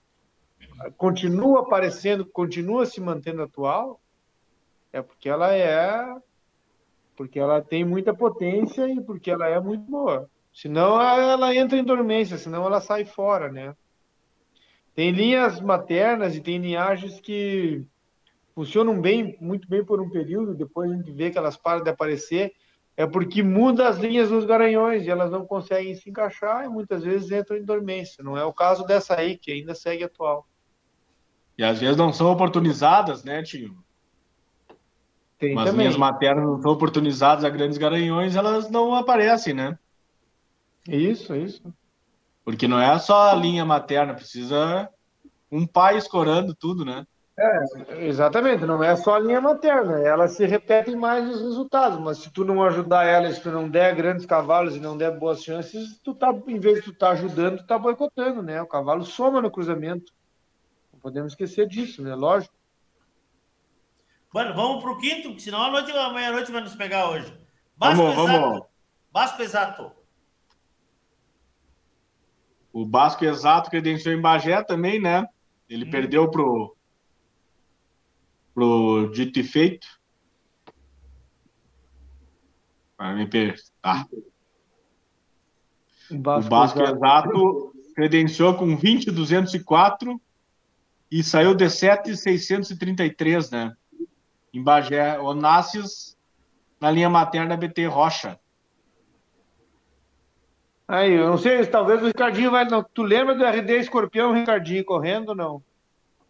continua 0.99 1.61
aparecendo, 1.61 2.27
continua 2.27 2.85
se 2.85 3.01
mantendo 3.01 3.43
atual, 3.43 3.99
é 4.93 5.01
porque 5.01 5.31
ela 5.31 5.55
é 5.55 6.15
porque 7.17 7.39
ela 7.39 7.63
tem 7.63 7.85
muita 7.85 8.13
potência 8.13 8.87
e 8.89 9.01
porque 9.01 9.31
ela 9.31 9.49
é 9.49 9.59
muito 9.59 9.91
boa. 9.91 10.29
Senão 10.53 11.01
ela 11.01 11.55
entra 11.55 11.79
em 11.79 11.85
dormência, 11.85 12.37
senão 12.37 12.67
ela 12.67 12.81
sai 12.81 13.07
fora, 13.07 13.51
né? 13.51 13.75
Tem 14.95 15.11
linhas 15.11 15.61
maternas 15.61 16.37
e 16.37 16.41
tem 16.41 16.59
linhagens 16.59 17.21
que 17.21 17.85
funcionam 18.55 19.01
bem, 19.01 19.37
muito 19.41 19.69
bem 19.69 19.85
por 19.85 20.01
um 20.01 20.09
período, 20.09 20.55
depois 20.55 20.91
a 20.91 20.95
gente 20.95 21.11
vê 21.11 21.31
que 21.31 21.39
elas 21.39 21.57
param 21.57 21.83
de 21.83 21.91
aparecer, 21.91 22.53
é 22.97 23.05
porque 23.05 23.43
muda 23.43 23.89
as 23.89 23.99
linhas 23.99 24.29
dos 24.29 24.45
garanhões 24.45 25.05
e 25.05 25.11
elas 25.11 25.31
não 25.31 25.45
conseguem 25.45 25.95
se 25.97 26.09
encaixar 26.09 26.65
e 26.65 26.69
muitas 26.69 27.03
vezes 27.03 27.31
entram 27.33 27.57
em 27.57 27.65
dormência. 27.65 28.23
Não 28.23 28.39
é 28.39 28.45
o 28.45 28.53
caso 28.53 28.87
dessa 28.87 29.19
aí, 29.19 29.37
que 29.37 29.51
ainda 29.51 29.75
segue 29.75 30.05
atual. 30.05 30.47
E 31.59 31.65
às 31.65 31.81
vezes 31.81 31.97
não 31.97 32.13
são 32.13 32.31
oportunizadas, 32.31 33.25
né, 33.25 33.43
tio? 33.43 33.77
Tem 35.39 35.55
Mas 35.55 35.71
também. 35.71 35.87
linhas 35.87 35.97
maternas 35.97 36.45
não 36.45 36.63
são 36.63 36.71
oportunizadas 36.71 37.45
a 37.45 37.51
grandes 37.51 37.79
garanhões, 37.79 38.37
elas 38.37 38.71
não 38.71 38.95
aparecem, 38.95 39.53
né? 39.53 39.77
Isso, 40.87 41.35
isso. 41.35 41.75
Porque 42.45 42.69
não 42.69 42.81
é 42.81 42.99
só 42.99 43.31
a 43.31 43.35
linha 43.35 43.65
materna, 43.65 44.15
precisa 44.15 44.89
um 45.51 45.67
pai 45.67 45.97
escorando 45.97 46.55
tudo, 46.55 46.85
né? 46.85 47.07
É, 47.37 48.07
exatamente, 48.07 48.65
não 48.65 48.83
é 48.83 48.95
só 48.95 49.17
a 49.17 49.19
linha 49.19 49.41
materna, 49.41 49.99
elas 49.99 50.33
se 50.33 50.47
repetem 50.47 50.95
mais 50.95 51.29
os 51.29 51.43
resultados, 51.43 51.99
mas 51.99 52.19
se 52.19 52.31
tu 52.31 52.45
não 52.45 52.63
ajudar 52.63 53.07
elas, 53.07 53.37
se 53.37 53.43
tu 53.43 53.51
não 53.51 53.69
der 53.69 53.93
grandes 53.97 54.25
cavalos 54.25 54.77
e 54.77 54.81
não 54.81 54.97
der 54.97 55.19
boas 55.19 55.43
chances, 55.43 55.99
tu 55.99 56.15
tá, 56.15 56.33
em 56.47 56.61
vez 56.61 56.77
de 56.77 56.83
tu 56.83 56.95
tá 56.95 57.11
ajudando, 57.11 57.59
tu 57.59 57.67
tá 57.67 57.77
boicotando, 57.77 58.41
né? 58.41 58.63
O 58.63 58.69
cavalo 58.69 59.05
soma 59.05 59.43
no 59.43 59.51
cruzamento. 59.51 60.13
Não 60.93 61.01
podemos 61.01 61.33
esquecer 61.33 61.67
disso, 61.67 62.03
né? 62.03 62.15
Lógico. 62.15 62.55
Bueno, 64.33 64.55
vamos 64.55 64.83
pro 64.83 64.99
quinto, 64.99 65.39
senão 65.41 65.61
a 65.61 65.71
noite, 65.71 65.91
amanhã 65.91 66.29
à 66.29 66.33
noite 66.33 66.53
vai 66.53 66.61
nos 66.61 66.77
pegar 66.77 67.11
hoje. 67.11 67.37
Vamos, 67.77 68.13
Exato. 68.13 68.27
vamos. 68.27 68.63
Basco 69.13 69.43
Exato. 69.43 69.93
O 72.75 72.85
Basco 72.85 73.25
Exato 73.25 73.71
credenciou 73.71 74.13
em 74.13 74.21
Bagé 74.21 74.61
também, 74.65 75.01
né? 75.01 75.25
Ele 75.71 75.87
perdeu 75.87 76.29
pro 76.29 76.77
pro 78.53 79.11
Dito 79.13 79.39
e 79.39 79.45
Feito. 79.45 79.87
Para 82.97 83.15
me 83.15 83.29
per... 83.29 83.55
tá. 83.81 84.07
O 86.11 86.17
O 86.17 86.19
Basco, 86.19 86.51
Basco 86.51 86.83
Exato. 86.83 86.97
Exato 86.97 87.75
credenciou 87.95 88.55
com 88.55 88.77
20,204 88.77 90.21
e 91.09 91.23
saiu 91.23 91.55
de 91.55 91.71
7,633, 91.71 93.51
né? 93.53 93.77
Em 94.53 94.61
Bagé. 94.61 95.17
Onassis 95.21 96.17
na 96.81 96.91
linha 96.91 97.09
materna 97.09 97.57
BT 97.57 97.87
Rocha. 97.87 98.37
Aí, 100.87 101.13
eu 101.13 101.29
não 101.29 101.39
sei, 101.39 101.65
talvez 101.67 102.03
o 102.03 102.07
Ricardinho 102.07 102.51
vai. 102.51 102.65
Não, 102.67 102.85
tu 102.85 103.03
lembra 103.03 103.35
do 103.35 103.45
RD 103.45 103.79
Escorpião, 103.79 104.33
Ricardinho, 104.35 104.85
correndo 104.85 105.31
ou 105.31 105.35
não? 105.35 105.63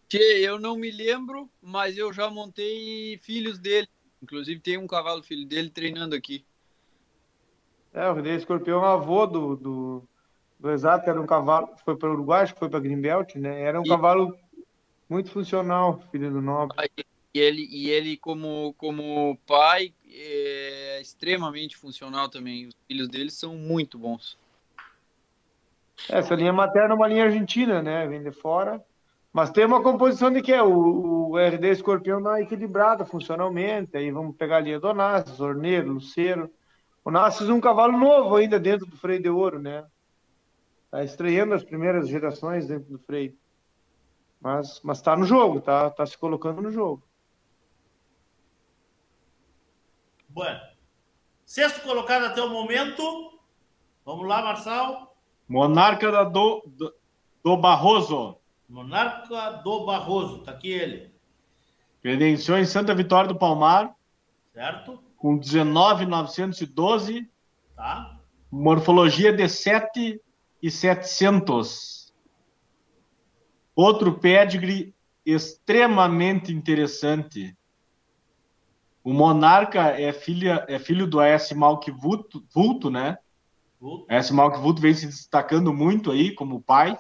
Tchê, 0.09 0.41
eu 0.47 0.61
não 0.61 0.77
me 0.77 0.91
lembro, 0.91 1.51
mas 1.61 1.99
eu 1.99 2.13
já 2.13 2.31
montei 2.31 3.19
filhos 3.19 3.59
dele. 3.59 3.89
Inclusive 4.23 4.61
tem 4.61 4.79
um 4.79 4.87
cavalo 4.87 5.23
filho 5.23 5.47
dele 5.47 5.71
treinando 5.71 6.15
aqui. 6.15 6.45
É, 7.93 8.09
o 8.09 8.17
RD 8.17 8.37
Escorpião 8.37 8.79
é 8.79 8.89
o 8.89 8.93
avô 8.93 9.27
do, 9.27 9.57
do, 9.57 10.03
do 10.59 10.71
Exato, 10.71 11.09
era 11.09 11.21
um 11.21 11.27
cavalo, 11.27 11.69
foi 11.85 11.97
para 11.97 12.09
o 12.09 12.13
Uruguai, 12.13 12.43
acho 12.43 12.55
que 12.55 12.59
foi 12.61 12.69
para 12.69 12.81
Greenbelt, 12.81 13.35
né? 13.37 13.61
Era 13.61 13.81
um 13.81 13.85
E- 13.85 13.89
cavalo 13.89 14.37
muito 15.09 15.31
funcional, 15.31 16.01
filho 16.11 16.31
do 16.31 16.41
Nobre. 16.41 16.77
E 17.35 17.41
ele, 17.41 17.67
e 17.69 17.91
ele 17.91 18.17
como, 18.17 18.73
como 18.79 19.37
pai, 19.47 19.93
é 20.09 21.01
extremamente 21.01 21.77
funcional 21.77 22.29
também. 22.29 22.69
Os 22.69 22.75
filhos 22.87 23.09
dele 23.09 23.31
são 23.31 23.57
muito 23.57 23.99
bons. 23.99 24.39
Essa 26.09 26.35
linha 26.35 26.53
materna 26.53 26.95
é 26.95 26.97
uma 26.97 27.09
linha 27.09 27.25
argentina, 27.25 27.83
né? 27.83 28.07
Vem 28.07 28.23
de 28.23 28.33
fora. 28.33 28.85
Mas 29.33 29.51
tem 29.51 29.65
uma 29.65 29.83
composição 29.83 30.31
de 30.31 30.41
que 30.41 30.53
é 30.53 30.63
o, 30.63 31.31
o 31.31 31.39
RD 31.39 31.69
Escorpião 31.71 32.21
não 32.21 32.37
é 32.37 32.43
equilibrado 32.43 33.05
funcionalmente. 33.05 33.97
Aí 33.97 34.11
vamos 34.11 34.37
pegar 34.37 34.59
a 34.59 34.61
linha 34.61 34.79
do 34.79 34.89
Onassis, 34.89 35.41
Orneiro, 35.41 35.93
Luceiro. 35.93 36.51
O 37.05 37.09
Onassis 37.09 37.49
é 37.49 37.53
um 37.53 37.61
cavalo 37.61 37.99
novo 37.99 38.37
ainda 38.37 38.61
dentro 38.61 38.87
do 38.87 38.97
freio 38.97 39.21
de 39.21 39.29
ouro, 39.29 39.59
né? 39.59 39.85
Tá 40.91 41.03
estreando 41.03 41.55
as 41.55 41.65
primeiras 41.65 42.09
gerações 42.09 42.69
dentro 42.69 42.89
do 42.93 42.99
freio. 42.99 43.37
Mas, 44.41 44.81
mas 44.85 45.03
tá 45.03 45.17
no 45.17 45.25
jogo, 45.25 45.61
tá, 45.61 45.91
tá 45.91 46.07
se 46.07 46.17
colocando 46.17 46.63
no 46.63 46.71
jogo. 46.71 47.03
Bueno. 50.29 50.61
Sexto 51.45 51.83
colocado 51.83 52.25
até 52.27 52.43
o 52.43 52.51
momento. 52.51 53.41
Vamos 54.05 54.27
lá, 54.27 54.43
Marçal. 54.43 55.14
Monarca 55.49 56.11
da 56.11 56.25
do, 56.25 56.65
do, 56.67 56.95
do 57.43 57.57
Barroso. 57.57 58.37
Monarca 58.69 59.63
do 59.63 59.85
Barroso, 59.85 60.39
tá 60.39 60.53
aqui 60.53 60.71
ele. 60.71 61.13
Credenciou 62.01 62.59
em 62.59 62.65
Santa 62.65 62.95
Vitória 62.95 63.29
do 63.29 63.39
Palmar. 63.39 63.95
Certo? 64.53 65.03
Com 65.17 65.37
19,912. 65.37 67.31
Tá. 67.77 68.19
Morfologia 68.51 69.33
de 69.33 69.49
7 69.49 70.21
e 70.63 70.71
700. 70.71 72.13
Outro 73.75 74.19
pedigree 74.19 74.95
extremamente 75.27 76.53
interessante. 76.53 77.57
O 79.03 79.13
Monarca 79.13 79.89
é, 80.01 80.13
filha, 80.13 80.65
é 80.69 80.79
filho 80.79 81.07
do 81.07 81.21
A.S. 81.21 81.55
Malk 81.55 81.91
Vulto, 81.91 82.45
Vulto, 82.55 82.91
né? 82.91 83.19
A.S. 84.09 84.33
Malk 84.33 84.59
Vulto 84.59 84.81
vem 84.81 84.95
se 84.95 85.07
destacando 85.07 85.73
muito 85.73 86.11
aí 86.11 86.35
como 86.35 86.61
pai. 86.61 86.97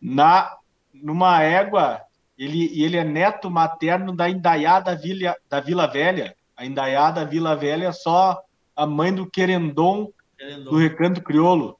Na, 0.00 0.56
numa 0.92 1.42
égua, 1.42 2.00
ele, 2.36 2.70
ele 2.82 2.96
é 2.96 3.04
neto 3.04 3.50
materno 3.50 4.14
da 4.14 4.28
Indaiá 4.28 4.80
da 4.80 4.94
Vila, 4.94 5.36
da 5.48 5.60
Vila 5.60 5.86
Velha. 5.86 6.34
A 6.56 6.64
Indaiá 6.64 7.10
da 7.10 7.24
Vila 7.24 7.54
Velha 7.54 7.86
é 7.86 7.92
só 7.92 8.42
a 8.74 8.86
mãe 8.86 9.14
do 9.14 9.28
Querendon, 9.28 10.10
Querendon. 10.38 10.70
do 10.70 10.76
Recanto 10.78 11.22
Criolo. 11.22 11.78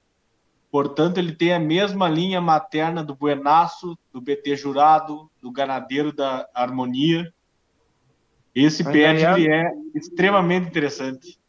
Portanto, 0.70 1.18
ele 1.18 1.34
tem 1.34 1.52
a 1.52 1.58
mesma 1.58 2.08
linha 2.08 2.40
materna 2.40 3.04
do 3.04 3.14
Buenaço, 3.14 3.98
do 4.10 4.20
BT 4.20 4.56
Jurado, 4.56 5.30
do 5.40 5.52
Ganadeiro 5.52 6.12
da 6.12 6.48
Harmonia. 6.54 7.30
Esse 8.54 8.86
aí 8.88 9.46
é 9.46 9.70
extremamente 9.94 10.68
interessante. 10.68 11.41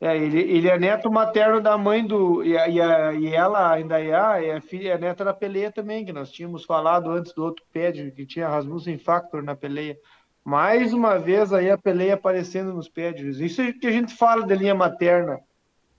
É, 0.00 0.16
ele, 0.16 0.40
ele 0.40 0.68
é 0.68 0.78
neto 0.78 1.10
materno 1.10 1.60
da 1.60 1.76
mãe 1.76 2.06
do. 2.06 2.44
E, 2.44 2.50
e, 2.52 2.80
a- 2.80 3.12
e 3.14 3.34
ela, 3.34 3.72
a 3.72 3.80
Indaiá, 3.80 4.40
é, 4.42 4.60
filha, 4.60 4.92
é 4.92 4.98
neta 4.98 5.24
da 5.24 5.34
Peleia 5.34 5.72
também, 5.72 6.04
que 6.04 6.12
nós 6.12 6.30
tínhamos 6.30 6.64
falado 6.64 7.10
antes 7.10 7.32
do 7.32 7.42
outro 7.44 7.64
pedigree, 7.72 8.12
que 8.12 8.24
tinha 8.24 8.48
Rasmussen 8.48 8.96
Factor 8.96 9.42
na 9.42 9.56
Peleia. 9.56 9.98
Mais 10.44 10.92
uma 10.92 11.18
vez 11.18 11.52
aí 11.52 11.68
a 11.68 11.76
Peleia 11.76 12.14
aparecendo 12.14 12.72
nos 12.72 12.88
pedregos. 12.88 13.40
Isso 13.40 13.60
é 13.60 13.72
que 13.72 13.86
a 13.88 13.90
gente 13.90 14.14
fala 14.14 14.46
da 14.46 14.54
linha 14.54 14.74
materna, 14.74 15.40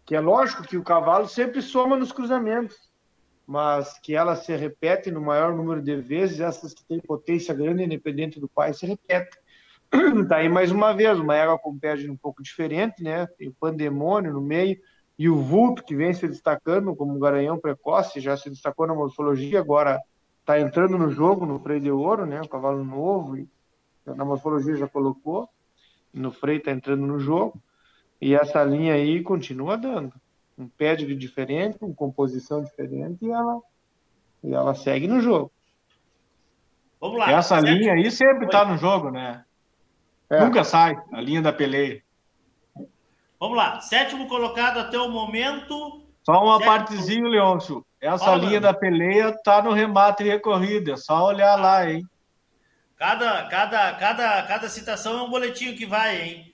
que 0.05 0.15
é 0.15 0.19
lógico 0.21 0.63
que 0.63 0.77
o 0.77 0.83
cavalo 0.83 1.27
sempre 1.27 1.61
soma 1.61 1.97
nos 1.97 2.11
cruzamentos, 2.13 2.75
mas 3.45 3.99
que 3.99 4.15
ela 4.15 4.35
se 4.35 4.55
repete 4.55 5.11
no 5.11 5.19
maior 5.21 5.53
número 5.53 5.81
de 5.81 5.97
vezes, 5.97 6.39
essas 6.39 6.73
que 6.73 6.83
têm 6.85 6.99
potência 7.01 7.53
grande, 7.53 7.83
independente 7.83 8.39
do 8.39 8.47
pai, 8.47 8.73
se 8.73 8.85
repetem. 8.85 9.39
Tá 10.27 10.37
aí 10.37 10.49
mais 10.49 10.71
uma 10.71 10.93
vez, 10.93 11.19
uma 11.19 11.35
égua 11.35 11.57
com 11.57 11.71
um 11.71 12.17
pouco 12.17 12.43
diferente, 12.43 13.03
né? 13.03 13.25
Tem 13.37 13.47
o 13.47 13.53
pandemônio 13.53 14.33
no 14.33 14.41
meio 14.41 14.77
e 15.17 15.27
o 15.29 15.35
vulto 15.37 15.83
que 15.83 15.95
vem 15.95 16.13
se 16.13 16.27
destacando 16.27 16.95
como 16.95 17.13
um 17.13 17.19
garanhão 17.19 17.59
precoce, 17.59 18.19
já 18.19 18.37
se 18.37 18.49
destacou 18.49 18.87
na 18.87 18.93
morfologia, 18.93 19.59
agora 19.59 19.99
está 20.41 20.59
entrando 20.59 20.97
no 20.97 21.09
jogo 21.09 21.45
no 21.45 21.59
freio 21.59 21.81
de 21.81 21.91
ouro, 21.91 22.25
né? 22.25 22.41
Um 22.41 22.47
cavalo 22.47 22.83
novo, 22.83 23.37
e 23.37 23.47
na 24.05 24.23
morfologia 24.23 24.75
já 24.75 24.87
colocou, 24.87 25.49
no 26.13 26.31
freio 26.31 26.59
está 26.59 26.71
entrando 26.71 27.05
no 27.05 27.19
jogo. 27.19 27.61
E 28.21 28.35
essa 28.35 28.63
linha 28.63 28.93
aí 28.93 29.21
continua 29.23 29.77
dando 29.77 30.13
um 30.57 30.67
pedigree 30.67 31.15
diferente, 31.15 31.79
com 31.79 31.93
composição 31.93 32.63
diferente 32.63 33.25
e 33.25 33.31
ela 33.31 33.61
e 34.43 34.53
ela 34.53 34.73
segue 34.73 35.07
no 35.07 35.19
jogo. 35.19 35.51
Vamos 36.99 37.17
lá. 37.19 37.31
Essa 37.31 37.59
Sétimo- 37.59 37.77
linha 37.77 37.93
aí 37.93 38.11
sempre 38.11 38.45
está 38.45 38.65
no 38.65 38.77
jogo, 38.77 39.09
né? 39.11 39.43
É. 40.29 40.39
Nunca 40.43 40.63
sai, 40.63 40.95
a 41.11 41.19
linha 41.21 41.41
da 41.41 41.51
peleia. 41.51 42.01
Vamos 43.39 43.57
lá. 43.57 43.79
Sétimo 43.81 44.27
colocado 44.27 44.79
até 44.79 44.97
o 44.99 45.09
momento. 45.09 46.03
Só 46.25 46.43
uma 46.43 46.57
Certo. 46.57 46.67
partezinha, 46.69 47.27
Leôncio. 47.27 47.85
Essa 48.01 48.25
Fala, 48.25 48.37
linha 48.37 48.61
mano. 48.61 48.61
da 48.61 48.73
peleia 48.73 49.35
tá 49.43 49.61
no 49.61 49.71
remate 49.73 50.23
recorrido, 50.23 50.91
é 50.93 50.97
só 50.97 51.25
olhar 51.25 51.55
lá, 51.55 51.89
hein? 51.89 52.05
Cada, 52.97 53.43
cada, 53.47 53.93
cada, 53.93 54.43
cada 54.43 54.69
citação 54.69 55.19
é 55.19 55.21
um 55.23 55.29
boletim 55.29 55.73
que 55.75 55.85
vai, 55.85 56.21
hein? 56.21 56.53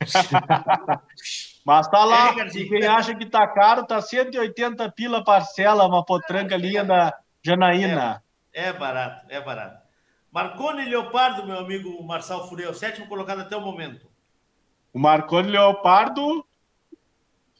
Mas 1.64 1.88
tá 1.88 2.00
É, 2.00 2.04
lá, 2.04 2.34
e 2.54 2.68
quem 2.68 2.84
acha 2.86 3.14
que 3.14 3.24
tá 3.26 3.46
caro, 3.46 3.86
tá 3.86 4.00
180 4.02 4.90
pila 4.92 5.22
parcela, 5.22 5.86
uma 5.86 6.04
potranca 6.04 6.56
linha 6.56 6.84
da 6.84 7.16
Janaína. 7.44 8.22
É 8.52 8.72
barato, 8.72 9.26
é 9.28 9.40
barato. 9.40 9.81
Marconi 10.32 10.84
Leopardo, 10.86 11.46
meu 11.46 11.58
amigo 11.58 12.02
Marçal 12.02 12.48
Fureu, 12.48 12.72
sétimo 12.72 13.06
colocado 13.06 13.40
até 13.40 13.54
o 13.54 13.60
momento. 13.60 14.10
O 14.90 14.98
Marconi 14.98 15.50
Leopardo, 15.50 16.46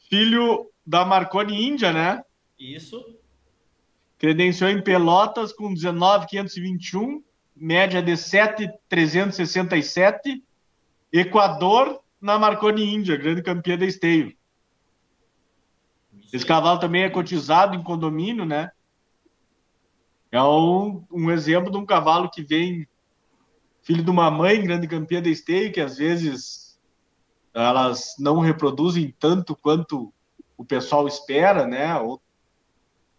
filho 0.09 0.67
da 0.85 1.05
Marconi 1.05 1.65
Índia, 1.67 1.93
né? 1.93 2.25
Isso. 2.57 3.15
Credenciou 4.17 4.71
em 4.71 4.81
Pelotas 4.81 5.53
com 5.53 5.71
19,521, 5.71 7.23
média 7.55 8.01
de 8.01 8.17
7,367. 8.17 10.43
Equador 11.11 12.01
na 12.19 12.39
Marconi 12.39 12.91
Índia, 12.91 13.15
grande 13.15 13.43
campeã 13.43 13.77
da 13.77 13.85
esteio. 13.85 14.35
Esse 16.31 16.45
cavalo 16.45 16.79
também 16.79 17.03
é 17.03 17.09
cotizado 17.11 17.75
em 17.75 17.83
condomínio, 17.83 18.45
né? 18.45 18.71
É 20.33 20.41
um, 20.41 21.05
um 21.11 21.29
exemplo 21.29 21.71
de 21.71 21.77
um 21.77 21.85
cavalo 21.85 22.27
que 22.27 22.41
vem 22.41 22.87
filho 23.83 24.03
de 24.03 24.09
uma 24.09 24.31
mãe, 24.31 24.63
grande 24.63 24.87
campeã 24.87 25.21
da 25.21 25.29
esteio, 25.29 25.71
que 25.71 25.79
às 25.79 25.97
vezes 25.97 26.79
elas 27.53 28.15
não 28.17 28.39
reproduzem 28.39 29.13
tanto 29.19 29.55
quanto 29.55 30.11
o 30.57 30.65
pessoal 30.65 31.07
espera, 31.07 31.67
né? 31.67 31.89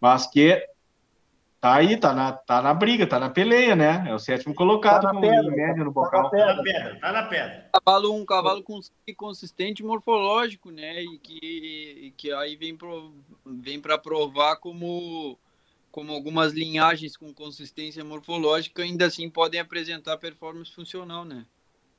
Mas 0.01 0.27
que 0.27 0.61
tá 1.61 1.75
aí, 1.75 1.95
tá 1.95 2.13
na, 2.13 2.33
tá 2.33 2.61
na 2.61 2.73
briga, 2.73 3.07
tá 3.07 3.17
na 3.17 3.29
peleia, 3.29 3.77
né? 3.77 4.03
É 4.09 4.13
o 4.13 4.19
sétimo 4.19 4.53
colocado 4.53 5.03
Tá 5.03 5.13
na 5.13 5.21
pedra, 5.21 5.51
média 5.51 5.85
no 5.85 5.93
tá 5.93 6.01
na 6.01 6.21
bocal. 6.21 6.29
Tá 6.29 6.53
na 6.53 6.63
pedra, 6.63 6.99
tá 6.99 7.11
na 7.13 7.23
pedra. 7.23 7.69
cavalo, 7.71 8.13
um 8.13 8.25
cavalo 8.25 8.61
cons- 8.61 8.91
consistente 9.15 9.81
morfológico, 9.85 10.69
né? 10.69 11.01
E 11.01 11.17
que, 11.17 11.39
e 12.07 12.11
que 12.17 12.33
aí 12.33 12.57
vem 12.57 12.75
pro, 12.75 13.13
vem 13.45 13.79
para 13.79 13.97
provar 13.97 14.57
como 14.57 15.39
como 15.95 16.11
algumas 16.11 16.51
linhagens 16.51 17.15
com 17.15 17.33
consistência 17.33 18.03
morfológica 18.03 18.83
ainda 18.83 19.05
assim 19.05 19.29
podem 19.29 19.61
apresentar 19.61 20.17
performance 20.17 20.69
funcional, 20.69 21.23
né? 21.23 21.45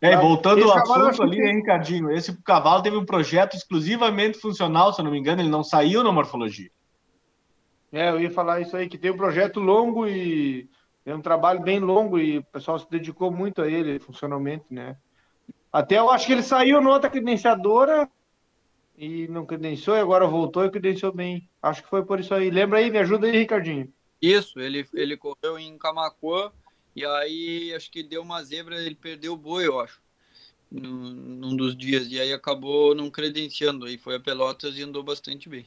É, 0.02 0.12
e 0.12 0.16
voltando 0.18 0.58
Esse 0.58 0.70
ao 0.70 0.76
assunto 0.76 1.22
ali, 1.22 1.38
que- 1.38 1.42
hein, 1.42 1.54
Ricardinho? 1.56 2.10
Esse 2.10 2.36
cavalo 2.42 2.82
teve 2.82 2.94
um 2.94 3.06
projeto 3.06 3.56
exclusivamente 3.56 4.38
funcional, 4.38 4.92
se 4.92 5.00
eu 5.00 5.04
não 5.06 5.10
me 5.10 5.18
engano, 5.18 5.40
ele 5.40 5.48
não 5.48 5.64
saiu 5.64 6.04
na 6.04 6.12
morfologia. 6.12 6.70
É, 7.90 8.10
eu 8.10 8.20
ia 8.20 8.30
falar 8.30 8.60
isso 8.60 8.76
aí, 8.76 8.86
que 8.86 8.98
tem 8.98 9.10
um 9.10 9.16
projeto 9.16 9.60
longo 9.60 10.06
e 10.06 10.68
é 11.06 11.14
um 11.14 11.22
trabalho 11.22 11.62
bem 11.62 11.80
longo 11.80 12.18
e 12.18 12.36
o 12.36 12.44
pessoal 12.44 12.78
se 12.78 12.90
dedicou 12.90 13.30
muito 13.30 13.62
a 13.62 13.66
ele 13.66 13.98
funcionalmente, 13.98 14.66
né? 14.68 14.98
Até 15.72 15.96
eu 15.96 16.10
acho 16.10 16.26
que 16.26 16.34
ele 16.34 16.42
saiu 16.42 16.82
numa 16.82 17.00
credenciadora 17.00 18.06
e 18.96 19.28
não 19.28 19.44
credenciou 19.44 19.96
e 19.96 20.00
agora 20.00 20.26
voltou 20.26 20.64
e 20.64 20.70
credenciou 20.70 21.12
bem. 21.12 21.48
Acho 21.62 21.82
que 21.82 21.88
foi 21.88 22.04
por 22.04 22.18
isso 22.18 22.34
aí. 22.34 22.50
Lembra 22.50 22.78
aí, 22.78 22.90
me 22.90 22.98
ajuda 22.98 23.26
aí, 23.26 23.32
Ricardinho. 23.36 23.92
Isso, 24.20 24.58
ele, 24.58 24.86
ele 24.94 25.16
correu 25.16 25.58
em 25.58 25.76
Camacuã 25.76 26.50
e 26.94 27.04
aí 27.04 27.74
acho 27.74 27.90
que 27.90 28.02
deu 28.02 28.22
uma 28.22 28.42
zebra, 28.42 28.80
ele 28.80 28.94
perdeu 28.94 29.34
o 29.34 29.36
boi, 29.36 29.66
eu 29.66 29.78
acho, 29.78 30.00
num, 30.70 31.10
num 31.10 31.56
dos 31.56 31.76
dias. 31.76 32.10
E 32.10 32.18
aí 32.18 32.32
acabou 32.32 32.94
não 32.94 33.10
credenciando, 33.10 33.84
aí 33.84 33.98
foi 33.98 34.16
a 34.16 34.20
Pelotas 34.20 34.78
e 34.78 34.82
andou 34.82 35.02
bastante 35.02 35.48
bem. 35.48 35.66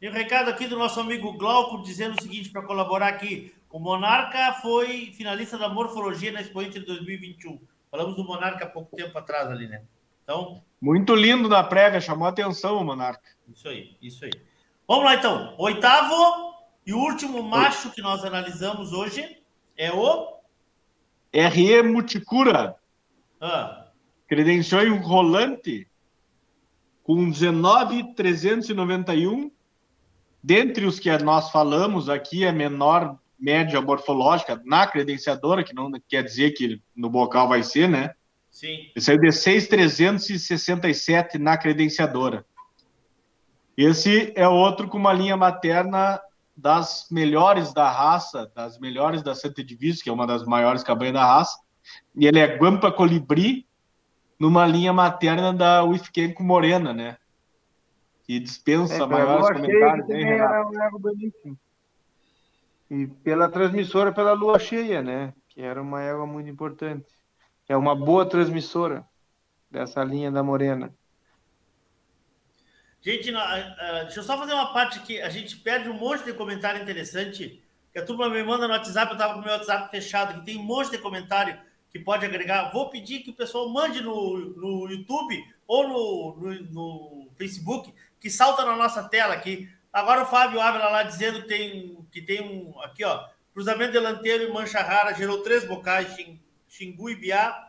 E 0.00 0.08
o 0.08 0.12
recado 0.12 0.48
aqui 0.48 0.66
do 0.66 0.78
nosso 0.78 0.98
amigo 0.98 1.34
Glauco 1.34 1.82
dizendo 1.82 2.18
o 2.18 2.22
seguinte 2.22 2.48
para 2.48 2.62
colaborar 2.62 3.08
aqui. 3.08 3.54
O 3.68 3.78
Monarca 3.78 4.54
foi 4.54 5.12
finalista 5.12 5.58
da 5.58 5.68
morfologia 5.68 6.32
na 6.32 6.40
Expo 6.40 6.62
Inter 6.62 6.84
2021. 6.86 7.60
Falamos 7.90 8.16
do 8.16 8.24
Monarca 8.24 8.64
há 8.64 8.68
pouco 8.68 8.96
tempo 8.96 9.16
atrás 9.18 9.48
ali, 9.48 9.68
né? 9.68 9.84
Então, 10.30 10.62
Muito 10.80 11.12
lindo 11.12 11.48
na 11.48 11.64
prévia, 11.64 12.00
chamou 12.00 12.24
a 12.24 12.30
atenção 12.30 12.76
o 12.76 12.84
Monarca. 12.84 13.28
isso 13.48 13.68
aí, 13.68 13.96
isso 14.00 14.24
aí. 14.24 14.30
Vamos 14.86 15.04
lá 15.04 15.16
então. 15.16 15.56
Oitavo 15.58 16.14
e 16.86 16.94
último 16.94 17.42
macho 17.42 17.90
que 17.90 18.00
nós 18.00 18.24
analisamos 18.24 18.92
hoje 18.92 19.42
é 19.76 19.92
o 19.92 20.38
RE 21.32 21.82
Muticura, 21.82 22.76
ah, 23.40 23.88
credenciou 24.28 24.82
em 24.82 24.92
um 24.92 25.02
rolante 25.02 25.90
com 27.02 27.28
19,391. 27.28 29.50
Dentre 30.40 30.86
os 30.86 31.00
que 31.00 31.10
nós 31.18 31.50
falamos 31.50 32.08
aqui, 32.08 32.46
a 32.46 32.52
menor 32.52 33.18
média 33.36 33.80
morfológica 33.80 34.62
na 34.64 34.86
credenciadora, 34.86 35.64
que 35.64 35.74
não 35.74 35.90
quer 36.08 36.22
dizer 36.22 36.52
que 36.52 36.80
no 36.94 37.10
bocal 37.10 37.48
vai 37.48 37.64
ser, 37.64 37.88
né? 37.88 38.14
Sim. 38.60 38.90
Ele 38.94 39.00
saiu 39.00 39.18
de 39.18 39.32
6,367 39.32 41.38
na 41.38 41.56
credenciadora. 41.56 42.44
Esse 43.76 44.32
é 44.36 44.46
outro 44.46 44.88
com 44.88 44.98
uma 44.98 45.12
linha 45.12 45.36
materna 45.36 46.20
das 46.54 47.08
melhores 47.10 47.72
da 47.72 47.90
raça, 47.90 48.50
das 48.54 48.78
melhores 48.78 49.22
da 49.22 49.34
Santa 49.34 49.64
Divisa, 49.64 50.02
que 50.02 50.10
é 50.10 50.12
uma 50.12 50.26
das 50.26 50.44
maiores 50.44 50.82
cabanhas 50.82 51.14
da 51.14 51.24
raça. 51.24 51.58
E 52.14 52.26
ele 52.26 52.38
é 52.38 52.58
Guampa 52.58 52.92
Colibri, 52.92 53.66
numa 54.38 54.66
linha 54.66 54.92
materna 54.92 55.52
da 55.52 55.82
Wifkenko 55.82 56.42
Morena, 56.42 56.92
né? 56.92 57.16
Que 58.24 58.38
dispensa 58.38 59.02
É, 59.02 59.06
maiores 59.06 59.46
cheia, 59.46 59.54
comentários, 59.54 60.10
era 60.10 60.68
um 60.68 60.82
ego 60.82 60.98
bonito. 60.98 61.58
E 62.90 63.06
pela 63.06 63.48
transmissora 63.48 64.12
pela 64.12 64.32
lua 64.32 64.58
cheia, 64.58 65.00
né? 65.00 65.32
Que 65.48 65.62
era 65.62 65.80
uma 65.80 66.02
égua 66.02 66.26
muito 66.26 66.50
importante. 66.50 67.06
É 67.70 67.76
uma 67.76 67.94
boa 67.94 68.28
transmissora 68.28 69.06
dessa 69.70 70.02
linha 70.02 70.28
da 70.28 70.42
Morena. 70.42 70.92
Gente, 73.00 73.30
deixa 73.30 74.18
eu 74.18 74.24
só 74.24 74.36
fazer 74.36 74.54
uma 74.54 74.72
parte 74.72 74.98
aqui. 74.98 75.20
A 75.20 75.28
gente 75.28 75.56
perde 75.56 75.88
um 75.88 75.94
monte 75.94 76.24
de 76.24 76.32
comentário 76.32 76.82
interessante 76.82 77.62
que 77.92 77.98
a 78.00 78.04
turma 78.04 78.28
me 78.28 78.42
manda 78.42 78.66
no 78.66 78.74
WhatsApp. 78.74 79.12
Eu 79.12 79.12
estava 79.12 79.34
com 79.34 79.38
o 79.38 79.44
meu 79.44 79.52
WhatsApp 79.52 79.88
fechado, 79.88 80.40
que 80.40 80.46
tem 80.46 80.58
um 80.58 80.64
monte 80.64 80.90
de 80.90 80.98
comentário 80.98 81.56
que 81.90 82.00
pode 82.00 82.26
agregar. 82.26 82.72
Vou 82.72 82.90
pedir 82.90 83.20
que 83.20 83.30
o 83.30 83.34
pessoal 83.34 83.68
mande 83.68 84.00
no, 84.02 84.36
no 84.56 84.90
YouTube 84.90 85.40
ou 85.64 85.88
no, 85.88 86.36
no, 86.40 86.62
no 86.72 87.28
Facebook, 87.38 87.94
que 88.18 88.28
salta 88.28 88.64
na 88.64 88.74
nossa 88.74 89.08
tela 89.08 89.32
aqui. 89.34 89.70
Agora 89.92 90.22
o 90.24 90.26
Fábio 90.26 90.60
Ávila 90.60 90.88
lá 90.88 91.04
dizendo 91.04 91.42
que 91.42 91.46
tem, 91.46 92.04
que 92.10 92.20
tem 92.20 92.42
um. 92.42 92.80
Aqui, 92.80 93.04
ó. 93.04 93.28
Cruzamento 93.54 93.92
delanteiro 93.92 94.42
e 94.42 94.52
mancha 94.52 94.82
rara 94.82 95.14
gerou 95.14 95.44
três 95.44 95.64
bocais: 95.64 96.16
Xin- 96.16 96.40
Xingu 96.70 97.10
e 97.10 97.16
Biá, 97.16 97.68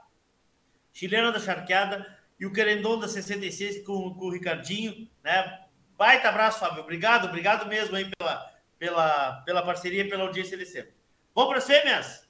Chilena 0.93 1.31
da 1.31 1.39
Charqueada 1.39 2.17
e 2.39 2.45
o 2.45 2.53
Querendon 2.53 2.99
da 2.99 3.07
66 3.07 3.85
com, 3.85 4.13
com 4.13 4.25
o 4.25 4.31
Ricardinho, 4.31 5.09
né? 5.23 5.59
Baita 5.97 6.29
abraço, 6.29 6.59
Fábio. 6.59 6.83
Obrigado, 6.83 7.25
obrigado 7.27 7.67
mesmo 7.67 7.95
aí 7.95 8.09
pela, 8.17 8.51
pela, 8.79 9.31
pela 9.45 9.61
parceria 9.63 10.03
e 10.03 10.09
pela 10.09 10.23
audiência 10.23 10.57
de 10.57 10.65
sempre. 10.65 10.93
Vamos 11.35 11.49
para 11.49 11.57
as 11.59 11.65
fêmeas? 11.65 12.29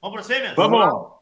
Vamos 0.00 0.12
para 0.14 0.20
as 0.20 0.26
fêmeas? 0.26 0.54
Vamos! 0.56 1.18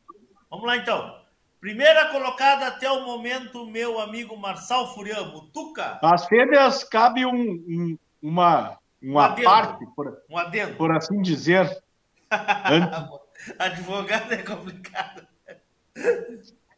Vamos 0.50 0.66
lá, 0.66 0.76
então. 0.76 1.24
Primeira 1.60 2.06
colocada 2.10 2.66
até 2.66 2.90
o 2.90 3.04
momento, 3.04 3.66
meu 3.66 3.98
amigo 3.98 4.36
Marçal 4.36 4.94
Furiamo. 4.94 5.48
Tuca, 5.52 5.98
As 6.02 6.26
fêmeas 6.26 6.84
cabe 6.84 7.24
um, 7.26 7.34
um- 7.34 7.98
uma, 8.22 8.78
uma 9.02 9.26
adendo. 9.26 9.44
parte, 9.48 9.86
por, 9.94 10.22
um 10.30 10.38
adendo. 10.38 10.76
por 10.76 10.92
assim 10.92 11.20
dizer. 11.22 11.66
Antes- 12.30 13.25
Advogado 13.58 14.32
é 14.32 14.42
complicado. 14.42 15.26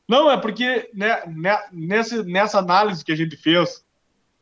Não, 0.09 0.31
é 0.31 0.37
porque 0.41 0.91
né, 0.95 1.27
né, 1.27 1.59
nesse, 1.73 2.23
nessa 2.23 2.59
análise 2.59 3.05
que 3.05 3.13
a 3.13 3.17
gente 3.17 3.37
fez 3.37 3.85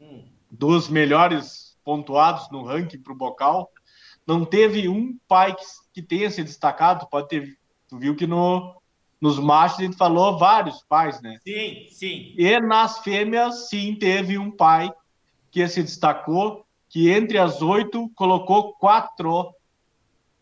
Hum. 0.01 0.25
dos 0.51 0.89
melhores 0.89 1.77
pontuados 1.83 2.51
no 2.51 2.63
ranking 2.63 2.99
para 2.99 3.13
o 3.13 3.17
Bocal, 3.17 3.71
não 4.27 4.45
teve 4.45 4.89
um 4.89 5.19
pai 5.27 5.55
que, 5.55 5.65
que 5.95 6.03
tenha 6.03 6.31
se 6.31 6.43
destacado. 6.43 7.07
Pode 7.09 7.29
ter, 7.29 7.59
tu 7.89 7.99
viu 7.99 8.15
que 8.15 8.27
no, 8.27 8.77
nos 9.21 9.39
machos 9.39 9.79
a 9.79 9.83
gente 9.85 9.97
falou 9.97 10.39
vários 10.39 10.83
pais, 10.83 11.23
né? 11.23 11.39
Sim, 11.43 11.87
sim. 11.91 12.35
E 12.37 12.61
nas 12.61 12.99
fêmeas, 12.99 13.69
sim, 13.69 13.95
teve 13.95 14.37
um 14.37 14.51
pai 14.51 14.93
que 15.51 15.67
se 15.69 15.83
destacou, 15.83 16.67
que 16.89 17.11
entre 17.11 17.39
as 17.39 17.63
oito 17.63 18.11
colocou 18.15 18.75
quatro, 18.75 19.55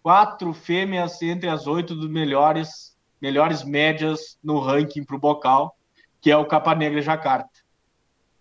quatro 0.05 0.52
fêmeas 0.52 1.22
entre 1.22 1.48
as 1.48 1.66
oito 1.66 1.94
dos 1.94 2.10
melhores, 2.10 2.94
melhores 3.22 3.64
médias 3.64 4.39
no 4.44 4.60
ranking 4.60 5.02
para 5.02 5.16
o 5.16 5.18
bocal, 5.18 5.74
que 6.20 6.31
é 6.31 6.36
o 6.36 6.44
Capa 6.44 6.74
Negra 6.74 7.01
Jacarta. 7.01 7.64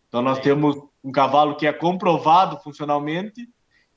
Então 0.09 0.21
nós 0.21 0.39
temos 0.39 0.75
um 1.01 1.09
cavalo 1.09 1.55
que 1.55 1.65
é 1.65 1.71
comprovado 1.71 2.59
funcionalmente. 2.59 3.49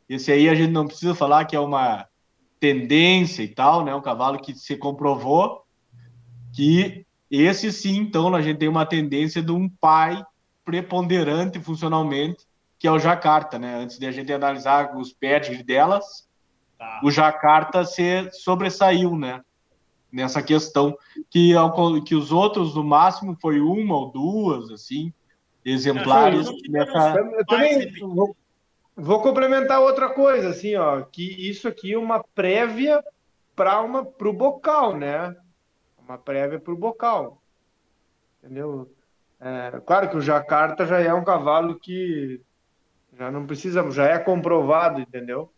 Esse 0.08 0.30
aí 0.30 0.48
a 0.48 0.54
gente 0.54 0.70
não 0.70 0.86
precisa 0.86 1.12
falar 1.12 1.44
que 1.44 1.56
é 1.56 1.60
uma 1.60 2.06
tendência 2.60 3.42
e 3.42 3.48
tal, 3.48 3.84
né? 3.84 3.92
Um 3.92 4.00
cavalo 4.00 4.38
que 4.38 4.54
se 4.54 4.76
comprovou 4.76 5.64
que 6.54 7.04
esse 7.28 7.72
sim, 7.72 7.96
então, 7.96 8.32
a 8.32 8.40
gente 8.40 8.58
tem 8.58 8.68
uma 8.68 8.86
tendência 8.86 9.42
de 9.42 9.50
um 9.50 9.68
pai 9.68 10.24
preponderante 10.64 11.58
funcionalmente, 11.58 12.46
que 12.78 12.86
é 12.86 12.92
o 12.92 12.98
Jacarta, 13.00 13.58
né? 13.58 13.74
Antes 13.74 13.98
de 13.98 14.06
a 14.06 14.12
gente 14.12 14.32
analisar 14.32 14.96
os 14.96 15.12
pedigree 15.12 15.64
delas, 15.64 16.25
o 17.02 17.10
Jacarta 17.10 17.84
se 17.84 18.30
sobressaiu, 18.32 19.16
né? 19.16 19.42
Nessa 20.12 20.42
questão, 20.42 20.96
que, 21.30 21.52
que 22.06 22.14
os 22.14 22.32
outros, 22.32 22.74
no 22.74 22.84
máximo, 22.84 23.36
foi 23.40 23.60
uma 23.60 23.96
ou 23.96 24.10
duas, 24.10 24.70
assim, 24.70 25.12
exemplares. 25.64 26.48
nessa... 26.68 27.18
Eu 27.18 27.44
também 27.44 27.92
vou, 27.98 28.36
vou 28.96 29.20
complementar 29.20 29.80
outra 29.80 30.08
coisa, 30.10 30.50
assim, 30.50 30.74
ó, 30.76 31.02
que 31.02 31.48
isso 31.48 31.68
aqui 31.68 31.94
é 31.94 31.98
uma 31.98 32.22
prévia 32.34 33.02
para 33.54 33.80
uma 33.82 34.04
pro 34.04 34.32
bocal, 34.32 34.96
né? 34.96 35.34
Uma 35.98 36.16
prévia 36.16 36.60
pro 36.60 36.76
bocal. 36.76 37.42
Entendeu? 38.42 38.90
É, 39.40 39.80
claro 39.84 40.08
que 40.08 40.16
o 40.16 40.20
Jacarta 40.20 40.86
já 40.86 41.00
é 41.00 41.12
um 41.12 41.24
cavalo 41.24 41.78
que 41.78 42.40
já 43.18 43.30
não 43.30 43.46
precisa, 43.46 43.90
já 43.90 44.06
é 44.06 44.18
comprovado, 44.18 45.00
entendeu? 45.00 45.50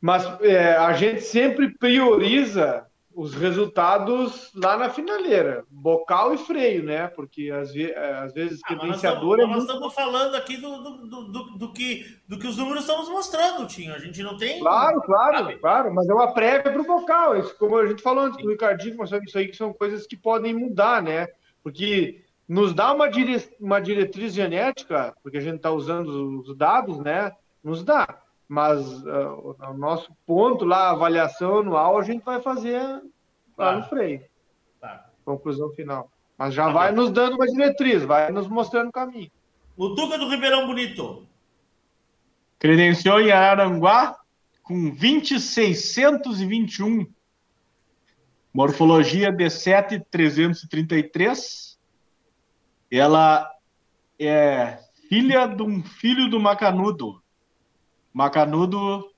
Mas 0.00 0.24
é, 0.42 0.76
a 0.76 0.92
gente 0.92 1.20
sempre 1.20 1.68
prioriza 1.76 2.86
os 3.12 3.34
resultados 3.34 4.50
lá 4.54 4.76
na 4.78 4.88
finaleira, 4.88 5.64
bocal 5.68 6.32
e 6.32 6.38
freio, 6.38 6.84
né? 6.84 7.08
Porque 7.08 7.50
às, 7.50 7.72
ve 7.72 7.92
às 7.94 8.32
vezes 8.32 8.60
Ah, 8.64 8.72
nós 8.72 8.80
credenciador 8.80 9.38
estamos, 9.38 9.38
é 9.38 9.46
nós 9.46 9.56
muito 9.56 9.68
estamos 9.72 9.94
falando 9.94 10.34
aqui 10.36 10.56
do, 10.56 10.82
do, 10.82 11.06
do, 11.06 11.42
do- 11.58 11.72
que, 11.72 12.06
do 12.26 12.38
que 12.38 12.46
os 12.46 12.56
números 12.56 12.82
estão 12.82 12.98
nos 12.98 13.08
mostrando, 13.10 13.66
Tinho. 13.66 13.92
A 13.94 13.98
gente 13.98 14.22
não 14.22 14.36
tem. 14.36 14.60
Claro, 14.60 15.02
claro, 15.02 15.58
claro, 15.58 15.92
mas 15.94 16.08
é 16.08 16.14
uma 16.14 16.32
prévia 16.32 16.72
para 16.72 16.80
o 16.80 16.84
vocal. 16.84 17.36
Isso, 17.36 17.54
como 17.58 17.76
a 17.76 17.86
gente 17.86 18.00
falou 18.00 18.24
antes 18.24 18.42
o 18.42 18.48
Ricardinho, 18.48 18.96
mas 18.96 19.10
isso 19.10 19.36
aí 19.36 19.48
que 19.48 19.56
são 19.56 19.72
coisas 19.72 20.06
que 20.06 20.16
podem 20.16 20.54
mudar, 20.54 21.02
né? 21.02 21.26
Porque 21.62 22.22
nos 22.48 22.72
dá 22.72 22.92
uma, 22.92 23.08
dire... 23.10 23.42
uma 23.60 23.80
diretriz 23.80 24.32
genética, 24.32 25.14
porque 25.22 25.36
a 25.36 25.42
gente 25.42 25.56
está 25.56 25.70
usando 25.70 26.40
os 26.40 26.56
dados, 26.56 26.98
né? 26.98 27.32
Nos 27.62 27.82
dá. 27.84 28.22
Mas 28.50 29.06
ah, 29.06 29.70
o 29.70 29.74
nosso 29.74 30.12
ponto 30.26 30.64
lá, 30.64 30.88
a 30.88 30.90
avaliação 30.90 31.60
anual, 31.60 31.96
a 31.96 32.02
gente 32.02 32.24
vai 32.24 32.42
fazer 32.42 32.82
lá 33.56 33.76
no 33.76 33.84
freio. 33.84 34.24
Conclusão 35.24 35.70
final. 35.70 36.10
Mas 36.36 36.52
já 36.52 36.68
vai 36.68 36.90
nos 36.90 37.12
dando 37.12 37.36
uma 37.36 37.46
diretriz, 37.46 38.02
vai 38.02 38.32
nos 38.32 38.48
mostrando 38.48 38.88
o 38.88 38.92
caminho. 38.92 39.30
O 39.76 39.94
Tuca 39.94 40.18
do 40.18 40.28
Ribeirão 40.28 40.66
Bonito. 40.66 41.24
Credenciou 42.58 43.20
em 43.20 43.30
Araranguá 43.30 44.18
com 44.64 44.90
20,621. 44.90 47.06
Morfologia 48.52 49.32
D7333. 49.32 51.78
Ela 52.90 53.48
é 54.18 54.80
filha 55.08 55.46
de 55.46 55.62
um 55.62 55.84
filho 55.84 56.28
do 56.28 56.40
Macanudo. 56.40 57.22
Macanudo 58.12 59.10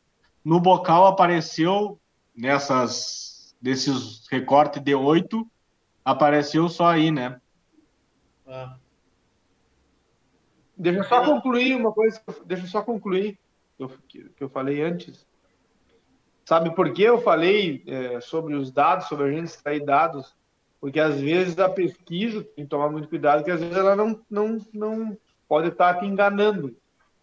no 0.44 0.60
bocal 0.60 1.06
apareceu 1.06 2.01
nessas 2.35 3.55
desses 3.60 4.27
recortes 4.28 4.82
de 4.82 4.93
8, 4.93 5.48
apareceu 6.05 6.69
só 6.69 6.86
aí, 6.86 7.12
né? 7.12 7.40
Ah. 8.47 8.77
Deixa 10.77 10.98
eu 10.98 11.05
só 11.05 11.24
concluir 11.24 11.77
uma 11.77 11.93
coisa, 11.93 12.20
deixa 12.44 12.64
eu 12.64 12.69
só 12.69 12.82
concluir 12.82 13.39
que 13.77 13.85
eu, 13.85 13.89
que, 14.09 14.28
que 14.31 14.43
eu 14.43 14.48
falei 14.48 14.82
antes. 14.82 15.24
Sabe 16.44 16.74
por 16.74 16.93
que 16.93 17.02
eu 17.02 17.20
falei 17.20 17.85
é, 17.86 18.20
sobre 18.20 18.55
os 18.55 18.73
dados, 18.73 19.06
sobre 19.06 19.27
a 19.28 19.31
gente 19.31 19.44
extrair 19.44 19.85
dados? 19.85 20.35
Porque 20.81 20.98
às 20.98 21.20
vezes 21.20 21.56
a 21.60 21.69
pesquisa 21.69 22.43
tem 22.43 22.64
que 22.64 22.70
tomar 22.70 22.90
muito 22.90 23.09
cuidado, 23.09 23.44
que 23.44 23.51
às 23.52 23.60
vezes 23.60 23.77
ela 23.77 23.94
não, 23.94 24.20
não, 24.28 24.59
não 24.74 25.16
pode 25.48 25.69
estar 25.69 26.01
te 26.01 26.06
enganando. 26.06 26.77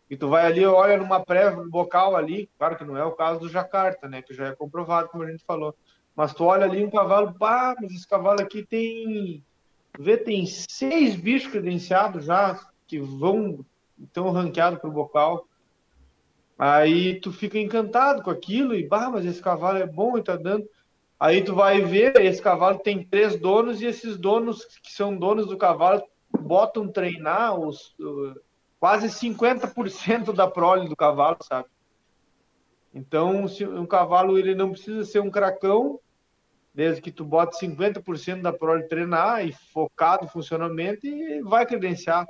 E 0.10 0.18
tu 0.18 0.28
vai 0.28 0.46
ali, 0.46 0.66
olha 0.66 0.98
numa 0.98 1.24
prévia, 1.24 1.62
no 1.62 1.70
bocal 1.70 2.16
ali, 2.16 2.50
claro 2.58 2.76
que 2.76 2.84
não 2.84 2.98
é 2.98 3.06
o 3.06 3.12
caso 3.12 3.42
do 3.42 3.50
Jacarta, 3.50 4.08
né? 4.08 4.22
Que 4.22 4.34
já 4.34 4.48
é 4.48 4.56
comprovado, 4.56 5.10
como 5.10 5.24
a 5.24 5.30
gente 5.30 5.44
falou. 5.46 5.76
Mas 6.16 6.34
tu 6.34 6.46
olha 6.46 6.66
ali 6.66 6.84
um 6.84 6.90
cavalo, 6.90 7.34
pá, 7.38 7.76
mas 7.80 7.94
esse 7.94 8.08
cavalo 8.08 8.42
aqui 8.42 8.66
tem. 8.66 9.44
Vê, 9.98 10.18
tem 10.18 10.46
seis 10.46 11.16
bichos 11.16 11.52
credenciados 11.52 12.26
já 12.26 12.60
que 12.88 13.00
vão 13.00 13.64
estão 14.02 14.32
ranqueados 14.32 14.80
para 14.80 14.90
o 14.90 14.94
bocal. 14.94 15.46
Aí 16.58 17.20
tu 17.20 17.32
fica 17.32 17.58
encantado 17.58 18.24
com 18.24 18.30
aquilo 18.30 18.74
e, 18.76 18.88
bah, 18.88 19.10
mas 19.10 19.26
esse 19.26 19.42
cavalo 19.42 19.78
é 19.78 19.86
bom 19.86 20.18
e 20.18 20.24
tá 20.24 20.36
dando. 20.36 20.68
Aí 21.20 21.44
tu 21.44 21.54
vai 21.54 21.82
ver, 21.82 22.16
esse 22.22 22.42
cavalo 22.42 22.80
tem 22.80 23.04
três 23.04 23.38
donos 23.38 23.82
e 23.82 23.86
esses 23.86 24.18
donos 24.18 24.66
que 24.82 24.92
são 24.92 25.16
donos 25.16 25.48
do 25.48 25.58
cavalo 25.58 26.02
botam 26.38 26.88
treinar 26.88 27.60
os 27.60 27.96
quase 28.80 29.08
50% 29.08 30.34
da 30.34 30.48
prole 30.48 30.88
do 30.88 30.96
cavalo, 30.96 31.38
sabe? 31.42 31.68
Então, 32.94 33.48
se 33.48 33.66
um 33.66 33.86
cavalo 33.86 34.38
ele 34.38 34.56
não 34.56 34.72
precisa 34.72 35.04
ser 35.04 35.20
um 35.20 35.30
cracão, 35.30 36.00
desde 36.74 37.02
que 37.02 37.12
tu 37.12 37.24
bote 37.24 37.60
50% 37.60 38.42
da 38.42 38.54
prole 38.54 38.88
treinar 38.88 39.46
e 39.46 39.52
focado 39.52 40.28
funcionalmente, 40.28 41.08
e 41.08 41.42
vai 41.42 41.66
credenciar. 41.66 42.26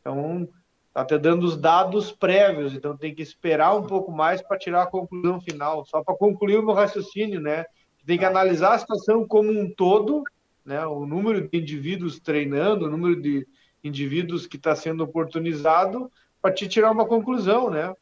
Então, 0.00 0.48
Tá 0.92 1.04
te 1.04 1.16
dando 1.18 1.44
os 1.44 1.56
dados 1.56 2.10
prévios, 2.10 2.74
então 2.74 2.96
tem 2.96 3.14
que 3.14 3.22
esperar 3.22 3.76
um 3.76 3.86
pouco 3.86 4.10
mais 4.10 4.42
para 4.42 4.58
tirar 4.58 4.82
a 4.82 4.90
conclusão 4.90 5.40
final. 5.40 5.84
Só 5.84 6.02
para 6.02 6.16
concluir 6.16 6.58
o 6.58 6.66
meu 6.66 6.74
raciocínio, 6.74 7.40
né? 7.40 7.64
Tem 8.04 8.18
que 8.18 8.24
analisar 8.24 8.74
a 8.74 8.78
situação 8.78 9.26
como 9.26 9.50
um 9.50 9.72
todo, 9.72 10.24
né? 10.64 10.84
O 10.86 11.06
número 11.06 11.48
de 11.48 11.58
indivíduos 11.58 12.18
treinando, 12.18 12.86
o 12.86 12.90
número 12.90 13.20
de 13.20 13.46
indivíduos 13.82 14.46
que 14.46 14.56
está 14.56 14.74
sendo 14.74 15.02
oportunizado, 15.04 16.10
para 16.42 16.54
te 16.54 16.66
tirar 16.68 16.90
uma 16.90 17.06
conclusão, 17.06 17.70
né? 17.70 17.94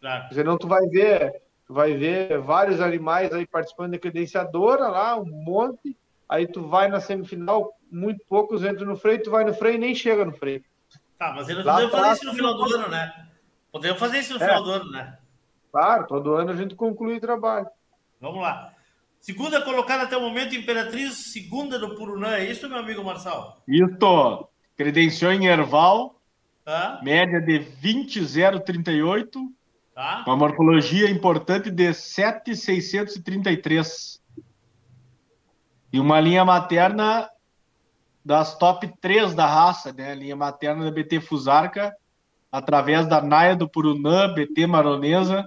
Claro. 0.00 0.34
Senão 0.34 0.56
tu 0.56 0.66
vai 0.68 0.86
ver, 0.86 1.42
tu 1.66 1.74
vai 1.74 1.94
ver 1.94 2.38
vários 2.38 2.80
animais 2.80 3.32
aí 3.32 3.46
participando 3.46 3.92
da 3.92 3.98
credenciadora 3.98 4.88
lá, 4.88 5.16
um 5.16 5.24
monte. 5.24 5.96
Aí 6.28 6.46
tu 6.46 6.66
vai 6.66 6.88
na 6.88 7.00
semifinal, 7.00 7.72
muito 7.90 8.24
poucos 8.28 8.64
entram 8.64 8.86
no 8.86 8.96
freio, 8.96 9.22
tu 9.22 9.30
vai 9.30 9.44
no 9.44 9.52
freio 9.52 9.74
e 9.76 9.78
nem 9.78 9.94
chega 9.94 10.24
no 10.24 10.32
freio. 10.32 10.64
Tá, 11.18 11.32
mas 11.34 11.48
eles 11.48 11.62
podemos 11.62 11.90
fazer 11.90 11.96
atrás, 12.02 12.18
isso 12.18 12.26
no 12.26 12.34
final 12.34 12.54
do 12.56 12.74
ano, 12.74 12.88
né? 12.88 13.26
Podemos 13.70 13.98
fazer 13.98 14.18
isso 14.18 14.34
no 14.34 14.42
É. 14.42 14.46
final 14.46 14.62
do 14.62 14.70
ano, 14.70 14.90
né? 14.90 15.18
Claro, 15.70 16.06
todo 16.06 16.34
ano 16.34 16.50
a 16.50 16.56
gente 16.56 16.74
conclui 16.74 17.16
o 17.16 17.20
trabalho. 17.20 17.66
Vamos 18.20 18.40
lá. 18.42 18.72
Segunda 19.20 19.62
colocada 19.62 20.02
até 20.02 20.16
o 20.16 20.20
momento, 20.20 20.54
Imperatriz, 20.54 21.32
segunda 21.32 21.78
do 21.78 21.94
Purunã. 21.94 22.34
É 22.34 22.44
isso, 22.44 22.68
meu 22.68 22.78
amigo 22.78 23.04
Marçal? 23.04 23.62
Isso. 23.68 24.48
Credenciou 24.82 25.32
em 25.32 25.46
Erval, 25.46 26.18
Tá? 26.64 27.00
média 27.02 27.40
de 27.40 27.58
20,038. 27.58 29.40
Tá? 29.94 30.24
Uma 30.26 30.36
morfologia 30.36 31.08
importante 31.08 31.70
de 31.70 31.94
7,633. 31.94 34.20
E 35.92 36.00
uma 36.00 36.18
linha 36.18 36.44
materna 36.44 37.30
das 38.24 38.58
top 38.58 38.92
3 39.00 39.34
da 39.34 39.46
raça, 39.46 39.92
né? 39.92 40.16
Linha 40.16 40.34
materna 40.34 40.84
da 40.84 40.90
BT 40.90 41.20
Fusarca, 41.20 41.96
através 42.50 43.06
da 43.06 43.20
Naia 43.20 43.54
do 43.54 43.68
Purunã, 43.68 44.32
BT 44.32 44.66
Maronesa. 44.66 45.46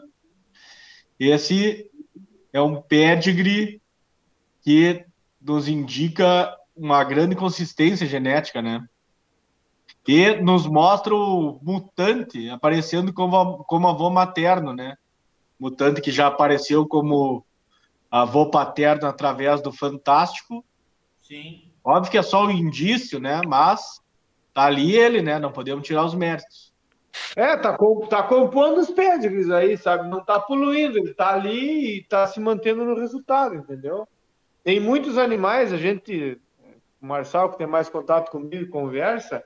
Esse 1.19 1.91
é 2.53 2.61
um 2.61 2.81
pedigree 2.81 3.81
que 4.61 5.05
nos 5.41 5.67
indica 5.67 6.55
uma 6.75 7.03
grande 7.03 7.35
consistência 7.35 8.07
genética, 8.07 8.61
né? 8.61 8.87
E 10.07 10.36
nos 10.41 10.68
mostra 10.68 11.15
o 11.15 11.60
mutante 11.64 12.49
aparecendo 12.49 13.11
como, 13.14 13.64
como 13.64 13.88
avô 13.88 14.10
materno, 14.10 14.73
né? 14.73 14.95
Mutante 15.60 16.02
que 16.02 16.11
já 16.11 16.27
apareceu 16.27 16.88
como 16.88 17.44
avô 18.11 18.49
paterno 18.49 19.07
através 19.07 19.61
do 19.61 19.72
Fantástico. 19.72 20.64
Sim. 21.22 21.72
Óbvio 21.84 22.11
que 22.11 22.18
é 22.18 22.23
só 22.23 22.45
um 22.45 22.52
indício, 22.52 23.19
né? 23.19 23.41
Mas 23.48 23.99
tá 24.53 24.65
ali 24.65 24.95
ele, 24.95 25.22
né? 25.22 25.40
Não 25.40 25.52
podemos 25.52 25.86
tirar 25.86 26.06
os 26.06 26.14
méritos. 26.14 26.73
É, 27.36 27.56
tá, 27.57 27.76
com- 27.76 28.06
tá 28.07 28.22
compondo 28.23 28.80
os 28.80 28.91
pedigrees 28.91 29.49
aí, 29.49 29.77
sabe? 29.77 30.07
Não 30.07 30.23
tá 30.23 30.40
poluindo, 30.40 30.98
ele 30.98 31.14
tá 31.14 31.34
ali 31.34 31.98
e 31.98 32.03
tá 32.03 32.27
se 32.27 32.40
mantendo 32.40 32.86
no 32.86 32.99
resultado, 32.99 33.56
entendeu? 33.56 34.07
Tem 34.64 34.80
muitos 34.80 35.18
animais, 35.18 35.72
a 35.73 35.77
gente, 35.77 36.40
o 37.02 37.06
Marçal, 37.06 37.49
que 37.52 37.57
tem 37.57 37.68
mais 37.68 37.90
contato 37.90 38.30
comigo, 38.32 38.69
conversa, 38.72 39.44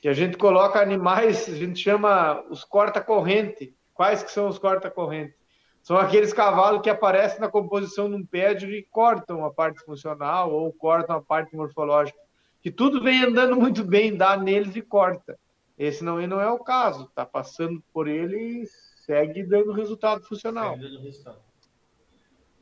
que 0.00 0.08
a 0.08 0.12
gente 0.12 0.36
coloca 0.36 0.80
animais, 0.80 1.48
a 1.48 1.54
gente 1.54 1.78
chama 1.78 2.42
os 2.48 2.64
corta-corrente. 2.64 3.76
Quais 3.92 4.22
que 4.22 4.30
são 4.30 4.48
os 4.48 4.58
corta-corrente? 4.58 5.34
São 5.82 5.96
aqueles 5.96 6.32
cavalos 6.32 6.82
que 6.82 6.90
aparecem 6.90 7.40
na 7.40 7.48
composição 7.48 8.08
de 8.08 8.16
um 8.16 8.24
pedigree 8.24 8.78
e 8.78 8.82
cortam 8.82 9.44
a 9.44 9.52
parte 9.52 9.80
funcional 9.80 10.52
ou 10.52 10.72
cortam 10.72 11.16
a 11.16 11.22
parte 11.22 11.54
morfológica. 11.54 12.18
Que 12.62 12.70
tudo 12.70 13.02
vem 13.02 13.24
andando 13.24 13.56
muito 13.56 13.84
bem, 13.84 14.16
dá 14.16 14.36
neles 14.36 14.74
e 14.76 14.82
corta. 14.82 15.38
Esse 15.78 16.04
não, 16.04 16.20
não 16.26 16.40
é 16.40 16.50
o 16.50 16.58
caso. 16.58 17.04
Está 17.04 17.24
passando 17.24 17.82
por 17.92 18.08
ele 18.08 18.62
e 18.62 18.66
segue 19.06 19.42
dando 19.42 19.72
resultado 19.72 20.22
funcional. 20.22 20.74
Segue 20.74 20.82
dando 20.82 21.02
resultado. 21.02 21.40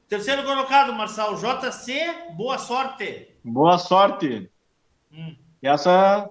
Terceiro 0.09 0.45
colocado, 0.45 0.93
Marçal. 0.93 1.35
JC, 1.35 2.33
boa 2.37 2.59
sorte. 2.59 3.37
Boa 3.45 3.77
sorte. 3.77 4.51
Hum. 5.13 5.37
Essa 5.61 6.31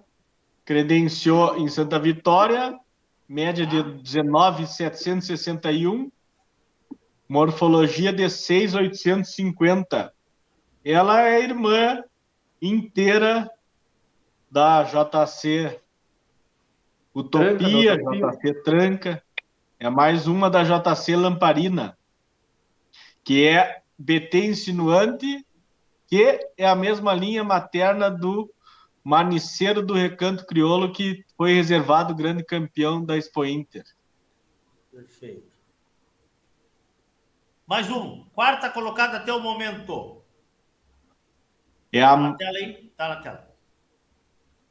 credenciou 0.67 1.57
em 1.57 1.67
Santa 1.69 1.97
Vitória, 1.97 2.77
média 3.25 3.65
de 3.65 3.81
19,761, 4.01 6.11
morfologia 7.27 8.11
de 8.11 8.29
6,850. 8.29 10.13
Ela 10.83 11.25
é 11.25 11.41
irmã 11.41 12.03
inteira 12.61 13.49
da 14.51 14.83
JC 14.83 15.79
Utopia, 17.15 17.97
Tranca, 17.97 18.37
JC 18.37 18.53
Tranca. 18.61 19.23
É 19.79 19.89
mais 19.89 20.27
uma 20.27 20.49
da 20.49 20.63
JC 20.63 21.15
Lamparina, 21.15 21.97
que 23.23 23.47
é 23.47 23.81
BT 23.97 24.47
Insinuante, 24.47 25.47
que 26.07 26.41
é 26.57 26.67
a 26.67 26.75
mesma 26.75 27.13
linha 27.13 27.45
materna 27.45 28.11
do 28.11 28.51
Maniceiro 29.07 29.81
do 29.81 29.93
Recanto 29.93 30.45
Crioulo, 30.45 30.91
que 30.91 31.23
foi 31.37 31.53
reservado 31.53 32.13
grande 32.13 32.43
campeão 32.43 33.01
da 33.01 33.15
Expo 33.15 33.45
Inter. 33.45 33.85
Perfeito. 34.91 35.47
Mais 37.65 37.89
um. 37.89 38.25
Quarta 38.35 38.69
colocada 38.69 39.15
até 39.15 39.31
o 39.31 39.39
momento. 39.39 40.21
É 41.89 42.01
Tá 42.01 42.17
na 42.17 42.31
a 42.31 42.33
tela 42.33 42.57
aí? 42.57 42.91
Tá 42.97 43.07
na 43.07 43.15
tela. 43.21 43.49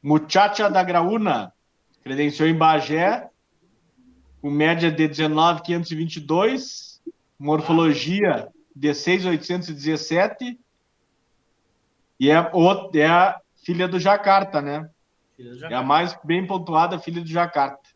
Muchacha 0.03 0.69
da 0.69 0.83
Graúna, 0.83 1.51
credenciou 2.03 2.47
em 2.47 2.55
Bagé, 2.55 3.31
com 4.39 4.51
média 4.51 4.91
de 4.91 5.07
19,522, 5.07 7.01
morfologia 7.39 8.53
de 8.75 8.93
6,817, 8.93 10.59
e 12.19 12.29
é, 12.29 12.35
é 12.93 13.07
a 13.07 13.41
filha 13.67 13.85
do 13.85 13.99
Jacarta, 13.99 14.61
né? 14.61 14.89
Do 15.37 15.43
É 15.45 15.51
a 15.51 15.55
Jacarta. 15.55 15.83
mais 15.85 16.17
bem 16.23 16.47
pontuada 16.47 16.97
filha 16.97 17.19
do 17.21 17.27
Jacarta. 17.27 17.89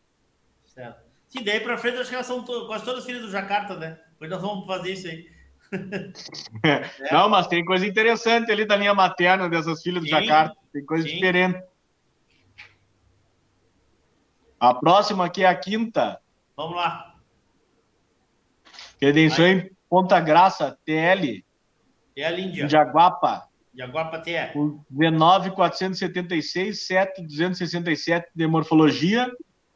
Certo. 0.66 1.00
Se 1.28 1.42
daí 1.42 1.60
pra 1.60 1.78
frente, 1.78 1.96
acho 1.96 2.10
que 2.10 2.14
elas 2.14 2.26
são 2.26 2.44
to- 2.44 2.66
quase 2.66 2.84
todas 2.84 3.06
filhas 3.06 3.22
do 3.22 3.30
Jacarta, 3.30 3.74
né? 3.76 3.98
Depois 4.12 4.30
nós 4.30 4.42
vamos 4.42 4.66
fazer 4.66 4.92
isso 4.92 5.08
aí. 5.08 5.32
Não, 7.10 7.30
mas 7.30 7.46
tem 7.46 7.64
coisa 7.64 7.86
interessante 7.86 8.52
ali 8.52 8.66
da 8.66 8.76
linha 8.76 8.92
materna 8.92 9.48
dessas 9.48 9.80
filhas 9.82 10.02
do 10.02 10.08
Sim, 10.10 10.10
Jacarta. 10.26 10.54
Tem 10.74 10.84
coisa 10.84 11.08
sim. 11.08 11.14
diferente. 11.14 11.58
A 14.60 14.74
próxima 14.74 15.24
aqui 15.24 15.42
é 15.42 15.46
a 15.48 15.54
quinta. 15.54 16.20
Vamos 16.54 16.76
lá. 16.76 17.16
Credenciou 19.00 19.48
em 19.48 19.70
Ponta 19.88 20.20
Graça, 20.20 20.78
TL, 20.84 21.42
É 22.14 22.24
a 22.26 22.30
Líndia. 22.30 22.68
Jaguapa, 23.74 24.16
Jaguapa 24.16 24.18
TE. 24.20 24.52
com 24.52 24.84
19,476, 24.90 26.86
7,267 26.86 28.30
de 28.34 28.46
morfologia. 28.46 29.30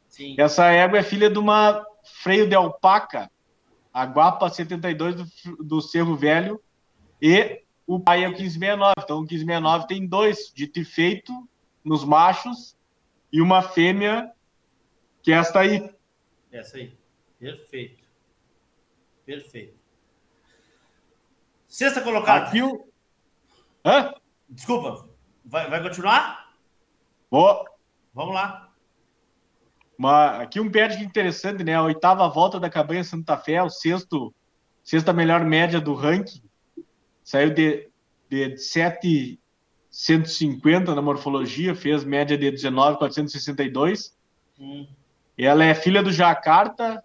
Sim. 0.07 0.35
Essa 0.37 0.71
égua 0.71 0.99
é 0.99 1.03
filha 1.03 1.29
de 1.29 1.37
uma 1.37 1.85
freio 2.03 2.47
de 2.47 2.55
alpaca, 2.55 3.29
a 3.93 4.03
Guapa 4.05 4.49
72 4.49 5.15
do, 5.15 5.25
do 5.63 5.81
Cerro 5.81 6.15
Velho, 6.15 6.61
e 7.21 7.61
o 7.85 7.99
pai 7.99 8.23
é 8.23 8.27
o 8.27 8.31
1569. 8.31 8.93
Então, 8.99 9.17
o 9.17 9.21
1569 9.21 9.87
tem 9.87 10.07
dois 10.07 10.51
dito 10.53 10.79
e 10.79 10.85
feito 10.85 11.33
nos 11.83 12.03
machos 12.03 12.75
e 13.31 13.41
uma 13.41 13.61
fêmea, 13.61 14.31
que 15.21 15.31
é 15.31 15.35
esta 15.35 15.59
aí. 15.59 15.89
Essa 16.51 16.77
aí. 16.77 16.95
Perfeito. 17.39 18.03
Perfeito. 19.25 19.77
Sexta 21.67 22.01
colocada. 22.01 22.47
Aqui 22.47 22.61
o. 22.61 22.86
Hã? 23.87 24.13
Desculpa. 24.49 25.07
Vai, 25.45 25.69
vai 25.69 25.81
continuar? 25.81 26.49
Ó, 27.31 27.63
Vamos 28.13 28.33
lá. 28.33 28.69
uma, 29.97 30.41
aqui 30.41 30.59
um 30.59 30.69
perde 30.69 31.01
interessante, 31.03 31.63
né? 31.63 31.73
A 31.75 31.83
oitava 31.83 32.27
volta 32.27 32.59
da 32.59 32.69
Cabanha 32.69 33.03
Santa 33.03 33.37
Fé, 33.37 33.61
o 33.61 33.69
sexto, 33.69 34.33
sexta 34.83 35.13
melhor 35.13 35.45
média 35.45 35.79
do 35.79 35.93
ranking. 35.93 36.41
Saiu 37.23 37.53
de, 37.53 37.87
de 38.29 38.57
750 38.57 40.95
na 40.95 41.01
morfologia, 41.01 41.75
fez 41.75 42.03
média 42.03 42.37
de 42.37 42.51
19,462. 42.51 44.17
Hum. 44.59 44.85
Ela 45.37 45.63
é 45.63 45.73
filha 45.75 46.03
do 46.03 46.11
Jacarta, 46.11 47.01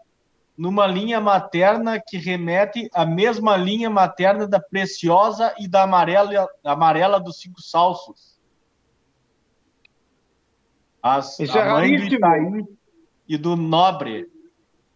numa 0.62 0.86
linha 0.86 1.20
materna 1.20 2.00
que 2.00 2.16
remete 2.16 2.88
à 2.94 3.04
mesma 3.04 3.56
linha 3.56 3.90
materna 3.90 4.46
da 4.46 4.60
Preciosa 4.60 5.52
e 5.58 5.66
da 5.66 5.82
Amarela, 5.82 6.48
amarela 6.62 7.18
dos 7.18 7.40
Cinco 7.40 7.60
Salsos. 7.60 8.40
As, 11.02 11.36
Isso 11.40 11.58
é 11.58 11.62
raríssimo. 11.62 12.78
E 13.26 13.36
do 13.36 13.56
Nobre. 13.56 14.30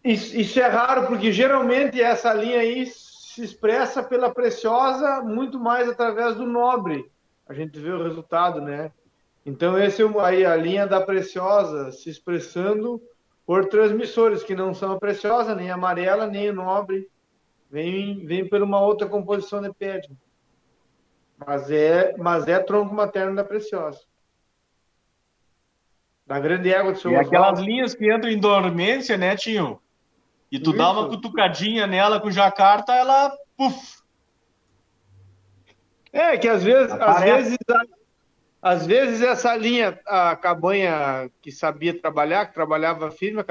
Isso, 0.01 0.37
isso 0.37 0.57
é 0.57 0.67
raro, 0.67 1.05
porque 1.05 1.33
geralmente 1.33 2.01
essa 2.01 2.33
linha 2.33 2.61
aí 2.61 2.85
se 2.85 3.43
expressa 3.43 4.01
pela 4.01 4.33
preciosa 4.33 5.21
muito 5.21 5.59
mais 5.59 5.89
através 5.89 6.37
do 6.37 6.45
nobre. 6.45 7.11
A 7.45 7.53
gente 7.53 7.77
vê 7.77 7.91
o 7.91 8.01
resultado, 8.01 8.61
né? 8.61 8.89
Então, 9.45 9.77
esse 9.77 10.01
é 10.01 10.05
aí 10.21 10.45
a 10.45 10.55
linha 10.55 10.87
da 10.87 11.01
preciosa 11.01 11.91
se 11.91 12.09
expressando 12.09 13.01
por 13.47 13.69
transmissores 13.69 14.43
que 14.43 14.53
não 14.53 14.73
são 14.73 14.91
a 14.91 14.99
preciosa, 14.99 15.55
nem 15.55 15.71
a 15.71 15.75
amarela, 15.75 16.27
nem 16.27 16.49
a 16.49 16.53
nobre. 16.53 17.09
Vem, 17.71 18.25
vem 18.25 18.47
por 18.47 18.61
uma 18.61 18.81
outra 18.81 19.07
composição 19.07 19.61
de 19.61 19.73
pede. 19.73 20.09
Mas 21.37 21.71
é, 21.71 22.13
mas 22.17 22.45
é 22.45 22.59
tronco 22.59 22.93
materno 22.93 23.37
da 23.37 23.45
preciosa. 23.45 24.01
Da 26.25 26.41
grande 26.41 26.73
égua 26.73 26.91
do 26.91 26.99
seu 26.99 27.11
E 27.11 27.15
aquelas 27.15 27.61
linhas 27.61 27.95
que 27.95 28.13
entram 28.13 28.29
em 28.29 28.37
dormência, 28.37 29.17
né, 29.17 29.33
Tinho? 29.37 29.79
E 30.51 30.59
tu 30.59 30.71
Isso. 30.71 30.79
dá 30.79 30.91
uma 30.91 31.07
cutucadinha 31.07 31.87
nela 31.87 32.19
com 32.19 32.29
jacarta, 32.29 32.93
ela. 32.93 33.31
Puf! 33.55 34.01
É, 36.11 36.37
que 36.37 36.49
às 36.49 36.63
vezes, 36.63 36.91
às 36.91 37.21
vezes, 37.21 37.57
às 38.61 38.85
vezes 38.85 39.21
essa 39.21 39.55
linha, 39.55 39.99
a 40.05 40.35
cabanha 40.35 41.29
que 41.41 41.51
sabia 41.51 41.99
trabalhar, 41.99 42.47
que 42.47 42.53
trabalhava 42.53 43.11
firme, 43.11 43.43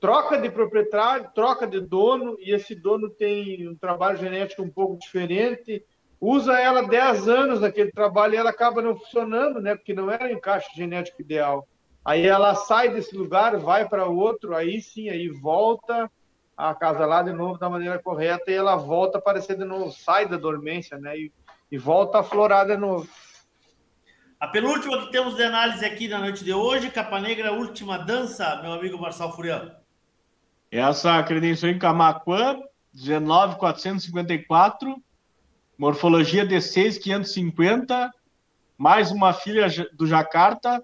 troca 0.00 0.38
de 0.38 0.50
proprietário, 0.50 1.30
troca 1.34 1.66
de 1.66 1.80
dono, 1.80 2.36
e 2.40 2.52
esse 2.52 2.74
dono 2.74 3.10
tem 3.10 3.68
um 3.68 3.74
trabalho 3.74 4.18
genético 4.18 4.62
um 4.62 4.70
pouco 4.70 4.98
diferente, 4.98 5.84
usa 6.20 6.58
ela 6.58 6.82
10 6.82 7.28
anos 7.28 7.60
naquele 7.60 7.90
trabalho 7.90 8.34
e 8.34 8.36
ela 8.36 8.50
acaba 8.50 8.82
não 8.82 8.96
funcionando, 8.96 9.60
né? 9.60 9.74
Porque 9.74 9.94
não 9.94 10.10
era 10.10 10.24
o 10.24 10.30
encaixe 10.30 10.68
genético 10.74 11.22
ideal. 11.22 11.66
Aí 12.04 12.26
ela 12.26 12.54
sai 12.54 12.88
desse 12.88 13.16
lugar, 13.16 13.56
vai 13.58 13.88
para 13.88 14.06
outro, 14.06 14.54
aí 14.54 14.80
sim, 14.80 15.08
aí 15.08 15.28
volta 15.28 16.10
a 16.56 16.70
acasalar 16.70 17.24
de 17.24 17.32
novo 17.32 17.58
da 17.58 17.70
maneira 17.70 17.98
correta 17.98 18.50
e 18.50 18.54
ela 18.54 18.76
volta 18.76 19.18
a 19.18 19.20
aparecer 19.20 19.56
de 19.56 19.64
novo, 19.64 19.90
sai 19.90 20.26
da 20.26 20.36
dormência, 20.36 20.98
né? 20.98 21.16
E, 21.16 21.32
e 21.70 21.78
volta 21.78 22.18
a 22.18 22.22
florar 22.22 22.66
de 22.66 22.76
novo. 22.76 23.08
A 24.40 24.48
penúltima 24.48 25.02
que 25.02 25.12
temos 25.12 25.36
de 25.36 25.42
análise 25.42 25.84
aqui 25.84 26.08
na 26.08 26.18
noite 26.18 26.42
de 26.42 26.50
hoje, 26.50 26.90
Capa 26.90 27.20
Negra, 27.20 27.52
última 27.52 27.98
dança, 27.98 28.58
meu 28.62 28.72
amigo 28.72 28.98
Marçal 28.98 29.36
Furiano. 29.36 29.70
Essa 30.70 31.22
credenciou 31.22 31.70
em 31.70 31.78
Camaquã, 31.78 32.58
19,454. 32.94 34.96
Morfologia 35.76 36.46
D6, 36.46 36.98
550. 36.98 38.10
Mais 38.78 39.10
uma 39.10 39.34
filha 39.34 39.66
do 39.92 40.06
Jacarta, 40.06 40.82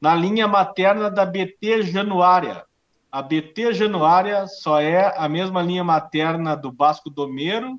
na 0.00 0.14
linha 0.14 0.48
materna 0.48 1.10
da 1.10 1.26
BT 1.26 1.82
Januária. 1.82 2.64
A 3.12 3.20
BT 3.20 3.74
Januária 3.74 4.46
só 4.46 4.80
é 4.80 5.14
a 5.18 5.28
mesma 5.28 5.60
linha 5.60 5.84
materna 5.84 6.56
do 6.56 6.72
Basco 6.72 7.10
Domero, 7.10 7.78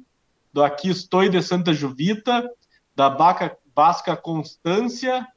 do 0.53 0.63
Aqui 0.63 0.91
Estou 0.91 1.27
de 1.27 1.41
Santa 1.41 1.73
Juvita, 1.73 2.47
da 2.95 3.09
Baca, 3.09 3.57
Basca 3.81 4.15
Constância, 4.15 5.27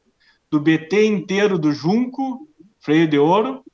do 0.50 0.60
BT 0.60 1.06
inteiro 1.06 1.58
do 1.58 1.72
Junco, 1.72 2.46
Freio 2.78 3.08
de 3.08 3.18
Ouro. 3.18 3.64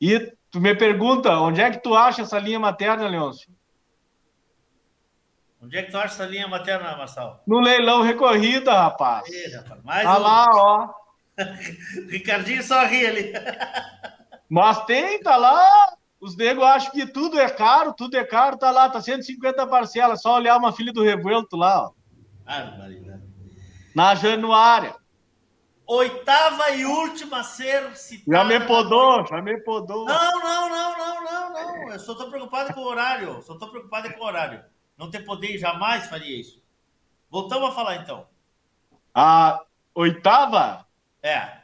E 0.00 0.32
tu 0.52 0.60
me 0.60 0.72
pergunta, 0.72 1.36
onde 1.40 1.60
é 1.60 1.68
que 1.68 1.82
tu 1.82 1.96
acha 1.96 2.22
essa 2.22 2.38
linha 2.38 2.60
materna, 2.60 3.08
Leôncio? 3.08 3.52
Onde 5.60 5.76
é 5.78 5.82
que 5.82 5.90
tu 5.90 5.98
acha 5.98 6.14
essa 6.14 6.26
linha 6.26 6.46
materna, 6.46 6.96
Marçal? 6.96 7.42
No 7.44 7.58
leilão 7.58 8.02
recorrida, 8.02 8.72
rapaz. 8.72 9.26
Ih, 9.28 9.52
rapaz, 9.56 9.82
mais 9.82 10.04
Tá 10.04 10.16
um. 10.16 10.22
lá, 10.22 10.46
ó. 10.54 10.94
Ricardinho 12.08 12.62
só 12.62 12.86
ri 12.86 13.04
ali. 13.06 13.32
Mas 14.48 14.84
tem, 14.84 15.20
tá 15.24 15.36
lá. 15.36 15.68
Os 16.20 16.36
negros 16.36 16.64
acham 16.64 16.92
que 16.92 17.04
tudo 17.04 17.36
é 17.40 17.50
caro, 17.50 17.92
tudo 17.92 18.16
é 18.16 18.22
caro, 18.22 18.56
tá 18.56 18.70
lá, 18.70 18.88
tá 18.88 19.00
150 19.00 19.66
parcelas. 19.66 20.22
Só 20.22 20.36
olhar 20.36 20.56
uma 20.56 20.72
filha 20.72 20.92
do 20.92 21.02
revuelto 21.02 21.56
lá, 21.56 21.88
ó. 21.88 21.90
Barbaridade. 22.44 23.23
Na 23.94 24.14
Januária. 24.14 24.96
Oitava 25.86 26.70
e 26.70 26.84
última 26.84 27.40
a 27.40 27.44
ser 27.44 27.94
citada. 27.96 28.38
Já 28.38 28.44
me 28.44 28.66
podou, 28.66 29.26
já 29.26 29.42
me 29.42 29.58
podou. 29.60 30.06
Não, 30.06 30.40
não, 30.40 30.68
não, 30.70 30.98
não, 30.98 31.24
não, 31.24 31.52
não. 31.52 31.92
Eu 31.92 32.00
só 32.00 32.14
tô 32.14 32.30
preocupado 32.30 32.72
com 32.72 32.80
o 32.80 32.86
horário. 32.86 33.42
Só 33.42 33.56
tô 33.58 33.68
preocupado 33.70 34.12
com 34.14 34.20
o 34.20 34.26
horário. 34.26 34.64
Não 34.96 35.10
ter 35.10 35.20
poder 35.20 35.58
jamais 35.58 36.06
faria 36.06 36.40
isso. 36.40 36.62
Voltamos 37.30 37.68
a 37.68 37.72
falar 37.72 37.96
então. 37.96 38.26
A 39.14 39.60
oitava 39.94 40.86
É, 41.22 41.58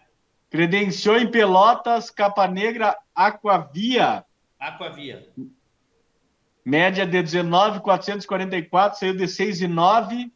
credenciou 0.50 1.16
em 1.16 1.30
Pelotas, 1.30 2.10
Capa 2.10 2.46
Negra, 2.46 2.96
Aquavia. 3.14 4.24
Aquavia. 4.58 5.28
Média 6.64 7.06
de 7.06 7.22
19,444, 7.22 8.98
saiu 8.98 9.16
de 9.16 9.24
6,9. 9.24 10.30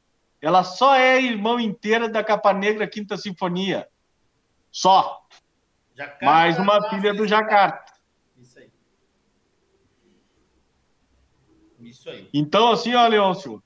Ela 0.44 0.62
só 0.62 0.94
é 0.94 1.22
irmão 1.22 1.58
inteira 1.58 2.06
da 2.06 2.22
Capa 2.22 2.52
Negra 2.52 2.86
Quinta 2.86 3.16
Sinfonia. 3.16 3.88
Só. 4.70 5.26
Jacarta, 5.96 6.22
Mais 6.22 6.58
uma 6.58 6.90
filha 6.90 7.14
do. 7.14 7.26
Jacarta. 7.26 7.94
Isso 8.36 8.58
aí. 8.58 8.70
Isso 11.80 12.10
aí. 12.10 12.28
Então, 12.34 12.70
assim, 12.70 12.94
ó, 12.94 13.06
Leôncio, 13.06 13.62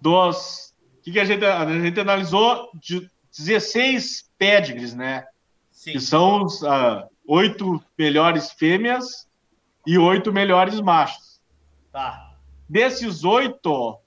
dos. 0.00 0.72
O 0.96 1.02
que, 1.02 1.10
que 1.10 1.18
a, 1.18 1.24
gente, 1.24 1.44
a 1.44 1.66
gente 1.80 1.98
analisou? 1.98 2.70
De 2.74 3.10
16 3.36 4.30
pedigrees, 4.38 4.94
né? 4.94 5.26
Sim. 5.72 5.90
Que 5.90 6.00
são 6.00 6.44
os 6.44 6.62
ah, 6.62 7.08
oito 7.26 7.82
melhores 7.98 8.52
fêmeas 8.52 9.28
e 9.84 9.98
oito 9.98 10.32
melhores 10.32 10.80
machos. 10.80 11.42
Tá. 11.90 12.36
Desses 12.68 13.24
oito, 13.24 13.98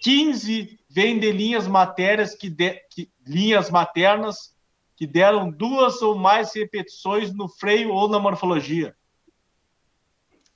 15 0.00 0.80
vêm 0.88 1.18
de 1.18 1.30
linhas 1.30 1.68
matérias 1.68 2.34
que, 2.34 2.50
de, 2.50 2.74
que 2.90 3.10
linhas 3.26 3.70
maternas 3.70 4.56
que 4.96 5.06
deram 5.06 5.50
duas 5.50 6.02
ou 6.02 6.14
mais 6.14 6.54
repetições 6.54 7.32
no 7.32 7.48
freio 7.48 7.90
ou 7.90 8.08
na 8.08 8.18
morfologia. 8.18 8.94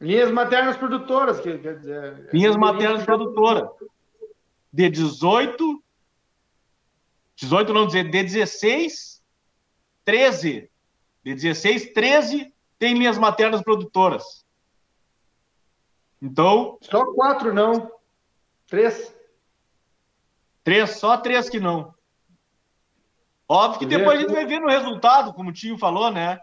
Linhas 0.01 0.31
maternas 0.31 0.77
produtoras, 0.77 1.41
que 1.41 1.57
quer 1.59 1.79
dizer. 1.79 2.29
Linhas 2.33 2.57
maternas 2.57 3.05
produtoras. 3.05 3.71
De 4.73 4.91
18, 4.91 5.83
18 7.37 7.73
não 7.73 7.87
dizer, 7.87 8.11
de 8.11 8.23
16, 8.23 9.23
13. 10.05 10.71
De 11.25 11.35
16, 11.35 11.93
13 11.93 12.53
tem 12.79 12.95
linhas 12.95 13.17
maternas 13.17 13.63
produtoras. 13.63 14.45
Então. 16.21 16.77
Só 16.83 17.05
quatro 17.15 17.55
não. 17.55 17.91
Três. 18.67 19.14
Três, 20.65 20.99
só 20.99 21.19
três 21.19 21.49
que 21.51 21.61
não. 21.61 21.95
Óbvio 23.47 23.81
que 23.81 23.87
depois 23.87 24.19
a 24.19 24.23
gente 24.23 24.33
vai 24.33 24.47
ver 24.47 24.59
no 24.59 24.69
resultado, 24.69 25.35
como 25.35 25.51
o 25.51 25.53
Tio 25.53 25.77
falou, 25.77 26.11
né? 26.11 26.41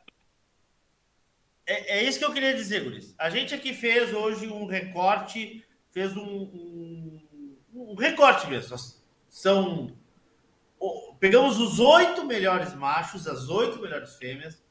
É, 1.65 1.97
é 1.99 2.03
isso 2.03 2.19
que 2.19 2.25
eu 2.25 2.31
queria 2.33 2.53
dizer, 2.53 2.83
Guris. 2.83 3.15
A 3.17 3.29
gente 3.29 3.55
aqui 3.55 3.73
fez 3.73 4.13
hoje 4.13 4.47
um 4.47 4.67
recorte, 4.67 5.65
fez 5.89 6.15
um, 6.15 6.21
um, 6.23 7.57
um 7.73 7.95
recorte 7.95 8.47
mesmo. 8.47 8.77
São. 9.27 9.95
Pegamos 11.19 11.59
os 11.59 11.79
oito 11.79 12.23
melhores 12.25 12.73
machos, 12.75 13.27
as 13.27 13.49
oito 13.49 13.79
melhores 13.79 14.15
fêmeas. 14.15 14.61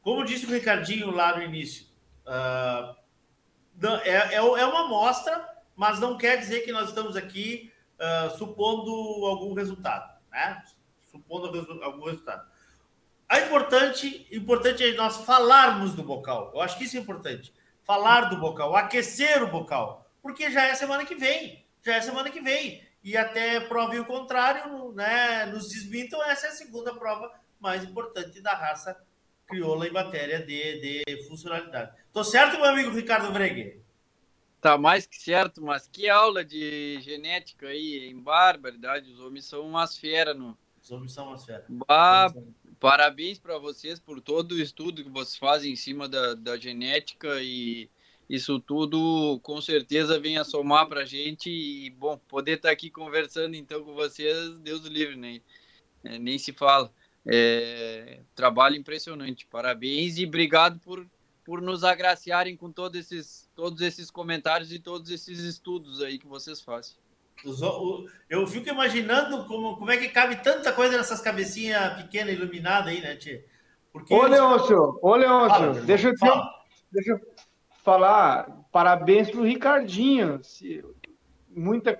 Como 0.00 0.24
disse 0.24 0.46
o 0.46 0.50
Ricardinho 0.50 1.10
lá 1.10 1.36
no 1.36 1.42
início, 1.44 1.86
não- 3.76 3.96
é, 3.98 4.34
é, 4.34 4.34
é 4.34 4.42
uma 4.42 4.84
amostra, 4.86 5.48
mas 5.76 6.00
não 6.00 6.18
quer 6.18 6.38
dizer 6.38 6.60
que 6.60 6.72
nós 6.72 6.88
estamos 6.88 7.16
aqui 7.16 7.71
ah, 8.02 8.30
supondo 8.36 8.90
algum 9.26 9.54
resultado, 9.54 10.18
né? 10.32 10.60
Supondo 11.08 11.46
algum 11.84 12.06
resultado. 12.06 12.50
A 13.28 13.38
importante, 13.38 14.26
importante 14.32 14.82
é 14.82 14.92
nós 14.94 15.18
falarmos 15.18 15.94
do 15.94 16.02
bocal. 16.02 16.50
Eu 16.52 16.60
acho 16.60 16.76
que 16.76 16.84
isso 16.84 16.96
é 16.96 17.00
importante. 17.00 17.54
Falar 17.84 18.22
do 18.22 18.38
bocal, 18.38 18.74
aquecer 18.74 19.40
o 19.42 19.46
bocal, 19.46 20.04
porque 20.20 20.50
já 20.50 20.66
é 20.66 20.74
semana 20.74 21.04
que 21.04 21.14
vem. 21.14 21.64
Já 21.80 21.94
é 21.94 22.00
semana 22.00 22.28
que 22.28 22.40
vem. 22.40 22.82
E 23.04 23.16
até 23.16 23.60
prove 23.60 24.00
o 24.00 24.04
contrário, 24.04 24.92
né? 24.92 25.46
Nos 25.46 25.68
desmintam, 25.68 26.22
essa 26.24 26.48
é 26.48 26.50
a 26.50 26.54
segunda 26.54 26.92
prova 26.94 27.32
mais 27.60 27.84
importante 27.84 28.40
da 28.40 28.52
raça 28.52 29.00
crioula 29.46 29.86
em 29.86 29.92
matéria 29.92 30.40
de, 30.40 31.04
de 31.04 31.24
funcionalidade. 31.28 31.92
Tô 32.12 32.24
certo, 32.24 32.56
meu 32.56 32.66
amigo 32.66 32.90
Ricardo 32.90 33.32
Vregue? 33.32 33.80
Tá 34.62 34.78
mais 34.78 35.04
que 35.06 35.20
certo, 35.20 35.60
mas 35.60 35.88
que 35.88 36.08
aula 36.08 36.44
de 36.44 37.00
genética 37.00 37.66
aí, 37.66 38.08
em 38.08 38.16
barbaridade. 38.16 39.10
Os 39.10 39.18
homens 39.18 39.44
são 39.44 39.66
umas 39.66 39.98
feras 39.98 40.38
no. 40.38 40.56
Os 40.80 40.88
homens 40.92 41.12
são 41.12 41.26
umas 41.26 41.44
feras. 41.44 41.64
Bah, 41.68 42.32
parabéns 42.78 43.40
para 43.40 43.58
vocês 43.58 43.98
por 43.98 44.20
todo 44.20 44.52
o 44.52 44.60
estudo 44.60 45.02
que 45.02 45.10
vocês 45.10 45.36
fazem 45.36 45.72
em 45.72 45.76
cima 45.76 46.08
da, 46.08 46.34
da 46.34 46.56
genética 46.56 47.42
e 47.42 47.90
isso 48.30 48.60
tudo 48.60 49.40
com 49.42 49.60
certeza 49.60 50.20
vem 50.20 50.38
a 50.38 50.44
somar 50.44 50.86
para 50.86 51.00
a 51.00 51.04
gente 51.04 51.50
e, 51.50 51.90
bom, 51.90 52.16
poder 52.28 52.52
estar 52.52 52.70
aqui 52.70 52.88
conversando 52.88 53.56
então 53.56 53.82
com 53.82 53.94
vocês, 53.94 54.54
Deus 54.60 54.84
o 54.84 54.88
livre, 54.88 55.16
né? 55.16 55.40
É, 56.04 56.20
nem 56.20 56.38
se 56.38 56.52
fala. 56.52 56.88
É, 57.26 58.20
trabalho 58.32 58.76
impressionante, 58.76 59.44
parabéns 59.44 60.18
e 60.18 60.24
obrigado 60.24 60.78
por, 60.78 61.04
por 61.44 61.60
nos 61.60 61.82
agraciarem 61.82 62.56
com 62.56 62.70
todos 62.70 63.00
esses, 63.00 63.41
todos 63.62 63.80
esses 63.80 64.10
comentários 64.10 64.72
e 64.72 64.78
todos 64.80 65.08
esses 65.08 65.38
estudos 65.38 66.02
aí 66.02 66.18
que 66.18 66.26
vocês 66.26 66.60
fazem. 66.60 66.96
Eu 68.28 68.44
fico 68.44 68.68
imaginando 68.68 69.46
como, 69.46 69.76
como 69.76 69.88
é 69.88 69.96
que 69.96 70.08
cabe 70.08 70.34
tanta 70.42 70.72
coisa 70.72 70.96
nessas 70.96 71.20
cabecinhas 71.20 71.94
pequenas 71.94 72.34
iluminadas 72.34 72.88
aí, 72.88 73.00
né, 73.00 73.14
Tia? 73.14 73.44
Porque 73.92 74.12
ô, 74.12 74.26
Leôncio, 74.26 74.98
ô, 75.00 75.14
Leôncio, 75.14 75.48
fala, 75.48 75.80
deixa, 75.82 76.08
eu 76.08 76.14
te, 76.16 76.26
deixa 76.90 77.12
eu 77.12 77.20
falar, 77.84 78.50
parabéns 78.72 79.30
pro 79.30 79.44
Ricardinho. 79.44 80.40
Muita, 81.48 81.96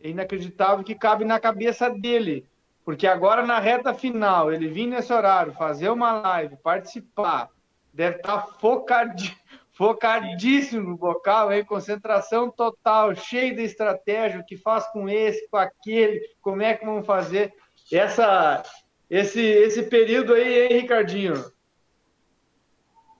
é 0.00 0.08
inacreditável 0.08 0.84
que 0.84 0.94
cabe 0.94 1.24
na 1.24 1.40
cabeça 1.40 1.90
dele. 1.90 2.46
Porque 2.84 3.08
agora 3.08 3.44
na 3.44 3.58
reta 3.58 3.92
final, 3.92 4.52
ele 4.52 4.68
vir 4.68 4.86
nesse 4.86 5.12
horário, 5.12 5.52
fazer 5.52 5.90
uma 5.90 6.12
live, 6.12 6.56
participar, 6.58 7.48
deve 7.92 8.18
estar 8.18 8.40
tá 8.40 8.46
focadinho 8.46 9.41
focadíssimo 9.82 10.90
no 10.90 10.96
bocal, 10.96 11.52
em 11.52 11.64
concentração 11.64 12.48
total, 12.48 13.16
cheio 13.16 13.56
de 13.56 13.62
estratégia, 13.62 14.38
o 14.38 14.46
que 14.46 14.56
faz 14.56 14.86
com 14.92 15.08
esse, 15.08 15.48
com 15.48 15.56
aquele, 15.56 16.20
como 16.40 16.62
é 16.62 16.76
que 16.76 16.86
vamos 16.86 17.04
fazer 17.04 17.52
essa, 17.90 18.62
esse, 19.10 19.40
esse 19.40 19.82
período 19.82 20.34
aí, 20.34 20.68
hein, 20.68 20.82
Ricardinho? 20.82 21.34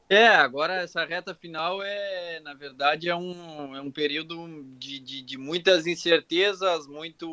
É, 0.09 0.29
agora 0.29 0.75
essa 0.75 1.05
reta 1.05 1.35
final 1.35 1.83
é, 1.83 2.39
na 2.45 2.55
verdade, 2.55 3.09
é 3.09 3.17
um, 3.17 3.75
é 3.75 3.81
um 3.81 3.91
período 3.91 4.63
de, 4.79 5.01
de, 5.01 5.21
de 5.21 5.37
muitas 5.37 5.85
incertezas, 5.85 6.87
muito 6.87 7.27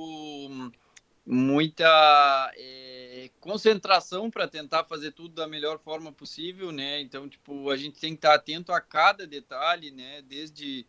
muita 1.24 2.52
é, 2.58 3.09
concentração 3.40 4.30
para 4.30 4.48
tentar 4.48 4.84
fazer 4.86 5.12
tudo 5.12 5.36
da 5.36 5.48
melhor 5.48 5.80
forma 5.80 6.12
possível, 6.12 6.72
né? 6.72 7.00
Então, 7.02 7.28
tipo, 7.28 7.70
a 7.70 7.78
gente 7.78 8.00
tem 8.00 8.12
que 8.12 8.18
estar 8.18 8.34
atento 8.34 8.72
a 8.72 8.82
cada 8.82 9.26
detalhe, 9.26 9.92
né? 9.92 10.22
Desde 10.22 10.86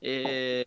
é, 0.00 0.66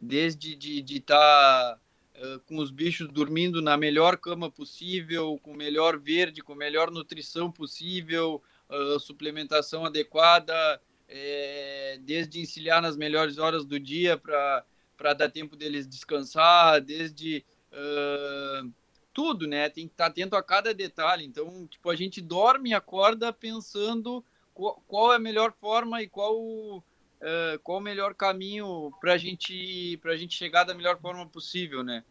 desde 0.00 0.54
de 0.54 0.96
estar 0.96 1.16
tá, 1.16 1.80
uh, 2.16 2.40
com 2.40 2.58
os 2.58 2.70
bichos 2.70 3.08
dormindo 3.08 3.62
na 3.62 3.76
melhor 3.76 4.16
cama 4.18 4.50
possível, 4.50 5.38
com 5.42 5.52
o 5.52 5.56
melhor 5.56 5.98
verde, 5.98 6.42
com 6.42 6.52
a 6.52 6.56
melhor 6.56 6.90
nutrição 6.90 7.50
possível, 7.50 8.42
uh, 8.68 8.98
suplementação 9.00 9.84
adequada, 9.84 10.80
é, 11.08 11.98
desde 12.02 12.40
encilhar 12.40 12.82
nas 12.82 12.96
melhores 12.96 13.38
horas 13.38 13.64
do 13.64 13.78
dia 13.78 14.16
para 14.16 15.14
dar 15.14 15.30
tempo 15.30 15.56
deles 15.56 15.86
descansar, 15.86 16.80
desde 16.80 17.44
uh, 17.72 18.72
tudo, 19.14 19.46
né? 19.46 19.70
Tem 19.70 19.86
que 19.86 19.94
estar 19.94 20.06
atento 20.06 20.36
a 20.36 20.42
cada 20.42 20.74
detalhe. 20.74 21.24
Então, 21.24 21.66
tipo, 21.68 21.88
a 21.88 21.96
gente 21.96 22.20
dorme 22.20 22.70
e 22.70 22.74
acorda 22.74 23.32
pensando 23.32 24.22
qual, 24.52 24.82
qual 24.86 25.12
é 25.12 25.16
a 25.16 25.20
melhor 25.20 25.52
forma 25.52 26.02
e 26.02 26.08
qual, 26.08 26.36
uh, 26.36 26.82
qual 27.62 27.78
o 27.78 27.82
melhor 27.82 28.14
caminho 28.14 28.92
para 29.00 29.16
gente, 29.16 29.98
a 30.04 30.16
gente 30.16 30.36
chegar 30.36 30.64
da 30.64 30.74
melhor 30.74 31.00
forma 31.00 31.26
possível, 31.26 31.84
né? 31.84 32.04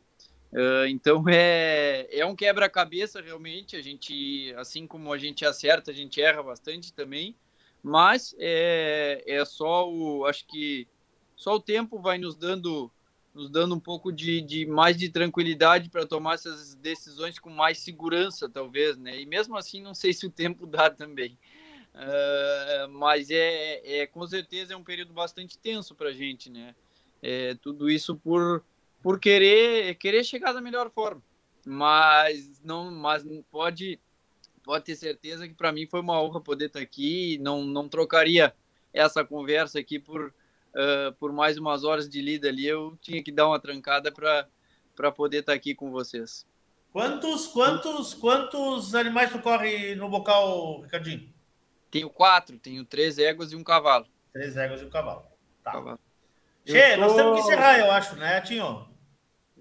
Uh, 0.53 0.87
então 0.87 1.23
é, 1.29 2.07
é 2.09 2.25
um 2.25 2.35
quebra-cabeça 2.35 3.21
realmente. 3.21 3.75
A 3.75 3.81
gente, 3.81 4.53
assim 4.57 4.87
como 4.87 5.11
a 5.11 5.17
gente 5.17 5.45
acerta, 5.45 5.91
a 5.91 5.93
gente 5.93 6.21
erra 6.21 6.41
bastante 6.41 6.93
também. 6.93 7.35
Mas 7.83 8.33
é, 8.39 9.21
é 9.27 9.43
só 9.43 9.91
o. 9.91 10.25
Acho 10.25 10.47
que 10.47 10.87
só 11.35 11.55
o 11.55 11.59
tempo 11.59 11.99
vai 11.99 12.17
nos 12.17 12.35
dando 12.37 12.89
nos 13.33 13.49
dando 13.49 13.73
um 13.73 13.79
pouco 13.79 14.11
de, 14.11 14.41
de 14.41 14.65
mais 14.65 14.95
de 14.95 15.09
tranquilidade 15.09 15.89
para 15.89 16.05
tomar 16.05 16.35
essas 16.35 16.75
decisões 16.75 17.39
com 17.39 17.49
mais 17.49 17.79
segurança, 17.79 18.47
talvez, 18.47 18.97
né? 18.97 19.19
E 19.19 19.25
mesmo 19.25 19.57
assim, 19.57 19.81
não 19.81 19.95
sei 19.95 20.13
se 20.13 20.25
o 20.25 20.31
tempo 20.31 20.65
dá 20.67 20.89
também. 20.89 21.37
Uh, 21.93 22.89
mas 22.89 23.29
é, 23.29 24.01
é 24.01 24.07
com 24.07 24.25
certeza 24.25 24.73
é 24.73 24.77
um 24.77 24.83
período 24.83 25.13
bastante 25.13 25.57
tenso 25.57 25.95
para 25.95 26.09
a 26.09 26.13
gente, 26.13 26.49
né? 26.49 26.75
É, 27.21 27.55
tudo 27.55 27.89
isso 27.89 28.15
por, 28.15 28.63
por 29.01 29.19
querer 29.19 29.95
querer 29.95 30.23
chegar 30.23 30.51
da 30.53 30.59
melhor 30.59 30.89
forma, 30.89 31.21
mas 31.65 32.59
não, 32.63 32.91
mas 32.91 33.23
pode 33.49 33.99
pode 34.63 34.85
ter 34.85 34.95
certeza 34.95 35.47
que 35.47 35.53
para 35.53 35.71
mim 35.71 35.85
foi 35.85 35.99
uma 36.01 36.21
honra 36.21 36.41
poder 36.41 36.65
estar 36.65 36.79
aqui. 36.79 37.37
Não 37.39 37.63
não 37.63 37.87
trocaria 37.87 38.53
essa 38.91 39.23
conversa 39.23 39.79
aqui 39.79 39.99
por 39.99 40.33
uh, 40.75 41.13
por 41.19 41.31
mais 41.31 41.57
umas 41.57 41.83
horas 41.83 42.09
de 42.09 42.21
lida 42.21 42.47
ali, 42.47 42.65
eu 42.65 42.97
tinha 43.01 43.23
que 43.23 43.31
dar 43.31 43.47
uma 43.47 43.59
trancada 43.59 44.11
para 44.11 45.11
poder 45.11 45.39
estar 45.39 45.51
tá 45.51 45.55
aqui 45.55 45.73
com 45.73 45.91
vocês. 45.91 46.45
Quantos, 46.91 47.47
quantos, 47.47 48.13
quantos 48.13 48.93
animais 48.93 49.31
tu 49.31 49.39
corre 49.39 49.95
no 49.95 50.09
bocal, 50.09 50.81
Ricardinho? 50.81 51.33
Tenho 51.89 52.09
quatro, 52.09 52.57
tenho 52.59 52.85
três 52.85 53.17
éguas 53.17 53.51
e 53.51 53.55
um 53.55 53.63
cavalo. 53.63 54.05
Três 54.31 54.55
éguas 54.57 54.81
e 54.81 54.85
um 54.85 54.89
cavalo. 54.89 55.23
Tá. 55.63 55.71
Cavalo. 55.71 55.99
Che, 56.65 56.95
tô... 56.95 57.01
nós 57.01 57.15
temos 57.15 57.35
que 57.35 57.47
encerrar, 57.47 57.79
eu 57.79 57.91
acho, 57.91 58.15
né, 58.15 58.41
Tinho? 58.41 58.87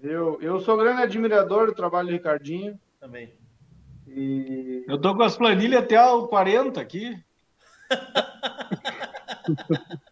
Eu, 0.01 0.39
eu 0.41 0.59
sou 0.59 0.77
grande 0.77 1.01
admirador 1.01 1.67
do 1.67 1.73
trabalho 1.73 2.09
do 2.09 2.13
Ricardinho. 2.13 2.79
Também. 2.99 3.33
E... 4.07 4.85
Eu 4.87 4.99
tô 4.99 5.15
com 5.15 5.23
as 5.23 5.37
planilhas 5.37 5.83
até 5.83 6.03
o 6.03 6.27
40 6.27 6.79
aqui. 6.79 7.17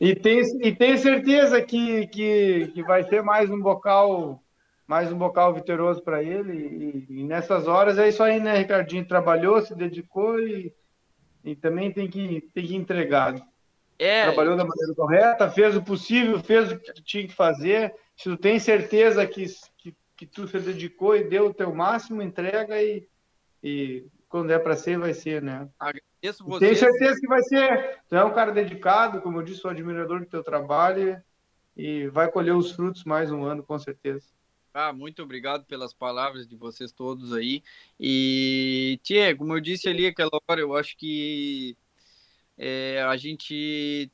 E 0.00 0.14
tem, 0.14 0.40
e 0.62 0.74
tem 0.74 0.96
certeza 0.96 1.60
que, 1.60 2.06
que, 2.06 2.68
que 2.68 2.82
vai 2.82 3.04
ser 3.04 3.22
mais 3.22 3.50
um 3.50 3.60
bocal 3.60 4.42
mais 4.90 5.12
um 5.12 5.16
bocal 5.16 5.54
vitorioso 5.54 6.02
para 6.02 6.20
ele. 6.20 7.06
E, 7.08 7.20
e, 7.20 7.22
nessas 7.22 7.68
horas 7.68 7.96
é 7.96 8.08
isso 8.08 8.24
aí, 8.24 8.40
né, 8.40 8.58
Ricardinho? 8.58 9.06
Trabalhou, 9.06 9.62
se 9.62 9.72
dedicou 9.72 10.40
e, 10.40 10.74
e 11.44 11.54
também 11.54 11.92
tem 11.92 12.08
que, 12.08 12.40
tem 12.52 12.66
que 12.66 12.74
entregar. 12.74 13.36
É, 13.96 14.24
Trabalhou 14.24 14.56
da 14.56 14.64
maneira 14.64 14.92
correta, 14.96 15.48
fez 15.48 15.76
o 15.76 15.82
possível, 15.82 16.40
fez 16.40 16.72
o 16.72 16.78
que 16.78 16.92
tinha 17.04 17.24
que 17.24 17.32
fazer. 17.32 17.94
Se 18.16 18.24
tu 18.24 18.36
tem 18.36 18.58
certeza 18.58 19.24
que, 19.28 19.46
que, 19.78 19.94
que 20.16 20.26
tu 20.26 20.48
se 20.48 20.58
dedicou 20.58 21.14
e 21.14 21.22
deu 21.22 21.46
o 21.46 21.54
teu 21.54 21.72
máximo, 21.72 22.20
entrega 22.20 22.82
e, 22.82 23.06
e 23.62 24.06
quando 24.28 24.50
é 24.50 24.58
para 24.58 24.74
ser, 24.74 24.98
vai 24.98 25.14
ser, 25.14 25.40
né? 25.40 25.68
Agradeço 26.20 26.44
você. 26.44 26.66
Tenho 26.66 26.78
certeza 26.78 27.20
que 27.20 27.26
vai 27.26 27.42
ser. 27.42 27.98
Tu 28.08 28.14
é 28.14 28.22
um 28.22 28.34
cara 28.34 28.52
dedicado, 28.52 29.22
como 29.22 29.38
eu 29.38 29.42
disse, 29.42 29.60
sou 29.60 29.70
admirador 29.70 30.20
do 30.20 30.26
teu 30.26 30.44
trabalho 30.44 31.20
e 31.74 32.08
vai 32.08 32.30
colher 32.30 32.54
os 32.54 32.72
frutos 32.72 33.04
mais 33.04 33.32
um 33.32 33.42
ano, 33.44 33.62
com 33.62 33.78
certeza. 33.78 34.26
Ah, 34.72 34.92
muito 34.92 35.22
obrigado 35.22 35.64
pelas 35.64 35.94
palavras 35.94 36.46
de 36.46 36.54
vocês 36.54 36.92
todos 36.92 37.32
aí. 37.32 37.62
E, 37.98 39.00
Tia, 39.02 39.34
como 39.34 39.54
eu 39.54 39.60
disse 39.60 39.88
ali 39.88 40.06
aquela 40.06 40.30
hora, 40.46 40.60
eu 40.60 40.76
acho 40.76 40.96
que 40.96 41.76
é, 42.56 43.02
a 43.02 43.16
gente 43.16 44.10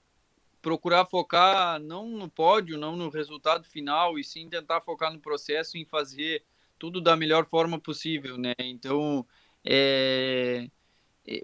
procurar 0.63 1.05
focar 1.05 1.81
não 1.81 2.09
no 2.09 2.29
pódio, 2.29 2.79
não 2.79 2.97
no 2.97 3.11
resultado 3.11 3.65
final, 3.65 4.19
e 4.19 4.25
sim 4.25 4.49
tentar 4.49 4.81
focar 4.81 5.13
no 5.13 5.21
processo 5.21 5.77
em 5.77 5.85
fazer 5.85 6.43
tudo 6.79 7.01
da 7.01 7.17
melhor 7.17 7.47
forma 7.47 7.79
possível, 7.79 8.39
né? 8.39 8.55
Então, 8.59 9.27
é, 9.65 10.69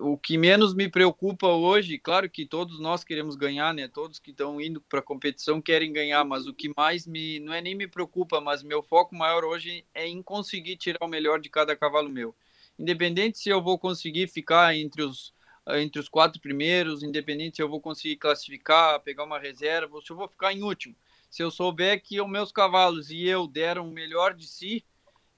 o 0.00 0.16
que 0.16 0.38
menos 0.38 0.74
me 0.74 0.88
preocupa 0.88 1.48
hoje, 1.48 1.98
claro 1.98 2.30
que 2.30 2.46
todos 2.46 2.78
nós 2.78 3.02
queremos 3.02 3.34
ganhar, 3.34 3.74
né? 3.74 3.88
Todos 3.88 4.20
que 4.20 4.30
estão 4.30 4.60
indo 4.60 4.80
para 4.80 5.00
a 5.00 5.02
competição 5.02 5.60
querem 5.60 5.92
ganhar, 5.92 6.24
mas 6.24 6.46
o 6.46 6.54
que 6.54 6.72
mais 6.76 7.06
me 7.06 7.40
não 7.40 7.52
é 7.52 7.60
nem 7.60 7.74
me 7.74 7.88
preocupa, 7.88 8.40
mas 8.40 8.62
meu 8.62 8.82
foco 8.82 9.14
maior 9.14 9.44
hoje 9.44 9.84
é 9.92 10.06
em 10.06 10.22
conseguir 10.22 10.76
tirar 10.76 11.04
o 11.04 11.08
melhor 11.08 11.40
de 11.40 11.48
cada 11.48 11.74
cavalo 11.74 12.08
meu. 12.08 12.34
Independente 12.78 13.38
se 13.38 13.48
eu 13.48 13.60
vou 13.60 13.78
conseguir 13.78 14.28
ficar 14.28 14.74
entre 14.76 15.02
os 15.02 15.34
entre 15.68 16.00
os 16.00 16.08
quatro 16.08 16.40
primeiros, 16.40 17.02
independente 17.04 17.56
se 17.56 17.62
eu 17.62 17.68
vou 17.68 17.80
conseguir 17.80 18.16
classificar, 18.16 19.00
pegar 19.00 19.24
uma 19.24 19.38
reserva, 19.38 19.94
ou 19.94 20.02
se 20.02 20.10
eu 20.10 20.16
vou 20.16 20.28
ficar 20.28 20.52
em 20.52 20.62
último. 20.62 20.94
Se 21.30 21.42
eu 21.42 21.50
souber 21.50 22.02
que 22.02 22.20
os 22.20 22.28
meus 22.28 22.50
cavalos 22.50 23.10
e 23.10 23.24
eu 23.26 23.46
deram 23.46 23.88
o 23.88 23.92
melhor 23.92 24.34
de 24.34 24.46
si, 24.46 24.84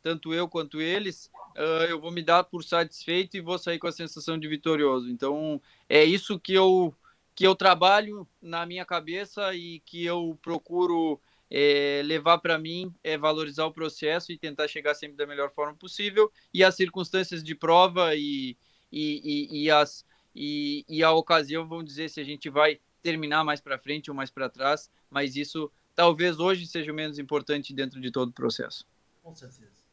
tanto 0.04 0.34
eu 0.34 0.46
quanto 0.46 0.82
eles, 0.82 1.30
uh, 1.56 1.84
eu 1.88 1.98
vou 1.98 2.12
me 2.12 2.22
dar 2.22 2.44
por 2.44 2.62
satisfeito 2.62 3.38
e 3.38 3.40
vou 3.40 3.58
sair 3.58 3.78
com 3.78 3.86
a 3.86 3.92
sensação 3.92 4.38
de 4.38 4.46
vitorioso. 4.46 5.08
Então, 5.10 5.58
é 5.88 6.04
isso 6.04 6.38
que 6.38 6.52
eu, 6.52 6.94
que 7.34 7.46
eu 7.46 7.54
trabalho 7.54 8.28
na 8.40 8.66
minha 8.66 8.84
cabeça 8.84 9.54
e 9.54 9.80
que 9.80 10.04
eu 10.04 10.38
procuro 10.42 11.18
é, 11.50 12.02
levar 12.04 12.36
para 12.36 12.58
mim, 12.58 12.94
é 13.02 13.16
valorizar 13.16 13.64
o 13.64 13.72
processo 13.72 14.30
e 14.30 14.36
tentar 14.36 14.68
chegar 14.68 14.94
sempre 14.94 15.16
da 15.16 15.26
melhor 15.26 15.50
forma 15.50 15.74
possível. 15.74 16.30
E 16.52 16.62
as 16.62 16.74
circunstâncias 16.74 17.42
de 17.42 17.54
prova 17.54 18.14
e, 18.14 18.58
e, 18.92 19.22
e, 19.24 19.62
e 19.62 19.70
as, 19.70 20.04
e, 20.36 20.84
e 20.86 21.02
a 21.02 21.12
ocasião 21.12 21.66
vão 21.66 21.82
dizer 21.82 22.10
se 22.10 22.20
a 22.20 22.24
gente 22.24 22.50
vai 22.50 22.78
terminar 23.02 23.42
mais 23.42 23.58
para 23.58 23.78
frente 23.78 24.10
ou 24.10 24.14
mais 24.14 24.30
para 24.30 24.50
trás, 24.50 24.90
mas 25.08 25.34
isso 25.34 25.72
talvez 25.94 26.38
hoje 26.38 26.66
seja 26.66 26.92
o 26.92 26.94
menos 26.94 27.18
importante 27.18 27.72
dentro 27.72 27.98
de 28.02 28.10
todo 28.10 28.28
o 28.28 28.32
processo. 28.32 28.84
Com 29.22 29.34
certeza. 29.34 29.83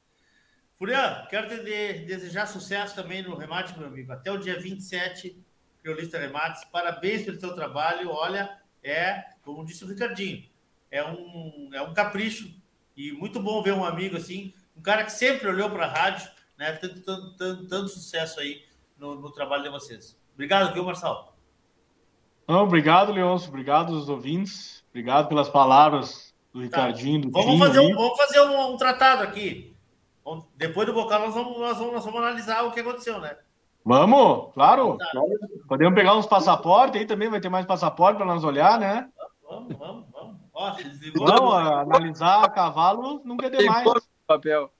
Furian, 0.82 1.28
quero 1.30 1.48
te 1.48 1.58
de, 1.58 2.06
desejar 2.08 2.48
sucesso 2.48 2.96
também 2.96 3.22
no 3.22 3.36
remate, 3.36 3.78
meu 3.78 3.88
amigo. 3.88 4.12
Até 4.12 4.32
o 4.32 4.40
dia 4.40 4.60
27, 4.60 5.40
Criolista 5.80 6.18
Remates. 6.18 6.66
Parabéns 6.66 7.22
pelo 7.22 7.40
seu 7.40 7.54
trabalho. 7.54 8.10
Olha, 8.10 8.58
é, 8.84 9.26
como 9.44 9.64
disse 9.64 9.84
o 9.84 9.88
Ricardinho, 9.88 10.44
é 10.90 11.04
um, 11.06 11.70
é 11.72 11.84
um 11.84 11.94
capricho. 11.94 12.52
E 12.98 13.12
muito 13.12 13.40
bom 13.40 13.62
ver 13.62 13.74
um 13.74 13.86
amigo 13.86 14.18
assim, 14.18 14.56
um 14.76 14.82
cara 14.82 15.04
que 15.04 15.12
sempre 15.12 15.48
olhou 15.48 15.70
para 15.70 15.86
a 15.86 15.88
rádio, 15.88 16.28
né? 16.58 16.72
Tanto, 16.72 17.00
tanto, 17.02 17.38
tanto, 17.38 17.68
tanto, 17.68 17.88
sucesso 17.88 18.40
aí 18.40 18.64
no, 18.98 19.14
no, 19.22 19.32
trabalho 19.32 19.62
de 19.62 19.70
vocês. 19.70 20.20
Obrigado, 20.34 20.74
viu, 20.74 20.84
Marçal? 20.84 21.38
Não, 22.48 22.64
obrigado, 22.64 23.12
Leôncio. 23.12 23.50
Obrigado 23.50 23.94
aos 23.94 24.10
ouvintes. 24.10 24.84
Obrigado 24.90 25.28
pelas 25.28 25.48
palavras 25.48 26.34
do 26.52 26.68
tá. 26.68 26.88
Ricardinho. 26.88 27.22
Do 27.22 27.30
vamos, 27.30 27.60
fazer 27.60 27.82
um, 27.82 27.94
vamos 27.94 28.18
fazer 28.18 28.42
um, 28.42 28.74
um 28.74 28.78
tratado 28.78 29.22
aqui. 29.22 29.71
Depois 30.56 30.88
do 30.88 30.94
bocal, 30.94 31.22
nós 31.22 31.34
vamos, 31.34 31.58
nós, 31.58 31.78
vamos, 31.78 31.94
nós 31.94 32.06
vamos 32.06 32.20
analisar 32.20 32.64
o 32.64 32.72
que 32.72 32.80
aconteceu, 32.80 33.20
né? 33.20 33.38
Vamos, 33.84 34.54
claro. 34.54 34.98
Podemos 35.68 35.96
pegar 35.96 36.16
uns 36.16 36.28
passaportes 36.28 37.00
aí 37.00 37.08
também, 37.08 37.30
vai 37.30 37.42
ter 37.42 37.50
mais 37.50 37.66
passaporte 37.66 38.18
para 38.18 38.26
nós 38.26 38.44
olhar, 38.44 38.80
né? 38.80 39.10
Vamos, 39.44 39.76
vamos, 39.78 40.06
vamos. 40.12 40.42
Ó, 40.54 40.76
não, 41.16 41.52
analisar 41.52 42.54
cavalo 42.54 43.22
nunca 43.26 43.48
é 43.48 43.50
demais. 43.50 43.88
Papel. 44.28 44.72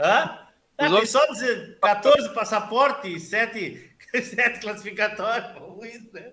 Hã? 0.00 0.38
Tem 0.76 1.06
só 1.06 1.24
dizer 1.26 1.78
14 1.80 2.34
passaportes 2.34 3.12
e 3.12 3.20
7, 3.20 3.96
7 4.22 4.60
classificatórios. 4.60 5.52
Vamos 5.52 5.86
indo, 5.86 6.12
né? 6.12 6.32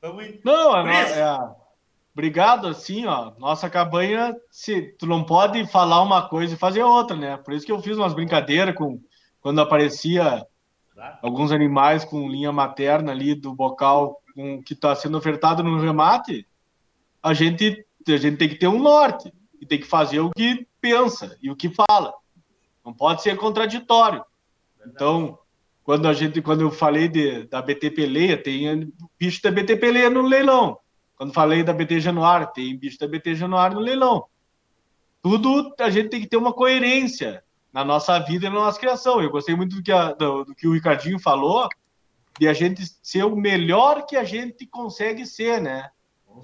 Vamos. 0.00 0.26
Não, 0.42 0.88
é, 0.88 1.20
é, 1.20 1.50
obrigado, 2.12 2.66
assim, 2.66 3.06
ó. 3.06 3.32
Nossa 3.38 3.70
cabanha, 3.70 4.34
se, 4.50 4.94
tu 4.98 5.06
não 5.06 5.24
pode 5.24 5.66
falar 5.66 6.02
uma 6.02 6.28
coisa 6.28 6.54
e 6.54 6.58
fazer 6.58 6.82
outra, 6.82 7.16
né? 7.16 7.36
Por 7.36 7.54
isso 7.54 7.66
que 7.66 7.72
eu 7.72 7.80
fiz 7.80 7.96
umas 7.96 8.14
brincadeiras 8.14 8.74
com 8.74 9.00
quando 9.40 9.60
aparecia 9.60 10.46
alguns 11.22 11.50
animais 11.50 12.04
com 12.04 12.28
linha 12.28 12.52
materna 12.52 13.12
ali 13.12 13.34
do 13.34 13.54
bocal 13.54 14.20
com, 14.34 14.62
que 14.62 14.74
está 14.74 14.94
sendo 14.94 15.16
ofertado 15.16 15.62
no 15.62 15.80
remate, 15.80 16.46
a 17.22 17.32
gente, 17.32 17.84
a 18.06 18.16
gente 18.16 18.36
tem 18.36 18.48
que 18.48 18.56
ter 18.56 18.68
um 18.68 18.78
norte 18.78 19.32
e 19.60 19.66
tem 19.66 19.78
que 19.78 19.86
fazer 19.86 20.20
o 20.20 20.30
que 20.30 20.66
pensa 20.80 21.36
e 21.42 21.50
o 21.50 21.56
que 21.56 21.70
fala. 21.70 22.12
Não 22.84 22.92
pode 22.92 23.22
ser 23.22 23.36
contraditório. 23.36 24.24
Verdade. 24.76 24.94
Então, 24.94 25.38
quando 25.82 26.06
a 26.06 26.12
gente, 26.12 26.40
quando 26.40 26.62
eu 26.62 26.70
falei 26.70 27.08
de, 27.08 27.44
da 27.44 27.60
BT 27.60 27.90
Peleia, 27.90 28.42
tem 28.42 28.92
bicho 29.18 29.42
da 29.42 29.50
BT 29.50 29.76
Peleia 29.76 30.08
no 30.08 30.22
leilão. 30.22 30.78
Quando 31.20 31.34
falei 31.34 31.62
da 31.62 31.74
BT 31.74 32.00
Januário, 32.00 32.50
tem 32.54 32.74
bicho 32.74 32.98
da 32.98 33.06
BT 33.06 33.34
Januário 33.34 33.76
no 33.76 33.82
leilão. 33.82 34.24
Tudo 35.22 35.74
a 35.78 35.90
gente 35.90 36.08
tem 36.08 36.18
que 36.18 36.26
ter 36.26 36.38
uma 36.38 36.50
coerência 36.50 37.44
na 37.70 37.84
nossa 37.84 38.18
vida 38.20 38.46
e 38.46 38.48
na 38.48 38.54
nossa 38.54 38.80
criação. 38.80 39.20
Eu 39.20 39.30
gostei 39.30 39.54
muito 39.54 39.76
do 39.76 39.82
que, 39.82 39.92
a, 39.92 40.14
do, 40.14 40.46
do 40.46 40.54
que 40.54 40.66
o 40.66 40.72
Ricardinho 40.72 41.18
falou, 41.18 41.68
de 42.38 42.48
a 42.48 42.54
gente 42.54 42.86
ser 43.02 43.24
o 43.24 43.36
melhor 43.36 44.06
que 44.06 44.16
a 44.16 44.24
gente 44.24 44.66
consegue 44.66 45.26
ser, 45.26 45.60
né? 45.60 45.90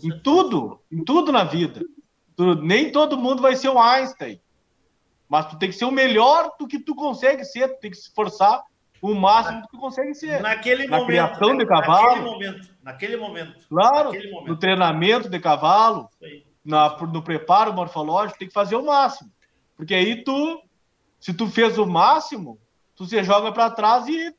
Em 0.05 0.21
tudo, 0.21 0.83
em 0.93 1.03
tudo 1.03 1.33
na 1.33 1.43
vida. 1.43 1.81
Tu, 2.37 2.57
nem 2.57 2.93
todo 2.93 3.17
mundo 3.17 3.41
vai 3.41 3.57
ser 3.57 3.71
o 3.71 3.81
Einstein, 3.81 4.39
mas 5.27 5.47
tu 5.47 5.59
tem 5.59 5.71
que 5.71 5.77
ser 5.77 5.87
o 5.87 5.91
melhor 5.91 6.53
do 6.59 6.69
que 6.69 6.79
tu 6.79 6.95
consegue 6.95 7.47
ser, 7.47 7.69
tu 7.69 7.81
tem 7.81 7.91
que 7.91 7.97
se 7.97 8.09
esforçar 8.09 8.63
o 9.03 9.15
máximo 9.15 9.63
que 9.63 9.69
tu 9.69 9.79
consegue 9.79 10.15
ser. 10.15 10.41
Naquele 10.41 10.87
na 10.87 10.99
momento. 10.99 11.07
criação 11.07 11.49
né? 11.51 11.59
de 11.59 11.67
cavalo. 11.67 12.09
Naquele 12.09 12.25
momento. 12.25 12.77
Naquele 12.83 13.17
momento. 13.17 13.69
Claro, 13.69 14.13
naquele 14.13 14.31
momento. 14.31 14.49
no 14.49 14.57
treinamento 14.57 15.29
de 15.29 15.39
cavalo, 15.39 16.09
na, 16.65 16.97
no 16.97 17.23
preparo 17.23 17.73
morfológico, 17.73 18.39
tem 18.39 18.49
que 18.49 18.55
fazer 18.55 18.77
o 18.77 18.85
máximo. 18.85 19.31
Porque 19.77 19.95
aí 19.95 20.25
tu 20.25 20.63
se 21.27 21.35
tu 21.35 21.49
fez 21.49 21.79
o 21.79 21.87
máximo, 21.87 22.57
tu 22.95 23.05
se 23.05 23.23
joga 23.25 23.51
para 23.53 23.71
trás 23.71 24.07
e, 24.07 24.33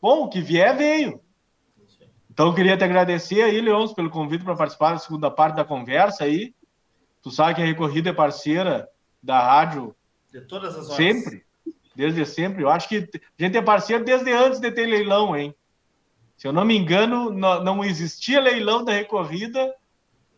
bom, 0.00 0.24
o 0.24 0.28
que 0.28 0.40
vier, 0.40 0.76
veio. 0.76 1.22
Então, 2.30 2.48
eu 2.48 2.54
queria 2.54 2.76
te 2.76 2.84
agradecer 2.84 3.42
aí, 3.42 3.60
Leôncio, 3.60 3.96
pelo 3.96 4.10
convite 4.10 4.44
para 4.44 4.54
participar 4.54 4.92
da 4.92 4.98
segunda 4.98 5.30
parte 5.30 5.56
da 5.56 5.64
conversa 5.64 6.24
aí. 6.24 6.54
Tu 7.22 7.30
sabe 7.30 7.54
que 7.54 7.62
a 7.62 7.64
Recorrida 7.64 8.10
é 8.10 8.12
parceira 8.12 8.88
da 9.22 9.40
rádio 9.40 9.96
de 10.30 10.42
todas 10.42 10.76
as 10.76 10.84
horas. 10.84 10.96
Sempre, 10.96 11.44
desde 11.98 12.24
sempre. 12.24 12.62
Eu 12.62 12.70
acho 12.70 12.88
que 12.88 13.08
a 13.12 13.42
gente 13.42 13.58
é 13.58 13.60
parceiro 13.60 14.04
desde 14.04 14.30
antes 14.30 14.60
de 14.60 14.70
ter 14.70 14.86
leilão, 14.86 15.36
hein? 15.36 15.52
Se 16.36 16.46
eu 16.46 16.52
não 16.52 16.64
me 16.64 16.76
engano, 16.76 17.28
não 17.32 17.84
existia 17.84 18.40
leilão 18.40 18.84
da 18.84 18.92
Recorrida 18.92 19.74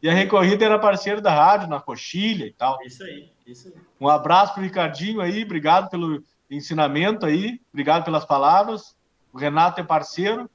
e 0.02 0.08
a 0.08 0.14
Recorrida 0.14 0.64
era 0.64 0.78
parceiro 0.78 1.20
da 1.20 1.34
rádio, 1.34 1.68
na 1.68 1.78
coxilha 1.78 2.46
e 2.46 2.52
tal. 2.54 2.78
Isso 2.82 3.04
aí, 3.04 3.30
isso 3.46 3.68
aí. 3.68 3.74
Um 4.00 4.08
abraço 4.08 4.54
para 4.54 4.62
o 4.62 4.64
Ricardinho 4.64 5.20
aí, 5.20 5.44
obrigado 5.44 5.90
pelo 5.90 6.24
ensinamento 6.50 7.26
aí, 7.26 7.60
obrigado 7.70 8.04
pelas 8.04 8.24
palavras. 8.24 8.96
O 9.30 9.36
Renato 9.36 9.82
é 9.82 9.84
parceiro. 9.84 10.48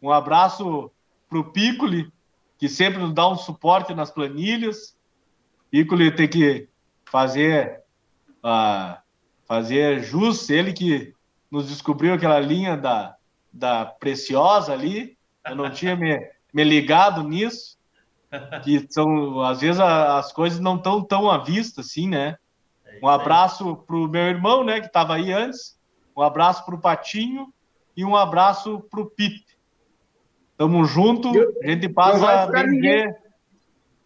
Um 0.00 0.12
abraço 0.12 0.92
para 1.28 1.40
o 1.40 1.44
Piccoli, 1.50 2.08
que 2.56 2.68
sempre 2.68 3.00
nos 3.00 3.12
dá 3.12 3.28
um 3.28 3.36
suporte 3.36 3.92
nas 3.92 4.12
planilhas. 4.12 4.96
Piccoli 5.72 6.14
tem 6.14 6.28
que 6.28 6.68
fazer, 7.04 7.82
uh, 8.44 9.01
fazer 9.52 10.02
jus, 10.02 10.48
ele 10.48 10.72
que 10.72 11.12
nos 11.50 11.68
descobriu 11.68 12.14
aquela 12.14 12.40
linha 12.40 12.74
da, 12.74 13.14
da 13.52 13.84
Preciosa 13.84 14.72
ali. 14.72 15.14
Eu 15.46 15.54
não 15.54 15.68
tinha 15.68 15.94
me, 15.94 16.26
me 16.54 16.64
ligado 16.64 17.22
nisso 17.22 17.76
que 18.64 18.86
são 18.88 19.42
às 19.42 19.60
vezes 19.60 19.78
a, 19.78 20.18
as 20.18 20.32
coisas 20.32 20.58
não 20.58 20.76
estão 20.76 21.04
tão 21.04 21.30
à 21.30 21.36
vista 21.36 21.82
assim, 21.82 22.08
né? 22.08 22.38
É 22.86 22.98
um 23.04 23.08
abraço 23.08 23.76
para 23.76 23.94
o 23.94 24.08
meu 24.08 24.22
irmão, 24.22 24.64
né, 24.64 24.80
que 24.80 24.86
estava 24.86 25.16
aí 25.16 25.30
antes. 25.30 25.78
Um 26.16 26.22
abraço 26.22 26.64
para 26.64 26.74
o 26.74 26.80
Patinho 26.80 27.52
e 27.94 28.06
um 28.06 28.16
abraço 28.16 28.80
para 28.90 29.02
o 29.02 29.10
Pete. 29.10 29.58
Tamo 30.56 30.82
junto, 30.86 31.28
a 31.62 31.66
gente 31.66 31.90
passa 31.90 32.44
a 32.44 32.66
ninguém. 32.66 33.14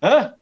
Hã? 0.02 0.34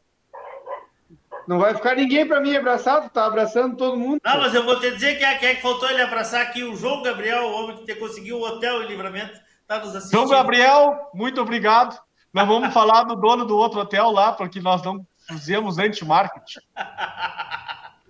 Não 1.47 1.59
vai 1.59 1.75
ficar 1.75 1.95
ninguém 1.95 2.27
para 2.27 2.41
mim 2.41 2.55
abraçado, 2.55 3.09
tá 3.09 3.25
abraçando 3.25 3.77
todo 3.77 3.97
mundo. 3.97 4.19
Não, 4.23 4.39
mas 4.39 4.53
eu 4.53 4.63
vou 4.63 4.79
te 4.79 4.91
dizer 4.91 5.17
que 5.17 5.23
é, 5.23 5.35
que, 5.35 5.45
é 5.45 5.55
que 5.55 5.61
faltou 5.61 5.89
ele 5.89 6.01
abraçar 6.01 6.41
aqui 6.41 6.63
o 6.63 6.75
João 6.75 7.03
Gabriel, 7.03 7.43
o 7.43 7.51
homem 7.51 7.85
que 7.85 7.95
conseguiu 7.95 8.39
o 8.39 8.43
hotel 8.43 8.83
em 8.83 8.87
livramento, 8.87 9.39
tá 9.67 9.77
nos 9.79 9.95
assistindo. 9.95 10.17
João 10.17 10.27
Gabriel, 10.29 11.09
muito 11.13 11.39
obrigado. 11.41 11.99
Nós 12.33 12.47
vamos 12.47 12.71
falar 12.73 13.03
do 13.03 13.15
dono 13.15 13.45
do 13.45 13.55
outro 13.55 13.79
hotel 13.79 14.09
lá, 14.11 14.31
porque 14.33 14.59
nós 14.59 14.81
não 14.83 15.05
fizemos 15.27 15.77
anti-marketing. 15.77 16.59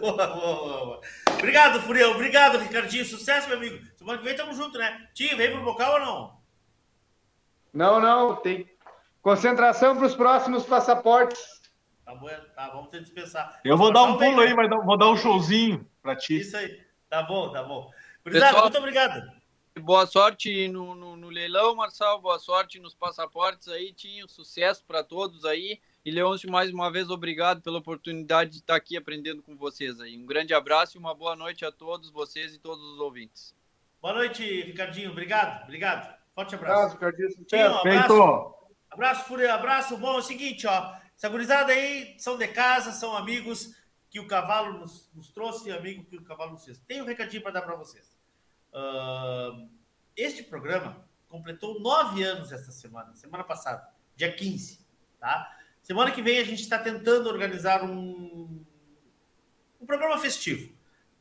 boa, 0.00 0.26
boa, 0.26 0.26
boa. 0.28 1.00
Obrigado, 1.34 1.80
Furião. 1.82 2.12
Obrigado, 2.12 2.58
Ricardinho. 2.58 3.04
Sucesso, 3.04 3.48
meu 3.48 3.58
amigo. 3.58 3.84
Semana 3.96 4.18
que 4.18 4.24
vem 4.24 4.36
tamo 4.36 4.54
junto, 4.54 4.78
né? 4.78 5.08
Tinho, 5.14 5.36
vem 5.36 5.50
pro 5.50 5.64
bocal 5.64 5.94
ou 5.94 6.00
não? 6.00 6.42
Não, 7.72 8.00
não. 8.00 8.36
Tem 8.36 8.68
concentração 9.20 9.96
para 9.96 10.06
os 10.06 10.14
próximos 10.14 10.64
passaportes. 10.64 11.62
Tá 12.12 12.18
bom, 12.18 12.28
tá. 12.54 12.68
Vamos 12.68 12.90
ter 12.90 12.98
que 12.98 13.04
dispensar. 13.04 13.60
Eu 13.64 13.76
vou 13.76 13.92
dar 13.92 14.02
um 14.02 14.18
pulo 14.18 14.40
aí, 14.40 14.54
dar, 14.68 14.78
vou 14.78 14.98
dar 14.98 15.10
um 15.10 15.16
showzinho 15.16 15.88
para 16.02 16.14
ti. 16.16 16.40
Isso 16.40 16.56
aí. 16.56 16.80
Tá 17.08 17.22
bom, 17.22 17.50
tá 17.50 17.62
bom. 17.62 17.90
Pessoal, 18.22 18.62
muito 18.62 18.78
obrigado. 18.78 19.32
Boa 19.80 20.06
sorte 20.06 20.68
no, 20.68 20.94
no, 20.94 21.16
no, 21.16 21.30
leilão, 21.30 21.74
Marçal. 21.74 22.20
Boa 22.20 22.38
sorte 22.38 22.78
nos 22.78 22.94
passaportes 22.94 23.68
aí. 23.68 23.92
Tinha 23.94 24.28
sucesso 24.28 24.84
para 24.86 25.02
todos 25.02 25.46
aí. 25.46 25.80
E 26.04 26.10
Leôncio, 26.10 26.50
mais 26.50 26.70
uma 26.70 26.90
vez, 26.90 27.08
obrigado 27.08 27.62
pela 27.62 27.78
oportunidade 27.78 28.50
de 28.50 28.56
estar 28.58 28.76
aqui 28.76 28.96
aprendendo 28.96 29.42
com 29.42 29.56
vocês 29.56 29.98
aí. 30.00 30.18
Um 30.18 30.26
grande 30.26 30.52
abraço 30.52 30.98
e 30.98 31.00
uma 31.00 31.14
boa 31.14 31.34
noite 31.34 31.64
a 31.64 31.72
todos 31.72 32.10
vocês 32.10 32.54
e 32.54 32.58
todos 32.58 32.84
os 32.84 33.00
ouvintes. 33.00 33.54
Boa 34.02 34.12
noite, 34.14 34.42
Ricardinho. 34.62 35.10
Obrigado, 35.12 35.62
obrigado. 35.62 36.14
Forte 36.34 36.54
abraço. 36.54 36.94
Ricardinho. 36.94 37.44
Tinha, 37.46 37.70
um 37.70 37.78
abraço. 37.78 38.54
Abraço, 38.90 39.24
Fúria. 39.24 39.54
Abraço. 39.54 39.96
Bom, 39.96 40.14
é 40.14 40.18
o 40.18 40.22
seguinte, 40.22 40.66
ó. 40.66 41.01
Essa 41.22 41.28
gurizada 41.28 41.72
aí 41.72 42.16
são 42.18 42.36
de 42.36 42.48
casa, 42.48 42.90
são 42.90 43.16
amigos 43.16 43.76
que 44.10 44.18
o 44.18 44.26
cavalo 44.26 44.80
nos, 44.80 45.08
nos 45.14 45.30
trouxe 45.30 45.70
amigo 45.70 46.04
que 46.04 46.16
o 46.16 46.24
cavalo 46.24 46.50
nos 46.50 46.64
fez. 46.64 46.80
Tem 46.80 47.00
um 47.00 47.04
recadinho 47.04 47.40
para 47.40 47.52
dar 47.52 47.62
para 47.62 47.76
vocês. 47.76 48.18
Uh, 48.72 49.70
este 50.16 50.42
programa 50.42 51.06
completou 51.28 51.78
nove 51.78 52.24
anos 52.24 52.50
esta 52.50 52.72
semana, 52.72 53.14
semana 53.14 53.44
passada, 53.44 53.88
dia 54.16 54.32
15, 54.32 54.84
tá? 55.20 55.56
Semana 55.80 56.10
que 56.10 56.20
vem 56.20 56.40
a 56.40 56.44
gente 56.44 56.60
está 56.60 56.76
tentando 56.76 57.28
organizar 57.28 57.84
um, 57.84 58.64
um 59.80 59.86
programa 59.86 60.18
festivo. 60.18 60.74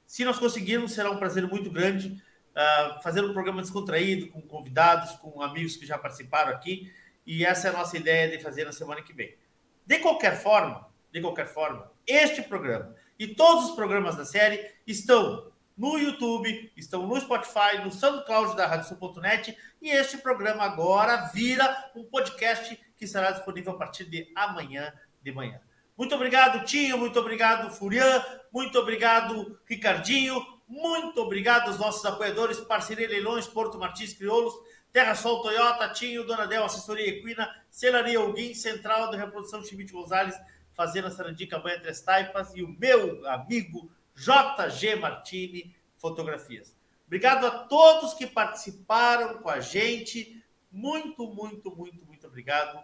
Se 0.07 0.25
nós 0.25 0.39
conseguirmos, 0.39 0.93
será 0.93 1.11
um 1.11 1.17
prazer 1.17 1.47
muito 1.47 1.69
grande 1.69 2.19
uh, 2.55 3.03
fazer 3.03 3.23
um 3.23 3.33
programa 3.33 3.61
descontraído, 3.61 4.31
com 4.31 4.41
convidados, 4.41 5.11
com 5.17 5.43
amigos 5.43 5.75
que 5.75 5.85
já 5.85 5.95
participaram 5.95 6.51
aqui. 6.51 6.91
E 7.23 7.45
essa 7.45 7.67
é 7.67 7.69
a 7.69 7.77
nossa 7.77 7.95
ideia 7.95 8.35
de 8.35 8.41
fazer 8.43 8.65
na 8.65 8.71
semana 8.71 9.03
que 9.03 9.13
vem. 9.13 9.39
De 9.85 9.99
qualquer 9.99 10.41
forma, 10.41 10.87
de 11.11 11.21
qualquer 11.21 11.47
forma, 11.47 11.91
este 12.07 12.41
programa 12.41 12.95
e 13.17 13.27
todos 13.27 13.69
os 13.69 13.75
programas 13.75 14.15
da 14.15 14.25
série 14.25 14.73
estão 14.85 15.51
no 15.77 15.97
YouTube, 15.97 16.71
estão 16.77 17.07
no 17.07 17.19
Spotify, 17.19 17.79
no 17.83 17.91
SoundCloud 17.91 18.55
da 18.55 18.67
RadioSul.net 18.67 19.57
e 19.81 19.89
este 19.89 20.17
programa 20.17 20.63
agora 20.63 21.29
vira 21.33 21.91
um 21.95 22.03
podcast 22.03 22.79
que 22.95 23.07
será 23.07 23.31
disponível 23.31 23.73
a 23.73 23.77
partir 23.77 24.05
de 24.05 24.31
amanhã 24.35 24.93
de 25.21 25.31
manhã. 25.31 25.59
Muito 25.97 26.15
obrigado, 26.15 26.65
Tinho, 26.65 26.97
muito 26.97 27.19
obrigado, 27.19 27.71
Furian, 27.71 28.23
muito 28.51 28.77
obrigado, 28.79 29.59
Ricardinho, 29.65 30.43
muito 30.67 31.21
obrigado 31.21 31.67
aos 31.67 31.77
nossos 31.77 32.05
apoiadores, 32.05 32.59
Parceria 32.61 33.07
Leilões, 33.07 33.45
Porto 33.45 33.77
Martins 33.77 34.13
Crioulos, 34.13 34.53
Terra 34.91 35.15
Sol 35.15 35.41
Toyota, 35.41 35.89
Tinho, 35.89 36.26
Dona 36.26 36.45
Del, 36.45 36.65
Assessoria 36.65 37.07
Equina, 37.07 37.49
Celaria 37.69 38.19
Alguim, 38.19 38.53
Central 38.53 39.09
de 39.09 39.18
Reprodução 39.18 39.63
Chimite 39.63 39.93
Gonzalez, 39.93 40.35
Fazenda 40.73 41.09
Sarandica, 41.09 41.59
Banha 41.59 41.80
Três 41.80 42.01
Taipas 42.01 42.55
e 42.55 42.61
o 42.61 42.68
meu 42.68 43.26
amigo 43.27 43.89
JG 44.15 44.95
Martini 44.95 45.76
Fotografias. 45.97 46.76
Obrigado 47.07 47.45
a 47.45 47.51
todos 47.51 48.13
que 48.13 48.26
participaram 48.26 49.39
com 49.39 49.49
a 49.49 49.59
gente. 49.59 50.41
Muito, 50.72 51.27
muito, 51.27 51.76
muito, 51.76 52.05
muito 52.05 52.27
obrigado. 52.27 52.81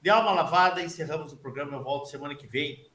De 0.00 0.10
alma 0.10 0.30
lavada, 0.30 0.82
encerramos 0.82 1.32
o 1.32 1.36
programa. 1.36 1.76
Eu 1.76 1.82
volto 1.82 2.08
semana 2.08 2.34
que 2.34 2.46
vem, 2.46 2.88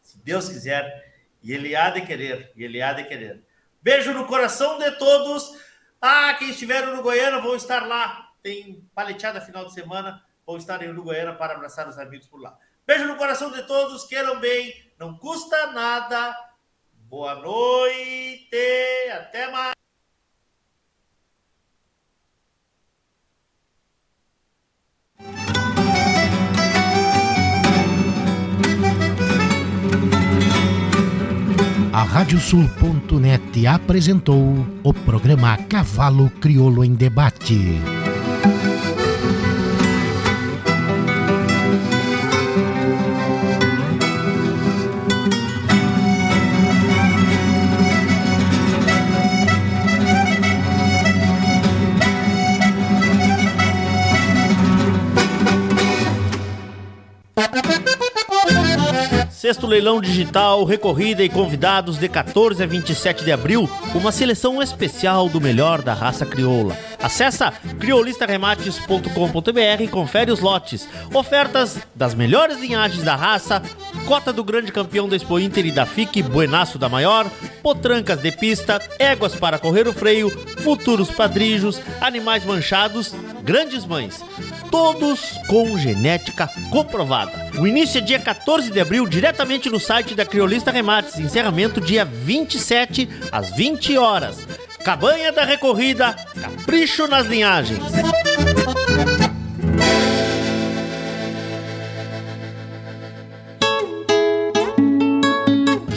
se 0.00 0.18
Deus 0.18 0.48
quiser. 0.48 1.12
E 1.42 1.52
ele 1.52 1.74
há 1.74 1.90
de 1.90 2.02
querer, 2.02 2.52
e 2.54 2.62
ele 2.62 2.80
há 2.80 2.92
de 2.92 3.04
querer. 3.04 3.42
Beijo 3.82 4.12
no 4.12 4.26
coração 4.26 4.78
de 4.78 4.92
todos. 4.92 5.50
Ah, 6.04 6.34
quem 6.34 6.50
estiver 6.50 6.84
no 6.88 7.00
Goiânia 7.00 7.40
vão 7.40 7.54
estar 7.54 7.86
lá. 7.86 8.32
Tem 8.42 8.84
paleteada 8.92 9.40
final 9.40 9.64
de 9.66 9.72
semana, 9.72 10.20
vão 10.44 10.56
estar 10.56 10.82
em 10.82 10.90
Uruguaiana 10.90 11.32
para 11.32 11.54
abraçar 11.54 11.88
os 11.88 11.96
amigos 11.96 12.26
por 12.26 12.40
lá. 12.40 12.58
Beijo 12.84 13.06
no 13.06 13.16
coração 13.16 13.52
de 13.52 13.62
todos, 13.62 14.04
queiram 14.06 14.40
bem, 14.40 14.92
não 14.98 15.16
custa 15.16 15.68
nada. 15.68 16.36
Boa 17.08 17.36
noite, 17.36 18.50
até 19.12 19.48
mais. 19.52 19.81
A 32.02 32.04
Radiosul.net 32.04 33.64
apresentou 33.64 34.66
o 34.82 34.92
programa 34.92 35.56
Cavalo 35.56 36.28
Crioulo 36.40 36.84
em 36.84 36.94
Debate. 36.94 37.80
Sexto 59.42 59.66
leilão 59.66 60.00
digital, 60.00 60.62
recorrida 60.62 61.24
e 61.24 61.28
convidados 61.28 61.98
de 61.98 62.08
14 62.08 62.62
a 62.62 62.66
27 62.66 63.24
de 63.24 63.32
abril, 63.32 63.68
uma 63.92 64.12
seleção 64.12 64.62
especial 64.62 65.28
do 65.28 65.40
melhor 65.40 65.82
da 65.82 65.92
raça 65.92 66.24
crioula. 66.24 66.78
Acesse 67.02 67.42
criolistaremates.com.br 67.80 69.82
e 69.82 69.88
confere 69.88 70.30
os 70.30 70.40
lotes. 70.40 70.88
Ofertas 71.12 71.78
das 71.94 72.14
melhores 72.14 72.60
linhagens 72.60 73.02
da 73.02 73.16
raça, 73.16 73.62
cota 74.06 74.32
do 74.32 74.44
grande 74.44 74.70
campeão 74.70 75.08
da 75.08 75.16
Expo 75.16 75.38
Inter 75.38 75.66
e 75.66 75.72
da 75.72 75.84
FIC, 75.84 76.22
Buenaço 76.22 76.78
da 76.78 76.88
Maior, 76.88 77.28
potrancas 77.62 78.20
de 78.20 78.30
pista, 78.30 78.80
éguas 78.98 79.34
para 79.34 79.58
correr 79.58 79.88
o 79.88 79.92
freio, 79.92 80.30
futuros 80.30 81.10
padrijos, 81.10 81.80
animais 82.00 82.44
manchados, 82.44 83.14
grandes 83.42 83.84
mães. 83.84 84.22
Todos 84.70 85.38
com 85.48 85.76
genética 85.76 86.48
comprovada. 86.70 87.50
O 87.58 87.66
início 87.66 87.98
é 87.98 88.00
dia 88.00 88.18
14 88.18 88.70
de 88.70 88.80
abril, 88.80 89.06
diretamente 89.06 89.68
no 89.68 89.80
site 89.80 90.14
da 90.14 90.24
Criolista 90.24 90.70
Remates. 90.70 91.18
Encerramento 91.18 91.80
dia 91.80 92.04
27 92.04 93.08
às 93.30 93.50
20 93.50 93.98
horas. 93.98 94.46
Cabanha 94.84 95.30
da 95.30 95.44
Recorrida, 95.44 96.16
capricho 96.40 97.06
nas 97.06 97.26
linhagens. 97.26 97.80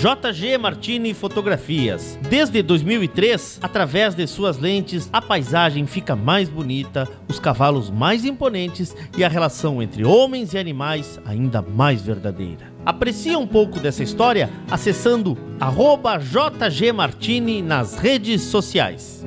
JG 0.05 0.59
Martini 0.59 1.15
Fotografias. 1.15 2.19
Desde 2.29 2.61
2003, 2.61 3.57
através 3.59 4.13
de 4.13 4.27
suas 4.27 4.59
lentes, 4.59 5.09
a 5.11 5.19
paisagem 5.19 5.87
fica 5.87 6.15
mais 6.15 6.47
bonita, 6.47 7.09
os 7.27 7.39
cavalos 7.39 7.89
mais 7.89 8.23
imponentes 8.23 8.95
e 9.17 9.23
a 9.23 9.27
relação 9.27 9.81
entre 9.81 10.05
homens 10.05 10.53
e 10.53 10.59
animais 10.59 11.19
ainda 11.25 11.59
mais 11.59 12.03
verdadeira. 12.03 12.71
Aprecie 12.85 13.35
um 13.35 13.47
pouco 13.47 13.79
dessa 13.79 14.03
história 14.03 14.51
acessando 14.69 15.35
arroba 15.59 16.19
JG 16.19 16.91
Martini 16.91 17.63
nas 17.63 17.95
redes 17.95 18.43
sociais. 18.43 19.25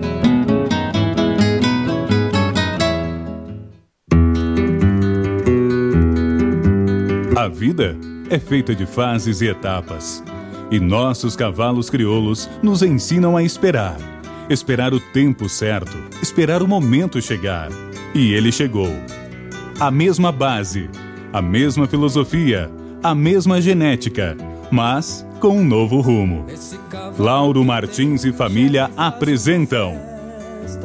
A 7.36 7.48
vida 7.48 7.96
é 8.30 8.38
feita 8.38 8.76
de 8.76 8.86
fases 8.86 9.40
e 9.40 9.48
etapas. 9.48 10.22
E 10.70 10.78
nossos 10.78 11.34
cavalos 11.34 11.88
crioulos 11.88 12.48
nos 12.62 12.82
ensinam 12.82 13.36
a 13.36 13.42
esperar. 13.42 13.96
Esperar 14.50 14.92
o 14.92 15.00
tempo 15.00 15.48
certo, 15.48 15.96
esperar 16.22 16.62
o 16.62 16.68
momento 16.68 17.20
chegar. 17.20 17.70
E 18.14 18.32
ele 18.32 18.52
chegou. 18.52 18.90
A 19.80 19.90
mesma 19.90 20.32
base, 20.32 20.90
a 21.32 21.40
mesma 21.40 21.86
filosofia, 21.86 22.70
a 23.02 23.14
mesma 23.14 23.60
genética, 23.60 24.36
mas 24.70 25.26
com 25.40 25.58
um 25.58 25.64
novo 25.64 26.00
rumo. 26.00 26.46
Lauro 27.18 27.64
Martins 27.64 28.24
e 28.24 28.32
família 28.32 28.90
apresentam 28.96 29.94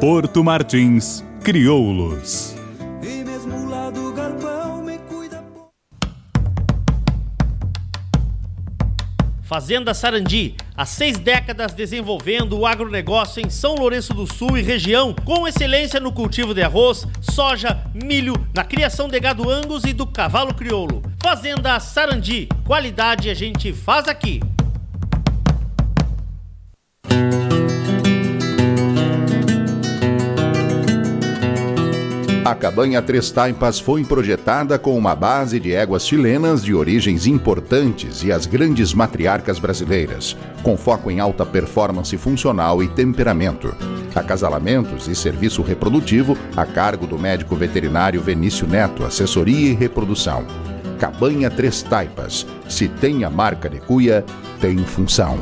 Porto 0.00 0.42
Martins 0.44 1.24
Crioulos. 1.42 2.53
Fazenda 9.54 9.94
Sarandi, 9.94 10.56
há 10.76 10.84
seis 10.84 11.16
décadas 11.16 11.72
desenvolvendo 11.72 12.58
o 12.58 12.66
agronegócio 12.66 13.40
em 13.40 13.48
São 13.48 13.76
Lourenço 13.76 14.12
do 14.12 14.26
Sul 14.26 14.58
e 14.58 14.62
região, 14.62 15.14
com 15.24 15.46
excelência 15.46 16.00
no 16.00 16.10
cultivo 16.10 16.52
de 16.52 16.60
arroz, 16.60 17.06
soja, 17.20 17.80
milho, 17.94 18.34
na 18.52 18.64
criação 18.64 19.06
de 19.06 19.20
gado 19.20 19.48
angus 19.48 19.84
e 19.84 19.92
do 19.92 20.08
cavalo 20.08 20.52
crioulo. 20.52 21.02
Fazenda 21.22 21.78
Sarandi, 21.78 22.48
qualidade 22.66 23.30
a 23.30 23.34
gente 23.34 23.72
faz 23.72 24.08
aqui. 24.08 24.40
A 32.44 32.54
cabanha 32.54 33.00
Três 33.00 33.30
Taipas 33.30 33.80
foi 33.80 34.04
projetada 34.04 34.78
com 34.78 34.98
uma 34.98 35.16
base 35.16 35.58
de 35.58 35.72
éguas 35.72 36.06
chilenas 36.06 36.62
de 36.62 36.74
origens 36.74 37.26
importantes 37.26 38.22
e 38.22 38.30
as 38.30 38.44
grandes 38.44 38.92
matriarcas 38.92 39.58
brasileiras, 39.58 40.36
com 40.62 40.76
foco 40.76 41.10
em 41.10 41.20
alta 41.20 41.46
performance 41.46 42.14
funcional 42.18 42.82
e 42.82 42.88
temperamento. 42.88 43.74
Acasalamentos 44.14 45.08
e 45.08 45.14
serviço 45.14 45.62
reprodutivo 45.62 46.36
a 46.54 46.66
cargo 46.66 47.06
do 47.06 47.18
médico 47.18 47.56
veterinário 47.56 48.20
Venício 48.20 48.66
Neto, 48.66 49.04
assessoria 49.04 49.70
e 49.70 49.74
reprodução. 49.74 50.44
Cabanha 50.98 51.50
Três 51.50 51.82
Taipas. 51.82 52.46
Se 52.68 52.88
tem 52.88 53.24
a 53.24 53.30
marca 53.30 53.70
de 53.70 53.80
cuia, 53.80 54.22
tem 54.60 54.76
função. 54.84 55.38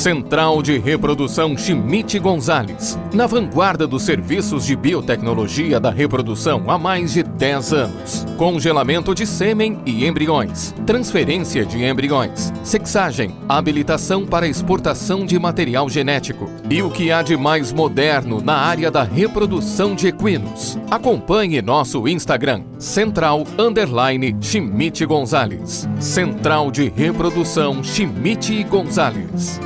Central 0.00 0.62
de 0.62 0.78
Reprodução 0.78 1.54
Schmidt 1.58 2.18
Gonzalez, 2.18 2.98
na 3.12 3.26
vanguarda 3.26 3.86
dos 3.86 4.02
serviços 4.02 4.64
de 4.64 4.74
biotecnologia 4.74 5.78
da 5.78 5.90
reprodução 5.90 6.64
há 6.68 6.78
mais 6.78 7.12
de 7.12 7.22
10 7.22 7.72
anos. 7.74 8.26
Congelamento 8.38 9.14
de 9.14 9.26
sêmen 9.26 9.78
e 9.84 10.06
embriões, 10.06 10.74
transferência 10.86 11.66
de 11.66 11.84
embriões, 11.84 12.50
sexagem, 12.64 13.36
habilitação 13.46 14.24
para 14.24 14.48
exportação 14.48 15.26
de 15.26 15.38
material 15.38 15.86
genético 15.90 16.48
e 16.70 16.80
o 16.80 16.88
que 16.88 17.12
há 17.12 17.20
de 17.20 17.36
mais 17.36 17.70
moderno 17.70 18.40
na 18.40 18.56
área 18.56 18.90
da 18.90 19.02
reprodução 19.02 19.94
de 19.94 20.06
equinos. 20.06 20.78
Acompanhe 20.90 21.60
nosso 21.60 22.08
Instagram, 22.08 22.62
Central 22.78 23.44
Underline 23.58 24.34
Schmidt 24.40 25.04
Gonzalez. 25.04 25.86
Central 25.98 26.70
de 26.70 26.88
Reprodução 26.88 27.84
Schmidt 27.84 28.64
Gonzalez. 28.64 29.60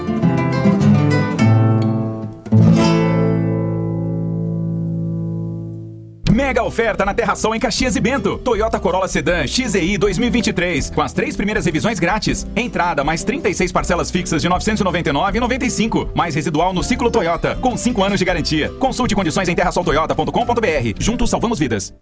Mega 6.44 6.62
oferta 6.62 7.06
na 7.06 7.14
Terra 7.14 7.34
Sol 7.34 7.54
em 7.54 7.58
Caxias 7.58 7.96
e 7.96 8.00
Bento. 8.00 8.36
Toyota 8.36 8.78
Corolla 8.78 9.08
Sedan 9.08 9.46
XEI 9.46 9.96
2023, 9.96 10.90
com 10.90 11.00
as 11.00 11.10
três 11.10 11.34
primeiras 11.34 11.64
revisões 11.64 11.98
grátis. 11.98 12.46
Entrada 12.54 13.02
mais 13.02 13.24
36 13.24 13.72
parcelas 13.72 14.10
fixas 14.10 14.42
de 14.42 14.48
999,95, 14.50 16.10
mais 16.14 16.34
residual 16.34 16.74
no 16.74 16.82
ciclo 16.82 17.10
Toyota, 17.10 17.56
com 17.62 17.74
5 17.78 18.04
anos 18.04 18.18
de 18.18 18.26
garantia. 18.26 18.68
Consulte 18.78 19.14
condições 19.14 19.48
em 19.48 19.54
terrasoltoyota.com.br. 19.54 21.00
Juntos 21.00 21.30
salvamos 21.30 21.58
vidas. 21.58 21.94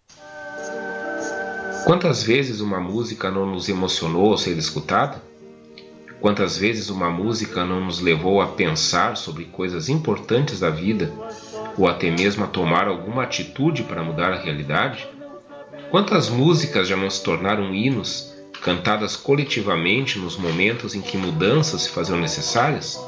Quantas 1.85 2.24
vezes 2.24 2.60
uma 2.60 2.81
música 2.81 3.31
não 3.31 3.47
nos 3.47 3.69
emocionou 3.69 4.32
ao 4.32 4.39
ser 4.39 4.59
escutada? 4.59 5.23
Quantas 6.20 6.56
vezes 6.56 6.90
uma 6.90 7.10
música 7.10 7.64
não 7.64 7.85
nos 7.85 8.01
levou 8.01 8.40
a 8.40 8.48
pensar 8.48 9.16
sobre 9.16 9.44
coisas 9.44 9.89
importantes 9.89 10.59
da 10.59 10.70
vida 10.70 11.12
ou 11.76 11.88
até 11.88 12.10
mesmo 12.10 12.44
a 12.44 12.48
tomar 12.48 12.86
alguma 12.86 13.22
atitude 13.22 13.82
para 13.82 14.02
mudar 14.02 14.32
a 14.32 14.38
realidade? 14.38 15.08
Quantas 15.90 16.28
músicas 16.28 16.88
já 16.88 16.96
não 16.96 17.10
se 17.10 17.22
tornaram 17.22 17.74
hinos, 17.74 18.32
cantadas 18.62 19.16
coletivamente 19.16 20.18
nos 20.18 20.36
momentos 20.36 20.94
em 20.94 21.00
que 21.00 21.16
mudanças 21.16 21.82
se 21.82 21.90
faziam 21.90 22.18
necessárias? 22.18 22.98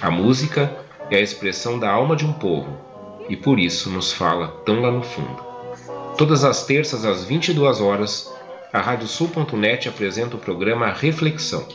A 0.00 0.10
música 0.10 0.74
é 1.10 1.16
a 1.16 1.20
expressão 1.20 1.78
da 1.78 1.90
alma 1.90 2.16
de 2.16 2.24
um 2.24 2.32
povo 2.32 2.76
e 3.28 3.36
por 3.36 3.58
isso 3.58 3.90
nos 3.90 4.12
fala 4.12 4.48
tão 4.64 4.80
lá 4.80 4.90
no 4.90 5.02
fundo. 5.02 5.42
Todas 6.16 6.44
as 6.44 6.66
terças 6.66 7.04
às 7.04 7.24
22 7.24 7.80
horas, 7.80 8.32
a 8.72 8.80
radiosul.net 8.80 9.88
apresenta 9.88 10.36
o 10.36 10.38
programa 10.38 10.92
Reflexão, 10.92 11.66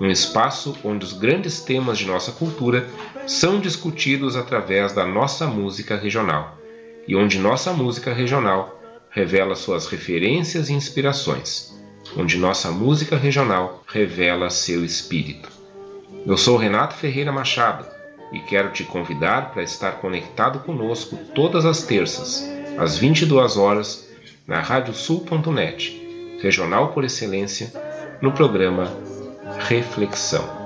um 0.00 0.08
espaço 0.08 0.76
onde 0.84 1.04
os 1.04 1.12
grandes 1.12 1.60
temas 1.60 1.98
de 1.98 2.06
nossa 2.06 2.32
cultura 2.32 2.88
são 3.26 3.60
discutidos 3.60 4.36
através 4.36 4.92
da 4.92 5.04
nossa 5.04 5.46
música 5.46 5.96
regional 5.96 6.56
e 7.06 7.16
onde 7.16 7.38
nossa 7.38 7.72
música 7.72 8.12
regional 8.12 8.80
revela 9.10 9.54
suas 9.54 9.86
referências 9.86 10.68
e 10.68 10.74
inspirações, 10.74 11.74
onde 12.16 12.36
nossa 12.36 12.70
música 12.70 13.16
regional 13.16 13.82
revela 13.86 14.50
seu 14.50 14.84
espírito. 14.84 15.48
Eu 16.26 16.36
sou 16.36 16.56
Renato 16.56 16.94
Ferreira 16.94 17.32
Machado 17.32 17.86
e 18.32 18.38
quero 18.40 18.70
te 18.70 18.84
convidar 18.84 19.52
para 19.52 19.62
estar 19.62 19.92
conectado 19.92 20.60
conosco 20.60 21.16
todas 21.34 21.64
as 21.64 21.82
terças, 21.82 22.46
às 22.78 22.98
22 22.98 23.56
horas, 23.56 24.08
na 24.46 24.60
radiosul.net, 24.60 26.38
regional 26.40 26.92
por 26.92 27.04
excelência, 27.04 27.72
no 28.20 28.32
programa 28.32 28.92
Reflexão. 29.58 30.57